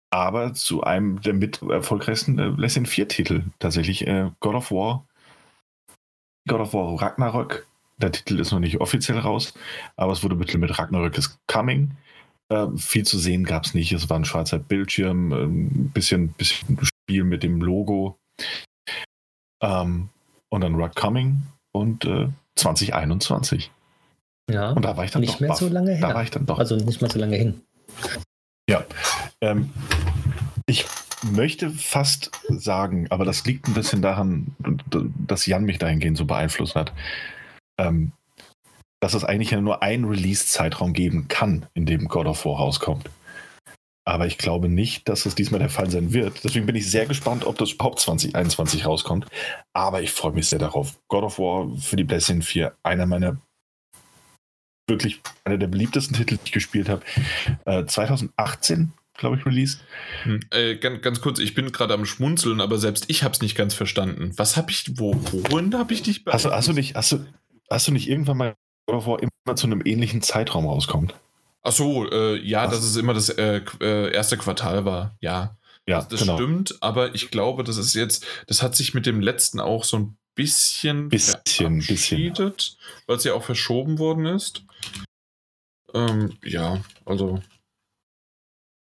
[0.10, 4.06] aber zu einem der mit erfolgreichsten äh, Lesson 4 Titel tatsächlich.
[4.06, 5.06] Äh, God of War.
[6.50, 7.66] God of War Ragnarök.
[7.98, 9.54] Der Titel ist noch nicht offiziell raus,
[9.96, 11.92] aber es wurde bitte mit Ragnarök is Coming.
[12.50, 13.94] Äh, viel zu sehen gab es nicht.
[13.94, 16.78] Es war ein schwarzer Bildschirm, ein bisschen, bisschen
[17.12, 18.18] Spiel mit dem Logo.
[19.62, 20.08] Ähm,
[20.48, 21.42] und dann Rock Coming
[21.74, 23.70] und äh, 2021.
[24.50, 25.60] Ja, und da war ich dann nicht doch mehr baff.
[25.60, 26.08] so lange her.
[26.08, 26.58] Da war ich dann doch.
[26.58, 27.62] Also nicht mehr so lange hin.
[28.70, 28.86] Ja.
[29.42, 29.72] Ähm,
[30.68, 30.86] ich
[31.30, 34.56] möchte fast sagen, aber das liegt ein bisschen daran,
[35.28, 36.94] dass Jan mich dahingehend so beeinflusst hat,
[37.78, 38.14] ähm,
[39.02, 43.10] dass es eigentlich ja nur einen Release-Zeitraum geben kann, in dem God of War rauskommt.
[44.04, 46.44] Aber ich glaube nicht, dass es diesmal der Fall sein wird.
[46.44, 49.28] Deswegen bin ich sehr gespannt, ob das überhaupt 2021 rauskommt.
[49.74, 51.00] Aber ich freue mich sehr darauf.
[51.08, 53.38] God of War für die PlayStation 4, einer meiner
[54.88, 57.04] wirklich einer der beliebtesten Titel, die ich gespielt habe.
[57.66, 59.78] Äh, 2018, glaube ich, Release.
[60.24, 63.42] Hm, äh, ganz, ganz, kurz, ich bin gerade am Schmunzeln, aber selbst ich habe es
[63.42, 64.34] nicht ganz verstanden.
[64.36, 67.26] Was habe ich, wo, wohin habe ich dich hast du, hast du nicht, hast du,
[67.70, 68.56] hast du nicht irgendwann mal
[68.88, 71.14] God of War immer zu einem ähnlichen Zeitraum rauskommt?
[71.64, 72.76] Ach so, äh, ja, Was?
[72.76, 75.58] dass es immer das äh, äh, erste Quartal war, ja.
[75.88, 76.36] Ja, das, das genau.
[76.36, 79.98] stimmt, aber ich glaube, das ist jetzt, das hat sich mit dem letzten auch so
[79.98, 84.64] ein bisschen, bisschen verabschiedet, weil es ja auch verschoben worden ist.
[85.94, 87.42] Ähm, ja, also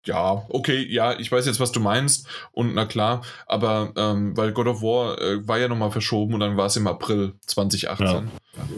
[0.05, 4.53] ja, okay, ja, ich weiß jetzt, was du meinst und na klar, aber ähm, weil
[4.53, 8.31] God of War äh, war ja nochmal verschoben und dann war es im April 2018.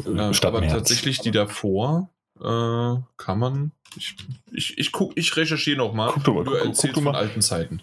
[0.07, 0.31] Ja.
[0.31, 3.73] Äh, aber tatsächlich die davor, Äh, kann man.
[3.97, 4.17] Ich,
[4.53, 6.11] ich, ich, guck, ich recherchiere nochmal.
[6.13, 7.19] Guck du mal, du guck, erzählst guck du von mal.
[7.19, 7.83] alten Zeiten.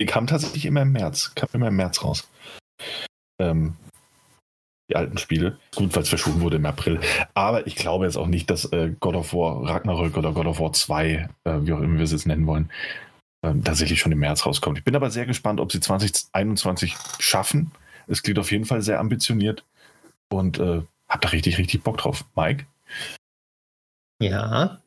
[0.00, 1.34] Die kam tatsächlich immer im März.
[1.34, 2.28] Kam immer im März raus.
[3.40, 3.76] Ähm,
[4.90, 5.58] die alten Spiele.
[5.74, 7.00] Gut, weil es verschoben wurde im April.
[7.34, 10.60] Aber ich glaube jetzt auch nicht, dass äh, God of War Ragnarök oder God of
[10.60, 12.70] War 2, äh, wie auch immer wir es jetzt nennen wollen,
[13.42, 14.78] ähm, tatsächlich schon im März rauskommt.
[14.78, 17.72] Ich bin aber sehr gespannt, ob sie 2021 schaffen.
[18.06, 19.64] Es klingt auf jeden Fall sehr ambitioniert
[20.30, 22.24] und äh, hab da richtig, richtig Bock drauf.
[22.34, 22.66] Mike?
[24.20, 24.82] Ja.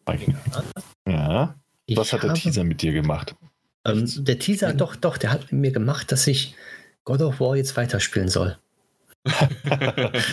[1.07, 1.55] Ja.
[1.85, 3.35] ich Was hat der habe- Teaser mit dir gemacht?
[3.85, 6.55] Ähm, der Teaser, doch, doch, der hat mit mir gemacht, dass ich
[7.03, 8.57] God of War jetzt weiterspielen soll.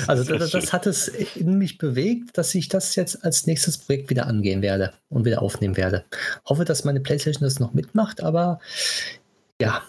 [0.07, 4.09] Also das, das hat es in mich bewegt, dass ich das jetzt als nächstes Projekt
[4.09, 6.05] wieder angehen werde und wieder aufnehmen werde.
[6.47, 8.61] Hoffe, dass meine Playstation das noch mitmacht, aber
[9.61, 9.83] ja,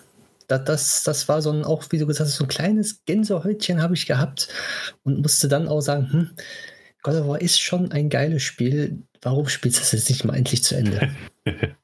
[0.48, 3.82] das, das, das war so ein, auch wie du gesagt hast, so ein kleines Gänsehäutchen
[3.82, 4.49] habe ich gehabt
[5.03, 6.30] und musste dann auch sagen, hm,
[7.02, 9.03] God of War ist schon ein geiles Spiel.
[9.22, 11.11] Warum spielst du das jetzt nicht mal endlich zu Ende?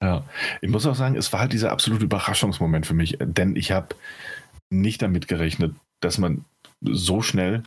[0.00, 0.24] Ja,
[0.60, 3.94] ich muss auch sagen, es war halt dieser absolute Überraschungsmoment für mich, denn ich habe
[4.70, 6.44] nicht damit gerechnet, dass man
[6.80, 7.62] so schnell,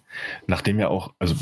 [0.45, 1.35] nachdem ja auch, also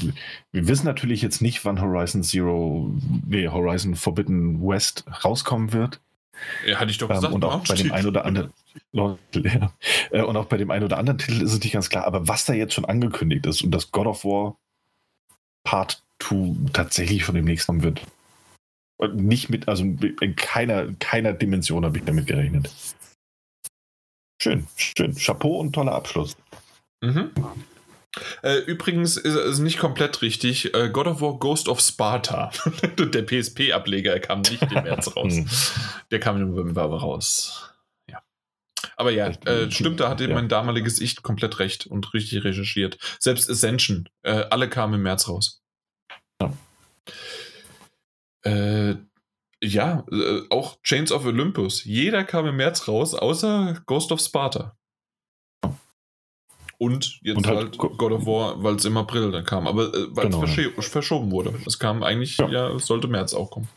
[0.51, 2.91] wir wissen natürlich jetzt nicht, wann Horizon Zero,
[3.25, 5.99] nee, Horizon Forbidden West rauskommen wird.
[6.67, 7.33] Ja, hatte ich doch Ähm, gesagt.
[7.33, 8.53] und auch bei dem einen oder anderen
[8.91, 9.17] ja,
[10.11, 12.27] äh, und auch bei dem einen oder anderen Titel ist es nicht ganz klar, aber
[12.27, 14.55] was da jetzt schon angekündigt ist und dass God of War
[15.73, 18.01] Part 2 tatsächlich von dem nächsten kommen wird.
[18.97, 22.71] Und nicht mit, also in keiner, keiner Dimension habe ich damit gerechnet.
[24.39, 25.15] Schön, schön.
[25.15, 26.37] Chapeau und toller Abschluss.
[27.01, 27.31] Mhm.
[28.43, 30.75] Äh, übrigens ist es nicht komplett richtig.
[30.75, 32.51] Äh, God of War Ghost of Sparta.
[32.99, 35.33] Der PSP-Ableger kam nicht im März raus.
[35.33, 35.49] Hm.
[36.11, 37.73] Der kam im November raus.
[38.07, 38.21] Ja.
[38.95, 40.35] Aber ja, äh, äh, stimmt, da hatte ja.
[40.35, 42.99] mein damaliges Ich komplett recht und richtig recherchiert.
[43.17, 45.62] Selbst Ascension, äh, alle kamen im März raus.
[46.41, 46.53] Ja.
[48.45, 48.95] Äh,
[49.61, 51.83] ja, äh, auch Chains of Olympus.
[51.85, 54.75] Jeder kam im März raus, außer Ghost of Sparta.
[56.77, 59.67] Und jetzt Und halt, halt Go- God of War, weil es im April dann kam.
[59.67, 60.69] Aber äh, weil Genau, es ja.
[60.81, 61.53] verschoben wurde.
[61.65, 62.49] Es kam eigentlich, Ja.
[62.49, 63.69] ja, es sollte März auch kommen.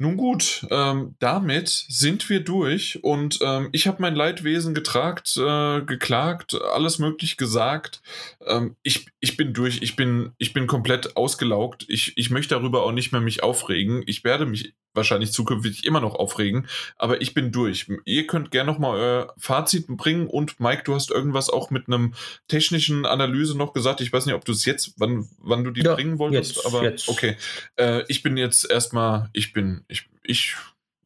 [0.00, 5.80] Nun gut, ähm, damit sind wir durch und ähm, ich habe mein Leidwesen getragt, äh,
[5.82, 8.00] geklagt, alles möglich gesagt.
[8.46, 11.84] Ähm, ich, ich bin durch, ich bin, ich bin komplett ausgelaugt.
[11.88, 14.04] Ich, ich möchte darüber auch nicht mehr mich aufregen.
[14.06, 17.86] Ich werde mich wahrscheinlich zukünftig immer noch aufregen, aber ich bin durch.
[18.04, 21.86] Ihr könnt gerne noch mal euer Fazit bringen und Mike, du hast irgendwas auch mit
[21.86, 22.14] einem
[22.48, 24.00] technischen Analyse noch gesagt.
[24.00, 26.66] Ich weiß nicht, ob du es jetzt, wann, wann du die Ja, bringen wolltest, jetzt,
[26.66, 27.08] aber jetzt.
[27.08, 27.36] okay.
[27.76, 30.56] Äh, ich bin jetzt erstmal, ich bin, ich, ich,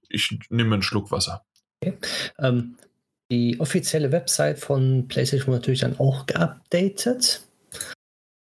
[0.09, 1.45] ich nehme einen Schluck Wasser.
[2.39, 2.77] Ähm,
[3.31, 7.47] die offizielle Website von PlayStation wurde natürlich dann auch geupdatet.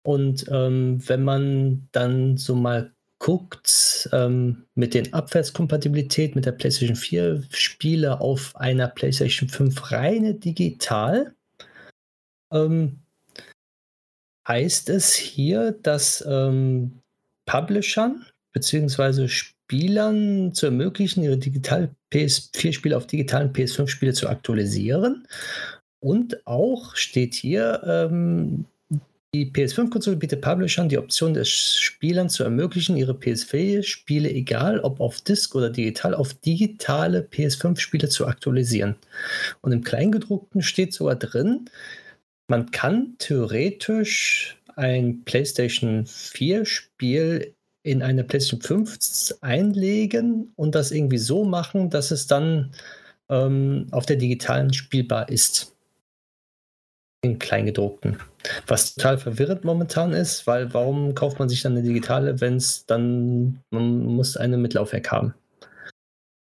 [0.05, 6.97] Und ähm, wenn man dann so mal guckt, ähm, mit den Abwärtskompatibilität mit der PlayStation
[6.97, 11.33] 4 Spiele auf einer PlayStation 5 reine digital,
[12.51, 12.99] ähm,
[14.45, 16.99] heißt es hier, dass ähm,
[17.45, 19.29] Publishern bzw.
[19.65, 25.25] Spielern zu ermöglichen, ihre digital PS4-Spiele auf digitalen PS5-Spiele zu aktualisieren.
[25.99, 28.65] Und auch steht hier, ähm,
[29.33, 35.21] die PS5-Konsole bietet Publishern die Option des Spielern zu ermöglichen, ihre PS4-Spiele, egal ob auf
[35.21, 38.95] Disk oder digital, auf digitale PS5-Spiele zu aktualisieren.
[39.61, 41.69] Und im Kleingedruckten steht sogar drin,
[42.47, 51.43] man kann theoretisch ein PlayStation 4-Spiel in eine PlayStation 5 einlegen und das irgendwie so
[51.43, 52.71] machen, dass es dann
[53.29, 55.75] ähm, auf der digitalen spielbar ist.
[57.23, 58.17] In Kleingedruckten.
[58.67, 62.85] Was total verwirrend momentan ist, weil warum kauft man sich dann eine digitale, wenn es
[62.85, 65.33] dann, man muss eine mit Laufwerk haben.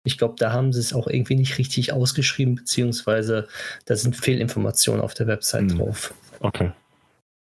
[0.04, 3.48] Ich glaube, da haben sie es auch irgendwie nicht richtig ausgeschrieben, beziehungsweise
[3.86, 5.78] da sind Fehlinformationen auf der Website Mhm.
[5.78, 6.14] drauf.
[6.40, 6.72] Okay.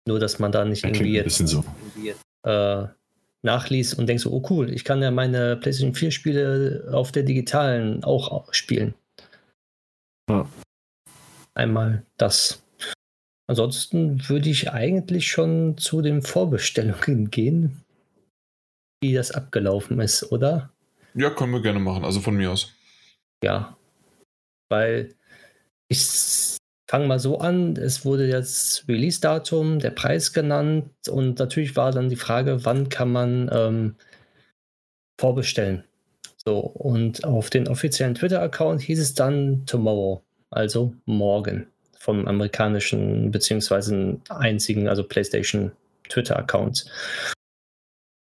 [0.07, 1.65] Nur, dass man da nicht irgendwie jetzt so.
[2.45, 2.87] äh,
[3.43, 7.23] nachliest und denkt so, oh cool, ich kann ja meine PlayStation 4 Spiele auf der
[7.23, 8.95] digitalen auch spielen.
[10.29, 10.49] Ja.
[11.55, 12.63] Einmal das.
[13.49, 17.83] Ansonsten würde ich eigentlich schon zu den Vorbestellungen gehen,
[19.01, 20.71] wie das abgelaufen ist, oder?
[21.15, 22.75] Ja, können wir gerne machen, also von mir aus.
[23.43, 23.77] Ja.
[24.71, 25.15] Weil
[25.89, 26.58] ich
[26.89, 32.09] fange mal so an, es wurde jetzt Release-Datum, der Preis genannt und natürlich war dann
[32.09, 33.95] die Frage, wann kann man ähm,
[35.21, 35.85] vorbestellen.
[36.45, 41.67] So, und auf den offiziellen Twitter-Account hieß es dann tomorrow, also morgen,
[41.99, 45.73] vom amerikanischen beziehungsweise einzigen, also PlayStation
[46.09, 46.87] Twitter-Account.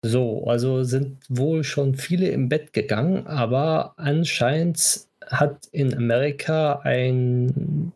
[0.03, 7.93] So, also sind wohl schon viele im Bett gegangen, aber anscheinend hat in Amerika ein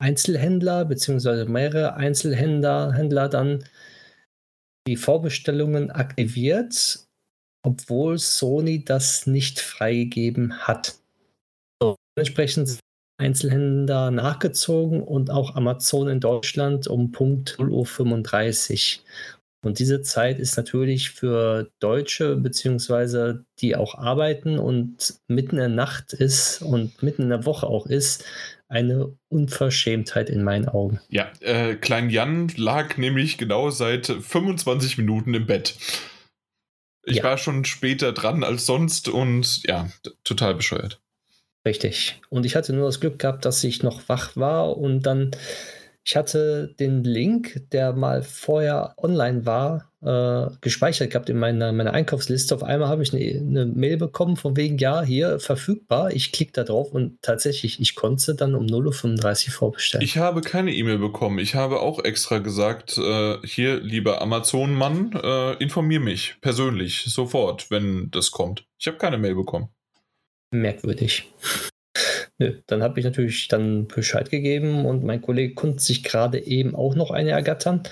[0.00, 3.64] Einzelhändler beziehungsweise mehrere Einzelhändler Händler dann
[4.86, 7.06] die Vorbestellungen aktiviert,
[7.62, 10.98] obwohl Sony das nicht freigegeben hat.
[11.82, 12.80] So, dementsprechend sind
[13.20, 19.04] Einzelhändler nachgezogen und auch Amazon in Deutschland um Punkt 0.35 Uhr.
[19.62, 25.68] Und diese Zeit ist natürlich für Deutsche, beziehungsweise die auch arbeiten und mitten in der
[25.68, 28.24] Nacht ist und mitten in der Woche auch ist,
[28.70, 31.00] eine Unverschämtheit in meinen Augen.
[31.08, 35.74] Ja, äh, Klein Jan lag nämlich genau seit 25 Minuten im Bett.
[37.04, 37.24] Ich ja.
[37.24, 39.90] war schon später dran als sonst und ja,
[40.22, 41.00] total bescheuert.
[41.66, 42.20] Richtig.
[42.28, 45.32] Und ich hatte nur das Glück gehabt, dass ich noch wach war und dann
[46.04, 51.92] ich hatte den Link, der mal vorher online war, äh, gespeichert gehabt in meiner, meiner
[51.92, 52.54] Einkaufsliste.
[52.54, 56.12] Auf einmal habe ich eine, eine, Mail bekommen von wegen, ja, hier verfügbar.
[56.12, 60.04] Ich klicke da drauf und tatsächlich, ich konnte dann um 0.35 Uhr vorbestellen.
[60.04, 61.38] Ich habe keine E-Mail bekommen.
[61.38, 68.10] Ich habe auch extra gesagt, äh, hier, lieber Amazon-Mann, äh, informier mich persönlich, sofort, wenn
[68.10, 68.64] das kommt.
[68.78, 69.68] Ich habe keine Mail bekommen.
[70.50, 71.30] Merkwürdig.
[72.40, 76.74] Nö, dann habe ich natürlich dann Bescheid gegeben und mein Kollege konnte sich gerade eben
[76.74, 77.82] auch noch eine ergattern.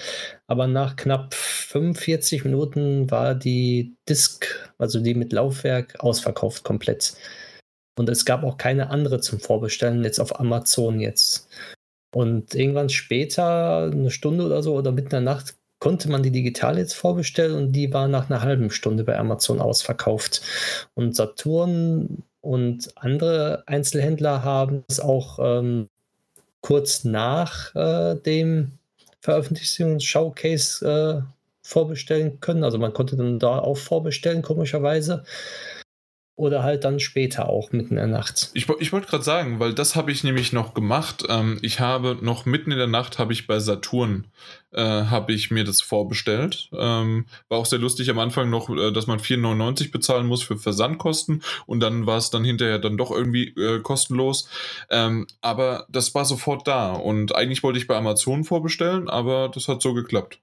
[0.47, 7.13] Aber nach knapp 45 Minuten war die Disk, also die mit Laufwerk, ausverkauft komplett.
[7.99, 11.51] Und es gab auch keine andere zum Vorbestellen jetzt auf Amazon jetzt.
[12.15, 16.31] Und irgendwann später, eine Stunde oder so oder mitten in der Nacht, konnte man die
[16.31, 20.41] digital jetzt vorbestellen und die war nach einer halben Stunde bei Amazon ausverkauft.
[20.95, 25.89] Und Saturn und andere Einzelhändler haben es auch ähm,
[26.61, 28.73] kurz nach äh, dem
[29.21, 31.23] Veröffentlichungs-Showcase äh,
[31.63, 32.65] vorbestellen können.
[32.65, 35.25] Also man konnte dann da auch vorbestellen, komischerweise
[36.39, 38.51] oder halt dann später auch mitten in der Nacht.
[38.55, 41.25] Ich, ich wollte gerade sagen, weil das habe ich nämlich noch gemacht.
[41.29, 44.29] Ähm, ich habe noch mitten in der Nacht habe ich bei Saturn
[44.73, 46.71] äh, habe ich mir das vorbestellt.
[46.73, 50.59] Ähm, war auch sehr lustig am Anfang noch, äh, dass man 4,99 bezahlen muss für
[50.59, 54.49] Versandkosten und dann war es dann hinterher dann doch irgendwie äh, kostenlos.
[54.91, 59.67] Ähm, aber das war sofort da und eigentlich wollte ich bei Amazon vorbestellen, aber das
[59.67, 60.41] hat so geklappt.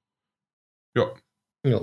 [0.96, 1.12] Ja.
[1.66, 1.82] Ja.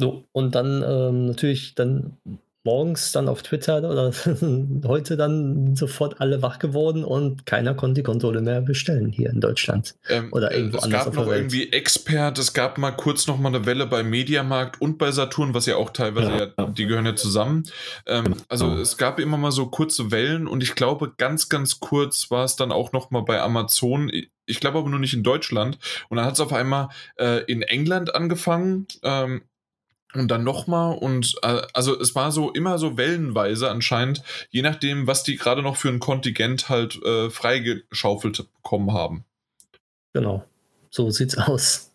[0.00, 2.18] So, und dann ähm, natürlich dann
[2.66, 4.12] morgens dann auf Twitter oder
[4.86, 9.40] heute dann sofort alle wach geworden und keiner konnte die Konsole mehr bestellen hier in
[9.40, 11.06] Deutschland ähm, oder äh, irgendwo es anders.
[11.06, 14.80] Es gab noch irgendwie Expert, es gab mal kurz noch mal eine Welle bei Mediamarkt
[14.80, 17.62] und bei Saturn, was ja auch teilweise ja, ja die gehören ja zusammen.
[18.04, 18.36] Ähm, genau.
[18.48, 22.44] also es gab immer mal so kurze Wellen und ich glaube ganz ganz kurz war
[22.44, 24.10] es dann auch noch mal bei Amazon.
[24.44, 25.78] Ich glaube aber nur nicht in Deutschland.
[26.08, 28.86] Und dann hat es auf einmal äh, in England angefangen.
[29.02, 29.42] Ähm,
[30.14, 35.06] und dann nochmal und äh, also es war so immer so wellenweise anscheinend, je nachdem,
[35.06, 39.24] was die gerade noch für ein Kontingent halt äh, freigeschaufelt bekommen haben.
[40.12, 40.44] Genau,
[40.90, 41.92] so sieht's aus.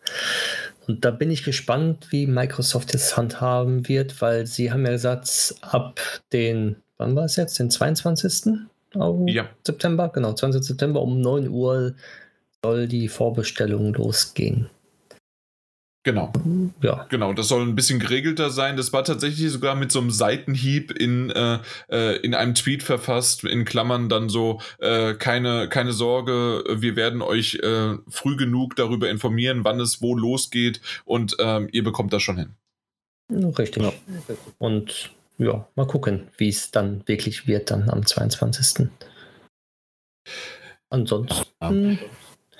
[0.87, 5.55] Und da bin ich gespannt, wie Microsoft das handhaben wird, weil sie haben ja gesagt,
[5.61, 5.99] ab
[6.33, 8.59] den, wann war es jetzt, den 22.
[9.27, 9.49] Ja.
[9.65, 10.63] September, genau, 20.
[10.63, 11.95] September um 9 Uhr
[12.63, 14.69] soll die Vorbestellung losgehen.
[16.03, 16.33] Genau.
[16.81, 17.05] Ja.
[17.09, 18.75] Genau, das soll ein bisschen geregelter sein.
[18.75, 23.43] Das war tatsächlich sogar mit so einem Seitenhieb in, äh, äh, in einem Tweet verfasst,
[23.43, 29.11] in Klammern dann so, äh, keine, keine Sorge, wir werden euch äh, früh genug darüber
[29.11, 32.55] informieren, wann es wo losgeht und ähm, ihr bekommt das schon hin.
[33.57, 33.83] Richtig.
[33.83, 33.93] Ja.
[34.57, 38.89] Und ja, mal gucken, wie es dann wirklich wird, dann am 22.
[40.89, 41.45] Ansonsten.
[41.61, 41.97] Ja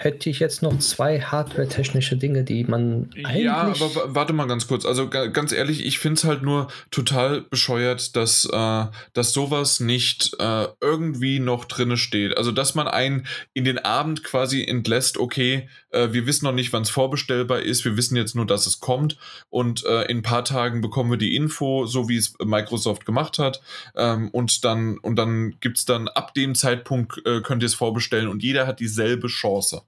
[0.03, 3.43] hätte ich jetzt noch zwei hardware-technische Dinge, die man eigentlich.
[3.43, 4.83] Ja, aber warte mal ganz kurz.
[4.83, 10.35] Also ganz ehrlich, ich finde es halt nur total bescheuert, dass, äh, dass sowas nicht
[10.39, 12.35] äh, irgendwie noch drinne steht.
[12.35, 16.73] Also, dass man einen in den Abend quasi entlässt, okay, äh, wir wissen noch nicht,
[16.73, 19.17] wann es vorbestellbar ist, wir wissen jetzt nur, dass es kommt.
[19.49, 23.39] Und äh, in ein paar Tagen bekommen wir die Info, so wie es Microsoft gemacht
[23.39, 23.61] hat.
[23.95, 27.75] Ähm, und dann, und dann gibt es dann ab dem Zeitpunkt, äh, könnt ihr es
[27.75, 29.83] vorbestellen und jeder hat dieselbe Chance.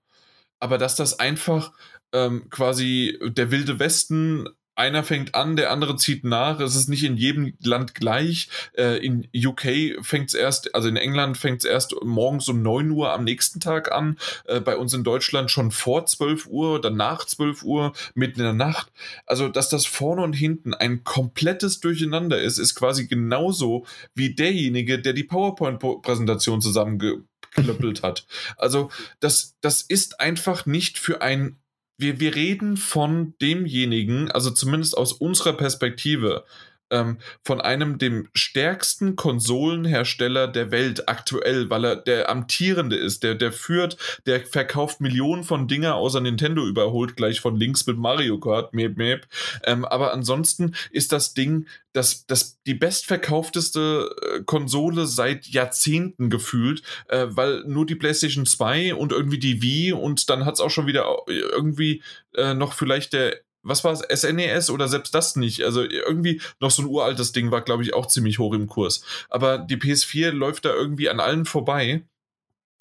[0.59, 1.73] Aber dass das einfach
[2.14, 6.60] ähm, quasi der wilde Westen einer fängt an, der andere zieht nach.
[6.60, 8.50] Es ist nicht in jedem Land gleich.
[8.77, 12.90] Äh, in UK fängt es erst, also in England fängt es erst morgens um 9
[12.92, 14.18] Uhr am nächsten Tag an.
[14.45, 18.45] Äh, bei uns in Deutschland schon vor 12 Uhr, dann nach 12 Uhr, mitten in
[18.45, 18.92] der Nacht.
[19.26, 23.85] Also, dass das vorne und hinten ein komplettes Durcheinander ist, ist quasi genauso
[24.16, 28.26] wie derjenige, der die PowerPoint-Präsentation zusammenge geklöppelt hat.
[28.58, 31.58] Also das, das ist einfach nicht für ein
[31.98, 36.46] wir, wir reden von demjenigen, also zumindest aus unserer Perspektive,
[36.94, 43.36] ähm, von einem dem stärksten Konsolenhersteller der Welt aktuell, weil er der amtierende ist, der,
[43.36, 48.40] der führt, der verkauft Millionen von Dinger außer Nintendo überholt, gleich von links mit Mario
[48.40, 49.28] Kart, map, map.
[49.64, 56.82] Ähm, aber ansonsten ist das Ding das, das die bestverkaufteste äh, Konsole seit Jahrzehnten gefühlt,
[57.08, 60.72] äh, weil nur die PlayStation 2 und irgendwie die Wii und dann hat es auch
[60.72, 62.02] schon wieder irgendwie
[62.36, 65.64] äh, noch vielleicht der was war es, SNES oder selbst das nicht.
[65.64, 69.03] Also irgendwie noch so ein uraltes Ding war, glaube ich, auch ziemlich hoch im Kurs.
[69.30, 72.03] Aber die PS4 läuft da irgendwie an allen vorbei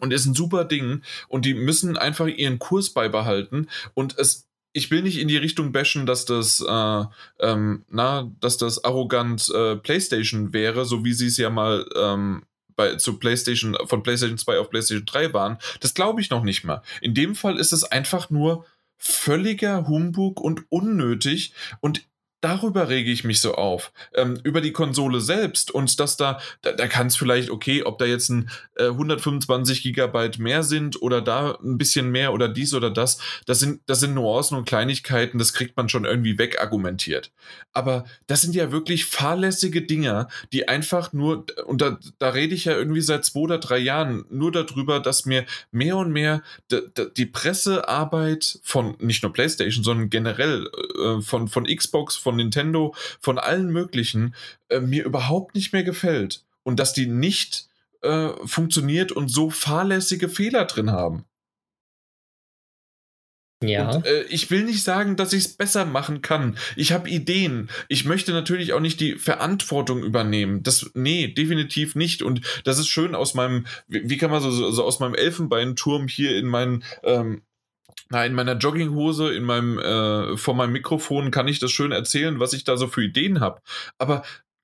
[0.01, 4.91] und ist ein super Ding und die müssen einfach ihren Kurs beibehalten und es ich
[4.91, 7.05] will nicht in die Richtung bashen, dass das, äh,
[7.41, 12.45] ähm, na, dass das arrogant äh, PlayStation wäre, so wie sie es ja mal ähm,
[12.75, 15.59] bei, zu PlayStation, von PlayStation 2 auf PlayStation 3 waren.
[15.81, 16.83] Das glaube ich noch nicht mal.
[17.03, 18.65] In dem Fall ist es einfach nur
[19.03, 21.55] völliger Humbug und unnötig.
[21.81, 22.07] Und
[22.43, 23.93] darüber rege ich mich so auf.
[24.15, 27.99] Ähm, über die Konsole selbst und dass da, da, da kann es vielleicht, okay, ob
[27.99, 32.75] da jetzt ein äh, 125 Gigabyte mehr sind oder da ein bisschen mehr oder dies
[32.75, 37.31] oder das, das sind, das sind Nuancen und Kleinigkeiten, das kriegt man schon irgendwie wegargumentiert.
[37.73, 42.65] Aber das sind ja wirklich fahrlässige Dinger, die einfach nur, und da, da rede ich
[42.65, 46.43] ja irgendwie seit zwei oder drei Jahren nur darüber, dass mir mehr und mehr
[47.17, 52.95] die Pressearbeit von nicht nur PlayStation, sondern generell äh, von, von Xbox, von von Nintendo,
[53.21, 54.35] von allen möglichen,
[54.71, 56.45] äh, mir überhaupt nicht mehr gefällt.
[56.63, 57.69] Und dass die nicht
[58.01, 61.25] äh, funktioniert und so fahrlässige Fehler drin haben.
[63.63, 63.91] Ja.
[63.91, 66.57] Und, äh, ich will nicht sagen, dass ich es besser machen kann.
[66.75, 67.69] Ich habe Ideen.
[67.89, 70.63] Ich möchte natürlich auch nicht die Verantwortung übernehmen.
[70.63, 72.23] Das, nee, definitiv nicht.
[72.23, 76.09] Und das ist schön aus meinem, wie, wie kann man so, so, aus meinem Elfenbeinturm
[76.09, 77.43] hier in meinen ähm,
[78.11, 82.41] na, in meiner Jogginghose, in meinem, äh, vor meinem Mikrofon kann ich das schön erzählen,
[82.41, 83.61] was ich da so für Ideen habe.
[83.99, 84.23] Aber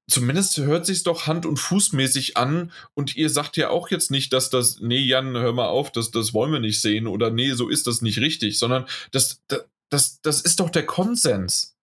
[0.08, 4.32] zumindest hört sich doch hand- und fußmäßig an und ihr sagt ja auch jetzt nicht,
[4.32, 7.52] dass das, nee, Jan, hör mal auf, das, das wollen wir nicht sehen oder nee,
[7.52, 11.77] so ist das nicht richtig, sondern das, das, das, das ist doch der Konsens.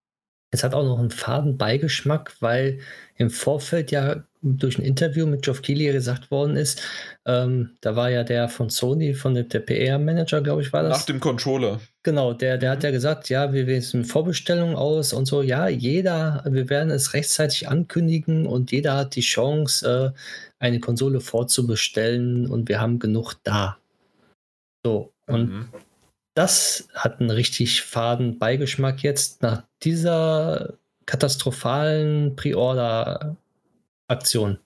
[0.56, 2.80] Es hat auch noch einen faden Beigeschmack, weil
[3.17, 6.82] im Vorfeld ja durch ein Interview mit Geoff Keighley gesagt worden ist,
[7.25, 11.00] ähm, da war ja der von Sony, von der, der PR-Manager, glaube ich, war das.
[11.00, 11.82] Nach dem Controller.
[12.03, 15.42] Genau, der, der hat ja gesagt, ja, wir wiesen Vorbestellungen aus und so.
[15.42, 21.19] Ja, jeder, wir werden es rechtzeitig ankündigen und jeder hat die Chance, äh, eine Konsole
[21.19, 23.77] vorzubestellen und wir haben genug da.
[24.85, 25.69] So, und mhm.
[26.35, 34.59] Das hat einen richtig faden Beigeschmack jetzt nach dieser katastrophalen Pre-Order-Aktion.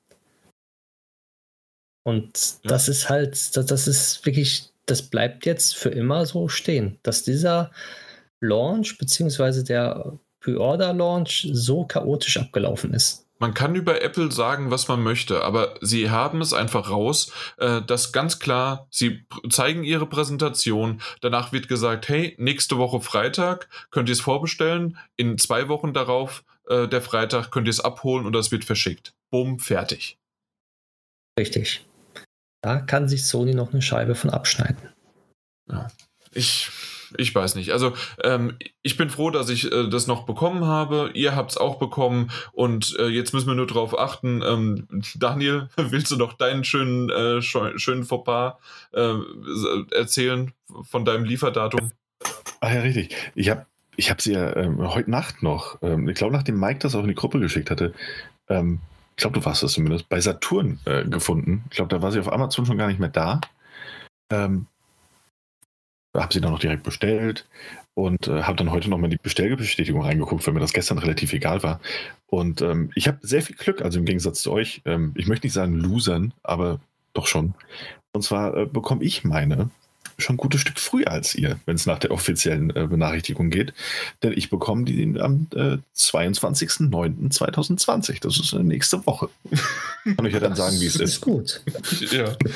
[2.03, 2.69] Und ja.
[2.69, 7.22] das ist halt, das, das ist wirklich, das bleibt jetzt für immer so stehen, dass
[7.23, 7.69] dieser
[8.41, 13.28] Launch beziehungsweise der Pre-Order-Launch so chaotisch abgelaufen ist.
[13.40, 17.82] Man kann über Apple sagen, was man möchte, aber sie haben es einfach raus, äh,
[17.82, 24.09] dass ganz klar, sie zeigen ihre Präsentation, danach wird gesagt, hey, nächste Woche Freitag könnt
[24.09, 28.34] ihr es vorbestellen, in zwei Wochen darauf, äh, der Freitag, könnt ihr es abholen und
[28.34, 29.14] das wird verschickt.
[29.32, 30.18] Bumm, fertig.
[31.40, 31.85] Richtig.
[32.61, 34.90] Da kann sich Sony noch eine Scheibe von abschneiden.
[35.69, 35.88] Ja.
[36.34, 36.69] Ich,
[37.17, 37.71] ich weiß nicht.
[37.71, 41.11] Also ähm, ich bin froh, dass ich äh, das noch bekommen habe.
[41.13, 44.41] Ihr habt es auch bekommen und äh, jetzt müssen wir nur darauf achten.
[44.45, 48.55] Ähm, Daniel, willst du noch deinen schönen, äh, schönen Fauxpas
[48.93, 49.15] äh,
[49.91, 51.91] erzählen von deinem Lieferdatum?
[52.61, 53.15] Ach ja, richtig.
[53.35, 53.65] Ich habe
[53.95, 57.01] ich habe sie ja ähm, heute Nacht noch, ähm, ich glaube, nachdem Mike das auch
[57.01, 57.93] in die Gruppe geschickt hatte,
[58.47, 58.79] ähm,
[59.19, 61.65] ich glaube, du warst das zumindest, bei Saturn äh, gefunden.
[61.69, 63.41] Ich glaube, da war sie auf Amazon schon gar nicht mehr da.
[64.31, 64.67] Ähm,
[66.13, 67.47] habe sie dann noch direkt bestellt
[67.93, 71.63] und äh, habe dann heute nochmal die Bestellbestätigung reingeguckt, weil mir das gestern relativ egal
[71.63, 71.79] war.
[72.27, 74.81] Und ähm, ich habe sehr viel Glück, also im Gegensatz zu euch.
[74.85, 76.79] Ähm, ich möchte nicht sagen losern, aber
[77.13, 77.53] doch schon.
[78.11, 79.69] Und zwar äh, bekomme ich meine
[80.21, 83.73] schon ein gutes Stück früher als ihr, wenn es nach der offiziellen äh, Benachrichtigung geht.
[84.23, 88.21] Denn ich bekomme die am äh, 22.09.2020.
[88.21, 89.27] Das ist äh, nächste Woche.
[90.15, 91.01] Kann ich ja dann sagen, wie es ist.
[91.01, 91.61] ist gut.
[92.11, 92.38] ja.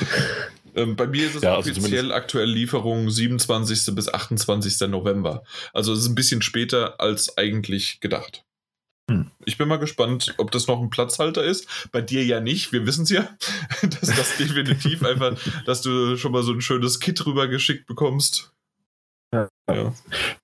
[0.74, 3.94] Ähm, bei mir ist es ja, also offiziell aktuell Lieferung 27.
[3.94, 4.88] bis 28.
[4.88, 5.44] November.
[5.72, 8.44] Also es ist ein bisschen später als eigentlich gedacht.
[9.10, 9.30] Hm.
[9.44, 11.88] Ich bin mal gespannt, ob das noch ein Platzhalter ist.
[11.92, 12.72] Bei dir ja nicht.
[12.72, 13.28] Wir wissen es ja,
[13.82, 18.52] dass das definitiv einfach, dass du schon mal so ein schönes Kit rübergeschickt bekommst.
[19.32, 19.48] Ja.
[19.68, 19.92] ja.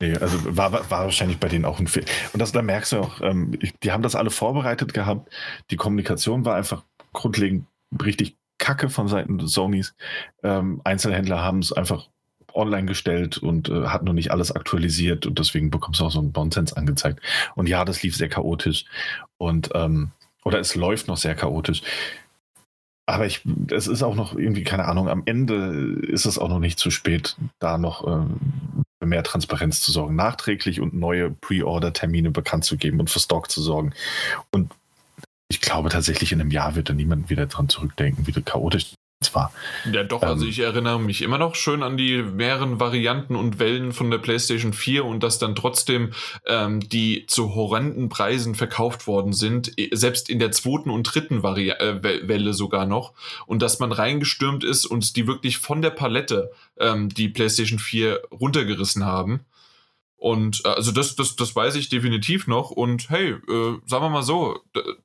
[0.00, 2.07] Nee, also war, war wahrscheinlich bei denen auch ein Fehler.
[2.33, 5.33] Und das, da merkst du auch, ähm, die haben das alle vorbereitet gehabt.
[5.70, 7.67] Die Kommunikation war einfach grundlegend
[8.02, 9.94] richtig kacke von Seiten Sonys.
[10.44, 12.06] Ähm, Einzelhändler haben es einfach
[12.55, 16.20] online gestellt und äh, hat noch nicht alles aktualisiert und deswegen bekommst du auch so
[16.20, 17.20] einen Nonsens angezeigt.
[17.56, 18.84] Und ja, das lief sehr chaotisch
[19.39, 20.12] und ähm,
[20.44, 21.82] oder es läuft noch sehr chaotisch.
[23.06, 26.60] Aber ich, es ist auch noch irgendwie, keine Ahnung, am Ende ist es auch noch
[26.60, 28.39] nicht zu spät, da noch ähm,
[29.05, 33.62] mehr Transparenz zu sorgen, nachträglich und neue Pre-Order-Termine bekannt zu geben und für Stock zu
[33.62, 33.94] sorgen.
[34.52, 34.70] Und
[35.51, 39.53] ich glaube tatsächlich, in einem Jahr wird da niemand wieder dran zurückdenken, wie chaotisch zwar.
[39.93, 43.59] Ja, doch, also ähm, ich erinnere mich immer noch schön an die mehreren Varianten und
[43.59, 46.12] Wellen von der PlayStation 4 und dass dann trotzdem
[46.47, 51.70] ähm, die zu horrenden Preisen verkauft worden sind, selbst in der zweiten und dritten Vari
[51.70, 53.12] äh, Welle sogar noch.
[53.47, 58.23] Und dass man reingestürmt ist und die wirklich von der Palette ähm, die PlayStation 4
[58.31, 59.41] runtergerissen haben.
[60.20, 62.70] Und äh, also das, das, das weiß ich definitiv noch.
[62.70, 64.60] Und hey, äh, sagen wir mal so,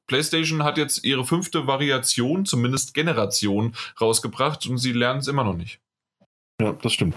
[0.08, 5.56] PlayStation hat jetzt ihre fünfte Variation, zumindest Generation, rausgebracht und sie lernen es immer noch
[5.56, 5.80] nicht.
[6.61, 7.16] Ja, das stimmt.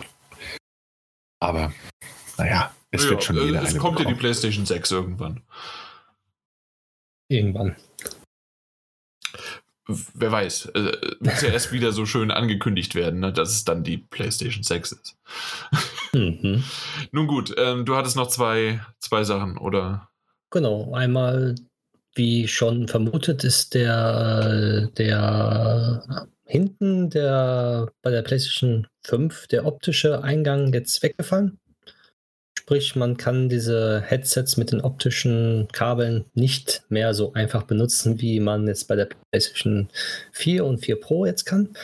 [1.40, 1.72] Aber,
[2.36, 3.62] naja, es ja, wird schon jeder.
[3.62, 5.42] Äh, es kommt ja die PlayStation 6 irgendwann.
[7.28, 7.76] Irgendwann
[9.88, 13.82] wer weiß, äh, muss ja erst wieder so schön angekündigt werden, ne, dass es dann
[13.82, 15.16] die PlayStation 6 ist.
[16.12, 16.62] Mhm.
[17.12, 20.08] Nun gut, ähm, du hattest noch zwei, zwei Sachen, oder?
[20.50, 21.54] Genau, einmal,
[22.14, 30.72] wie schon vermutet, ist der, der hinten der bei der PlayStation 5 der optische Eingang
[30.72, 31.58] jetzt weggefallen.
[32.68, 38.40] Sprich, man kann diese Headsets mit den optischen Kabeln nicht mehr so einfach benutzen, wie
[38.40, 39.88] man jetzt bei der PlayStation
[40.32, 41.74] 4 und 4 Pro jetzt kann.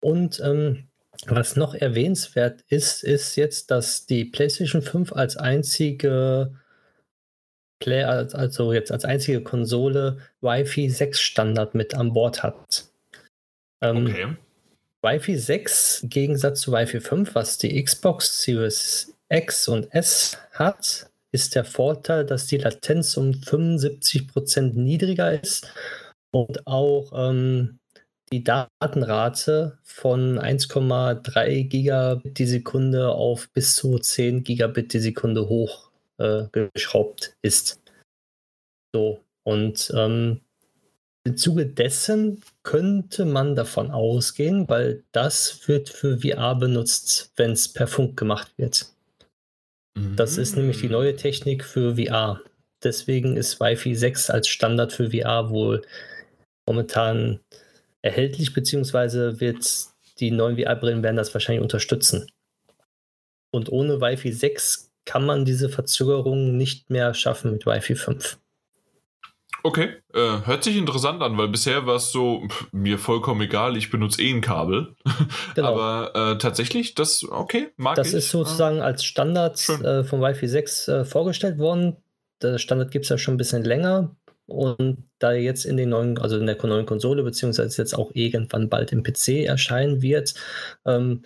[0.00, 0.88] Und ähm,
[1.26, 6.54] was noch erwähnenswert ist, ist jetzt, dass die PlayStation 5 als einzige
[7.78, 12.86] Player, also jetzt als einzige Konsole Wi-Fi 6 Standard mit an Bord hat.
[13.82, 14.36] Ähm, okay.
[15.02, 21.10] Wi-Fi 6 im Gegensatz zu Wi-Fi 5, was die Xbox Series X und S hat,
[21.32, 25.72] ist der Vorteil, dass die Latenz um 75% niedriger ist
[26.30, 27.78] und auch ähm,
[28.32, 37.36] die Datenrate von 1,3 Gigabit die Sekunde auf bis zu 10 Gigabit die Sekunde hochgeschraubt
[37.42, 37.80] äh, ist.
[38.94, 40.40] So, und ähm,
[41.24, 47.72] im Zuge dessen könnte man davon ausgehen, weil das wird für VR benutzt, wenn es
[47.72, 48.95] per Funk gemacht wird.
[49.96, 52.42] Das ist nämlich die neue Technik für VR.
[52.84, 55.82] Deswegen ist Wi-Fi 6 als Standard für VR wohl
[56.68, 57.40] momentan
[58.02, 59.64] erhältlich, beziehungsweise wird
[60.20, 62.30] die neuen VR-Brillen werden das wahrscheinlich unterstützen.
[63.50, 68.38] Und ohne Wi-Fi 6 kann man diese Verzögerung nicht mehr schaffen mit Wi-Fi 5.
[69.66, 73.76] Okay, äh, hört sich interessant an, weil bisher war es so, pff, mir vollkommen egal,
[73.76, 74.94] ich benutze eh ein Kabel.
[75.56, 75.72] Genau.
[75.72, 78.12] Aber äh, tatsächlich, das, okay, mag das ich.
[78.12, 81.96] Das ist sozusagen als Standard äh, von Wi-Fi 6 äh, vorgestellt worden.
[82.42, 84.14] Der Standard gibt es ja schon ein bisschen länger.
[84.46, 88.68] Und da jetzt in den neuen, also in der neuen Konsole, beziehungsweise jetzt auch irgendwann
[88.68, 90.34] bald im PC erscheinen wird,
[90.84, 91.22] ähm,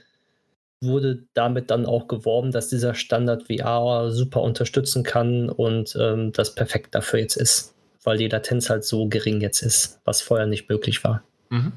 [0.80, 6.54] wurde damit dann auch geworben, dass dieser Standard VR super unterstützen kann und ähm, das
[6.54, 10.68] perfekt dafür jetzt ist weil die Latenz halt so gering jetzt ist, was vorher nicht
[10.68, 11.22] möglich war.
[11.50, 11.72] Mhm.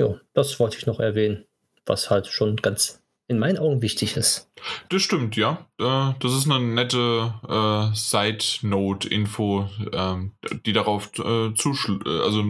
[0.00, 1.44] Ja, das wollte ich noch erwähnen,
[1.84, 4.50] was halt schon ganz in meinen Augen wichtig ist.
[4.88, 5.68] Das stimmt, ja.
[5.78, 10.32] Äh, das ist eine nette äh, Side-Note-Info, ähm,
[10.66, 12.42] die darauf äh, zuschl also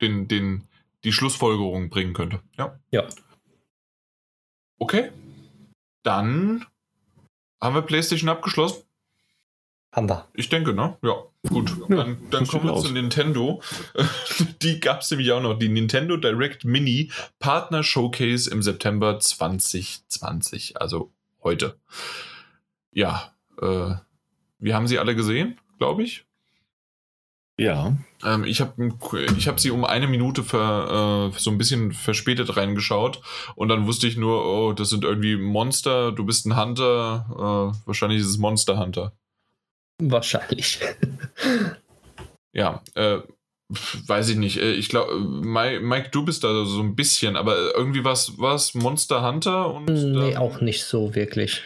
[0.00, 0.64] den, den,
[1.04, 2.40] die Schlussfolgerung bringen könnte.
[2.56, 2.80] Ja.
[2.90, 3.06] Ja.
[4.80, 5.12] Okay.
[6.02, 6.66] Dann
[7.62, 8.82] haben wir PlayStation abgeschlossen.
[9.92, 10.28] Haben wir.
[10.34, 10.96] Ich denke, ne?
[11.02, 11.14] Ja,
[11.48, 11.74] gut.
[11.88, 13.62] Ja, dann, dann kommen wir zu Nintendo.
[14.62, 15.58] Die gab es nämlich auch noch.
[15.58, 20.80] Die Nintendo Direct Mini Partner Showcase im September 2020.
[20.80, 21.10] Also
[21.42, 21.78] heute.
[22.92, 23.94] Ja, äh,
[24.58, 26.26] wir haben sie alle gesehen, glaube ich.
[27.56, 27.96] Ja.
[28.24, 28.92] Ähm, ich habe
[29.36, 33.20] ich hab sie um eine Minute ver, äh, so ein bisschen verspätet reingeschaut
[33.56, 37.86] und dann wusste ich nur, oh, das sind irgendwie Monster, du bist ein Hunter, äh,
[37.86, 39.12] wahrscheinlich ist es Monster Hunter.
[40.00, 40.80] Wahrscheinlich.
[42.52, 43.18] ja, äh,
[43.68, 44.58] weiß ich nicht.
[44.58, 49.26] Äh, ich glaube, Mike, du bist da so ein bisschen, aber irgendwie war es Monster
[49.26, 49.86] Hunter und.
[49.88, 51.62] Nee, auch nicht so wirklich.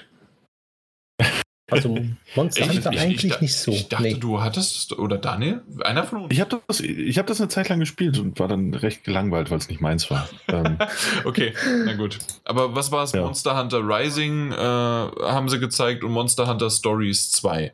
[1.70, 1.96] Also
[2.34, 3.70] Monster Hunter ich, ich, eigentlich ich, nicht so.
[3.70, 4.14] Ich dachte, nee.
[4.14, 5.62] du hattest, oder Daniel?
[5.82, 6.32] Einer von uns?
[6.34, 9.56] Ich habe das, hab das eine Zeit lang gespielt und war dann recht gelangweilt, weil
[9.56, 10.28] es nicht meins war.
[10.48, 10.76] Ähm.
[11.24, 11.54] okay,
[11.86, 12.18] na gut.
[12.44, 13.12] Aber was war es?
[13.12, 13.22] Ja.
[13.22, 17.72] Monster Hunter Rising äh, haben sie gezeigt und Monster Hunter Stories 2.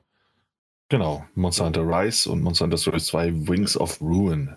[0.88, 4.56] Genau, Monster Hunter Rise und Monster Hunter Stories 2 Wings of Ruin.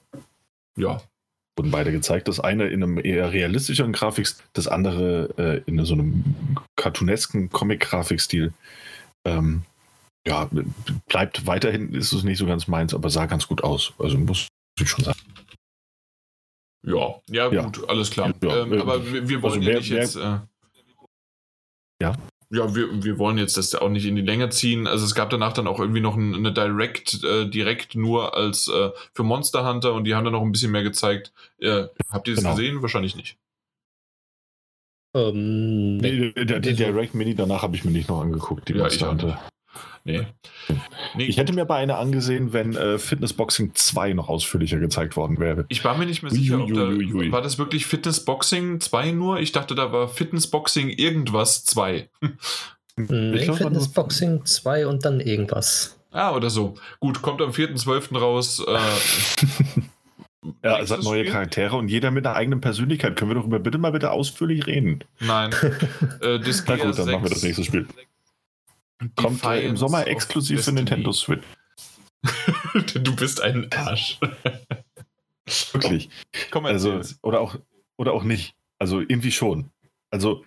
[0.78, 1.02] Ja.
[1.58, 2.30] wurden beide gezeigt.
[2.30, 6.24] Das eine in einem eher realistischeren Grafikstil, das andere äh, in so einem
[6.78, 8.54] cartoonesken Comic-Grafikstil.
[9.26, 9.64] Ähm,
[10.26, 10.50] ja,
[11.08, 13.94] bleibt weiterhin, ist es nicht so ganz meins, aber sah ganz gut aus.
[14.00, 14.48] Also muss
[14.80, 15.20] ich schon sagen.
[16.84, 17.84] Ja, ja, gut, ja.
[17.90, 18.34] alles klar.
[18.42, 20.16] Ja, ähm, aber wir, wir wollen also wer, ja nicht jetzt.
[20.16, 20.40] Äh,
[22.02, 22.16] ja.
[22.54, 24.86] Ja, wir, wir wollen jetzt das auch nicht in die Länge ziehen.
[24.86, 28.90] Also es gab danach dann auch irgendwie noch eine Direct, äh, direkt nur als äh,
[29.14, 31.32] für Monster Hunter und die haben dann noch ein bisschen mehr gezeigt.
[31.60, 32.56] Äh, habt ihr das genau.
[32.56, 32.82] gesehen?
[32.82, 33.38] Wahrscheinlich nicht.
[35.14, 38.84] Ähm, nee, der, der, Direct Mini danach habe ich mir nicht noch angeguckt, die ja,
[38.84, 39.42] Monster Hunter.
[40.04, 40.26] Nee.
[41.16, 41.26] nee.
[41.26, 45.40] Ich hätte mir bei einer angesehen, wenn äh, Fitness Boxing 2 noch ausführlicher gezeigt worden
[45.40, 45.66] wäre.
[45.70, 48.80] Ich war mir nicht mehr sicher, ui, ui, ui, da, war das wirklich Fitness Boxing
[48.80, 49.40] 2 nur?
[49.40, 52.10] Ich dachte, da war Fitness Boxing irgendwas 2.
[52.98, 55.98] Nee, glaub, Fitness Boxing 2 und dann irgendwas.
[56.12, 56.76] Ah, oder so.
[57.00, 58.18] Gut, kommt am 4.12.
[58.18, 58.64] raus.
[58.68, 58.78] Äh,
[60.64, 61.32] Ja, es hat neue Spiel?
[61.32, 63.16] Charaktere und jeder mit einer eigenen Persönlichkeit.
[63.16, 65.04] Können wir doch über bitte mal bitte ausführlich reden?
[65.20, 65.52] Nein.
[66.22, 67.88] äh, Na gut, dann machen wir das nächste Spiel.
[69.16, 71.44] Kommt äh, im Sommer exklusiv für Nintendo Switch.
[72.96, 74.20] du bist ein Arsch.
[75.74, 76.10] Wirklich.
[76.52, 77.58] Komm also, oder auch,
[77.98, 78.56] oder auch nicht.
[78.80, 79.72] Also irgendwie schon.
[80.12, 80.46] Also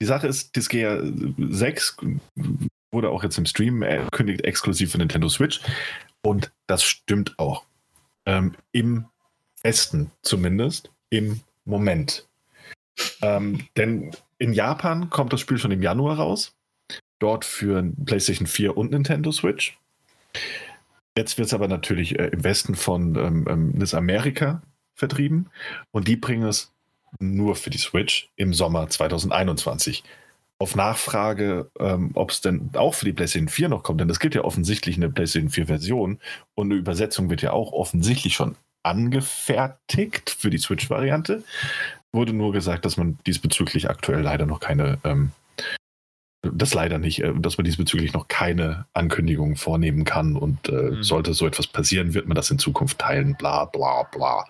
[0.00, 1.00] die Sache ist, Disgaea
[1.38, 1.96] 6
[2.90, 5.60] wurde auch jetzt im Stream erkündigt, exklusiv für Nintendo Switch.
[6.22, 7.64] Und das stimmt auch.
[8.26, 9.06] Ähm, Im
[9.62, 12.28] Westen zumindest, im Moment.
[13.22, 16.54] Ähm, denn in Japan kommt das Spiel schon im Januar raus
[17.22, 19.78] dort für PlayStation 4 und Nintendo Switch.
[21.16, 24.62] Jetzt wird es aber natürlich äh, im Westen von ähm, ähm, NIS Amerika
[24.94, 25.50] vertrieben
[25.90, 26.72] und die bringen es
[27.18, 30.02] nur für die Switch im Sommer 2021.
[30.58, 34.20] Auf Nachfrage, ähm, ob es denn auch für die PlayStation 4 noch kommt, denn es
[34.20, 36.18] gibt ja offensichtlich eine PlayStation 4 Version
[36.54, 41.42] und eine Übersetzung wird ja auch offensichtlich schon angefertigt für die Switch-Variante.
[42.12, 45.32] Wurde nur gesagt, dass man diesbezüglich aktuell leider noch keine ähm,
[46.42, 51.02] das leider nicht, äh, dass man diesbezüglich noch keine Ankündigungen vornehmen kann und äh, mhm.
[51.02, 54.46] sollte so etwas passieren, wird man das in Zukunft teilen, bla bla bla.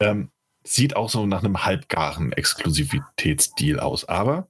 [0.00, 0.30] Ähm,
[0.66, 4.48] sieht auch so nach einem halbgaren Exklusivitätsdeal aus, aber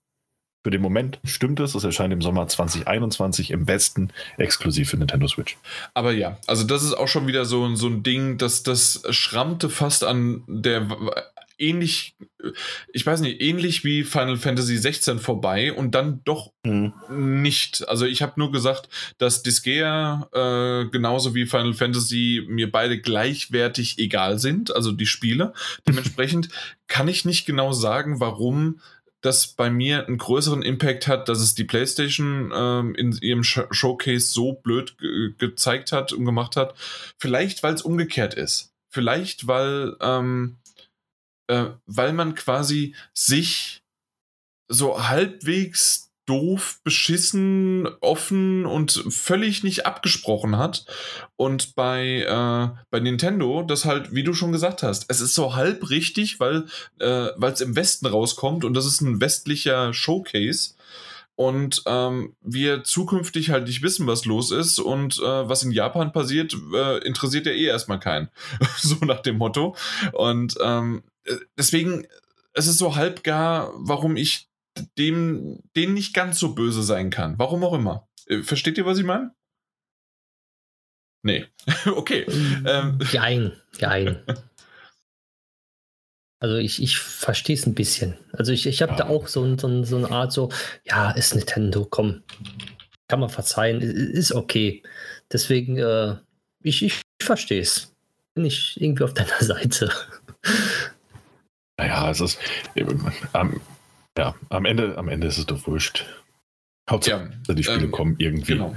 [0.65, 5.28] für den Moment stimmt es, es erscheint im Sommer 2021 im Westen exklusiv für Nintendo
[5.28, 5.59] Switch.
[5.93, 9.69] Aber ja, also das ist auch schon wieder so, so ein Ding, dass das schrammte
[9.69, 10.89] fast an der
[11.58, 12.16] ähnlich,
[12.92, 16.92] ich weiß nicht, ähnlich wie Final Fantasy 16 vorbei und dann doch mhm.
[17.42, 17.89] nicht.
[17.89, 23.99] Also ich habe nur gesagt, dass Disgaea äh, genauso wie Final Fantasy mir beide gleichwertig
[23.99, 25.52] egal sind, also die Spiele.
[25.89, 26.49] Dementsprechend
[26.86, 28.81] kann ich nicht genau sagen, warum
[29.24, 33.62] das bei mir einen größeren Impact hat, dass es die PlayStation ähm, in ihrem Sh
[33.70, 36.74] Showcase so blöd ge gezeigt hat und gemacht hat.
[37.18, 38.74] Vielleicht, weil es umgekehrt ist.
[38.91, 40.58] Vielleicht, weil ähm,
[41.48, 43.82] äh, weil man quasi sich
[44.68, 50.86] so halbwegs doof, beschissen, offen und völlig nicht abgesprochen hat.
[51.36, 55.55] Und bei, äh, bei Nintendo, das halt, wie du schon gesagt hast, es ist so
[55.55, 56.66] halb richtig, weil
[56.98, 60.74] äh, es im Westen rauskommt und das ist ein westlicher Showcase.
[61.36, 66.12] Und ähm, wir zukünftig halt nicht wissen, was los ist und äh, was in Japan
[66.12, 68.28] passiert, äh, interessiert ja eh erstmal keinen.
[68.78, 69.74] so nach dem Motto.
[70.12, 71.14] Und ähm, äh,
[71.57, 72.07] deswegen,
[72.53, 74.49] es ist so halbgar, warum ich
[74.99, 77.39] dem, denen nicht ganz so böse sein kann.
[77.39, 78.09] Warum auch immer.
[78.27, 79.35] Äh, versteht ihr, was ich meine?
[81.23, 81.47] Nee.
[81.86, 82.27] okay.
[82.67, 82.99] Ähm.
[83.12, 84.23] Gein, gein.
[86.41, 88.19] Also ich, ich verstehe es ein bisschen.
[88.33, 88.99] Also ich, ich habe ja.
[88.99, 90.51] da auch so, so, so eine Art so,
[90.85, 92.23] ja, ist Nintendo, komm,
[93.09, 94.83] kann man verzeihen, ist okay.
[95.33, 96.17] Deswegen, äh,
[96.62, 97.94] ich, ich verstehe es.
[98.35, 99.91] Bin ich irgendwie auf deiner Seite.
[101.77, 102.39] Naja, es ist.
[102.77, 103.61] Ähm,
[104.17, 106.07] ja, am Ende, am Ende ist es doch wurscht.
[106.89, 108.53] Hauptsache, ja, die Spiele ähm, kommen irgendwie.
[108.53, 108.77] Genau.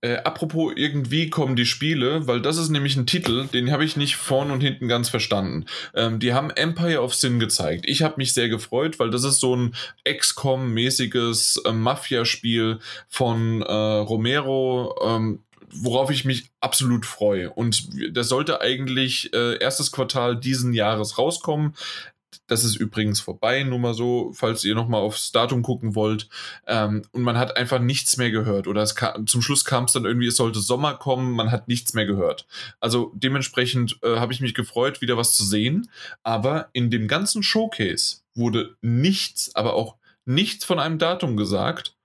[0.00, 3.96] Äh, apropos irgendwie kommen die Spiele, weil das ist nämlich ein Titel, den habe ich
[3.96, 5.66] nicht vorn und hinten ganz verstanden.
[5.92, 7.84] Ähm, die haben Empire of Sin gezeigt.
[7.88, 12.78] Ich habe mich sehr gefreut, weil das ist so ein XCOM-mäßiges äh, Mafia-Spiel
[13.08, 14.94] von äh, Romero.
[15.04, 15.40] Ähm,
[15.72, 17.50] worauf ich mich absolut freue.
[17.50, 21.74] Und das sollte eigentlich äh, erstes Quartal diesen Jahres rauskommen.
[22.46, 26.28] Das ist übrigens vorbei, nur mal so, falls ihr nochmal aufs Datum gucken wollt.
[26.66, 28.66] Ähm, und man hat einfach nichts mehr gehört.
[28.66, 31.94] Oder kam, zum Schluss kam es dann irgendwie, es sollte Sommer kommen, man hat nichts
[31.94, 32.46] mehr gehört.
[32.80, 35.90] Also dementsprechend äh, habe ich mich gefreut, wieder was zu sehen.
[36.22, 41.97] Aber in dem ganzen Showcase wurde nichts, aber auch nichts von einem Datum gesagt.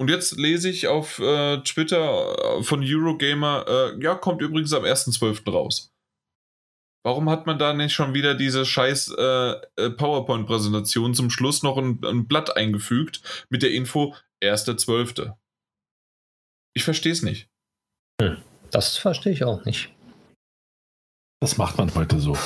[0.00, 4.84] Und jetzt lese ich auf äh, Twitter äh, von Eurogamer, äh, ja, kommt übrigens am
[4.84, 5.50] 1.12.
[5.50, 5.92] raus.
[7.04, 11.78] Warum hat man da nicht schon wieder diese scheiß äh, äh PowerPoint-Präsentation zum Schluss noch
[11.78, 15.34] ein, ein, Blatt eingefügt mit der Info 1.12.?
[16.76, 17.48] Ich verstehe es nicht.
[18.20, 18.36] Hm,
[18.70, 19.90] das verstehe ich auch nicht.
[21.40, 22.36] Das macht man heute so.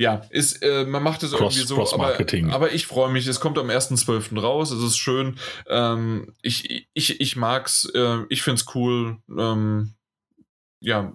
[0.00, 2.18] Ja, ist, äh, man macht es irgendwie so, aber,
[2.54, 3.26] aber, ich freue mich.
[3.26, 4.40] Es kommt am 1.12.
[4.40, 4.70] raus.
[4.70, 5.36] Es ist schön.
[5.68, 7.84] Ähm, ich, ich, ich mag's.
[7.94, 9.18] Äh, ich find's cool.
[9.28, 9.92] Ähm,
[10.80, 11.12] ja,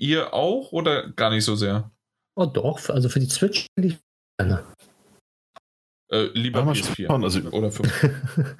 [0.00, 1.90] Ihr auch oder gar nicht so sehr?
[2.34, 3.98] Oh doch, also für die Switch ich
[4.38, 4.64] gerne.
[6.10, 8.08] Äh, lieber ja, PS4 schauen, also, oder 5.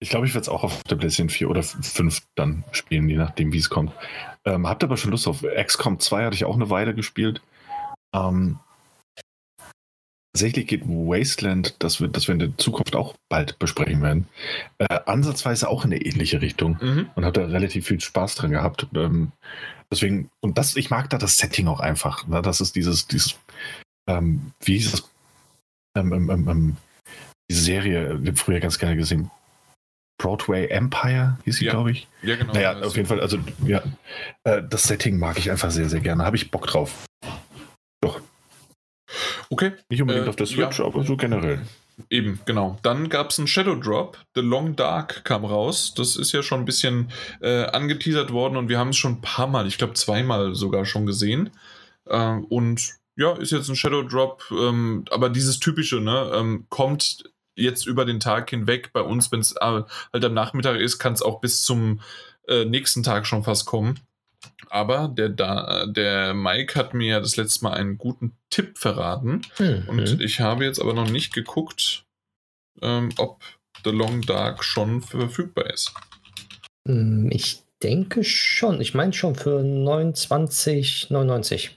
[0.00, 3.16] ich glaube, ich werde es auch auf der PlayStation 4 oder 5 dann spielen, je
[3.16, 3.92] nachdem, wie es kommt.
[4.44, 7.40] Ähm, habt aber schon Lust auf XCOM 2, hatte ich auch eine Weile gespielt.
[8.14, 8.58] Ähm,
[10.32, 14.26] tatsächlich geht Wasteland, das wir, das wir in der Zukunft auch bald besprechen werden,
[14.78, 17.10] äh, ansatzweise auch in eine ähnliche Richtung mhm.
[17.14, 18.86] und habe da relativ viel Spaß dran gehabt.
[18.94, 19.32] Ähm,
[19.90, 22.26] deswegen, und das, ich mag da das Setting auch einfach.
[22.26, 22.42] Ne?
[22.42, 23.38] Das ist dieses, dieses,
[24.08, 25.10] ähm, wie hieß das?
[25.96, 26.76] Ähm, ähm, ähm, ähm
[27.50, 29.28] diese Serie, die früher ganz gerne gesehen.
[30.18, 31.72] Broadway Empire hieß sie, ja.
[31.72, 32.06] glaube ich.
[32.22, 32.52] Ja, genau.
[32.52, 33.82] Naja, auf jeden Fall, also ja,
[34.44, 36.24] äh, das Setting mag ich einfach sehr, sehr gerne.
[36.24, 37.06] Habe ich Bock drauf.
[39.50, 39.72] Okay.
[39.88, 40.86] Nicht unbedingt äh, auf der Switch, ja.
[40.86, 41.60] aber so generell.
[42.08, 42.78] Eben, genau.
[42.82, 44.16] Dann gab es einen Shadow Drop.
[44.34, 45.92] The Long Dark kam raus.
[45.94, 47.10] Das ist ja schon ein bisschen
[47.42, 50.86] äh, angeteasert worden und wir haben es schon ein paar Mal, ich glaube zweimal sogar
[50.86, 51.50] schon gesehen.
[52.06, 57.24] Äh, und ja, ist jetzt ein Shadow Drop, ähm, aber dieses typische, ne, ähm, kommt
[57.54, 58.92] jetzt über den Tag hinweg.
[58.92, 62.00] Bei uns, wenn es äh, halt am Nachmittag ist, kann es auch bis zum
[62.48, 64.00] äh, nächsten Tag schon fast kommen.
[64.68, 69.42] Aber der, da, der Mike hat mir ja das letzte Mal einen guten Tipp verraten.
[69.58, 69.84] Mhm.
[69.88, 72.04] Und ich habe jetzt aber noch nicht geguckt,
[72.80, 73.42] ähm, ob
[73.84, 75.92] The Long Dark schon verfügbar ist.
[76.86, 78.80] Hm, ich denke schon.
[78.80, 81.72] Ich meine schon für 29,99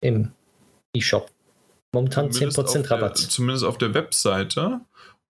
[0.00, 0.32] im
[0.94, 1.30] E-Shop.
[1.92, 3.20] Momentan zumindest 10% Rabatt.
[3.20, 4.80] Der, zumindest auf der Webseite.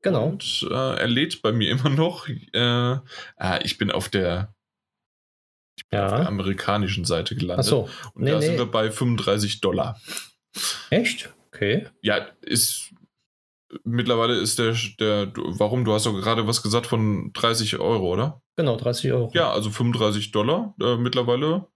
[0.03, 0.29] Genau.
[0.29, 2.27] Und äh, er lädt bei mir immer noch.
[2.29, 3.03] Äh, ah,
[3.63, 4.55] ich bin auf der
[5.77, 6.07] ich bin ja.
[6.07, 7.67] auf der amerikanischen Seite gelandet.
[7.67, 7.89] Ach so.
[8.15, 8.47] Und nee, da nee.
[8.47, 10.01] sind wir bei 35 Dollar.
[10.91, 11.33] Echt?
[11.49, 11.87] Okay.
[12.03, 12.91] Ja, ist.
[13.83, 15.33] Mittlerweile ist der, der.
[15.35, 15.85] Warum?
[15.85, 18.41] Du hast doch gerade was gesagt von 30 Euro, oder?
[18.57, 19.31] Genau, 30 Euro.
[19.35, 21.67] Ja, also 35 Dollar äh, mittlerweile.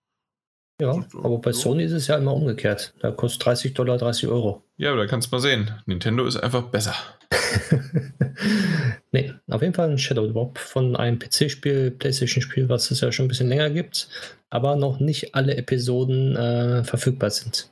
[0.81, 2.95] Ja, aber bei Sony ist es ja immer umgekehrt.
[3.01, 4.63] Da kostet 30 Dollar 30 Euro.
[4.77, 5.73] Ja, aber da kannst du mal sehen.
[5.87, 6.95] Nintendo ist einfach besser.
[9.13, 13.27] nee, auf jeden Fall ein Shadow Drop von einem PC-Spiel, PlayStation-Spiel, was es ja schon
[13.27, 14.09] ein bisschen länger gibt,
[14.51, 17.71] aber noch nicht alle Episoden äh, verfügbar sind.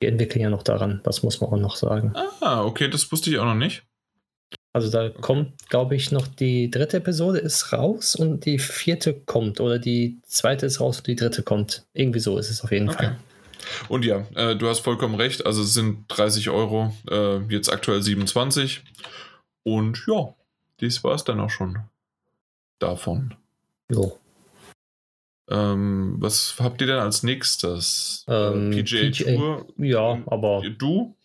[0.00, 2.14] Die entwickeln ja noch daran, das muss man auch noch sagen.
[2.40, 3.82] Ah, okay, das wusste ich auch noch nicht.
[4.72, 9.60] Also da kommt, glaube ich, noch die dritte Episode ist raus und die vierte kommt
[9.60, 11.84] oder die zweite ist raus und die dritte kommt.
[11.92, 13.06] Irgendwie so ist es auf jeden okay.
[13.06, 13.16] Fall.
[13.88, 15.44] Und ja, äh, du hast vollkommen recht.
[15.44, 18.82] Also es sind 30 Euro, äh, jetzt aktuell 27.
[19.64, 20.34] Und ja,
[20.80, 21.78] dies war es dann auch schon
[22.78, 23.34] davon.
[23.90, 24.18] Jo.
[25.48, 28.24] Ähm, was habt ihr denn als nächstes?
[28.28, 29.66] Ähm, PGA, PGA, Tour?
[29.78, 30.62] Ja, aber.
[30.78, 31.16] Du?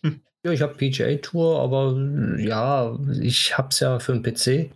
[0.46, 1.96] Ja, ich habe PGA Tour, aber
[2.38, 4.70] ja, ich habe es ja für den PC.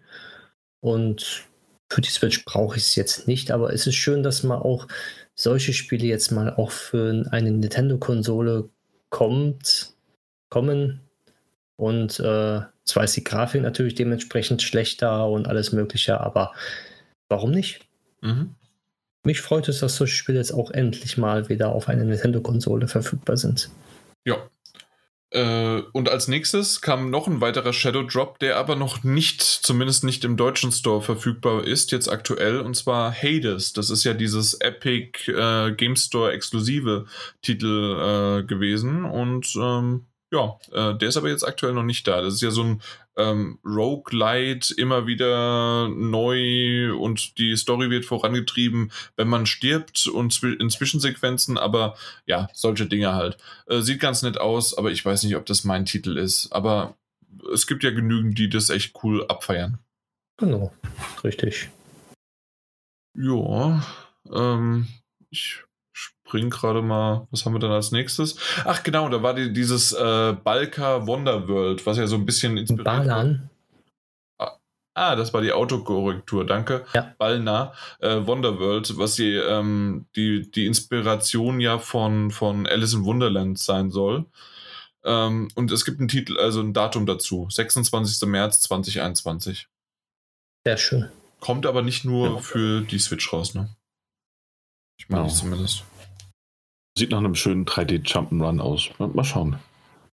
[0.80, 1.44] Und
[1.88, 4.88] für die Switch brauche ich es jetzt nicht, aber es ist schön, dass man auch
[5.36, 8.68] solche Spiele jetzt mal auch für eine Nintendo-Konsole
[9.10, 9.94] kommt,
[10.48, 11.02] kommen.
[11.76, 16.52] Und äh, zwar ist die Grafik natürlich dementsprechend schlechter und alles Mögliche, aber
[17.28, 17.86] warum nicht?
[18.22, 18.56] Mhm.
[19.22, 23.36] Mich freut es, dass solche Spiele jetzt auch endlich mal wieder auf einer Nintendo-Konsole verfügbar
[23.36, 23.70] sind.
[24.26, 24.50] Ja,
[25.32, 30.02] äh, und als nächstes kam noch ein weiterer Shadow Drop, der aber noch nicht, zumindest
[30.02, 33.72] nicht im deutschen Store verfügbar ist, jetzt aktuell, und zwar Hades.
[33.72, 37.06] Das ist ja dieses Epic äh, Game Store exklusive
[37.42, 39.04] Titel äh, gewesen.
[39.04, 42.20] Und ähm, ja, äh, der ist aber jetzt aktuell noch nicht da.
[42.20, 42.82] Das ist ja so ein
[43.16, 50.70] ähm, Roguelite, immer wieder neu und die Story wird vorangetrieben, wenn man stirbt und in
[50.70, 53.38] Zwischensequenzen, aber ja, solche Dinge halt.
[53.66, 56.52] Äh, sieht ganz nett aus, aber ich weiß nicht, ob das mein Titel ist.
[56.52, 56.96] Aber
[57.52, 59.78] es gibt ja genügend, die das echt cool abfeiern.
[60.36, 60.72] Genau,
[61.24, 61.70] richtig.
[63.14, 63.84] Ja,
[64.32, 64.86] ähm,
[65.30, 65.64] ich
[66.30, 68.36] spring gerade mal, was haben wir dann als nächstes?
[68.64, 72.84] Ach genau, da war die, dieses äh, Balka Wonderworld, was ja so ein bisschen inspiriert
[72.84, 73.50] Balan.
[74.38, 74.56] Ah,
[74.94, 76.86] ah, das war die Autokorrektur, danke.
[76.94, 77.14] Ja.
[77.18, 83.58] Balna äh, Wonderworld, was die, ähm, die, die Inspiration ja von, von Alice in Wonderland
[83.58, 84.26] sein soll.
[85.02, 88.28] Ähm, und es gibt einen Titel, also ein Datum dazu, 26.
[88.28, 89.66] März 2021.
[90.64, 91.08] Sehr schön.
[91.40, 92.38] Kommt aber nicht nur ja.
[92.38, 93.74] für die Switch raus, ne?
[95.00, 95.28] Ich meine oh.
[95.28, 95.84] zumindest.
[97.00, 98.90] Sieht nach einem schönen 3D-Jump'n'Run aus.
[98.98, 99.56] Mal schauen.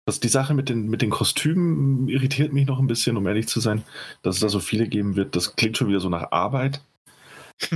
[0.05, 3.47] Das, die Sache mit den, mit den Kostümen irritiert mich noch ein bisschen, um ehrlich
[3.47, 3.81] zu sein,
[4.21, 5.35] dass es da so viele geben wird.
[5.35, 6.81] Das klingt schon wieder so nach Arbeit.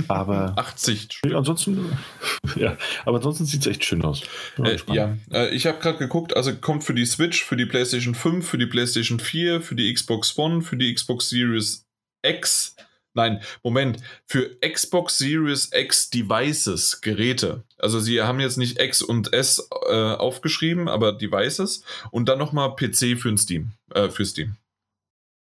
[0.06, 1.22] Aber 80.
[1.24, 1.90] Nee, ansonsten,
[2.54, 4.22] ja, aber ansonsten sieht es echt schön aus.
[4.62, 8.14] Äh, ja, äh, ich habe gerade geguckt, also kommt für die Switch, für die PlayStation
[8.14, 11.84] 5, für die PlayStation 4, für die Xbox One, für die Xbox Series
[12.24, 12.76] X.
[13.14, 17.64] Nein, Moment, für Xbox Series X Devices, Geräte.
[17.76, 22.76] Also sie haben jetzt nicht X und S äh, aufgeschrieben, aber Devices und dann nochmal
[22.76, 24.56] PC für Steam, äh, für Steam.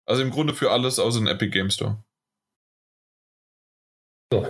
[0.06, 2.02] Also im Grunde für alles außer den Epic Game Store.
[4.32, 4.46] So.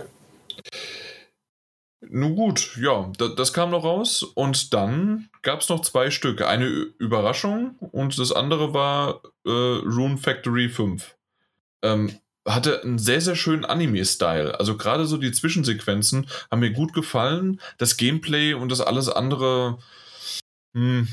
[2.09, 6.47] Nun gut, ja, das, das kam noch raus und dann gab es noch zwei Stücke.
[6.47, 11.17] Eine Überraschung und das andere war äh, Rune Factory 5.
[11.83, 14.59] Ähm, hatte einen sehr, sehr schönen Anime-Style.
[14.59, 17.61] Also gerade so die Zwischensequenzen haben mir gut gefallen.
[17.77, 19.77] Das Gameplay und das alles andere
[20.75, 21.07] hm,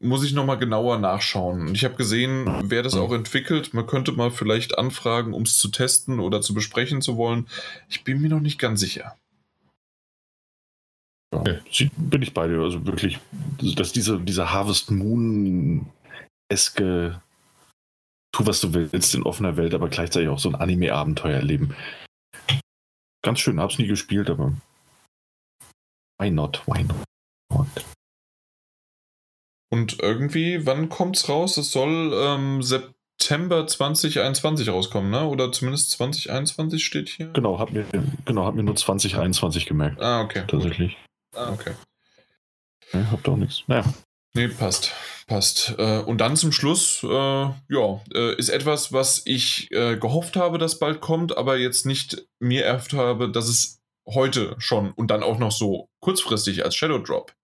[0.00, 1.68] muss ich nochmal genauer nachschauen.
[1.68, 3.74] Und ich habe gesehen, wer das auch entwickelt.
[3.74, 7.46] Man könnte mal vielleicht anfragen, um es zu testen oder zu besprechen zu wollen.
[7.88, 9.14] Ich bin mir noch nicht ganz sicher.
[11.32, 11.60] Ja,
[11.96, 12.60] bin ich bei dir.
[12.60, 13.18] Also wirklich,
[13.76, 15.90] dass diese, diese Harvest Moon-eske
[18.32, 21.74] tu, was du willst in offener Welt, aber gleichzeitig auch so ein Anime-Abenteuer erleben.
[23.22, 24.54] Ganz schön, hab's nie gespielt, aber
[26.18, 26.62] why not?
[26.66, 27.66] Why not?
[29.72, 31.56] Und irgendwie, wann kommt's raus?
[31.56, 35.26] Es soll ähm, September 2021 rauskommen, ne?
[35.26, 37.28] Oder zumindest 2021 steht hier.
[37.32, 37.86] Genau, hab mir,
[38.24, 40.00] genau, hab mir nur 2021 gemerkt.
[40.00, 40.44] Ah, okay.
[40.48, 40.96] Tatsächlich.
[41.36, 41.72] Ah, okay.
[42.92, 43.62] Ja, hab doch nichts.
[43.68, 43.84] Naja.
[44.34, 44.92] Nee, passt.
[45.26, 45.74] Passt.
[45.78, 50.78] Äh, und dann zum Schluss, äh, ja, äh, ist etwas, was ich gehofft habe, dass
[50.78, 55.38] bald kommt, aber jetzt nicht mir erhofft habe, dass es heute schon und dann auch
[55.38, 57.34] noch so kurzfristig als Shadow Drop.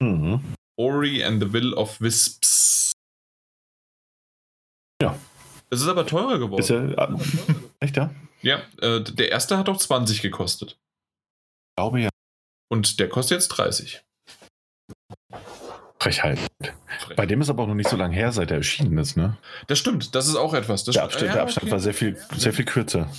[0.00, 0.54] Mhm.
[0.76, 2.92] Ori and the Will of Wisps.
[5.00, 5.18] Ja.
[5.70, 6.60] Es ist aber teurer geworden.
[6.60, 7.18] Ist ja,
[7.80, 8.14] echt, ja?
[8.42, 10.70] Ja, der erste hat auch 20 gekostet.
[10.70, 12.08] Ich glaube ja.
[12.70, 14.02] Und der kostet jetzt 30.
[16.00, 16.38] Frechheit.
[17.00, 17.16] Frech.
[17.16, 19.36] Bei dem ist aber auch noch nicht so lange her, seit er erschienen ist, ne?
[19.66, 20.84] Das stimmt, das ist auch etwas.
[20.84, 21.72] der Abstand, ja, der Abstand okay.
[21.72, 23.10] war sehr viel, sehr viel kürzer.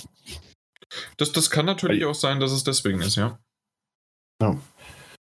[1.16, 3.38] Das, das kann natürlich auch sein, dass es deswegen ist, ja.
[4.42, 4.56] Ja,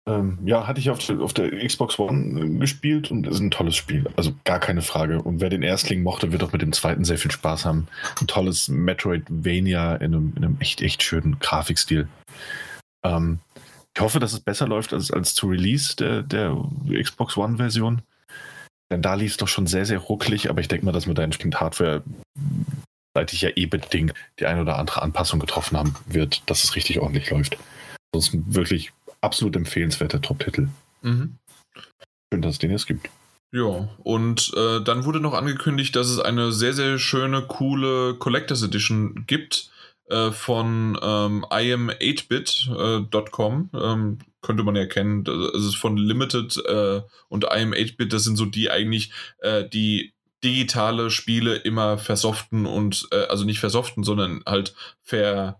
[0.07, 3.75] ähm, ja hatte ich auf, auf der Xbox One äh, gespielt und ist ein tolles
[3.75, 4.05] Spiel.
[4.15, 5.21] Also gar keine Frage.
[5.21, 7.87] Und wer den Erstling mochte, wird auch mit dem zweiten sehr viel Spaß haben.
[8.19, 12.07] Ein tolles Metroidvania in einem, in einem echt, echt schönen Grafikstil.
[13.03, 13.39] Ähm,
[13.95, 16.55] ich hoffe, dass es besser läuft als, als zu Release der, der
[17.01, 18.01] Xbox One-Version.
[18.91, 21.13] Denn da lief es doch schon sehr, sehr ruckelig, aber ich denke mal, dass wir
[21.13, 22.03] da entsprechend Hardware
[23.15, 26.99] seitig ja eh bedingt die eine oder andere Anpassung getroffen haben wird, dass es richtig
[26.99, 27.57] ordentlich läuft.
[28.13, 28.91] Ansonsten wirklich
[29.21, 30.67] absolut empfehlenswerter Top-Titel.
[31.01, 31.37] Mhm.
[32.31, 33.09] Schön, dass es den jetzt gibt.
[33.53, 38.61] Ja, und äh, dann wurde noch angekündigt, dass es eine sehr, sehr schöne, coole Collectors
[38.61, 39.71] Edition gibt
[40.09, 43.69] äh, von ähm, im8bit.com.
[43.73, 45.25] Äh, ähm, könnte man ja kennen.
[45.55, 51.09] Es ist von Limited äh, und im8bit, das sind so die eigentlich, äh, die digitale
[51.09, 55.59] Spiele immer versoften und, äh, also nicht versoften, sondern halt ver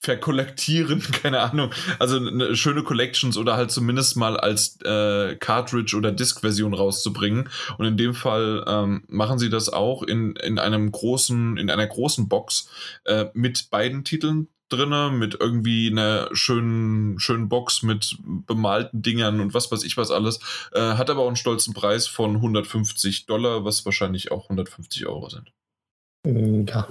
[0.00, 1.70] verkollektieren, keine Ahnung.
[1.98, 7.48] Also eine schöne Collections oder halt zumindest mal als äh, Cartridge- oder Disk-Version rauszubringen.
[7.78, 11.86] Und in dem Fall ähm, machen sie das auch in, in einem großen, in einer
[11.86, 12.68] großen Box
[13.04, 19.52] äh, mit beiden Titeln drinne, mit irgendwie einer schönen, schönen Box mit bemalten Dingern und
[19.52, 20.38] was weiß ich was alles.
[20.72, 25.28] Äh, hat aber auch einen stolzen Preis von 150 Dollar, was wahrscheinlich auch 150 Euro
[25.28, 25.52] sind.
[26.24, 26.86] Ja,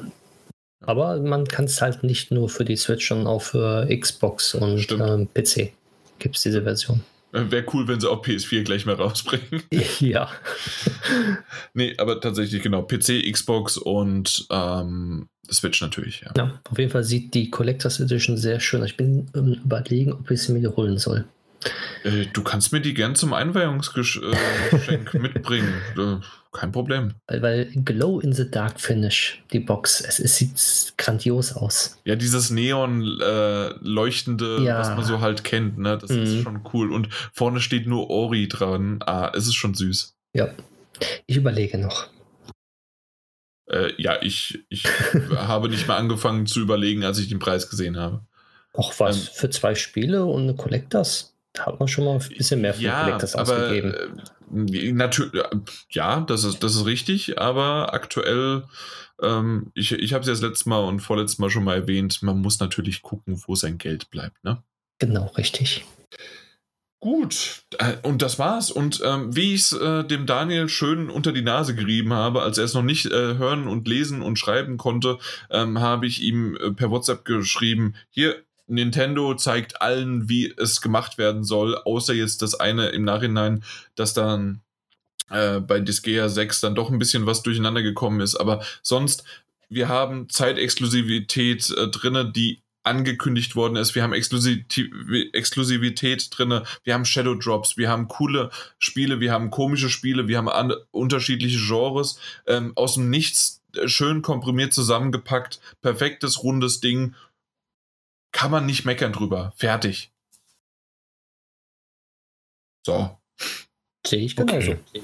[0.81, 4.91] aber man kann es halt nicht nur für die Switch, sondern auch für Xbox und
[4.91, 5.73] ähm, PC
[6.19, 7.01] gibt es diese Version.
[7.33, 9.63] Äh, Wäre cool, wenn sie auch PS4 gleich mal rausbringen.
[9.99, 10.29] Ja.
[11.73, 12.83] nee, aber tatsächlich genau.
[12.83, 16.31] PC, Xbox und ähm, Switch natürlich, ja.
[16.37, 16.59] ja.
[16.69, 18.89] Auf jeden Fall sieht die Collectors Edition sehr schön aus.
[18.89, 21.25] Ich bin ähm, überlegen, ob ich sie mir holen soll.
[22.03, 25.73] Äh, du kannst mir die gern zum Einweihungsgeschenk äh, mitbringen.
[25.97, 26.17] Äh,
[26.51, 27.13] kein Problem.
[27.27, 31.99] Weil, weil Glow in the Dark Finish, die Box, es, es sieht grandios aus.
[32.05, 34.79] Ja, dieses Neon äh, ja.
[34.79, 35.97] was man so halt kennt, ne?
[35.97, 36.23] Das mhm.
[36.23, 36.91] ist schon cool.
[36.91, 38.99] Und vorne steht nur Ori dran.
[39.05, 40.15] Ah, es ist schon süß.
[40.33, 40.49] Ja.
[41.27, 42.07] Ich überlege noch.
[43.67, 44.85] Äh, ja, ich, ich
[45.35, 48.25] habe nicht mal angefangen zu überlegen, als ich den Preis gesehen habe.
[48.73, 51.28] Auch was ähm, für zwei Spiele und eine Collectors?
[51.57, 53.93] Hat man schon mal ein bisschen mehr für ja, Collectors aber, ausgegeben.
[54.51, 55.43] Äh, natürlich,
[55.91, 58.63] ja, das ist, das ist richtig, aber aktuell,
[59.21, 62.21] ähm, ich, ich habe es ja das letzte Mal und vorletztes Mal schon mal erwähnt,
[62.21, 64.63] man muss natürlich gucken, wo sein Geld bleibt, ne?
[64.99, 65.85] Genau, richtig.
[67.01, 68.71] Gut, äh, und das war's.
[68.71, 72.57] Und ähm, wie ich es äh, dem Daniel schön unter die Nase gerieben habe, als
[72.57, 75.17] er es noch nicht äh, hören und lesen und schreiben konnte,
[75.49, 81.17] ähm, habe ich ihm äh, per WhatsApp geschrieben, hier, Nintendo zeigt allen, wie es gemacht
[81.17, 83.63] werden soll, außer jetzt das eine im Nachhinein,
[83.95, 84.61] dass dann
[85.29, 88.35] äh, bei Disgaea 6 dann doch ein bisschen was durcheinander gekommen ist.
[88.35, 89.23] Aber sonst,
[89.69, 93.95] wir haben Zeitexklusivität äh, drinne, die angekündigt worden ist.
[93.95, 99.89] Wir haben Exklusivität drin, wir haben Shadow Drops, wir haben coole Spiele, wir haben komische
[99.89, 106.79] Spiele, wir haben unterschiedliche Genres ähm, aus dem Nichts äh, schön komprimiert zusammengepackt, perfektes rundes
[106.79, 107.15] Ding.
[108.31, 109.53] Kann man nicht meckern drüber.
[109.55, 110.11] Fertig.
[112.85, 113.17] So.
[114.05, 114.71] Sehe ich genauso.
[114.71, 115.03] Okay.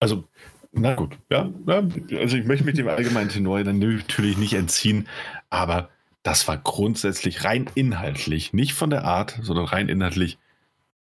[0.00, 0.28] Also,
[0.72, 1.50] na gut, ja.
[1.66, 5.08] Also ich möchte mich dem allgemeinen Tenor dann natürlich nicht entziehen,
[5.50, 5.90] aber
[6.22, 10.38] das war grundsätzlich rein inhaltlich, nicht von der Art, sondern rein inhaltlich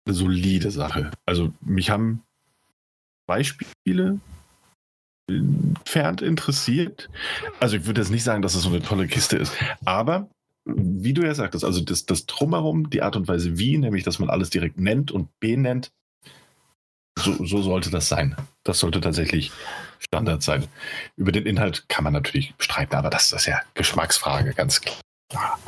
[0.05, 1.11] eine solide Sache.
[1.25, 2.23] Also mich haben
[3.25, 4.19] Beispiele
[5.29, 7.09] entfernt interessiert.
[7.59, 9.53] Also ich würde jetzt nicht sagen, dass es so eine tolle Kiste ist,
[9.83, 10.29] aber
[10.67, 14.19] wie du ja sagtest, also das, das Drumherum, die Art und Weise wie, nämlich dass
[14.19, 15.91] man alles direkt nennt und benennt,
[17.17, 18.35] so, so sollte das sein.
[18.63, 19.51] Das sollte tatsächlich
[19.99, 20.67] Standard sein.
[21.15, 25.59] Über den Inhalt kann man natürlich streiten, aber das ist ja Geschmacksfrage, ganz klar.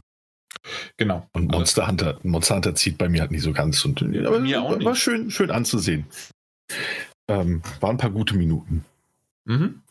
[0.97, 1.27] Genau.
[1.33, 3.83] Und Monster Hunter, Monster Hunter zieht bei mir halt nicht so ganz.
[3.83, 4.85] Und, aber mir auch nicht.
[4.85, 6.05] War schön, schön anzusehen.
[7.27, 8.85] Ähm, waren ein paar gute Minuten.
[9.45, 9.81] Mhm.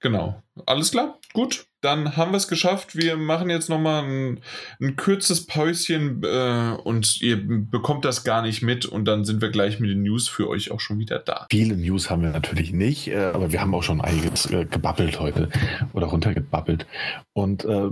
[0.00, 0.42] Genau.
[0.66, 1.18] Alles klar?
[1.32, 2.96] Gut dann haben wir es geschafft.
[2.96, 4.40] Wir machen jetzt nochmal ein,
[4.80, 9.50] ein kurzes Päuschen äh, und ihr bekommt das gar nicht mit und dann sind wir
[9.50, 11.46] gleich mit den News für euch auch schon wieder da.
[11.50, 15.20] Viele News haben wir natürlich nicht, äh, aber wir haben auch schon einiges äh, gebabbelt
[15.20, 15.50] heute
[15.92, 16.86] oder runtergebabbelt.
[17.34, 17.90] Und äh,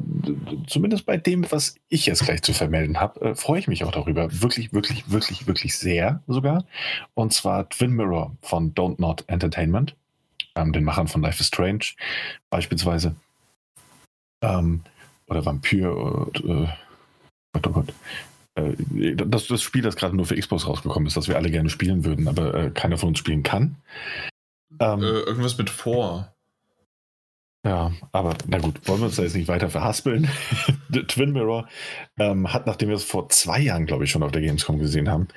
[0.66, 3.92] zumindest bei dem, was ich jetzt gleich zu vermelden habe, äh, freue ich mich auch
[3.92, 4.28] darüber.
[4.40, 6.64] Wirklich, wirklich, wirklich, wirklich sehr sogar.
[7.14, 9.96] Und zwar Twin Mirror von Don't Not Entertainment,
[10.54, 11.86] ähm, den Machern von Life is Strange
[12.50, 13.14] beispielsweise
[14.42, 14.82] ähm,
[15.26, 16.68] oder Vampir und, äh,
[17.52, 17.92] Gott, oh Gott.
[18.54, 21.70] Äh, das, das Spiel, das gerade nur für Xbox rausgekommen ist, das wir alle gerne
[21.70, 23.76] spielen würden, aber äh, keiner von uns spielen kann.
[24.78, 26.34] Ähm, äh, irgendwas mit vor.
[27.64, 30.28] Ja, aber na gut, wollen wir uns da jetzt nicht weiter verhaspeln.
[31.08, 31.68] Twin Mirror
[32.18, 35.08] ähm, hat, nachdem wir es vor zwei Jahren, glaube ich, schon auf der Gamescom gesehen
[35.08, 35.28] haben,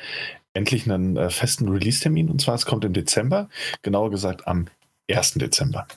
[0.53, 2.29] endlich einen äh, festen Release-Termin.
[2.29, 3.47] Und zwar, es kommt im Dezember,
[3.83, 4.65] genauer gesagt am
[5.09, 5.35] 1.
[5.35, 5.87] Dezember.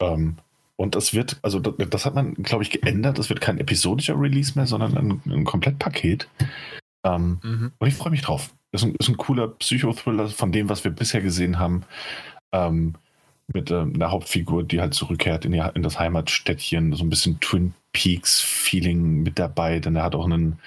[0.00, 0.36] Ähm,
[0.76, 3.18] und das wird, also das, hat man, glaube ich, geändert.
[3.18, 6.26] Das wird kein episodischer Release mehr, sondern ein, ein Komplettpaket.
[7.04, 7.72] Ähm, mhm.
[7.78, 8.50] Und ich freue mich drauf.
[8.72, 11.84] Das ist ein, ist ein cooler Psychothriller von dem, was wir bisher gesehen haben.
[12.52, 12.94] Ähm,
[13.52, 17.40] mit ähm, einer Hauptfigur, die halt zurückkehrt in, die, in, das Heimatstädtchen, so ein bisschen
[17.40, 20.60] Twin Peaks-Feeling mit dabei, denn er hat auch einen,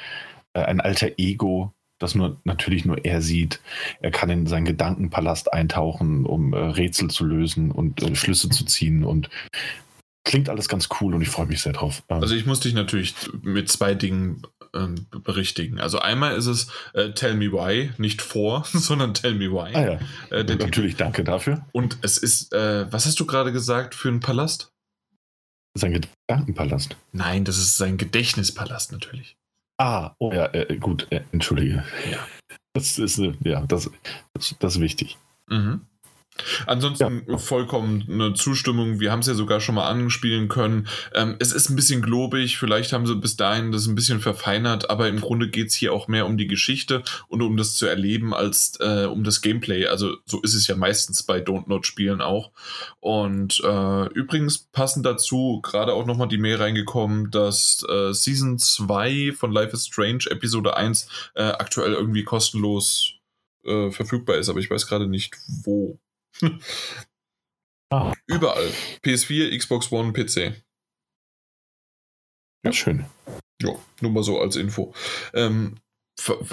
[0.53, 1.71] äh, ein alter Ego,
[2.03, 3.61] das nur natürlich nur er sieht.
[4.01, 8.65] Er kann in seinen Gedankenpalast eintauchen, um äh, Rätsel zu lösen und äh, Schlüsse zu
[8.65, 9.29] ziehen und
[10.25, 12.01] Klingt alles ganz cool und ich freue mich sehr drauf.
[12.07, 15.81] Ähm, also ich muss dich natürlich mit zwei Dingen ähm, berichtigen.
[15.81, 19.75] Also einmal ist es äh, Tell Me Why, nicht vor, sondern Tell Me Why.
[19.75, 19.99] Ah ja.
[20.31, 20.95] Äh, natürlich Titel.
[20.95, 21.65] danke dafür.
[21.73, 24.71] Und es ist, äh, was hast du gerade gesagt für einen Palast?
[25.77, 26.95] Sein Gedankenpalast.
[27.11, 29.35] Nein, das ist sein Gedächtnispalast natürlich.
[29.77, 31.83] Ah, oh ja, äh, gut, äh, entschuldige.
[32.11, 32.19] Ja.
[32.73, 33.89] Das ist, ja, das,
[34.33, 35.17] das, das ist wichtig.
[35.47, 35.81] Mhm.
[36.65, 37.37] Ansonsten ja.
[37.37, 38.99] vollkommen eine Zustimmung.
[38.99, 40.87] Wir haben es ja sogar schon mal anspielen können.
[41.13, 42.57] Ähm, es ist ein bisschen globig.
[42.57, 45.93] Vielleicht haben sie bis dahin das ein bisschen verfeinert, aber im Grunde geht es hier
[45.93, 49.85] auch mehr um die Geschichte und um das zu erleben als äh, um das Gameplay.
[49.87, 52.51] Also so ist es ja meistens bei Don't Not Spielen auch.
[52.99, 59.33] Und äh, übrigens passend dazu gerade auch nochmal die Mail reingekommen, dass äh, Season 2
[59.33, 63.13] von Life is Strange Episode 1 äh, aktuell irgendwie kostenlos
[63.65, 65.99] äh, verfügbar ist, aber ich weiß gerade nicht wo
[67.89, 68.13] ah.
[68.27, 68.71] Überall.
[69.03, 70.63] PS4, Xbox One, PC.
[72.65, 73.05] Ja, schön.
[73.61, 74.93] Ja, nur mal so als Info.
[75.33, 75.75] Ähm,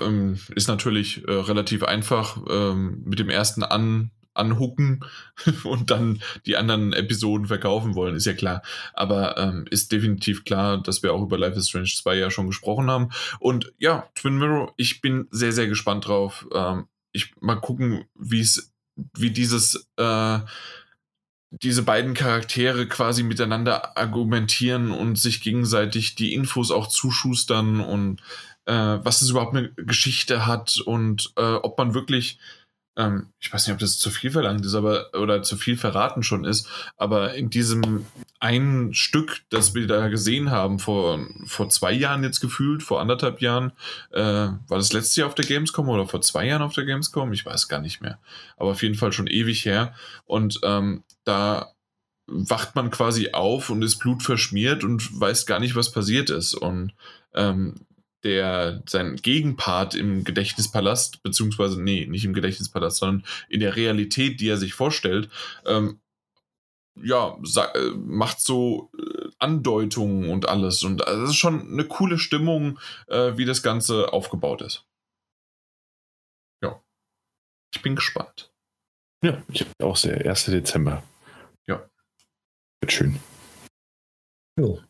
[0.00, 5.04] ähm, ist natürlich äh, relativ einfach ähm, mit dem ersten an anhucken
[5.64, 8.62] und dann die anderen Episoden verkaufen wollen, ist ja klar.
[8.94, 12.46] Aber ähm, ist definitiv klar, dass wir auch über Life is Strange 2 ja schon
[12.46, 13.10] gesprochen haben.
[13.38, 16.46] Und ja, Twin Mirror, ich bin sehr, sehr gespannt drauf.
[16.54, 18.72] Ähm, ich mal gucken, wie es
[19.16, 20.38] wie dieses, äh,
[21.50, 28.20] diese beiden Charaktere quasi miteinander argumentieren und sich gegenseitig die Infos auch zuschustern und
[28.66, 32.38] äh, was es überhaupt eine Geschichte hat und äh, ob man wirklich,
[33.00, 36.22] ähm, ich weiß nicht, ob das zu viel verlangt ist, aber oder zu viel verraten
[36.22, 38.06] schon ist, aber in diesem
[38.40, 43.40] ein Stück, das wir da gesehen haben, vor, vor zwei Jahren jetzt gefühlt, vor anderthalb
[43.40, 43.72] Jahren,
[44.12, 47.32] äh, war das letzte Jahr auf der Gamescom oder vor zwei Jahren auf der Gamescom?
[47.32, 48.18] Ich weiß gar nicht mehr.
[48.56, 49.94] Aber auf jeden Fall schon ewig her.
[50.24, 51.72] Und ähm, da
[52.26, 56.54] wacht man quasi auf und ist blutverschmiert und weiß gar nicht, was passiert ist.
[56.54, 56.94] Und
[57.34, 57.74] ähm,
[58.24, 64.48] der sein Gegenpart im Gedächtnispalast, beziehungsweise, nee, nicht im Gedächtnispalast, sondern in der Realität, die
[64.48, 65.30] er sich vorstellt,
[65.66, 66.00] ähm,
[67.02, 67.38] ja,
[67.74, 70.82] äh, macht so äh, Andeutungen und alles.
[70.82, 74.86] Und also es ist schon eine coole Stimmung, äh, wie das Ganze aufgebaut ist.
[76.62, 76.82] Ja.
[77.74, 78.52] Ich bin gespannt.
[79.22, 80.24] Ja, ich auch sehr.
[80.24, 80.46] 1.
[80.46, 81.02] Dezember.
[81.66, 81.88] Ja.
[82.80, 83.20] Wird schön.
[84.58, 84.80] Jo.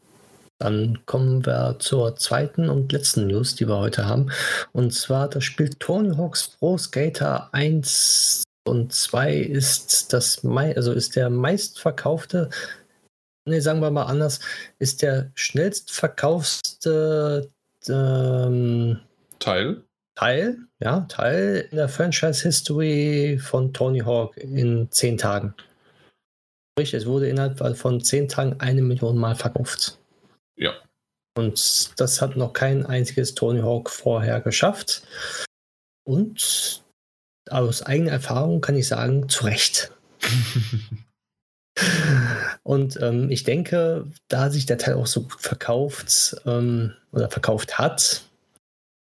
[0.60, 4.30] Dann kommen wir zur zweiten und letzten News, die wir heute haben.
[4.72, 11.16] Und zwar das Spiel Tony Hawk's Pro Skater 1 und 2 ist das also ist
[11.16, 12.50] der meistverkaufte,
[13.48, 14.40] ne, sagen wir mal anders,
[14.78, 17.50] ist der schnellstverkaufste
[17.88, 19.00] ähm,
[19.38, 19.82] Teil.
[20.14, 25.54] Teil, ja, Teil in der Franchise History von Tony Hawk in zehn Tagen.
[26.74, 29.99] Sprich, es wurde innerhalb von zehn Tagen eine Million Mal verkauft.
[30.60, 30.74] Ja.
[31.36, 35.02] Und das hat noch kein einziges Tony Hawk vorher geschafft.
[36.04, 36.82] Und
[37.48, 39.90] aus eigener Erfahrung kann ich sagen, zu Recht.
[42.62, 47.78] Und ähm, ich denke, da sich der Teil auch so gut verkauft ähm, oder verkauft
[47.78, 48.24] hat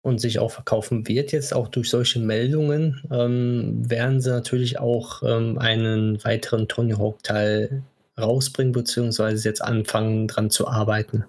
[0.02, 5.22] und sich auch verkaufen wird, jetzt auch durch solche Meldungen, ähm, werden sie natürlich auch
[5.22, 7.84] ähm, einen weiteren Tony Hawk-Teil
[8.18, 11.24] rausbringen, beziehungsweise jetzt anfangen, dran zu arbeiten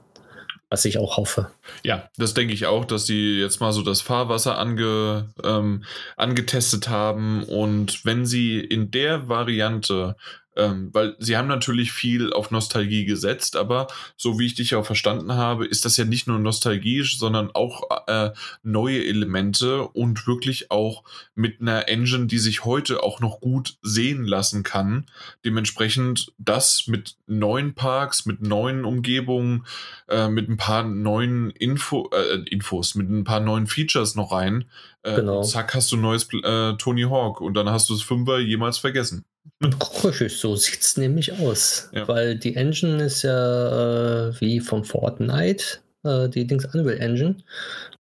[0.76, 1.50] was ich auch hoffe.
[1.84, 5.86] Ja, das denke ich auch, dass sie jetzt mal so das Fahrwasser ange, ähm,
[6.18, 10.18] angetestet haben und wenn sie in der Variante
[10.56, 14.86] ähm, weil sie haben natürlich viel auf Nostalgie gesetzt, aber so wie ich dich auch
[14.86, 18.32] verstanden habe, ist das ja nicht nur nostalgisch, sondern auch äh,
[18.64, 21.04] neue Elemente und wirklich auch
[21.36, 25.06] mit einer Engine, die sich heute auch noch gut sehen lassen kann.
[25.44, 29.66] Dementsprechend das mit neuen Parks, mit neuen Umgebungen,
[30.08, 34.66] äh, mit ein paar neuen Info, äh, Infos, mit ein paar neuen Features noch rein.
[35.04, 35.44] Äh, genau.
[35.44, 39.26] Zack, hast du neues äh, Tony Hawk und dann hast du das Fünfer jemals vergessen.
[39.64, 41.90] Richtig, so sieht es nämlich aus.
[41.94, 42.08] Ja.
[42.08, 47.38] Weil die Engine ist ja äh, wie von Fortnite, äh, die Dings Unreal Engine.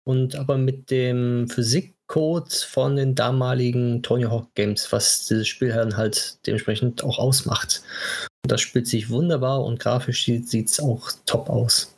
[0.05, 5.97] Und aber mit dem Physikcode von den damaligen Tony Hawk Games, was dieses Spiel dann
[5.97, 7.83] halt dementsprechend auch ausmacht.
[8.45, 11.97] Und das spielt sich wunderbar und grafisch sieht es auch top aus.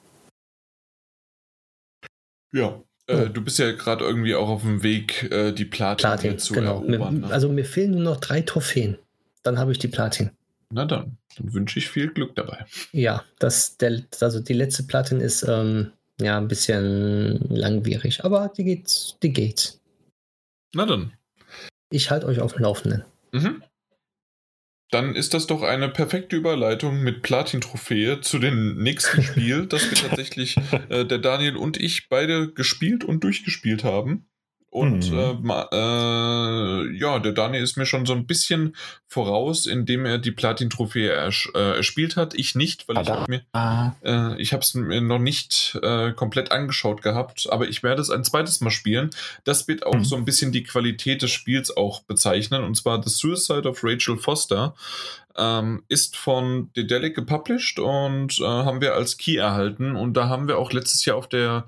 [2.53, 6.39] Ja, äh, du bist ja gerade irgendwie auch auf dem Weg, äh, die Platin, Platin
[6.39, 6.85] zu genau.
[6.85, 7.21] erobern.
[7.21, 7.31] Ne?
[7.31, 8.99] Also mir fehlen nur noch drei Trophäen
[9.45, 10.31] dann habe ich die Platin.
[10.71, 12.65] Na dann, dann wünsche ich viel Glück dabei.
[12.91, 18.65] Ja, das, der, also die letzte Platin ist ähm, ja ein bisschen langwierig, aber die
[18.65, 19.79] geht, die geht.
[20.75, 21.13] Na dann.
[21.91, 23.05] Ich halte euch auf dem Laufenden.
[23.33, 23.63] Mhm.
[24.91, 29.97] Dann ist das doch eine perfekte Überleitung mit Platin-Trophäe zu dem nächsten Spiel, das wir
[29.97, 30.57] tatsächlich,
[30.89, 34.27] äh, der Daniel und ich beide gespielt und durchgespielt haben.
[34.75, 35.51] Und mhm.
[35.51, 38.75] äh, äh, ja, der Dani ist mir schon so ein bisschen
[39.07, 42.35] voraus, indem er die Platin-Trophäe ers äh, erspielt hat.
[42.35, 43.23] Ich nicht, weil Tada.
[43.23, 47.85] ich mir, äh, ich habe es mir noch nicht äh, komplett angeschaut gehabt, aber ich
[47.85, 49.11] werde es ein zweites Mal spielen.
[49.45, 50.05] Das wird auch mhm.
[50.05, 54.17] so ein bisschen die Qualität des Spiels auch bezeichnen, und zwar The Suicide of Rachel
[54.17, 54.75] Foster.
[55.37, 59.97] Ähm, ist von Dedelic gepublished und äh, haben wir als Key erhalten.
[59.97, 61.67] Und da haben wir auch letztes Jahr auf der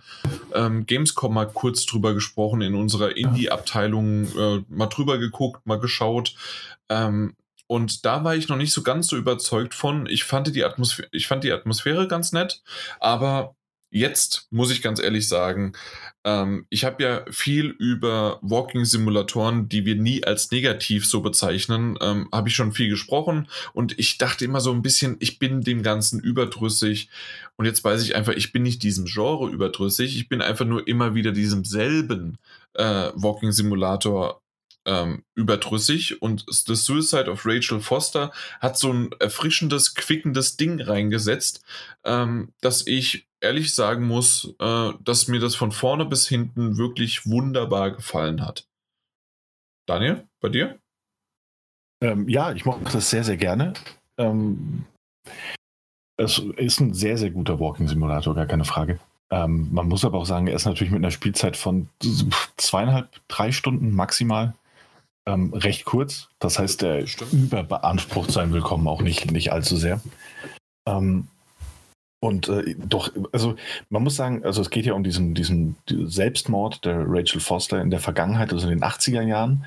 [0.54, 6.34] ähm, Gamescom mal kurz drüber gesprochen, in unserer Indie-Abteilung äh, mal drüber geguckt, mal geschaut.
[6.88, 7.34] Ähm,
[7.66, 10.06] und da war ich noch nicht so ganz so überzeugt von.
[10.06, 12.62] Ich fand die Atmosphäre, ich fand die Atmosphäre ganz nett,
[13.00, 13.55] aber
[13.90, 15.72] jetzt muss ich ganz ehrlich sagen,
[16.24, 22.28] ähm, ich habe ja viel über Walking-Simulatoren, die wir nie als negativ so bezeichnen, ähm,
[22.32, 23.48] habe ich schon viel gesprochen.
[23.72, 27.08] Und ich dachte immer so ein bisschen, ich bin dem Ganzen überdrüssig.
[27.56, 30.86] Und jetzt weiß ich einfach, ich bin nicht diesem Genre überdrüssig, ich bin einfach nur
[30.88, 32.38] immer wieder diesem selben
[32.74, 34.40] äh, Walking-Simulator
[34.86, 41.64] ähm, überdrüssig und The Suicide of Rachel Foster hat so ein erfrischendes, quickendes Ding reingesetzt,
[42.04, 47.26] ähm, dass ich ehrlich sagen muss, äh, dass mir das von vorne bis hinten wirklich
[47.26, 48.66] wunderbar gefallen hat.
[49.86, 50.78] Daniel, bei dir?
[52.00, 53.74] Ähm, ja, ich mache das sehr, sehr gerne.
[54.18, 54.84] Ähm,
[56.16, 58.98] es ist ein sehr, sehr guter Walking-Simulator, gar keine Frage.
[59.30, 61.88] Ähm, man muss aber auch sagen, er ist natürlich mit einer Spielzeit von
[62.56, 64.54] zweieinhalb, drei Stunden maximal
[65.26, 66.28] ähm, recht kurz.
[66.38, 67.32] Das heißt, der Stimmt.
[67.32, 70.00] überbeansprucht sein Willkommen auch nicht, nicht allzu sehr.
[70.88, 71.28] Ähm,
[72.22, 73.56] Und äh, doch, also
[73.90, 77.90] man muss sagen, also es geht ja um diesen, diesen Selbstmord der Rachel Foster in
[77.90, 79.66] der Vergangenheit, also in den 80er Jahren.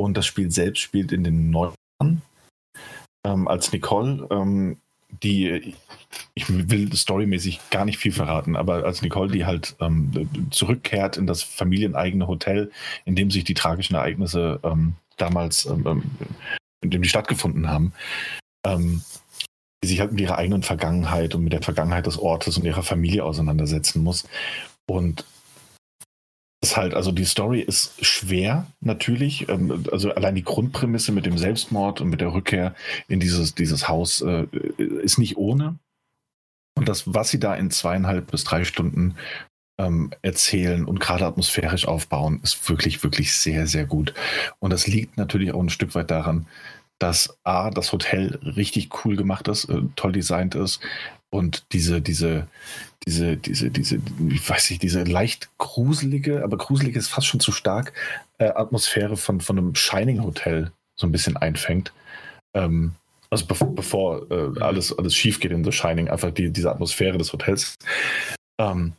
[0.00, 2.18] Und das Spiel selbst spielt in den 90ern.
[3.24, 4.78] Ähm, als Nicole, ähm,
[5.22, 5.74] die,
[6.34, 11.26] ich will storymäßig gar nicht viel verraten, aber als Nicole, die halt ähm, zurückkehrt in
[11.26, 12.70] das familieneigene Hotel,
[13.04, 16.02] in dem sich die tragischen Ereignisse ähm, damals, ähm, ähm,
[16.80, 17.92] in dem die stattgefunden haben,
[18.64, 19.02] ähm,
[19.82, 22.82] die sich halt mit ihrer eigenen Vergangenheit und mit der Vergangenheit des Ortes und ihrer
[22.82, 24.26] Familie auseinandersetzen muss.
[24.86, 25.24] Und
[26.62, 29.48] das halt, also die Story ist schwer, natürlich.
[29.48, 32.74] Ähm, also allein die Grundprämisse mit dem Selbstmord und mit der Rückkehr
[33.08, 34.46] in dieses, dieses Haus äh,
[34.78, 35.76] ist nicht ohne.
[36.74, 39.16] Und das, was sie da in zweieinhalb bis drei Stunden
[39.76, 44.14] ähm, erzählen und gerade atmosphärisch aufbauen, ist wirklich, wirklich sehr, sehr gut.
[44.60, 46.46] Und das liegt natürlich auch ein Stück weit daran,
[47.00, 50.78] dass A, das Hotel richtig cool gemacht ist, äh, toll designt ist
[51.30, 52.46] und diese, diese,
[53.06, 53.98] diese, diese, diese,
[54.28, 57.92] ich weiß nicht, diese leicht gruselige, aber gruselige ist fast schon zu stark,
[58.38, 61.92] äh, Atmosphäre von, von einem Shining Hotel so ein bisschen einfängt.
[62.54, 62.92] Ähm,
[63.30, 67.18] also bevor, bevor äh, alles, alles schief geht in The Shining, einfach die, diese Atmosphäre
[67.18, 67.76] des Hotels.
[68.58, 68.92] Ähm,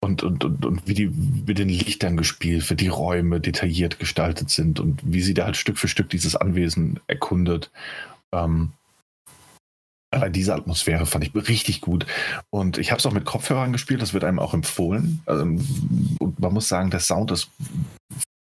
[0.00, 4.48] und, und, und, und wie die mit den Lichtern gespielt wird, die Räume detailliert gestaltet
[4.48, 7.70] sind und wie sie da halt Stück für Stück dieses Anwesen erkundet.
[8.32, 8.72] Ähm,
[10.10, 12.06] Allein diese Atmosphäre fand ich richtig gut.
[12.50, 15.20] Und ich habe es auch mit Kopfhörern gespielt, das wird einem auch empfohlen.
[15.26, 17.50] Also, und man muss sagen, der Sound ist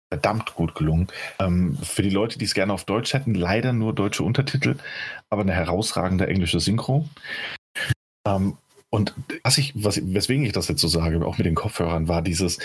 [0.10, 1.08] verdammt gut gelungen.
[1.40, 4.78] Ähm, für die Leute, die es gerne auf Deutsch hätten, leider nur deutsche Untertitel,
[5.30, 7.08] aber eine herausragende englische Synchro.
[8.26, 8.58] Ähm,
[8.90, 9.14] und
[9.44, 12.60] was ich, was, weswegen ich das jetzt so sage, auch mit den Kopfhörern, war dieses,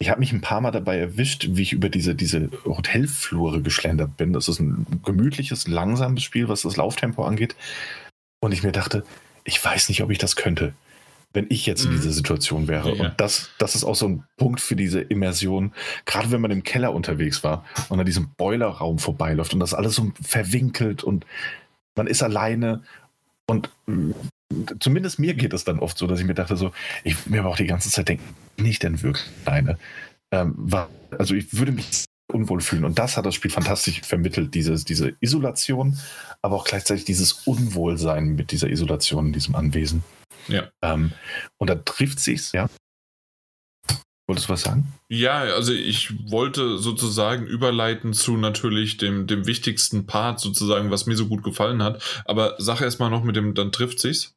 [0.00, 4.16] ich habe mich ein paar Mal dabei erwischt, wie ich über diese, diese Hotelflure geschlendert
[4.16, 4.32] bin.
[4.32, 7.54] Das ist ein gemütliches, langsames Spiel, was das Lauftempo angeht.
[8.44, 9.04] Und ich mir dachte,
[9.44, 10.74] ich weiß nicht, ob ich das könnte,
[11.32, 11.96] wenn ich jetzt in mhm.
[11.96, 12.94] dieser Situation wäre.
[12.94, 13.04] Ja.
[13.04, 15.72] Und das, das ist auch so ein Punkt für diese Immersion.
[16.04, 19.94] Gerade wenn man im Keller unterwegs war und an diesem Boilerraum vorbeiläuft und das alles
[19.94, 21.24] so verwinkelt und
[21.96, 22.82] man ist alleine
[23.46, 23.70] und
[24.78, 27.48] zumindest mir geht es dann oft so, dass ich mir dachte, so, ich mir aber
[27.48, 29.78] auch die ganze Zeit denken, bin ich denn wirklich alleine?
[30.30, 32.84] Ähm, war, also ich würde mich unwohl fühlen.
[32.84, 35.98] Und das hat das Spiel fantastisch vermittelt, dieses, diese Isolation,
[36.42, 40.02] aber auch gleichzeitig dieses Unwohlsein mit dieser Isolation in diesem Anwesen.
[40.48, 40.68] Ja.
[40.82, 41.12] Ähm,
[41.58, 42.68] und da trifft sich's, ja.
[44.26, 44.94] Wolltest du was sagen?
[45.10, 51.14] Ja, also ich wollte sozusagen überleiten zu natürlich dem, dem wichtigsten Part sozusagen, was mir
[51.14, 52.22] so gut gefallen hat.
[52.24, 54.34] Aber sag erst mal noch mit dem, dann trifft sich's.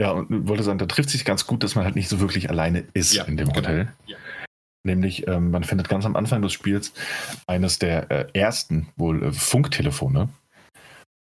[0.00, 2.48] Ja, und wollte sagen, da trifft sich ganz gut, dass man halt nicht so wirklich
[2.48, 3.58] alleine ist ja, in dem genau.
[3.58, 3.92] Hotel.
[4.06, 4.16] Ja.
[4.84, 6.92] Nämlich, ähm, man findet ganz am Anfang des Spiels
[7.46, 10.28] eines der äh, ersten wohl äh, Funktelefone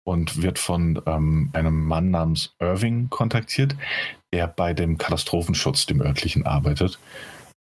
[0.07, 3.77] und wird von ähm, einem Mann namens Irving kontaktiert,
[4.33, 6.99] der bei dem Katastrophenschutz, dem örtlichen, arbeitet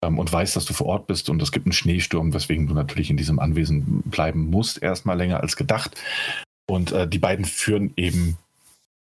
[0.04, 2.74] ähm, und weiß, dass du vor Ort bist und es gibt einen Schneesturm, weswegen du
[2.74, 6.00] natürlich in diesem Anwesen bleiben musst, erstmal länger als gedacht.
[6.66, 8.36] Und äh, die beiden führen eben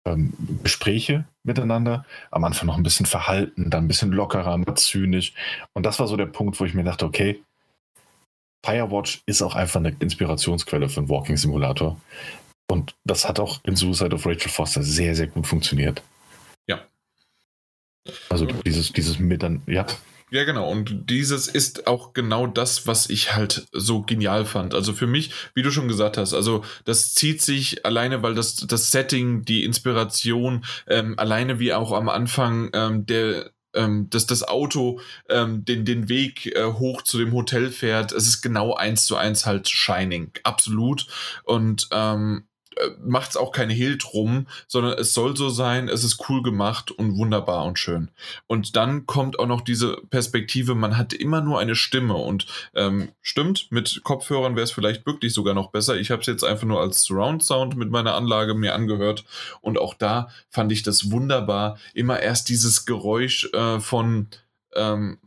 [0.05, 0.33] ähm,
[0.63, 2.05] Gespräche miteinander.
[2.31, 5.33] Am Anfang noch ein bisschen verhalten, dann ein bisschen lockerer, zynisch.
[5.73, 7.41] Und das war so der Punkt, wo ich mir dachte, okay,
[8.65, 11.99] Firewatch ist auch einfach eine Inspirationsquelle für einen Walking Simulator.
[12.69, 16.03] Und das hat auch in Suicide of Rachel Foster sehr, sehr gut funktioniert.
[16.67, 16.81] Ja.
[18.29, 19.85] Also dieses, dieses Miteinander, ja.
[20.29, 20.69] Ja, genau.
[20.69, 24.73] Und dieses ist auch genau das, was ich halt so genial fand.
[24.73, 28.57] Also für mich, wie du schon gesagt hast, also das zieht sich alleine, weil das,
[28.57, 34.43] das Setting, die Inspiration, ähm, alleine wie auch am Anfang ähm, der, ähm, dass das
[34.43, 34.99] Auto
[35.29, 38.11] ähm, den, den Weg äh, hoch zu dem Hotel fährt.
[38.11, 40.31] Es ist genau eins zu eins halt Shining.
[40.43, 41.07] Absolut.
[41.45, 42.56] Und ähm, äh,
[43.03, 46.91] macht es auch keine Hehl drum, sondern es soll so sein, es ist cool gemacht
[46.91, 48.09] und wunderbar und schön.
[48.47, 53.09] Und dann kommt auch noch diese Perspektive, man hat immer nur eine Stimme und ähm,
[53.21, 55.97] stimmt, mit Kopfhörern wäre es vielleicht wirklich sogar noch besser.
[55.97, 59.25] Ich habe es jetzt einfach nur als Surround Sound mit meiner Anlage mir angehört
[59.61, 61.77] und auch da fand ich das wunderbar.
[61.93, 64.27] Immer erst dieses Geräusch äh, von
[64.75, 65.17] ähm,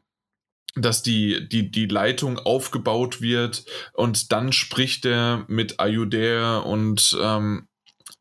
[0.75, 7.69] dass die, die, die Leitung aufgebaut wird und dann spricht er mit Ayudere und ähm,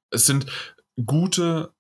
[0.10, 0.48] es sind
[1.06, 1.74] gute,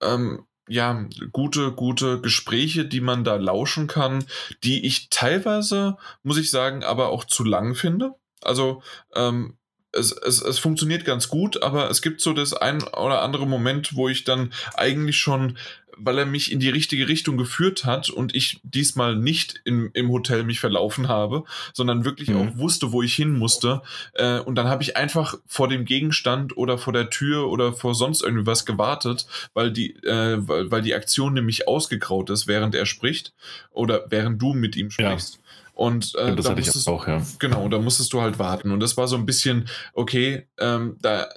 [0.00, 4.24] ähm, ja, gute, gute Gespräche, die man da lauschen kann,
[4.62, 8.14] die ich teilweise, muss ich sagen, aber auch zu lang finde.
[8.40, 8.82] Also,
[9.14, 9.58] ähm,
[9.92, 13.94] es, es, es funktioniert ganz gut, aber es gibt so das ein oder andere Moment,
[13.94, 15.58] wo ich dann eigentlich schon
[15.96, 20.10] weil er mich in die richtige Richtung geführt hat und ich diesmal nicht in, im
[20.10, 22.36] Hotel mich verlaufen habe, sondern wirklich mhm.
[22.36, 23.82] auch wusste, wo ich hin musste.
[24.14, 27.94] Äh, und dann habe ich einfach vor dem Gegenstand oder vor der Tür oder vor
[27.94, 32.74] sonst irgendwie was gewartet, weil die, äh, weil, weil die Aktion nämlich ausgegraut ist, während
[32.74, 33.32] er spricht
[33.70, 35.36] oder während du mit ihm sprichst.
[35.36, 35.42] Ja.
[35.74, 37.22] Und äh, das da hatte ich auch, ja.
[37.38, 38.70] Genau, da musstest du halt warten.
[38.72, 41.28] Und das war so ein bisschen, okay, ähm, da,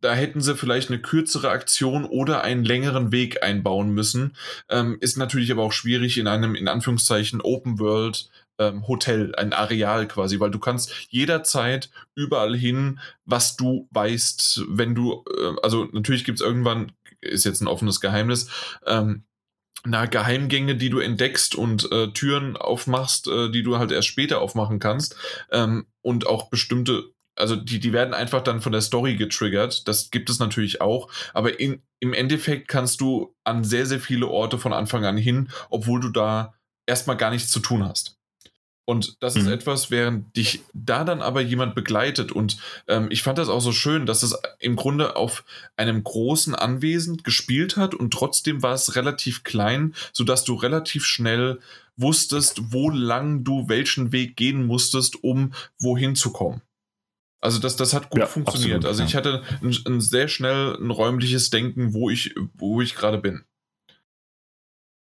[0.00, 4.36] da hätten sie vielleicht eine kürzere Aktion oder einen längeren Weg einbauen müssen.
[4.68, 9.52] Ähm, ist natürlich aber auch schwierig in einem, in Anführungszeichen, Open World ähm, Hotel, ein
[9.52, 15.86] Areal quasi, weil du kannst jederzeit überall hin, was du weißt, wenn du, äh, also
[15.92, 18.48] natürlich gibt es irgendwann, ist jetzt ein offenes Geheimnis,
[18.86, 19.24] ähm,
[19.84, 24.42] na, Geheimgänge, die du entdeckst und äh, Türen aufmachst, äh, die du halt erst später
[24.42, 25.16] aufmachen kannst
[25.50, 29.88] ähm, und auch bestimmte also die, die werden einfach dann von der Story getriggert.
[29.88, 31.10] Das gibt es natürlich auch.
[31.34, 35.48] Aber in, im Endeffekt kannst du an sehr, sehr viele Orte von Anfang an hin,
[35.70, 36.54] obwohl du da
[36.86, 38.20] erstmal gar nichts zu tun hast.
[38.90, 39.42] Und das mhm.
[39.42, 42.32] ist etwas, während dich da dann aber jemand begleitet.
[42.32, 45.44] Und ähm, ich fand das auch so schön, dass es im Grunde auf
[45.76, 51.60] einem großen Anwesen gespielt hat und trotzdem war es relativ klein, sodass du relativ schnell
[51.96, 56.62] wusstest, wo lang du welchen Weg gehen musstest, um wohin zu kommen.
[57.40, 58.84] Also das, das hat gut ja, funktioniert.
[58.84, 62.94] Absolut, also ich hatte ein, ein, sehr schnell ein räumliches Denken, wo ich, wo ich
[62.94, 63.44] gerade bin.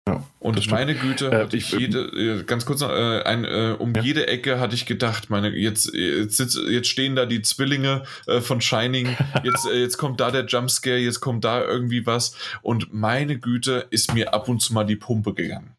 [0.07, 3.45] Ja, und meine Güte, äh, hatte ich, ich jede, äh, ganz kurz noch, äh, ein,
[3.45, 4.01] äh, um ja.
[4.01, 8.59] jede Ecke hatte ich gedacht, meine, jetzt, jetzt, jetzt stehen da die Zwillinge äh, von
[8.59, 12.35] Shining, jetzt, äh, jetzt kommt da der Jumpscare, jetzt kommt da irgendwie was.
[12.61, 15.77] Und meine Güte, ist mir ab und zu mal die Pumpe gegangen.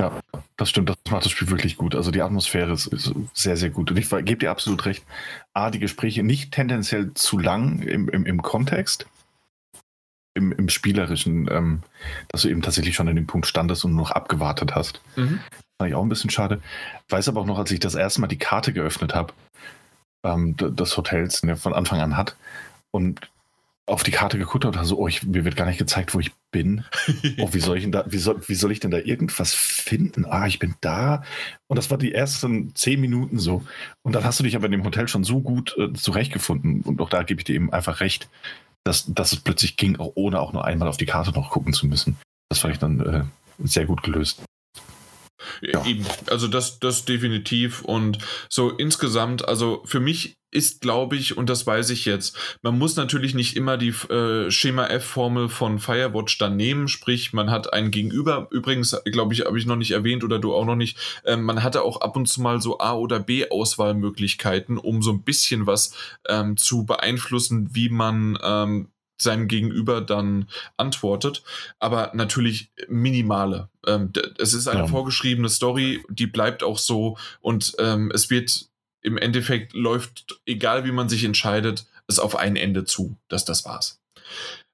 [0.00, 0.20] Ja,
[0.56, 1.96] das stimmt, das macht das Spiel wirklich gut.
[1.96, 3.90] Also die Atmosphäre ist, ist sehr, sehr gut.
[3.90, 5.04] Und ich gebe dir absolut recht.
[5.52, 9.06] A, die Gespräche nicht tendenziell zu lang im, im, im Kontext,
[10.38, 11.82] im, im Spielerischen, ähm,
[12.28, 15.00] dass du eben tatsächlich schon an dem Punkt standest und nur noch abgewartet hast.
[15.16, 15.40] Mhm.
[15.78, 16.60] Fand ich auch ein bisschen schade.
[17.08, 19.34] Weiß aber auch noch, als ich das erste Mal die Karte geöffnet habe,
[20.24, 22.36] ähm, des Hotels, der von Anfang an hat,
[22.90, 23.20] und
[23.88, 26.20] auf die Karte geguckt habe und so, oh, ich, mir wird gar nicht gezeigt, wo
[26.20, 26.84] ich bin.
[27.38, 30.24] Oh, wie soll ich denn da, wie soll, wie soll ich denn da irgendwas finden?
[30.24, 31.22] Ah, ich bin da.
[31.66, 33.64] Und das war die ersten zehn Minuten so.
[34.02, 36.82] Und dann hast du dich aber in dem Hotel schon so gut äh, zurechtgefunden.
[36.82, 38.28] Und auch da gebe ich dir eben einfach recht,
[38.84, 41.72] dass, dass es plötzlich ging, auch ohne auch nur einmal auf die Karte noch gucken
[41.72, 42.16] zu müssen.
[42.48, 43.24] Das fand ich dann äh,
[43.58, 44.42] sehr gut gelöst.
[45.60, 45.84] Ja.
[45.84, 47.82] Eben, also das, das definitiv.
[47.82, 48.18] Und
[48.48, 52.96] so insgesamt, also für mich ist, glaube ich, und das weiß ich jetzt, man muss
[52.96, 57.90] natürlich nicht immer die äh, Schema F-Formel von Firewatch dann nehmen, sprich, man hat einen
[57.90, 61.36] Gegenüber, übrigens, glaube ich, habe ich noch nicht erwähnt oder du auch noch nicht, äh,
[61.36, 65.66] man hatte auch ab und zu mal so A- oder B-Auswahlmöglichkeiten, um so ein bisschen
[65.66, 65.94] was
[66.28, 68.88] ähm, zu beeinflussen, wie man ähm,
[69.20, 71.42] seinem Gegenüber dann antwortet,
[71.78, 73.68] aber natürlich minimale.
[73.86, 74.86] Ähm, es ist eine ja.
[74.86, 78.68] vorgeschriebene Story, die bleibt auch so und ähm, es wird
[79.02, 83.64] im Endeffekt läuft, egal wie man sich entscheidet, es auf ein Ende zu, dass das
[83.64, 84.00] war's.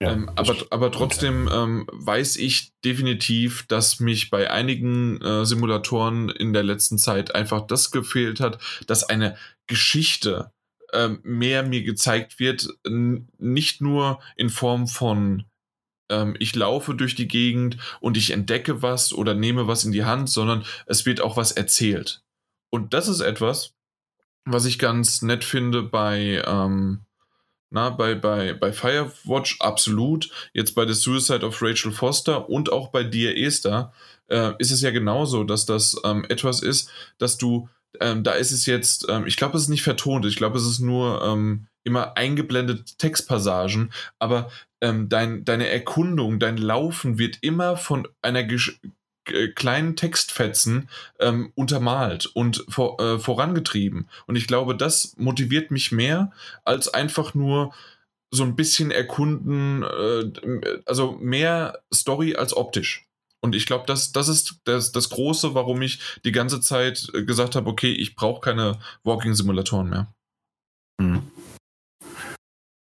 [0.01, 6.29] Ja, ähm, aber, aber trotzdem ähm, weiß ich definitiv, dass mich bei einigen äh, Simulatoren
[6.29, 10.51] in der letzten Zeit einfach das gefehlt hat, dass eine Geschichte
[10.95, 15.45] ähm, mehr mir gezeigt wird, nicht nur in Form von
[16.11, 20.05] ähm, ich laufe durch die Gegend und ich entdecke was oder nehme was in die
[20.05, 22.23] Hand, sondern es wird auch was erzählt.
[22.71, 23.75] Und das ist etwas,
[24.45, 27.01] was ich ganz nett finde bei, ähm,
[27.71, 30.31] na, bei, bei, bei Firewatch absolut.
[30.53, 33.93] Jetzt bei The Suicide of Rachel Foster und auch bei Dear Esther
[34.29, 37.69] äh, ist es ja genauso, dass das ähm, etwas ist, dass du
[38.01, 40.67] ähm, da ist es jetzt, ähm, ich glaube, es ist nicht vertont, ich glaube, es
[40.67, 44.51] ist nur ähm, immer eingeblendet Textpassagen, aber
[44.81, 48.79] ähm, dein, deine Erkundung, dein Laufen wird immer von einer Gesch
[49.55, 54.09] kleinen Textfetzen ähm, untermalt und vor, äh, vorangetrieben.
[54.27, 56.31] Und ich glaube, das motiviert mich mehr,
[56.63, 57.73] als einfach nur
[58.31, 63.07] so ein bisschen erkunden, äh, also mehr Story als optisch.
[63.45, 67.25] Und ich glaube, das, das ist das, das Große, warum ich die ganze Zeit äh,
[67.25, 70.15] gesagt habe, okay, ich brauche keine Walking-Simulatoren mehr.
[70.99, 71.31] Mhm.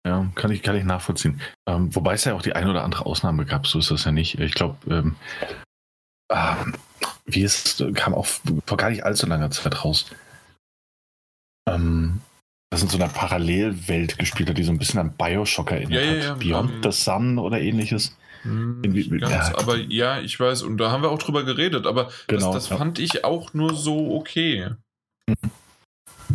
[0.07, 1.43] Ja, kann ich, kann ich nachvollziehen.
[1.69, 4.11] Ähm, wobei es ja auch die eine oder andere Ausnahme gab, so ist das ja
[4.11, 4.41] nicht.
[4.41, 5.17] Ich glaube, ähm,
[6.33, 6.75] ähm,
[7.27, 8.27] wie es kam auch
[8.65, 10.07] vor gar nicht allzu langer Zeit raus.
[11.69, 12.23] Ähm,
[12.71, 16.01] das in so einer Parallelwelt gespielt hat, die so ein bisschen an Bioshock erinnert ja,
[16.01, 16.31] ja, ja.
[16.31, 16.39] hat.
[16.39, 18.17] Beyond um, the Sun oder ähnliches.
[18.49, 19.59] Hm, ganz, ja.
[19.59, 22.71] Aber ja, ich weiß, und da haben wir auch drüber geredet, aber genau, das, das
[22.71, 22.77] ja.
[22.77, 24.71] fand ich auch nur so okay.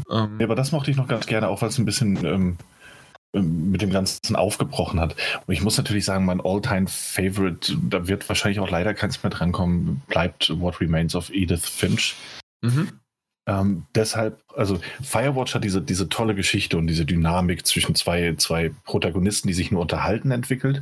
[0.09, 2.57] Ähm, ja, aber das mochte ich noch ganz gerne, auch weil es ein bisschen ähm,
[3.35, 5.15] ähm, mit dem Ganzen aufgebrochen hat.
[5.47, 10.01] Und ich muss natürlich sagen, mein All-Time-Favorite, da wird wahrscheinlich auch leider keins mehr drankommen,
[10.07, 12.15] bleibt What Remains of Edith Finch.
[12.61, 12.89] Mhm.
[13.45, 18.71] Ähm, deshalb, also Firewatch hat diese, diese tolle Geschichte und diese Dynamik zwischen zwei, zwei
[18.85, 20.81] Protagonisten, die sich nur unterhalten, entwickelt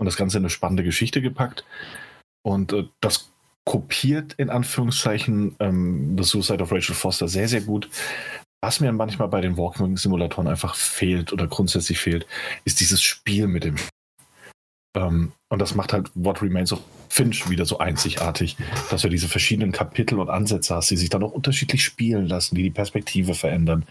[0.00, 1.64] und das Ganze in eine spannende Geschichte gepackt.
[2.42, 3.30] Und äh, das
[3.64, 7.88] kopiert in Anführungszeichen ähm, The Suicide of Rachel Foster sehr, sehr gut.
[8.62, 12.26] Was mir manchmal bei den Walking-Simulatoren einfach fehlt oder grundsätzlich fehlt,
[12.64, 13.76] ist dieses Spiel mit dem.
[14.96, 16.80] Ähm, und das macht halt What Remains of
[17.10, 18.56] Finch wieder so einzigartig,
[18.90, 22.54] dass du diese verschiedenen Kapitel und Ansätze hast, die sich dann auch unterschiedlich spielen lassen,
[22.54, 23.84] die die Perspektive verändern.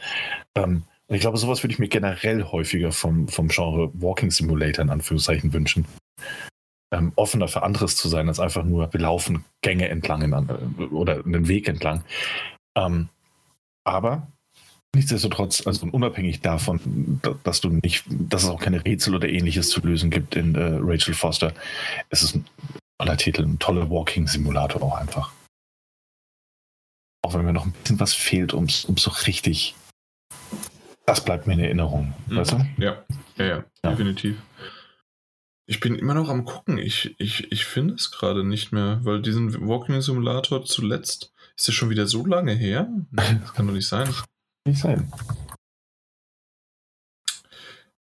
[0.55, 4.83] Ähm, und ich glaube, sowas würde ich mir generell häufiger vom, vom Genre Walking Simulator
[4.83, 5.85] in Anführungszeichen wünschen
[6.91, 10.83] ähm, offener für anderes zu sein, als einfach nur wir laufen Gänge entlang in, äh,
[10.85, 12.03] oder einen Weg entlang.
[12.75, 13.09] Ähm,
[13.83, 14.27] aber
[14.95, 19.81] nichtsdestotrotz, also unabhängig davon, dass du nicht, dass es auch keine Rätsel oder ähnliches zu
[19.81, 21.53] lösen gibt in äh, Rachel Foster,
[22.09, 22.45] es ist ein
[22.97, 25.31] toller Titel, ein toller Walking-Simulator auch einfach.
[27.21, 29.75] Auch wenn mir noch ein bisschen was fehlt, um es so richtig.
[31.09, 32.13] Das bleibt mir in Erinnerung.
[32.27, 32.35] Mhm.
[32.35, 32.57] Weißt du?
[32.77, 33.03] Ja,
[33.38, 33.89] ja, ja, ja.
[33.89, 34.38] definitiv.
[35.65, 36.77] Ich bin immer noch am gucken.
[36.77, 41.73] Ich, ich, ich finde es gerade nicht mehr, weil diesen Walking Simulator zuletzt ist ja
[41.73, 42.88] schon wieder so lange her.
[43.11, 44.07] Das kann doch nicht sein.
[44.67, 45.11] Nicht sein.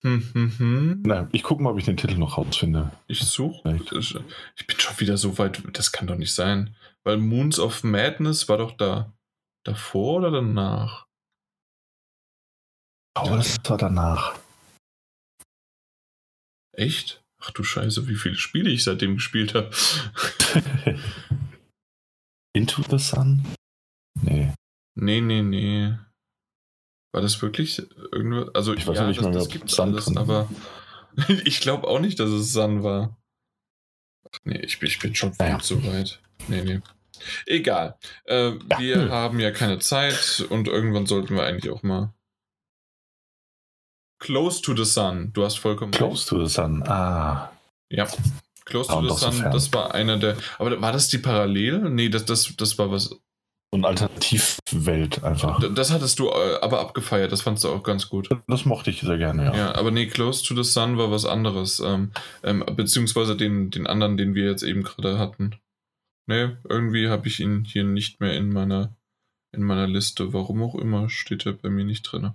[0.03, 1.03] Hm, hm, hm.
[1.07, 2.91] Na, ich gucke mal, ob ich den Titel noch rausfinde.
[3.07, 3.81] Ich suche.
[4.57, 5.62] Ich bin schon wieder so weit.
[5.73, 6.77] Das kann doch nicht sein.
[7.03, 9.15] Weil Moons of Madness war doch da.
[9.65, 11.07] Davor oder danach?
[13.19, 14.39] Oh, das war danach.
[16.73, 17.23] Echt?
[17.39, 19.71] Ach du Scheiße, wie viele Spiele ich seitdem gespielt habe.
[22.53, 23.45] Into the Sun?
[24.21, 24.53] Nee.
[24.95, 25.95] Nee, nee, nee.
[27.13, 27.83] War das wirklich
[28.13, 28.51] irgendwo?
[28.53, 30.49] Also, ich weiß ja, nicht das, das gibt's Sun alles, aber
[31.45, 33.19] ich glaube auch nicht, dass es Sun war.
[34.31, 35.59] Ach nee, ich, ich bin schon naja.
[35.59, 36.21] zu weit.
[36.49, 36.81] Nee, nee.
[37.47, 37.99] Egal.
[38.25, 38.79] Äh, ja.
[38.79, 39.11] Wir hm.
[39.11, 42.15] haben ja keine Zeit und irgendwann sollten wir eigentlich auch mal
[44.21, 45.33] Close to the Sun.
[45.33, 47.51] Du hast vollkommen Close to the Sun, ah.
[47.91, 48.07] Ja.
[48.67, 50.37] Close to the Sun, so das war einer der.
[50.59, 51.91] Aber war das die Parallel?
[51.91, 53.07] Nee, das, das, das war was.
[53.73, 55.61] So eine Alternativwelt einfach.
[55.75, 58.29] Das hattest du äh, aber abgefeiert, das fandst du auch ganz gut.
[58.49, 59.57] Das mochte ich sehr gerne, ja.
[59.57, 61.79] Ja, aber nee, Close to the Sun war was anderes.
[61.79, 62.11] Ähm,
[62.43, 65.55] ähm, beziehungsweise den, den anderen, den wir jetzt eben gerade hatten.
[66.27, 68.97] Nee, irgendwie habe ich ihn hier nicht mehr in meiner
[69.53, 70.33] in meiner Liste.
[70.33, 72.33] Warum auch immer steht er bei mir nicht drin.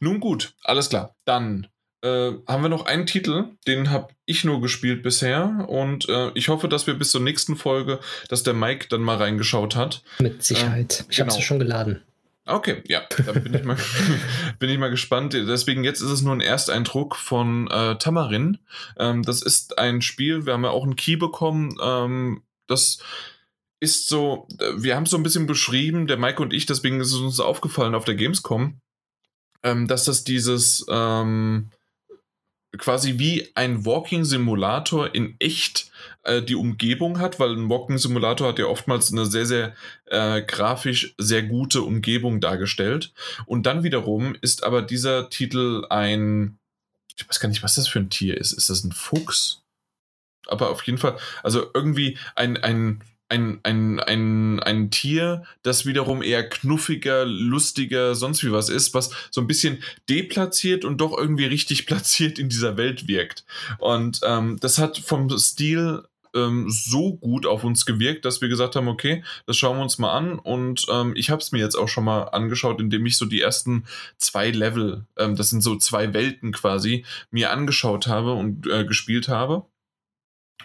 [0.00, 1.14] Nun gut, alles klar.
[1.24, 1.68] Dann
[2.02, 6.48] äh, haben wir noch einen Titel, den habe ich nur gespielt bisher und äh, ich
[6.48, 10.02] hoffe, dass wir bis zur nächsten Folge, dass der Mike dann mal reingeschaut hat.
[10.18, 11.00] Mit Sicherheit.
[11.00, 11.36] Äh, ich habe es genau.
[11.36, 12.02] ja schon geladen.
[12.48, 13.76] Okay, ja, dann bin ich, mal,
[14.60, 15.32] bin ich mal gespannt.
[15.32, 18.58] Deswegen jetzt ist es nur ein Ersteindruck von äh, Tamarin.
[18.98, 21.76] Ähm, das ist ein Spiel, wir haben ja auch einen Key bekommen.
[21.82, 22.98] Ähm, das
[23.80, 27.00] ist so, äh, wir haben es so ein bisschen beschrieben, der Mike und ich, deswegen
[27.00, 28.78] ist es uns aufgefallen auf der Gamescom,
[29.62, 31.70] ähm, dass das dieses ähm,
[32.78, 35.90] quasi wie ein Walking-Simulator in echt
[36.22, 39.74] äh, die Umgebung hat, weil ein Walking-Simulator hat ja oftmals eine sehr, sehr
[40.06, 43.12] äh, grafisch sehr gute Umgebung dargestellt.
[43.46, 46.58] Und dann wiederum ist aber dieser Titel ein,
[47.16, 48.52] ich weiß gar nicht, was das für ein Tier ist.
[48.52, 49.62] Ist das ein Fuchs?
[50.46, 56.22] Aber auf jeden Fall, also irgendwie ein, ein ein, ein, ein, ein Tier, das wiederum
[56.22, 61.46] eher knuffiger, lustiger, sonst wie was ist, was so ein bisschen deplatziert und doch irgendwie
[61.46, 63.44] richtig platziert in dieser Welt wirkt.
[63.78, 66.04] Und ähm, das hat vom Stil
[66.36, 69.98] ähm, so gut auf uns gewirkt, dass wir gesagt haben, okay, das schauen wir uns
[69.98, 70.38] mal an.
[70.38, 73.40] Und ähm, ich habe es mir jetzt auch schon mal angeschaut, indem ich so die
[73.40, 73.84] ersten
[74.18, 79.28] zwei Level, ähm, das sind so zwei Welten quasi, mir angeschaut habe und äh, gespielt
[79.28, 79.64] habe.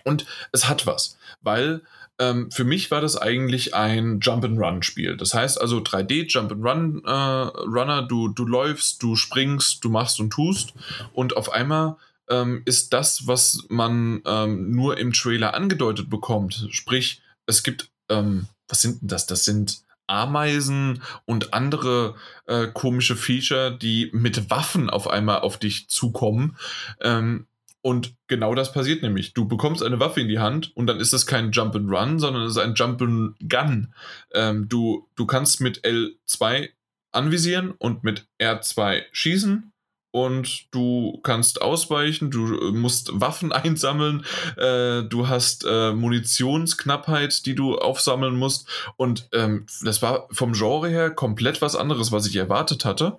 [0.03, 1.81] Und es hat was, weil
[2.21, 5.17] ähm, für mich war das eigentlich ein Jump-and-Run-Spiel.
[5.17, 10.29] Das heißt also 3D Jump-and-Run äh, Runner, du, du läufst, du springst, du machst und
[10.29, 10.73] tust
[11.13, 11.97] und auf einmal
[12.29, 16.67] ähm, ist das, was man ähm, nur im Trailer angedeutet bekommt.
[16.69, 19.25] Sprich, es gibt, ähm, was sind denn das?
[19.25, 25.89] Das sind Ameisen und andere äh, komische Feature, die mit Waffen auf einmal auf dich
[25.89, 26.55] zukommen.
[27.01, 27.47] Ähm,
[27.81, 29.33] und genau das passiert nämlich.
[29.33, 32.19] Du bekommst eine Waffe in die Hand und dann ist es kein Jump and Run,
[32.19, 33.93] sondern es ist ein Jump and Gun.
[34.33, 36.69] Ähm, du, du kannst mit L2
[37.11, 39.71] anvisieren und mit R2 schießen
[40.11, 44.25] und du kannst ausweichen, du äh, musst Waffen einsammeln,
[44.57, 50.89] äh, du hast äh, Munitionsknappheit, die du aufsammeln musst und ähm, das war vom Genre
[50.89, 53.17] her komplett was anderes, was ich erwartet hatte.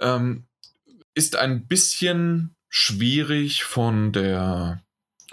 [0.00, 0.44] Ähm,
[1.14, 4.82] ist ein bisschen schwierig von der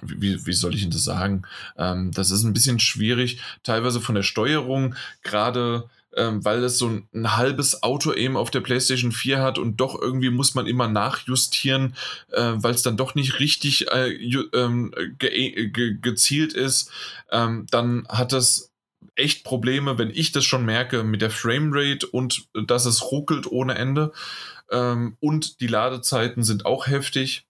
[0.01, 1.43] wie, wie soll ich Ihnen das sagen?
[1.77, 6.87] Ähm, das ist ein bisschen schwierig, teilweise von der Steuerung, gerade ähm, weil es so
[6.87, 10.87] ein, ein, halbes Auto-Aim auf der PlayStation 4 hat und doch irgendwie muss man immer
[10.87, 11.95] nachjustieren,
[12.31, 14.09] äh, weil es dann doch nicht richtig äh,
[14.53, 16.91] ähm, ge ge gezielt ist.
[17.31, 18.71] Ähm, dann hat das
[19.15, 23.75] echt Probleme, wenn ich das schon merke, mit der Framerate und dass es ruckelt ohne
[23.75, 24.11] Ende.
[24.71, 27.47] Ähm, und die Ladezeiten sind auch heftig.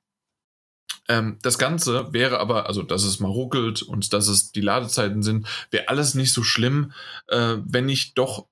[1.07, 5.23] Ähm, das Ganze wäre aber, also dass es mal ruckelt und dass es die Ladezeiten
[5.23, 6.93] sind, wäre alles nicht so schlimm,
[7.27, 8.47] äh, wenn ich doch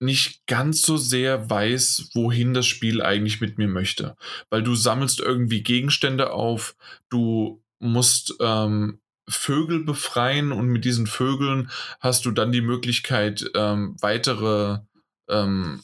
[0.00, 4.16] nicht ganz so sehr weiß, wohin das Spiel eigentlich mit mir möchte.
[4.48, 6.76] Weil du sammelst irgendwie Gegenstände auf,
[7.08, 13.96] du musst ähm, Vögel befreien und mit diesen Vögeln hast du dann die Möglichkeit, ähm,
[14.00, 14.80] weitere
[15.28, 15.80] ähm,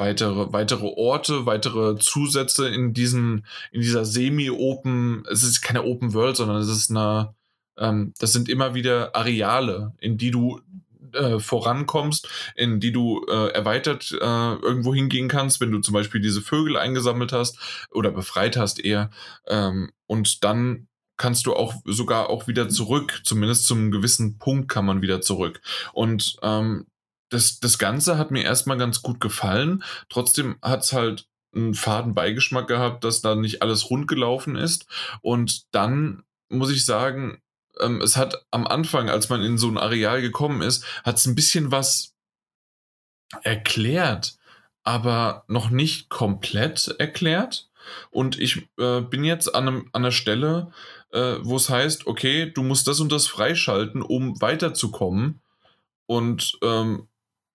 [0.00, 6.36] weitere, weitere Orte, weitere Zusätze in diesen, in dieser semi-open, es ist keine Open World,
[6.36, 7.34] sondern es ist eine,
[7.78, 10.60] ähm, das sind immer wieder Areale, in die du
[11.12, 16.20] äh, vorankommst, in die du äh, erweitert äh, irgendwo hingehen kannst, wenn du zum Beispiel
[16.20, 17.58] diese Vögel eingesammelt hast
[17.90, 19.10] oder befreit hast eher.
[19.46, 20.88] Ähm, und dann
[21.20, 25.60] kannst du auch sogar auch wieder zurück, zumindest zum gewissen Punkt kann man wieder zurück.
[25.92, 26.86] Und ähm,
[27.28, 29.84] das, das Ganze hat mir erstmal ganz gut gefallen.
[30.08, 34.86] Trotzdem hat es halt einen faden Beigeschmack gehabt, dass da nicht alles rund gelaufen ist.
[35.20, 37.42] Und dann muss ich sagen,
[37.80, 41.26] ähm, es hat am Anfang, als man in so ein Areal gekommen ist, hat es
[41.26, 42.14] ein bisschen was
[43.42, 44.38] erklärt,
[44.84, 47.68] aber noch nicht komplett erklärt.
[48.10, 50.72] Und ich äh, bin jetzt an, einem, an einer Stelle,
[51.12, 55.40] äh, wo es heißt, okay, du musst das und das freischalten, um weiterzukommen.
[56.06, 57.08] Und ähm,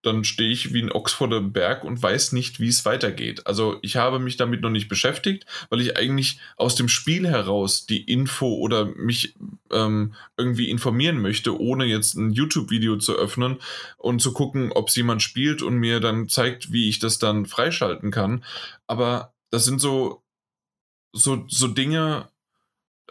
[0.06, 3.48] dann stehe ich wie ein Ochs vor dem Berg und weiß nicht, wie es weitergeht.
[3.48, 7.88] Also ich habe mich damit noch nicht beschäftigt, weil ich eigentlich aus dem Spiel heraus
[7.88, 9.36] die Info oder mich
[9.72, 13.58] ähm, irgendwie informieren möchte, ohne jetzt ein YouTube-Video zu öffnen
[13.98, 17.48] und zu gucken, ob es jemand spielt und mir dann zeigt, wie ich das dann
[17.48, 18.44] freischalten kann.
[18.86, 20.24] Aber das sind so,
[21.14, 22.30] so, so Dinge,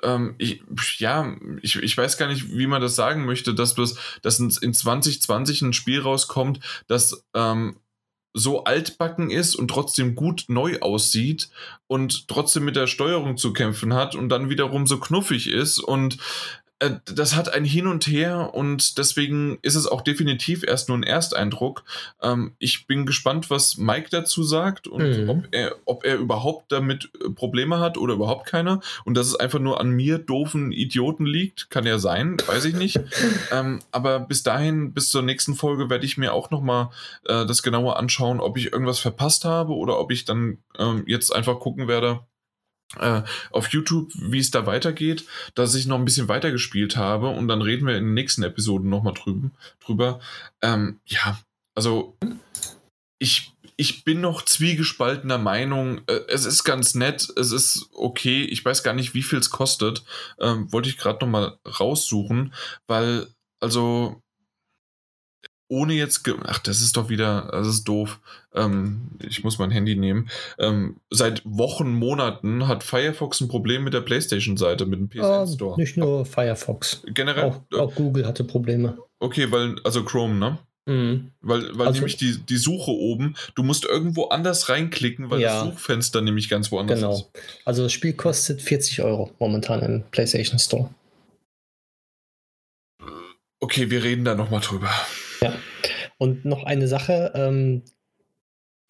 [0.02, 0.62] ähm, ich,
[0.98, 4.74] ja, ich, ich weiß gar nicht, wie man das sagen möchte, dass, das, dass in
[4.74, 7.76] 2020 ein Spiel rauskommt, das ähm,
[8.34, 11.50] so altbacken ist und trotzdem gut neu aussieht
[11.86, 16.18] und trotzdem mit der Steuerung zu kämpfen hat und dann wiederum so knuffig ist und
[16.80, 21.04] das hat ein Hin und Her und deswegen ist es auch definitiv erst nur ein
[21.04, 21.84] Ersteindruck.
[22.20, 25.30] Ähm, ich bin gespannt, was Mike dazu sagt und mhm.
[25.30, 28.80] ob, er, ob er überhaupt damit äh, Probleme hat oder überhaupt keine.
[29.04, 32.74] Und dass es einfach nur an mir doofen Idioten liegt, kann ja sein, weiß ich
[32.74, 33.00] nicht.
[33.52, 36.90] ähm, aber bis dahin, bis zur nächsten Folge, werde ich mir auch nochmal
[37.26, 41.34] äh, das genauer anschauen, ob ich irgendwas verpasst habe oder ob ich dann ähm, jetzt
[41.34, 42.20] einfach gucken werde,
[42.98, 47.28] äh, auf YouTube, wie es da weitergeht, dass ich noch ein bisschen weiter gespielt habe
[47.28, 49.52] und dann reden wir in den nächsten Episoden nochmal drüben,
[49.84, 50.20] drüber.
[50.62, 51.38] Ähm, ja,
[51.74, 52.16] also
[53.18, 56.02] ich, ich bin noch zwiegespaltener Meinung.
[56.06, 58.44] Äh, es ist ganz nett, es ist okay.
[58.44, 60.04] Ich weiß gar nicht, wie viel es kostet.
[60.38, 62.54] Ähm, wollte ich gerade nochmal raussuchen,
[62.86, 63.28] weil,
[63.60, 64.20] also
[65.68, 68.20] ohne jetzt, ach, das ist doch wieder, das ist doof.
[68.54, 70.28] Ähm, ich muss mein Handy nehmen.
[70.58, 75.46] Ähm, seit Wochen, Monaten hat Firefox ein Problem mit der PlayStation-Seite, mit dem PSN ah,
[75.46, 75.80] Store.
[75.80, 77.02] nicht nur Firefox.
[77.06, 77.44] Generell.
[77.44, 78.98] Auch, äh, auch, Google hatte Probleme.
[79.20, 80.58] Okay, weil, also Chrome, ne?
[80.86, 81.30] Mhm.
[81.40, 85.64] Weil, weil also, nämlich die, die Suche oben, du musst irgendwo anders reinklicken, weil ja,
[85.64, 87.14] das Suchfenster nämlich ganz woanders genau.
[87.14, 87.32] ist.
[87.32, 87.44] Genau.
[87.64, 90.90] Also das Spiel kostet 40 Euro momentan im PlayStation Store.
[93.60, 94.90] Okay, wir reden da nochmal drüber.
[95.44, 95.55] Ja.
[96.18, 97.82] Und noch eine Sache, ähm,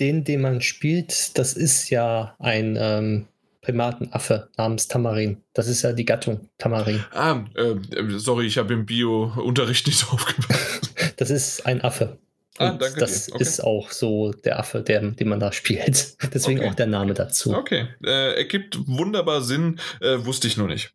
[0.00, 3.26] den, den man spielt, das ist ja ein ähm,
[3.60, 5.42] Primatenaffe namens Tamarin.
[5.52, 7.04] Das ist ja die Gattung Tamarin.
[7.12, 7.76] Ah, äh,
[8.18, 10.94] sorry, ich habe im Bio-Unterricht nicht so aufgepasst.
[11.16, 12.18] das ist ein Affe.
[12.58, 13.42] Ah, danke das okay.
[13.42, 16.16] ist auch so der Affe, der, den man da spielt.
[16.34, 16.68] Deswegen okay.
[16.68, 17.52] auch der Name dazu.
[17.52, 20.94] Okay, äh, ergibt wunderbar Sinn, äh, wusste ich nur nicht.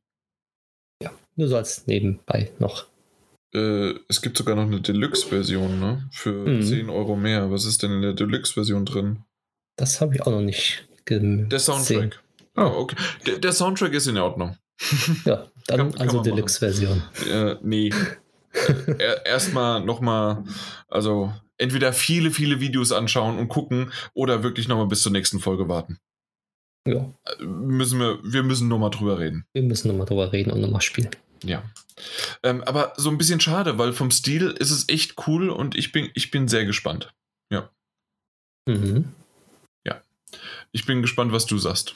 [1.04, 2.86] Ja, nur so als nebenbei noch.
[3.54, 6.08] Äh, es gibt sogar noch eine Deluxe-Version, ne?
[6.12, 6.62] Für mhm.
[6.62, 7.52] 10 Euro mehr.
[7.52, 9.24] Was ist denn in der Deluxe-Version drin?
[9.76, 11.50] Das habe ich auch noch nicht gesehen.
[11.50, 12.22] Der Soundtrack.
[12.56, 12.96] Ah, oh, okay.
[13.26, 14.58] Der, der, Soundtrack ist in Ordnung.
[15.26, 17.04] Ja, dann kann, also Deluxe-Version.
[17.30, 17.92] Äh, nee.
[19.26, 20.44] Erstmal nochmal,
[20.88, 25.68] also entweder viele, viele Videos anschauen und gucken oder wirklich nochmal bis zur nächsten Folge
[25.68, 26.00] warten.
[26.86, 27.10] ja.
[27.42, 29.46] müssen wir, wir müssen nochmal drüber reden.
[29.54, 31.10] Wir müssen nochmal drüber reden und nochmal spielen.
[31.44, 31.64] Ja.
[32.44, 35.92] Ähm, aber so ein bisschen schade, weil vom Stil ist es echt cool und ich
[35.92, 37.14] bin, ich bin sehr gespannt.
[37.52, 37.70] Ja.
[38.68, 39.14] Mhm.
[39.86, 40.02] Ja.
[40.72, 41.94] Ich bin gespannt, was du sagst.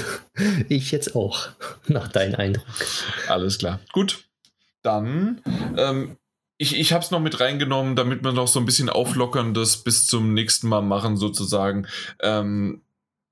[0.68, 1.48] ich jetzt auch,
[1.86, 2.66] nach deinem Eindruck.
[3.28, 3.80] Alles klar.
[3.92, 4.24] Gut.
[4.82, 5.40] Dann,
[5.78, 6.18] ähm,
[6.58, 9.78] ich, ich habe es noch mit reingenommen, damit wir noch so ein bisschen auflockern, das
[9.78, 11.86] bis zum nächsten Mal machen, sozusagen.
[12.20, 12.83] Ähm,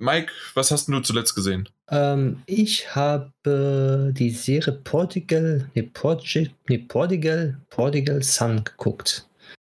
[0.02, 1.68] Mike, was hast du zuletzt gesehen?
[1.88, 9.28] Ähm, ich habe die Serie Portugal, nee, Portugal, nee, Portugal, Portugal Sun geguckt.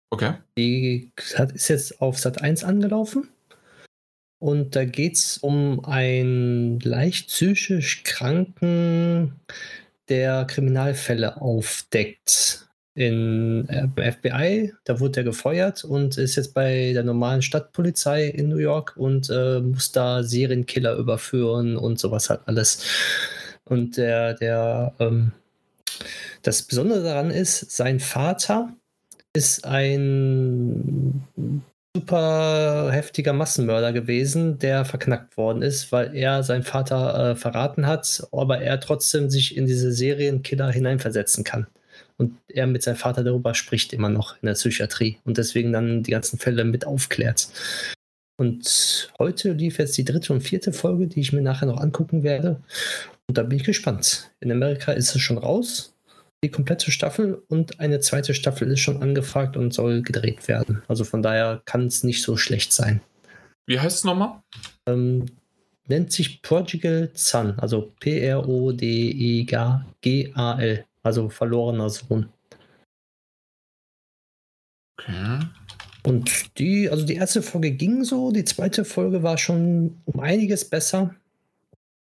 [0.09, 0.33] Okay.
[0.57, 3.29] Die hat, ist jetzt auf Sat 1 angelaufen.
[4.39, 9.39] Und da geht es um einen leicht psychisch Kranken,
[10.09, 12.62] der Kriminalfälle aufdeckt
[12.95, 18.49] in äh, FBI, da wurde er gefeuert und ist jetzt bei der normalen Stadtpolizei in
[18.49, 22.83] New York und äh, muss da Serienkiller überführen und sowas halt alles.
[23.65, 25.31] Und der, der, ähm,
[26.43, 28.73] das Besondere daran ist, sein Vater
[29.33, 31.23] ist ein
[31.95, 38.27] super heftiger Massenmörder gewesen, der verknackt worden ist, weil er seinen Vater äh, verraten hat,
[38.31, 41.65] aber er trotzdem sich in diese Serienkiller hineinversetzen kann
[42.23, 46.03] und er mit seinem Vater darüber spricht immer noch in der Psychiatrie und deswegen dann
[46.03, 47.49] die ganzen Fälle mit aufklärt.
[48.37, 52.23] Und heute lief jetzt die dritte und vierte Folge, die ich mir nachher noch angucken
[52.23, 52.61] werde.
[53.27, 54.31] Und da bin ich gespannt.
[54.39, 55.93] In Amerika ist es schon raus,
[56.43, 60.81] die komplette Staffel, und eine zweite Staffel ist schon angefragt und soll gedreht werden.
[60.87, 63.01] Also von daher kann es nicht so schlecht sein.
[63.65, 64.41] Wie heißt es nochmal?
[64.87, 65.25] Ähm,
[65.87, 68.45] nennt sich Portugal Sun, also P-R-O-D-E-G-A-L.
[71.03, 72.29] Also verlorener Sohn.
[74.99, 75.39] Okay.
[76.03, 80.69] Und die, also die erste Folge ging so, die zweite Folge war schon um einiges
[80.69, 81.15] besser.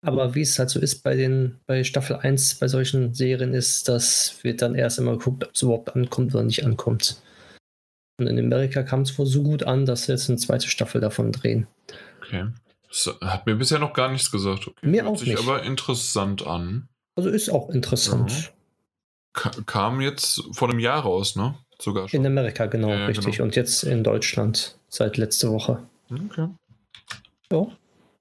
[0.03, 3.87] Aber wie es halt so ist bei den, bei Staffel 1 bei solchen Serien ist,
[3.87, 7.21] das wird dann erst immer geguckt, ob es überhaupt ankommt oder nicht ankommt.
[8.19, 11.01] Und in Amerika kam es wohl so gut an, dass sie jetzt eine zweite Staffel
[11.01, 11.67] davon drehen.
[12.23, 12.47] Okay.
[12.87, 14.67] Das hat mir bisher noch gar nichts gesagt.
[14.67, 14.87] Okay.
[14.87, 15.39] Mir Hört auch sich nicht.
[15.39, 16.89] aber interessant an.
[17.15, 18.53] Also ist auch interessant.
[19.35, 21.55] Ja kam jetzt vor einem Jahr raus, ne?
[21.79, 22.19] Sogar schon.
[22.19, 23.37] In Amerika, genau, ja, richtig.
[23.37, 23.45] Genau.
[23.45, 25.83] Und jetzt in Deutschland seit letzte Woche.
[26.11, 26.49] Okay.
[27.51, 27.67] Ja,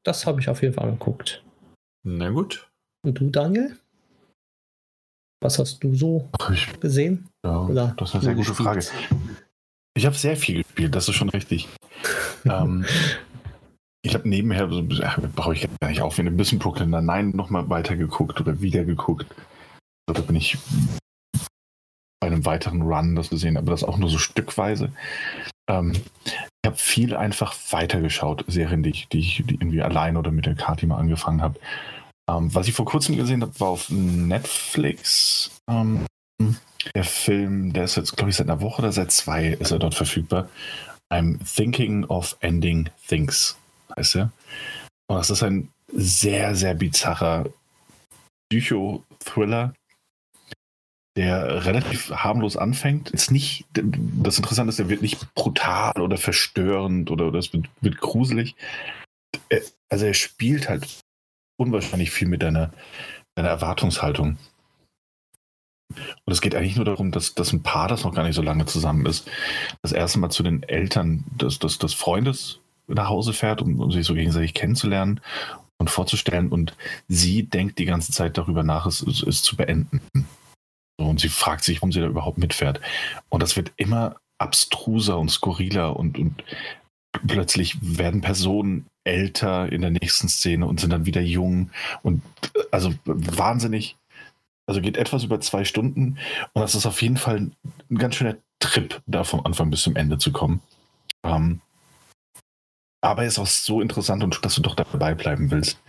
[0.02, 1.42] das habe ich auf jeden Fall angeguckt.
[2.04, 2.68] Na gut.
[3.04, 3.76] Und du, Daniel?
[5.42, 7.28] Was hast du so Ach, ich, gesehen?
[7.44, 8.84] Ja, Oder das ist eine sehr gute Frage.
[9.94, 11.68] Ich habe sehr viel gespielt, das ist schon richtig.
[12.44, 12.84] ähm,
[14.02, 14.82] ich habe nebenher, so,
[15.34, 19.26] brauche ich gar nicht aufhören, ein bisschen Brooklyn Nine nochmal weitergeguckt oder wieder geguckt.
[20.06, 20.58] Da bin ich
[22.20, 24.92] bei einem weiteren Run das gesehen, aber das auch nur so stückweise.
[25.68, 25.92] Ähm,
[26.24, 30.46] ich habe viel einfach weitergeschaut, Serien, die ich, die ich die irgendwie allein oder mit
[30.46, 31.58] der Kati mal angefangen habe.
[32.28, 35.50] Ähm, was ich vor kurzem gesehen habe, war auf Netflix.
[35.68, 36.04] Ähm,
[36.94, 39.78] der Film, der ist jetzt, glaube ich, seit einer Woche oder seit zwei ist er
[39.78, 40.48] dort verfügbar.
[41.12, 43.58] I'm Thinking of Ending Things,
[43.96, 44.32] heißt er.
[45.08, 47.46] Und das ist ein sehr, sehr bizarrer
[48.50, 49.74] Psycho-Thriller,
[51.20, 53.10] der relativ harmlos anfängt.
[53.10, 57.68] Ist nicht, das Interessante ist, er wird nicht brutal oder verstörend oder, oder es wird,
[57.82, 58.56] wird gruselig.
[59.90, 60.88] Also er spielt halt
[61.58, 62.72] unwahrscheinlich viel mit deiner,
[63.34, 64.38] deiner Erwartungshaltung.
[65.90, 68.42] Und es geht eigentlich nur darum, dass, dass ein Paar, das noch gar nicht so
[68.42, 69.28] lange zusammen ist,
[69.82, 73.92] das erste Mal zu den Eltern des, des, des Freundes nach Hause fährt, um, um
[73.92, 75.20] sich so gegenseitig kennenzulernen
[75.76, 76.48] und vorzustellen.
[76.48, 80.00] Und sie denkt die ganze Zeit darüber nach, es, es zu beenden.
[81.08, 82.80] Und sie fragt sich, warum sie da überhaupt mitfährt.
[83.28, 86.42] Und das wird immer abstruser und skurriler und, und
[87.26, 91.70] plötzlich werden Personen älter in der nächsten Szene und sind dann wieder jung
[92.02, 92.22] und
[92.70, 93.96] also wahnsinnig.
[94.66, 96.18] Also geht etwas über zwei Stunden
[96.52, 97.50] und das ist auf jeden Fall
[97.90, 100.60] ein ganz schöner Trip, da vom Anfang bis zum Ende zu kommen.
[101.24, 101.60] Ähm,
[103.02, 105.80] aber ist auch so interessant und dass du doch dabei bleiben willst.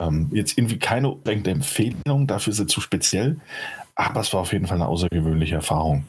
[0.00, 3.40] Ähm, jetzt irgendwie keine unbedingte Empfehlung, dafür ist sie zu speziell,
[3.94, 6.04] aber es war auf jeden Fall eine außergewöhnliche Erfahrung.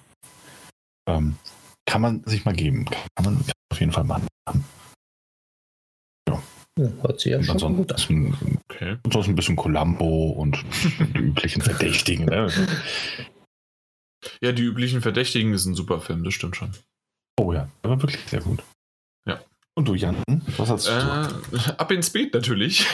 [1.08, 1.38] Ähm,
[1.86, 2.86] kann man sich mal geben.
[2.86, 4.28] Kann man auf jeden Fall machen.
[6.28, 6.42] Ja.
[6.80, 8.60] ja hört sich ja schon gut an.
[8.70, 8.98] Okay.
[9.04, 10.64] Und sonst ein bisschen Columbo und
[11.00, 12.26] die üblichen Verdächtigen.
[12.26, 12.52] Ne?
[14.42, 16.72] Ja, die üblichen Verdächtigen ist ein super Film, das stimmt schon.
[17.40, 18.64] Oh ja, aber wirklich sehr gut.
[19.78, 20.16] Und du, Jan,
[20.56, 20.92] was hast du?
[20.92, 22.88] Äh, ab ins Beet natürlich.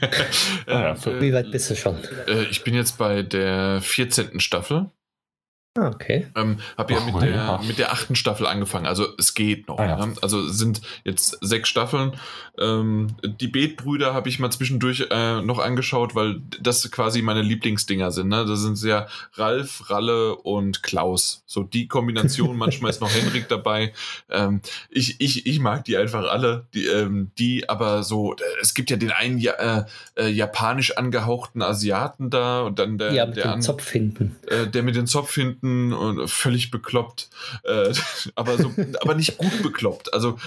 [0.66, 1.96] ah, ja, äh, Wie weit bist du schon?
[2.26, 4.38] Äh, ich bin jetzt bei der 14.
[4.38, 4.90] Staffel.
[5.78, 6.26] Ah, okay.
[6.34, 7.60] Ähm, habe ja, mit, der, ja.
[7.66, 8.86] mit der achten Staffel angefangen.
[8.86, 9.78] Also es geht noch.
[9.78, 10.06] Ah, ja.
[10.06, 10.14] ne?
[10.22, 12.12] Also sind jetzt sechs Staffeln.
[12.58, 18.10] Ähm, die Betbrüder habe ich mal zwischendurch äh, noch angeschaut, weil das quasi meine Lieblingsdinger
[18.10, 18.28] sind.
[18.28, 18.44] Ne?
[18.44, 21.44] Da sind ja Ralf, Ralle und Klaus.
[21.46, 22.56] So die Kombination.
[22.56, 23.92] manchmal ist noch Henrik dabei.
[24.30, 26.66] Ähm, ich, ich, ich mag die einfach alle.
[26.74, 29.84] Die, ähm, die aber so, es gibt ja den einen ja, äh,
[30.16, 34.34] äh, japanisch angehauchten Asiaten da und dann der, ja, mit der dem Zopf hinten.
[34.48, 37.28] Äh, der mit den Zopf hinten Minuten und völlig bekloppt.
[37.64, 37.92] Äh,
[38.34, 40.12] aber, so, aber nicht gut bekloppt.
[40.12, 40.38] Also,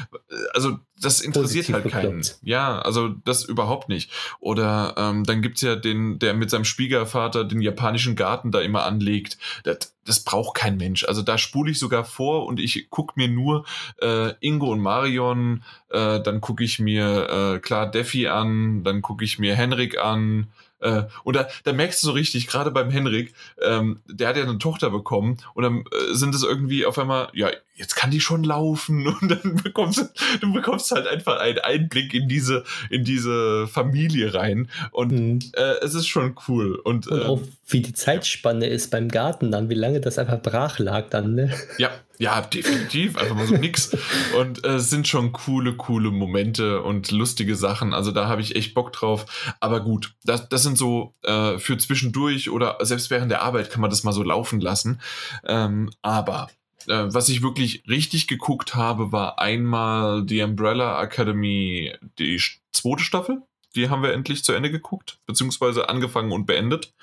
[0.53, 2.17] also das interessiert Positiv halt keinen.
[2.19, 2.39] Bekloppt.
[2.43, 4.11] Ja, also das überhaupt nicht.
[4.39, 8.61] Oder ähm, dann gibt es ja den, der mit seinem Schwiegervater den japanischen Garten da
[8.61, 9.37] immer anlegt.
[9.63, 11.03] Das, das braucht kein Mensch.
[11.03, 13.65] Also da spule ich sogar vor und ich gucke mir nur
[14.01, 19.23] äh, Ingo und Marion, äh, dann gucke ich mir äh, klar Defi an, dann gucke
[19.23, 20.47] ich mir Henrik an,
[20.81, 24.43] äh, und da, da, merkst du so richtig, gerade beim Henrik, ähm, der hat ja
[24.43, 27.49] eine Tochter bekommen und dann äh, sind es irgendwie auf einmal, ja,
[27.81, 32.29] jetzt kann die schon laufen und dann bekommst du, bekommst halt einfach einen Einblick in
[32.29, 35.39] diese, in diese Familie rein und mhm.
[35.53, 36.75] äh, es ist schon cool.
[36.75, 40.41] Und, und auch ähm, wie die Zeitspanne ist beim Garten dann, wie lange das einfach
[40.41, 41.53] brach lag dann, ne?
[41.77, 41.89] Ja,
[42.21, 43.17] ja, definitiv.
[43.17, 43.97] Einfach mal so nix.
[44.37, 47.95] Und äh, es sind schon coole, coole Momente und lustige Sachen.
[47.95, 49.25] Also da habe ich echt Bock drauf.
[49.59, 53.81] Aber gut, das, das sind so äh, für zwischendurch oder selbst während der Arbeit kann
[53.81, 55.01] man das mal so laufen lassen.
[55.47, 56.49] Ähm, aber
[56.87, 63.41] äh, was ich wirklich richtig geguckt habe, war einmal die Umbrella Academy, die zweite Staffel.
[63.75, 66.93] Die haben wir endlich zu Ende geguckt, beziehungsweise angefangen und beendet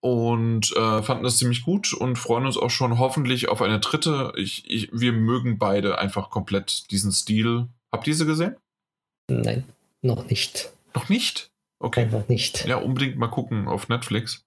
[0.00, 4.32] und äh, fanden das ziemlich gut und freuen uns auch schon hoffentlich auf eine dritte.
[4.36, 7.66] Ich, ich, wir mögen beide einfach komplett diesen Stil.
[7.90, 8.56] Habt ihr sie gesehen?
[9.28, 9.64] Nein,
[10.02, 10.70] noch nicht.
[10.94, 11.50] Noch nicht?
[11.78, 12.02] Okay.
[12.02, 12.66] Einfach nicht.
[12.66, 14.44] Ja, unbedingt mal gucken auf Netflix.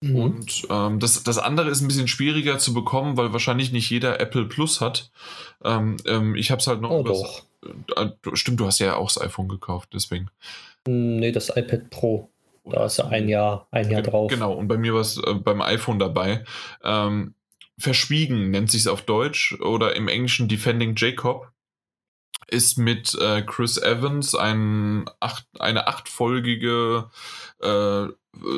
[0.00, 0.16] Mhm.
[0.16, 4.20] Und ähm, das, das andere ist ein bisschen schwieriger zu bekommen, weil wahrscheinlich nicht jeder
[4.20, 5.10] Apple Plus hat.
[5.64, 6.90] Ähm, ähm, ich habe es halt noch.
[6.90, 7.42] Oh, doch.
[7.96, 10.30] Äh, stimmt, du hast ja auch das iPhone gekauft, deswegen.
[10.86, 12.28] Nee, das iPad Pro.
[12.64, 14.30] Da ist ein Jahr, ein Jahr drauf.
[14.30, 16.44] Genau, und bei mir war es äh, beim iPhone dabei.
[16.84, 17.34] Ähm,
[17.78, 21.52] Verschwiegen nennt sich es auf Deutsch oder im Englischen Defending Jacob.
[22.50, 27.10] Ist mit äh, Chris Evans ein acht, eine achtfolgige
[27.60, 28.06] äh,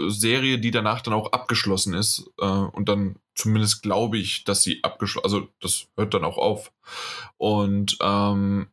[0.08, 2.30] Serie, die danach dann auch abgeschlossen ist.
[2.38, 6.72] Äh, und dann zumindest glaube ich, dass sie abgeschlossen, also das hört dann auch auf.
[7.38, 8.68] Und ähm,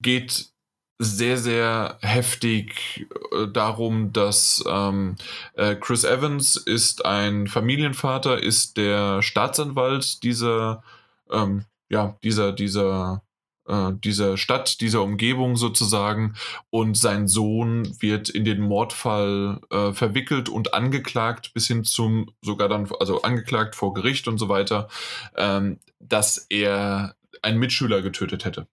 [0.00, 0.50] geht
[0.98, 5.16] sehr, sehr heftig äh, darum, dass ähm,
[5.54, 10.82] äh, Chris Evans ist ein Familienvater, ist der Staatsanwalt dieser,
[11.30, 13.22] ähm, ja, dieser, dieser,
[13.68, 16.34] äh, dieser Stadt, dieser Umgebung sozusagen
[16.70, 22.68] und sein Sohn wird in den Mordfall äh, verwickelt und angeklagt bis hin zum, sogar
[22.68, 24.88] dann, also angeklagt vor Gericht und so weiter,
[25.36, 28.66] ähm, dass er einen Mitschüler getötet hätte.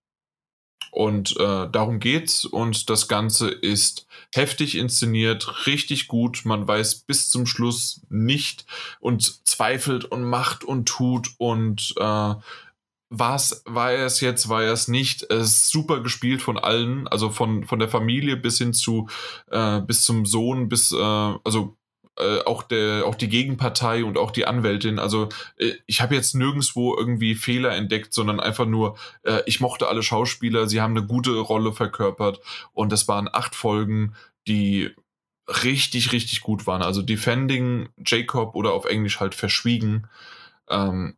[0.94, 2.46] Und äh, darum geht's.
[2.46, 6.46] Und das Ganze ist heftig inszeniert, richtig gut.
[6.46, 8.68] Man weiß bis zum Schluss nicht
[9.00, 12.36] und zweifelt und macht und tut und äh,
[13.16, 15.22] was war er es jetzt, war er es nicht.
[15.30, 19.08] Es ist super gespielt von allen, also von, von der Familie bis hin zu
[19.52, 21.78] äh, bis zum Sohn, bis äh, also
[22.18, 24.98] äh, auch, der, auch die Gegenpartei und auch die Anwältin.
[24.98, 29.88] Also äh, ich habe jetzt nirgendwo irgendwie Fehler entdeckt, sondern einfach nur, äh, ich mochte
[29.88, 32.40] alle Schauspieler, sie haben eine gute Rolle verkörpert
[32.74, 34.16] und das waren acht Folgen,
[34.48, 34.92] die
[35.48, 36.82] richtig, richtig gut waren.
[36.82, 40.08] Also Defending Jacob oder auf Englisch halt Verschwiegen.
[40.68, 41.16] Ähm,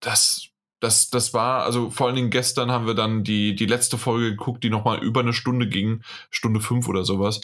[0.00, 0.47] das,
[0.80, 4.30] das, das war, also vor allen Dingen gestern haben wir dann die, die letzte Folge
[4.30, 7.40] geguckt, die nochmal über eine Stunde ging, Stunde fünf oder sowas.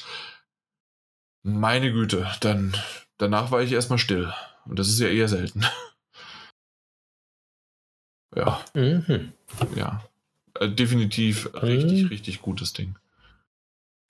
[1.43, 2.77] Meine Güte, dann
[3.19, 4.33] danach war ich erstmal still.
[4.67, 5.65] Und das ist ja eher selten.
[8.37, 8.65] ja.
[8.73, 9.33] Mhm.
[9.77, 10.03] Ja.
[10.59, 11.59] Äh, definitiv mhm.
[11.59, 12.97] richtig, richtig gutes Ding.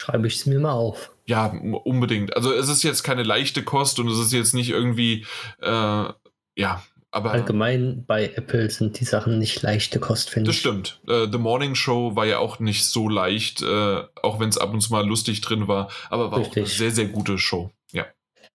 [0.01, 1.13] Schreibe ich es mir mal auf.
[1.25, 2.37] Ja, unbedingt.
[2.37, 5.25] Also es ist jetzt keine leichte Kost und es ist jetzt nicht irgendwie,
[5.63, 6.13] äh,
[6.57, 6.83] ja,
[7.15, 10.57] aber Allgemein bei Apple sind die Sachen nicht leichte Kost, finde ich.
[10.57, 11.01] Das stimmt.
[11.07, 14.73] Uh, The Morning Show war ja auch nicht so leicht, uh, auch wenn es ab
[14.73, 16.53] und zu mal lustig drin war, aber war Richtig.
[16.53, 17.71] auch eine sehr, sehr gute Show.
[17.93, 18.07] Ja.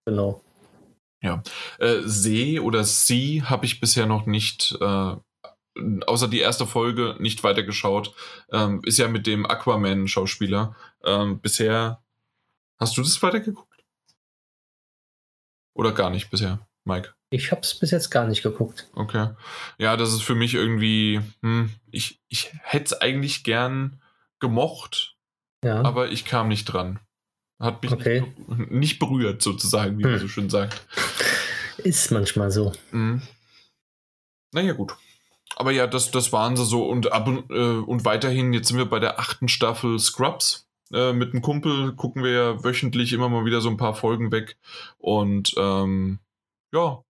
[0.04, 0.44] Genau.
[1.22, 1.42] Ja.
[1.80, 8.14] Uh, See oder Sie habe ich bisher noch nicht, außer die erste Folge, nicht weitergeschaut.
[8.52, 10.76] Ähm, ist ja mit dem Aquaman-Schauspieler.
[11.04, 12.02] Ähm, bisher.
[12.78, 13.84] Hast du das weitergeguckt?
[15.74, 17.14] Oder gar nicht bisher, Mike?
[17.30, 18.88] Ich habe es bis jetzt gar nicht geguckt.
[18.94, 19.30] Okay.
[19.78, 24.00] Ja, das ist für mich irgendwie, hm, ich, ich hätte es eigentlich gern
[24.40, 25.16] gemocht,
[25.64, 25.82] ja.
[25.82, 26.98] aber ich kam nicht dran.
[27.60, 28.24] Hat mich okay.
[28.48, 30.10] nicht, nicht, berührt, sozusagen, wie hm.
[30.12, 30.82] man so schön sagt.
[31.78, 32.72] Ist manchmal so.
[32.90, 33.22] Mhm.
[34.52, 34.96] Naja, gut.
[35.56, 36.84] Aber ja, das, das waren sie so.
[36.84, 40.68] Und, ab und, äh, und weiterhin, jetzt sind wir bei der achten Staffel Scrubs.
[40.92, 44.32] Äh, mit einem Kumpel gucken wir ja wöchentlich immer mal wieder so ein paar Folgen
[44.32, 44.56] weg.
[44.98, 46.18] Und ähm,
[46.72, 47.02] ja,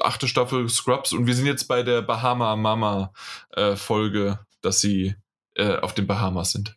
[0.00, 1.12] achte Staffel Scrubs.
[1.12, 3.12] Und wir sind jetzt bei der Bahama Mama
[3.52, 5.14] äh, Folge, dass sie
[5.54, 6.76] äh, auf den Bahamas sind.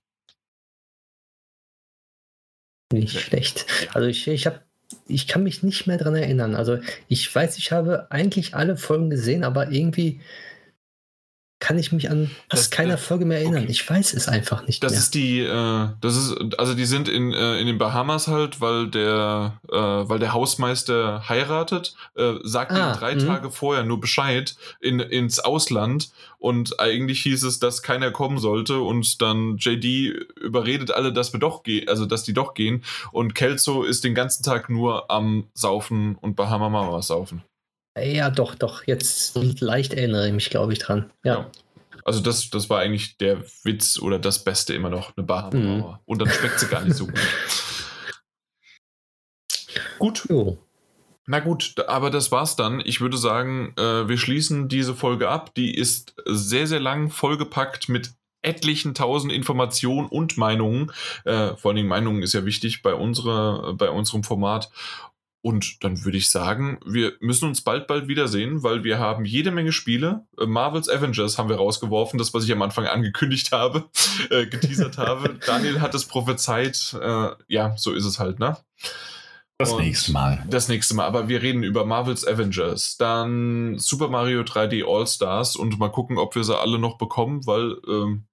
[2.91, 3.65] Nicht schlecht.
[3.93, 4.61] Also ich, ich habe
[5.07, 6.55] ich kann mich nicht mehr daran erinnern.
[6.55, 10.21] Also ich weiß, ich habe eigentlich alle Folgen gesehen, aber irgendwie
[11.63, 13.63] kann ich mich an fast keiner Folge mehr erinnern.
[13.63, 13.71] Okay.
[13.71, 14.97] Ich weiß es einfach nicht das mehr.
[14.97, 18.59] Das ist die, äh, das ist, also die sind in, äh, in den Bahamas halt,
[18.59, 23.23] weil der, äh, weil der Hausmeister heiratet, äh, sagt ah, ihm drei mh.
[23.23, 28.81] Tage vorher nur Bescheid in, ins Ausland und eigentlich hieß es, dass keiner kommen sollte
[28.81, 32.83] und dann JD überredet alle, dass wir doch gehen, also dass die doch gehen
[33.13, 37.41] und Kelso ist den ganzen Tag nur am Saufen und Bahama Mama saufen.
[37.97, 38.87] Ja, doch, doch.
[38.87, 41.11] Jetzt leicht erinnere ich mich, glaube ich, dran.
[41.23, 41.33] Ja.
[41.33, 41.51] ja.
[42.05, 45.99] Also das, das war eigentlich der Witz oder das Beste immer noch, eine Bahama mhm.
[46.05, 47.19] Und dann schmeckt sie gar nicht so gut.
[49.99, 50.25] gut.
[50.29, 50.57] Jo.
[51.25, 52.81] Na gut, aber das war's dann.
[52.83, 55.55] Ich würde sagen, äh, wir schließen diese Folge ab.
[55.55, 60.91] Die ist sehr, sehr lang vollgepackt mit etlichen tausend Informationen und Meinungen.
[61.23, 64.69] Äh, vor allen Dingen Meinungen ist ja wichtig bei, unserer, bei unserem Format.
[65.43, 69.51] Und dann würde ich sagen, wir müssen uns bald, bald wiedersehen, weil wir haben jede
[69.51, 70.25] Menge Spiele.
[70.39, 73.89] Äh, Marvel's Avengers haben wir rausgeworfen, das, was ich am Anfang angekündigt habe,
[74.29, 75.37] äh, geteasert habe.
[75.45, 76.95] Daniel hat es prophezeit.
[76.97, 78.55] Äh, ja, so ist es halt, ne?
[79.57, 80.45] Das Und nächste Mal.
[80.49, 81.05] Das nächste Mal.
[81.05, 86.35] Aber wir reden über Marvel's Avengers, dann Super Mario 3D All-Stars und mal gucken, ob
[86.35, 88.23] wir sie alle noch bekommen, weil ähm,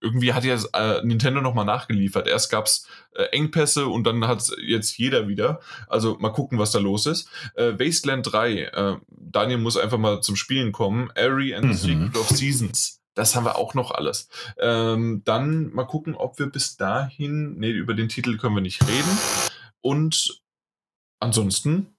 [0.00, 2.26] irgendwie hat ja äh, Nintendo nochmal nachgeliefert.
[2.26, 5.60] Erst gab es äh, Engpässe und dann hat jetzt jeder wieder.
[5.88, 7.28] Also mal gucken, was da los ist.
[7.54, 11.10] Äh, Wasteland 3, äh, Daniel muss einfach mal zum Spielen kommen.
[11.14, 12.02] Airy and the mhm.
[12.04, 13.00] Secret of Seasons.
[13.14, 14.28] Das haben wir auch noch alles.
[14.60, 18.80] Ähm, dann mal gucken, ob wir bis dahin, nee, über den Titel können wir nicht
[18.86, 19.18] reden.
[19.80, 20.40] Und
[21.18, 21.96] ansonsten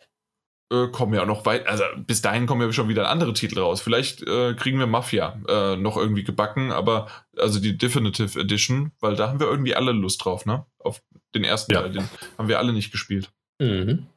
[0.71, 3.59] äh, kommen ja auch noch weit, also bis dahin kommen ja schon wieder andere Titel
[3.59, 3.81] raus.
[3.81, 7.07] Vielleicht äh, kriegen wir Mafia äh, noch irgendwie gebacken, aber
[7.37, 10.65] also die Definitive Edition, weil da haben wir irgendwie alle Lust drauf, ne?
[10.79, 11.01] Auf
[11.33, 11.81] den ersten ja.
[11.81, 13.31] Teil, den haben wir alle nicht gespielt.
[13.59, 14.07] Mhm.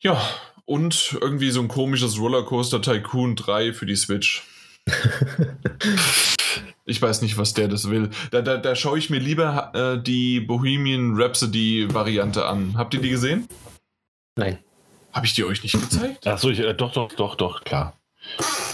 [0.00, 0.20] Ja,
[0.64, 4.44] und irgendwie so ein komisches Rollercoaster Tycoon 3 für die Switch.
[6.84, 8.10] ich weiß nicht, was der das will.
[8.30, 12.74] Da, da, da schaue ich mir lieber äh, die Bohemian Rhapsody Variante an.
[12.76, 13.46] Habt ihr die gesehen?
[14.36, 14.58] Nein.
[15.16, 16.26] Habe ich die euch nicht gezeigt?
[16.26, 17.98] Achso, äh, doch, doch, doch, doch, klar.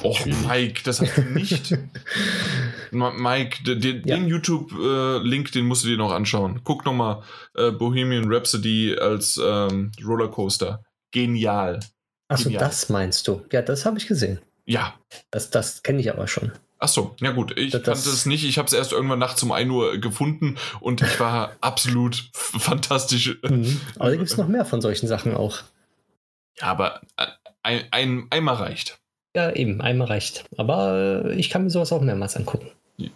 [0.03, 1.73] Och, Mike, das hast du nicht.
[2.91, 4.17] Mike, den, ja.
[4.17, 6.61] den YouTube-Link, äh, den musst du dir noch anschauen.
[6.65, 7.23] Guck nochmal
[7.55, 10.83] äh, Bohemian Rhapsody als ähm, Rollercoaster.
[11.13, 11.79] Genial.
[12.27, 13.43] Achso, das meinst du.
[13.53, 14.41] Ja, das habe ich gesehen.
[14.65, 14.95] Ja.
[15.31, 16.51] Das, das kenne ich aber schon.
[16.81, 18.45] Achso, ja gut, ich das, kannte es nicht.
[18.45, 23.39] Ich habe es erst irgendwann nachts um 1 Uhr gefunden und ich war absolut fantastisch.
[23.49, 23.81] Mhm.
[24.01, 25.63] Aber da gibt es noch mehr von solchen Sachen auch.
[26.61, 27.27] Ja, aber äh,
[27.63, 28.99] ein, ein, einmal reicht.
[29.35, 30.45] Ja, eben, einmal reicht.
[30.59, 32.71] Aber äh, ich kann mir sowas auch mehrmals angucken.
[32.97, 33.11] Ja.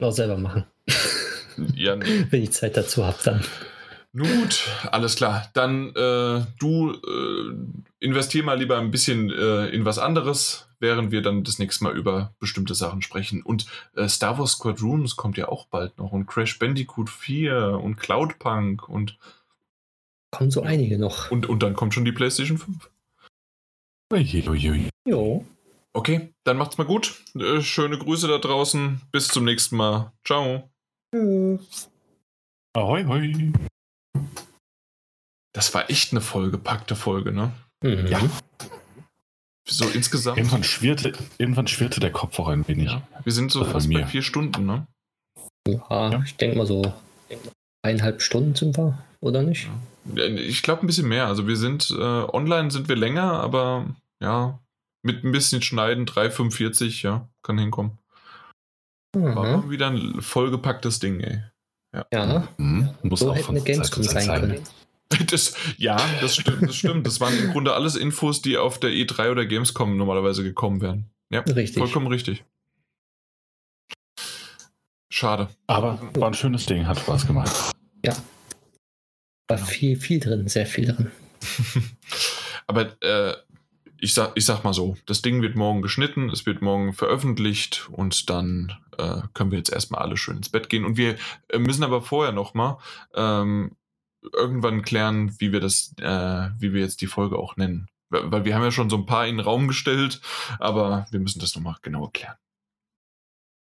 [0.00, 0.64] Auch selber machen.
[1.74, 2.24] Ja, nee.
[2.30, 3.44] Wenn ich Zeit dazu habe, dann.
[4.12, 5.50] Nun gut, alles klar.
[5.54, 7.54] Dann äh, du äh,
[7.98, 11.96] investier mal lieber ein bisschen äh, in was anderes, während wir dann das nächste Mal
[11.96, 13.42] über bestimmte Sachen sprechen.
[13.42, 17.96] Und äh, Star Wars Squadrons kommt ja auch bald noch und Crash Bandicoot 4 und
[17.96, 19.18] Cloudpunk und
[20.30, 21.30] Kommen so einige noch.
[21.30, 22.90] Und, und dann kommt schon die PlayStation 5.
[24.12, 24.88] Uiuiui.
[25.06, 25.44] Jo.
[25.92, 27.24] Okay, dann macht's mal gut.
[27.34, 29.00] Äh, schöne Grüße da draußen.
[29.10, 30.12] Bis zum nächsten Mal.
[30.24, 30.70] Ciao.
[31.14, 31.90] Tschüss.
[32.74, 33.52] Ahoi, hoi.
[35.52, 37.52] Das war echt eine vollgepackte Folge, ne?
[37.82, 38.06] Mhm.
[38.06, 38.20] Ja.
[39.68, 40.38] So insgesamt.
[40.38, 42.90] Irgendwann schwirrte, irgendwann schwirrte der Kopf auch ein wenig.
[42.90, 43.02] Ja.
[43.24, 44.86] Wir sind so fast bei vier Stunden, ne?
[45.66, 46.22] Ja, ja.
[46.24, 46.92] ich denke mal so
[47.82, 49.64] eineinhalb Stunden sind wir, oder nicht?
[49.64, 49.72] Ja.
[50.14, 51.26] Ich glaube ein bisschen mehr.
[51.26, 53.86] Also wir sind, äh, online sind wir länger, aber
[54.20, 54.58] ja,
[55.02, 57.98] mit ein bisschen Schneiden 3,45, ja, kann hinkommen.
[59.14, 59.34] Mhm.
[59.34, 61.42] War wieder ein vollgepacktes Ding, ey.
[61.94, 62.06] Ja.
[62.12, 62.48] ja.
[62.58, 62.90] Mhm.
[63.02, 64.62] Muss so auch hätte eine Gamescom sein können.
[65.30, 67.06] Das, ja, das stimmt, das stimmt.
[67.06, 71.06] Das waren im Grunde alles Infos, die auf der E3 oder Gamescom normalerweise gekommen wären.
[71.30, 71.78] Ja, richtig.
[71.78, 72.44] vollkommen richtig.
[75.10, 75.48] Schade.
[75.66, 77.72] Aber war ein schönes Ding, hat Spaß gemacht.
[78.04, 78.14] Ja.
[79.48, 79.68] War genau.
[79.68, 81.10] viel, viel drin, sehr viel drin.
[82.66, 83.34] Aber äh,
[83.98, 87.88] ich, sag, ich sag mal so, das Ding wird morgen geschnitten, es wird morgen veröffentlicht
[87.90, 90.84] und dann äh, können wir jetzt erstmal alle schön ins Bett gehen.
[90.84, 91.16] Und wir
[91.48, 92.76] äh, müssen aber vorher nochmal
[93.14, 93.76] ähm,
[94.32, 97.88] irgendwann klären, wie wir das, äh, wie wir jetzt die Folge auch nennen.
[98.10, 100.20] Weil wir haben ja schon so ein paar in den Raum gestellt,
[100.58, 102.36] aber wir müssen das nochmal genau erklären.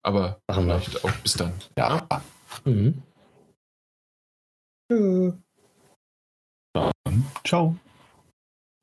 [0.03, 1.06] Aber Machen vielleicht wir.
[1.06, 1.53] auch bis dann.
[1.77, 2.07] Ja.
[2.64, 3.03] Mhm.
[4.90, 5.38] Ja.
[6.77, 7.75] Dann, ciao.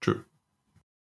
[0.03, 0.25] Tschö.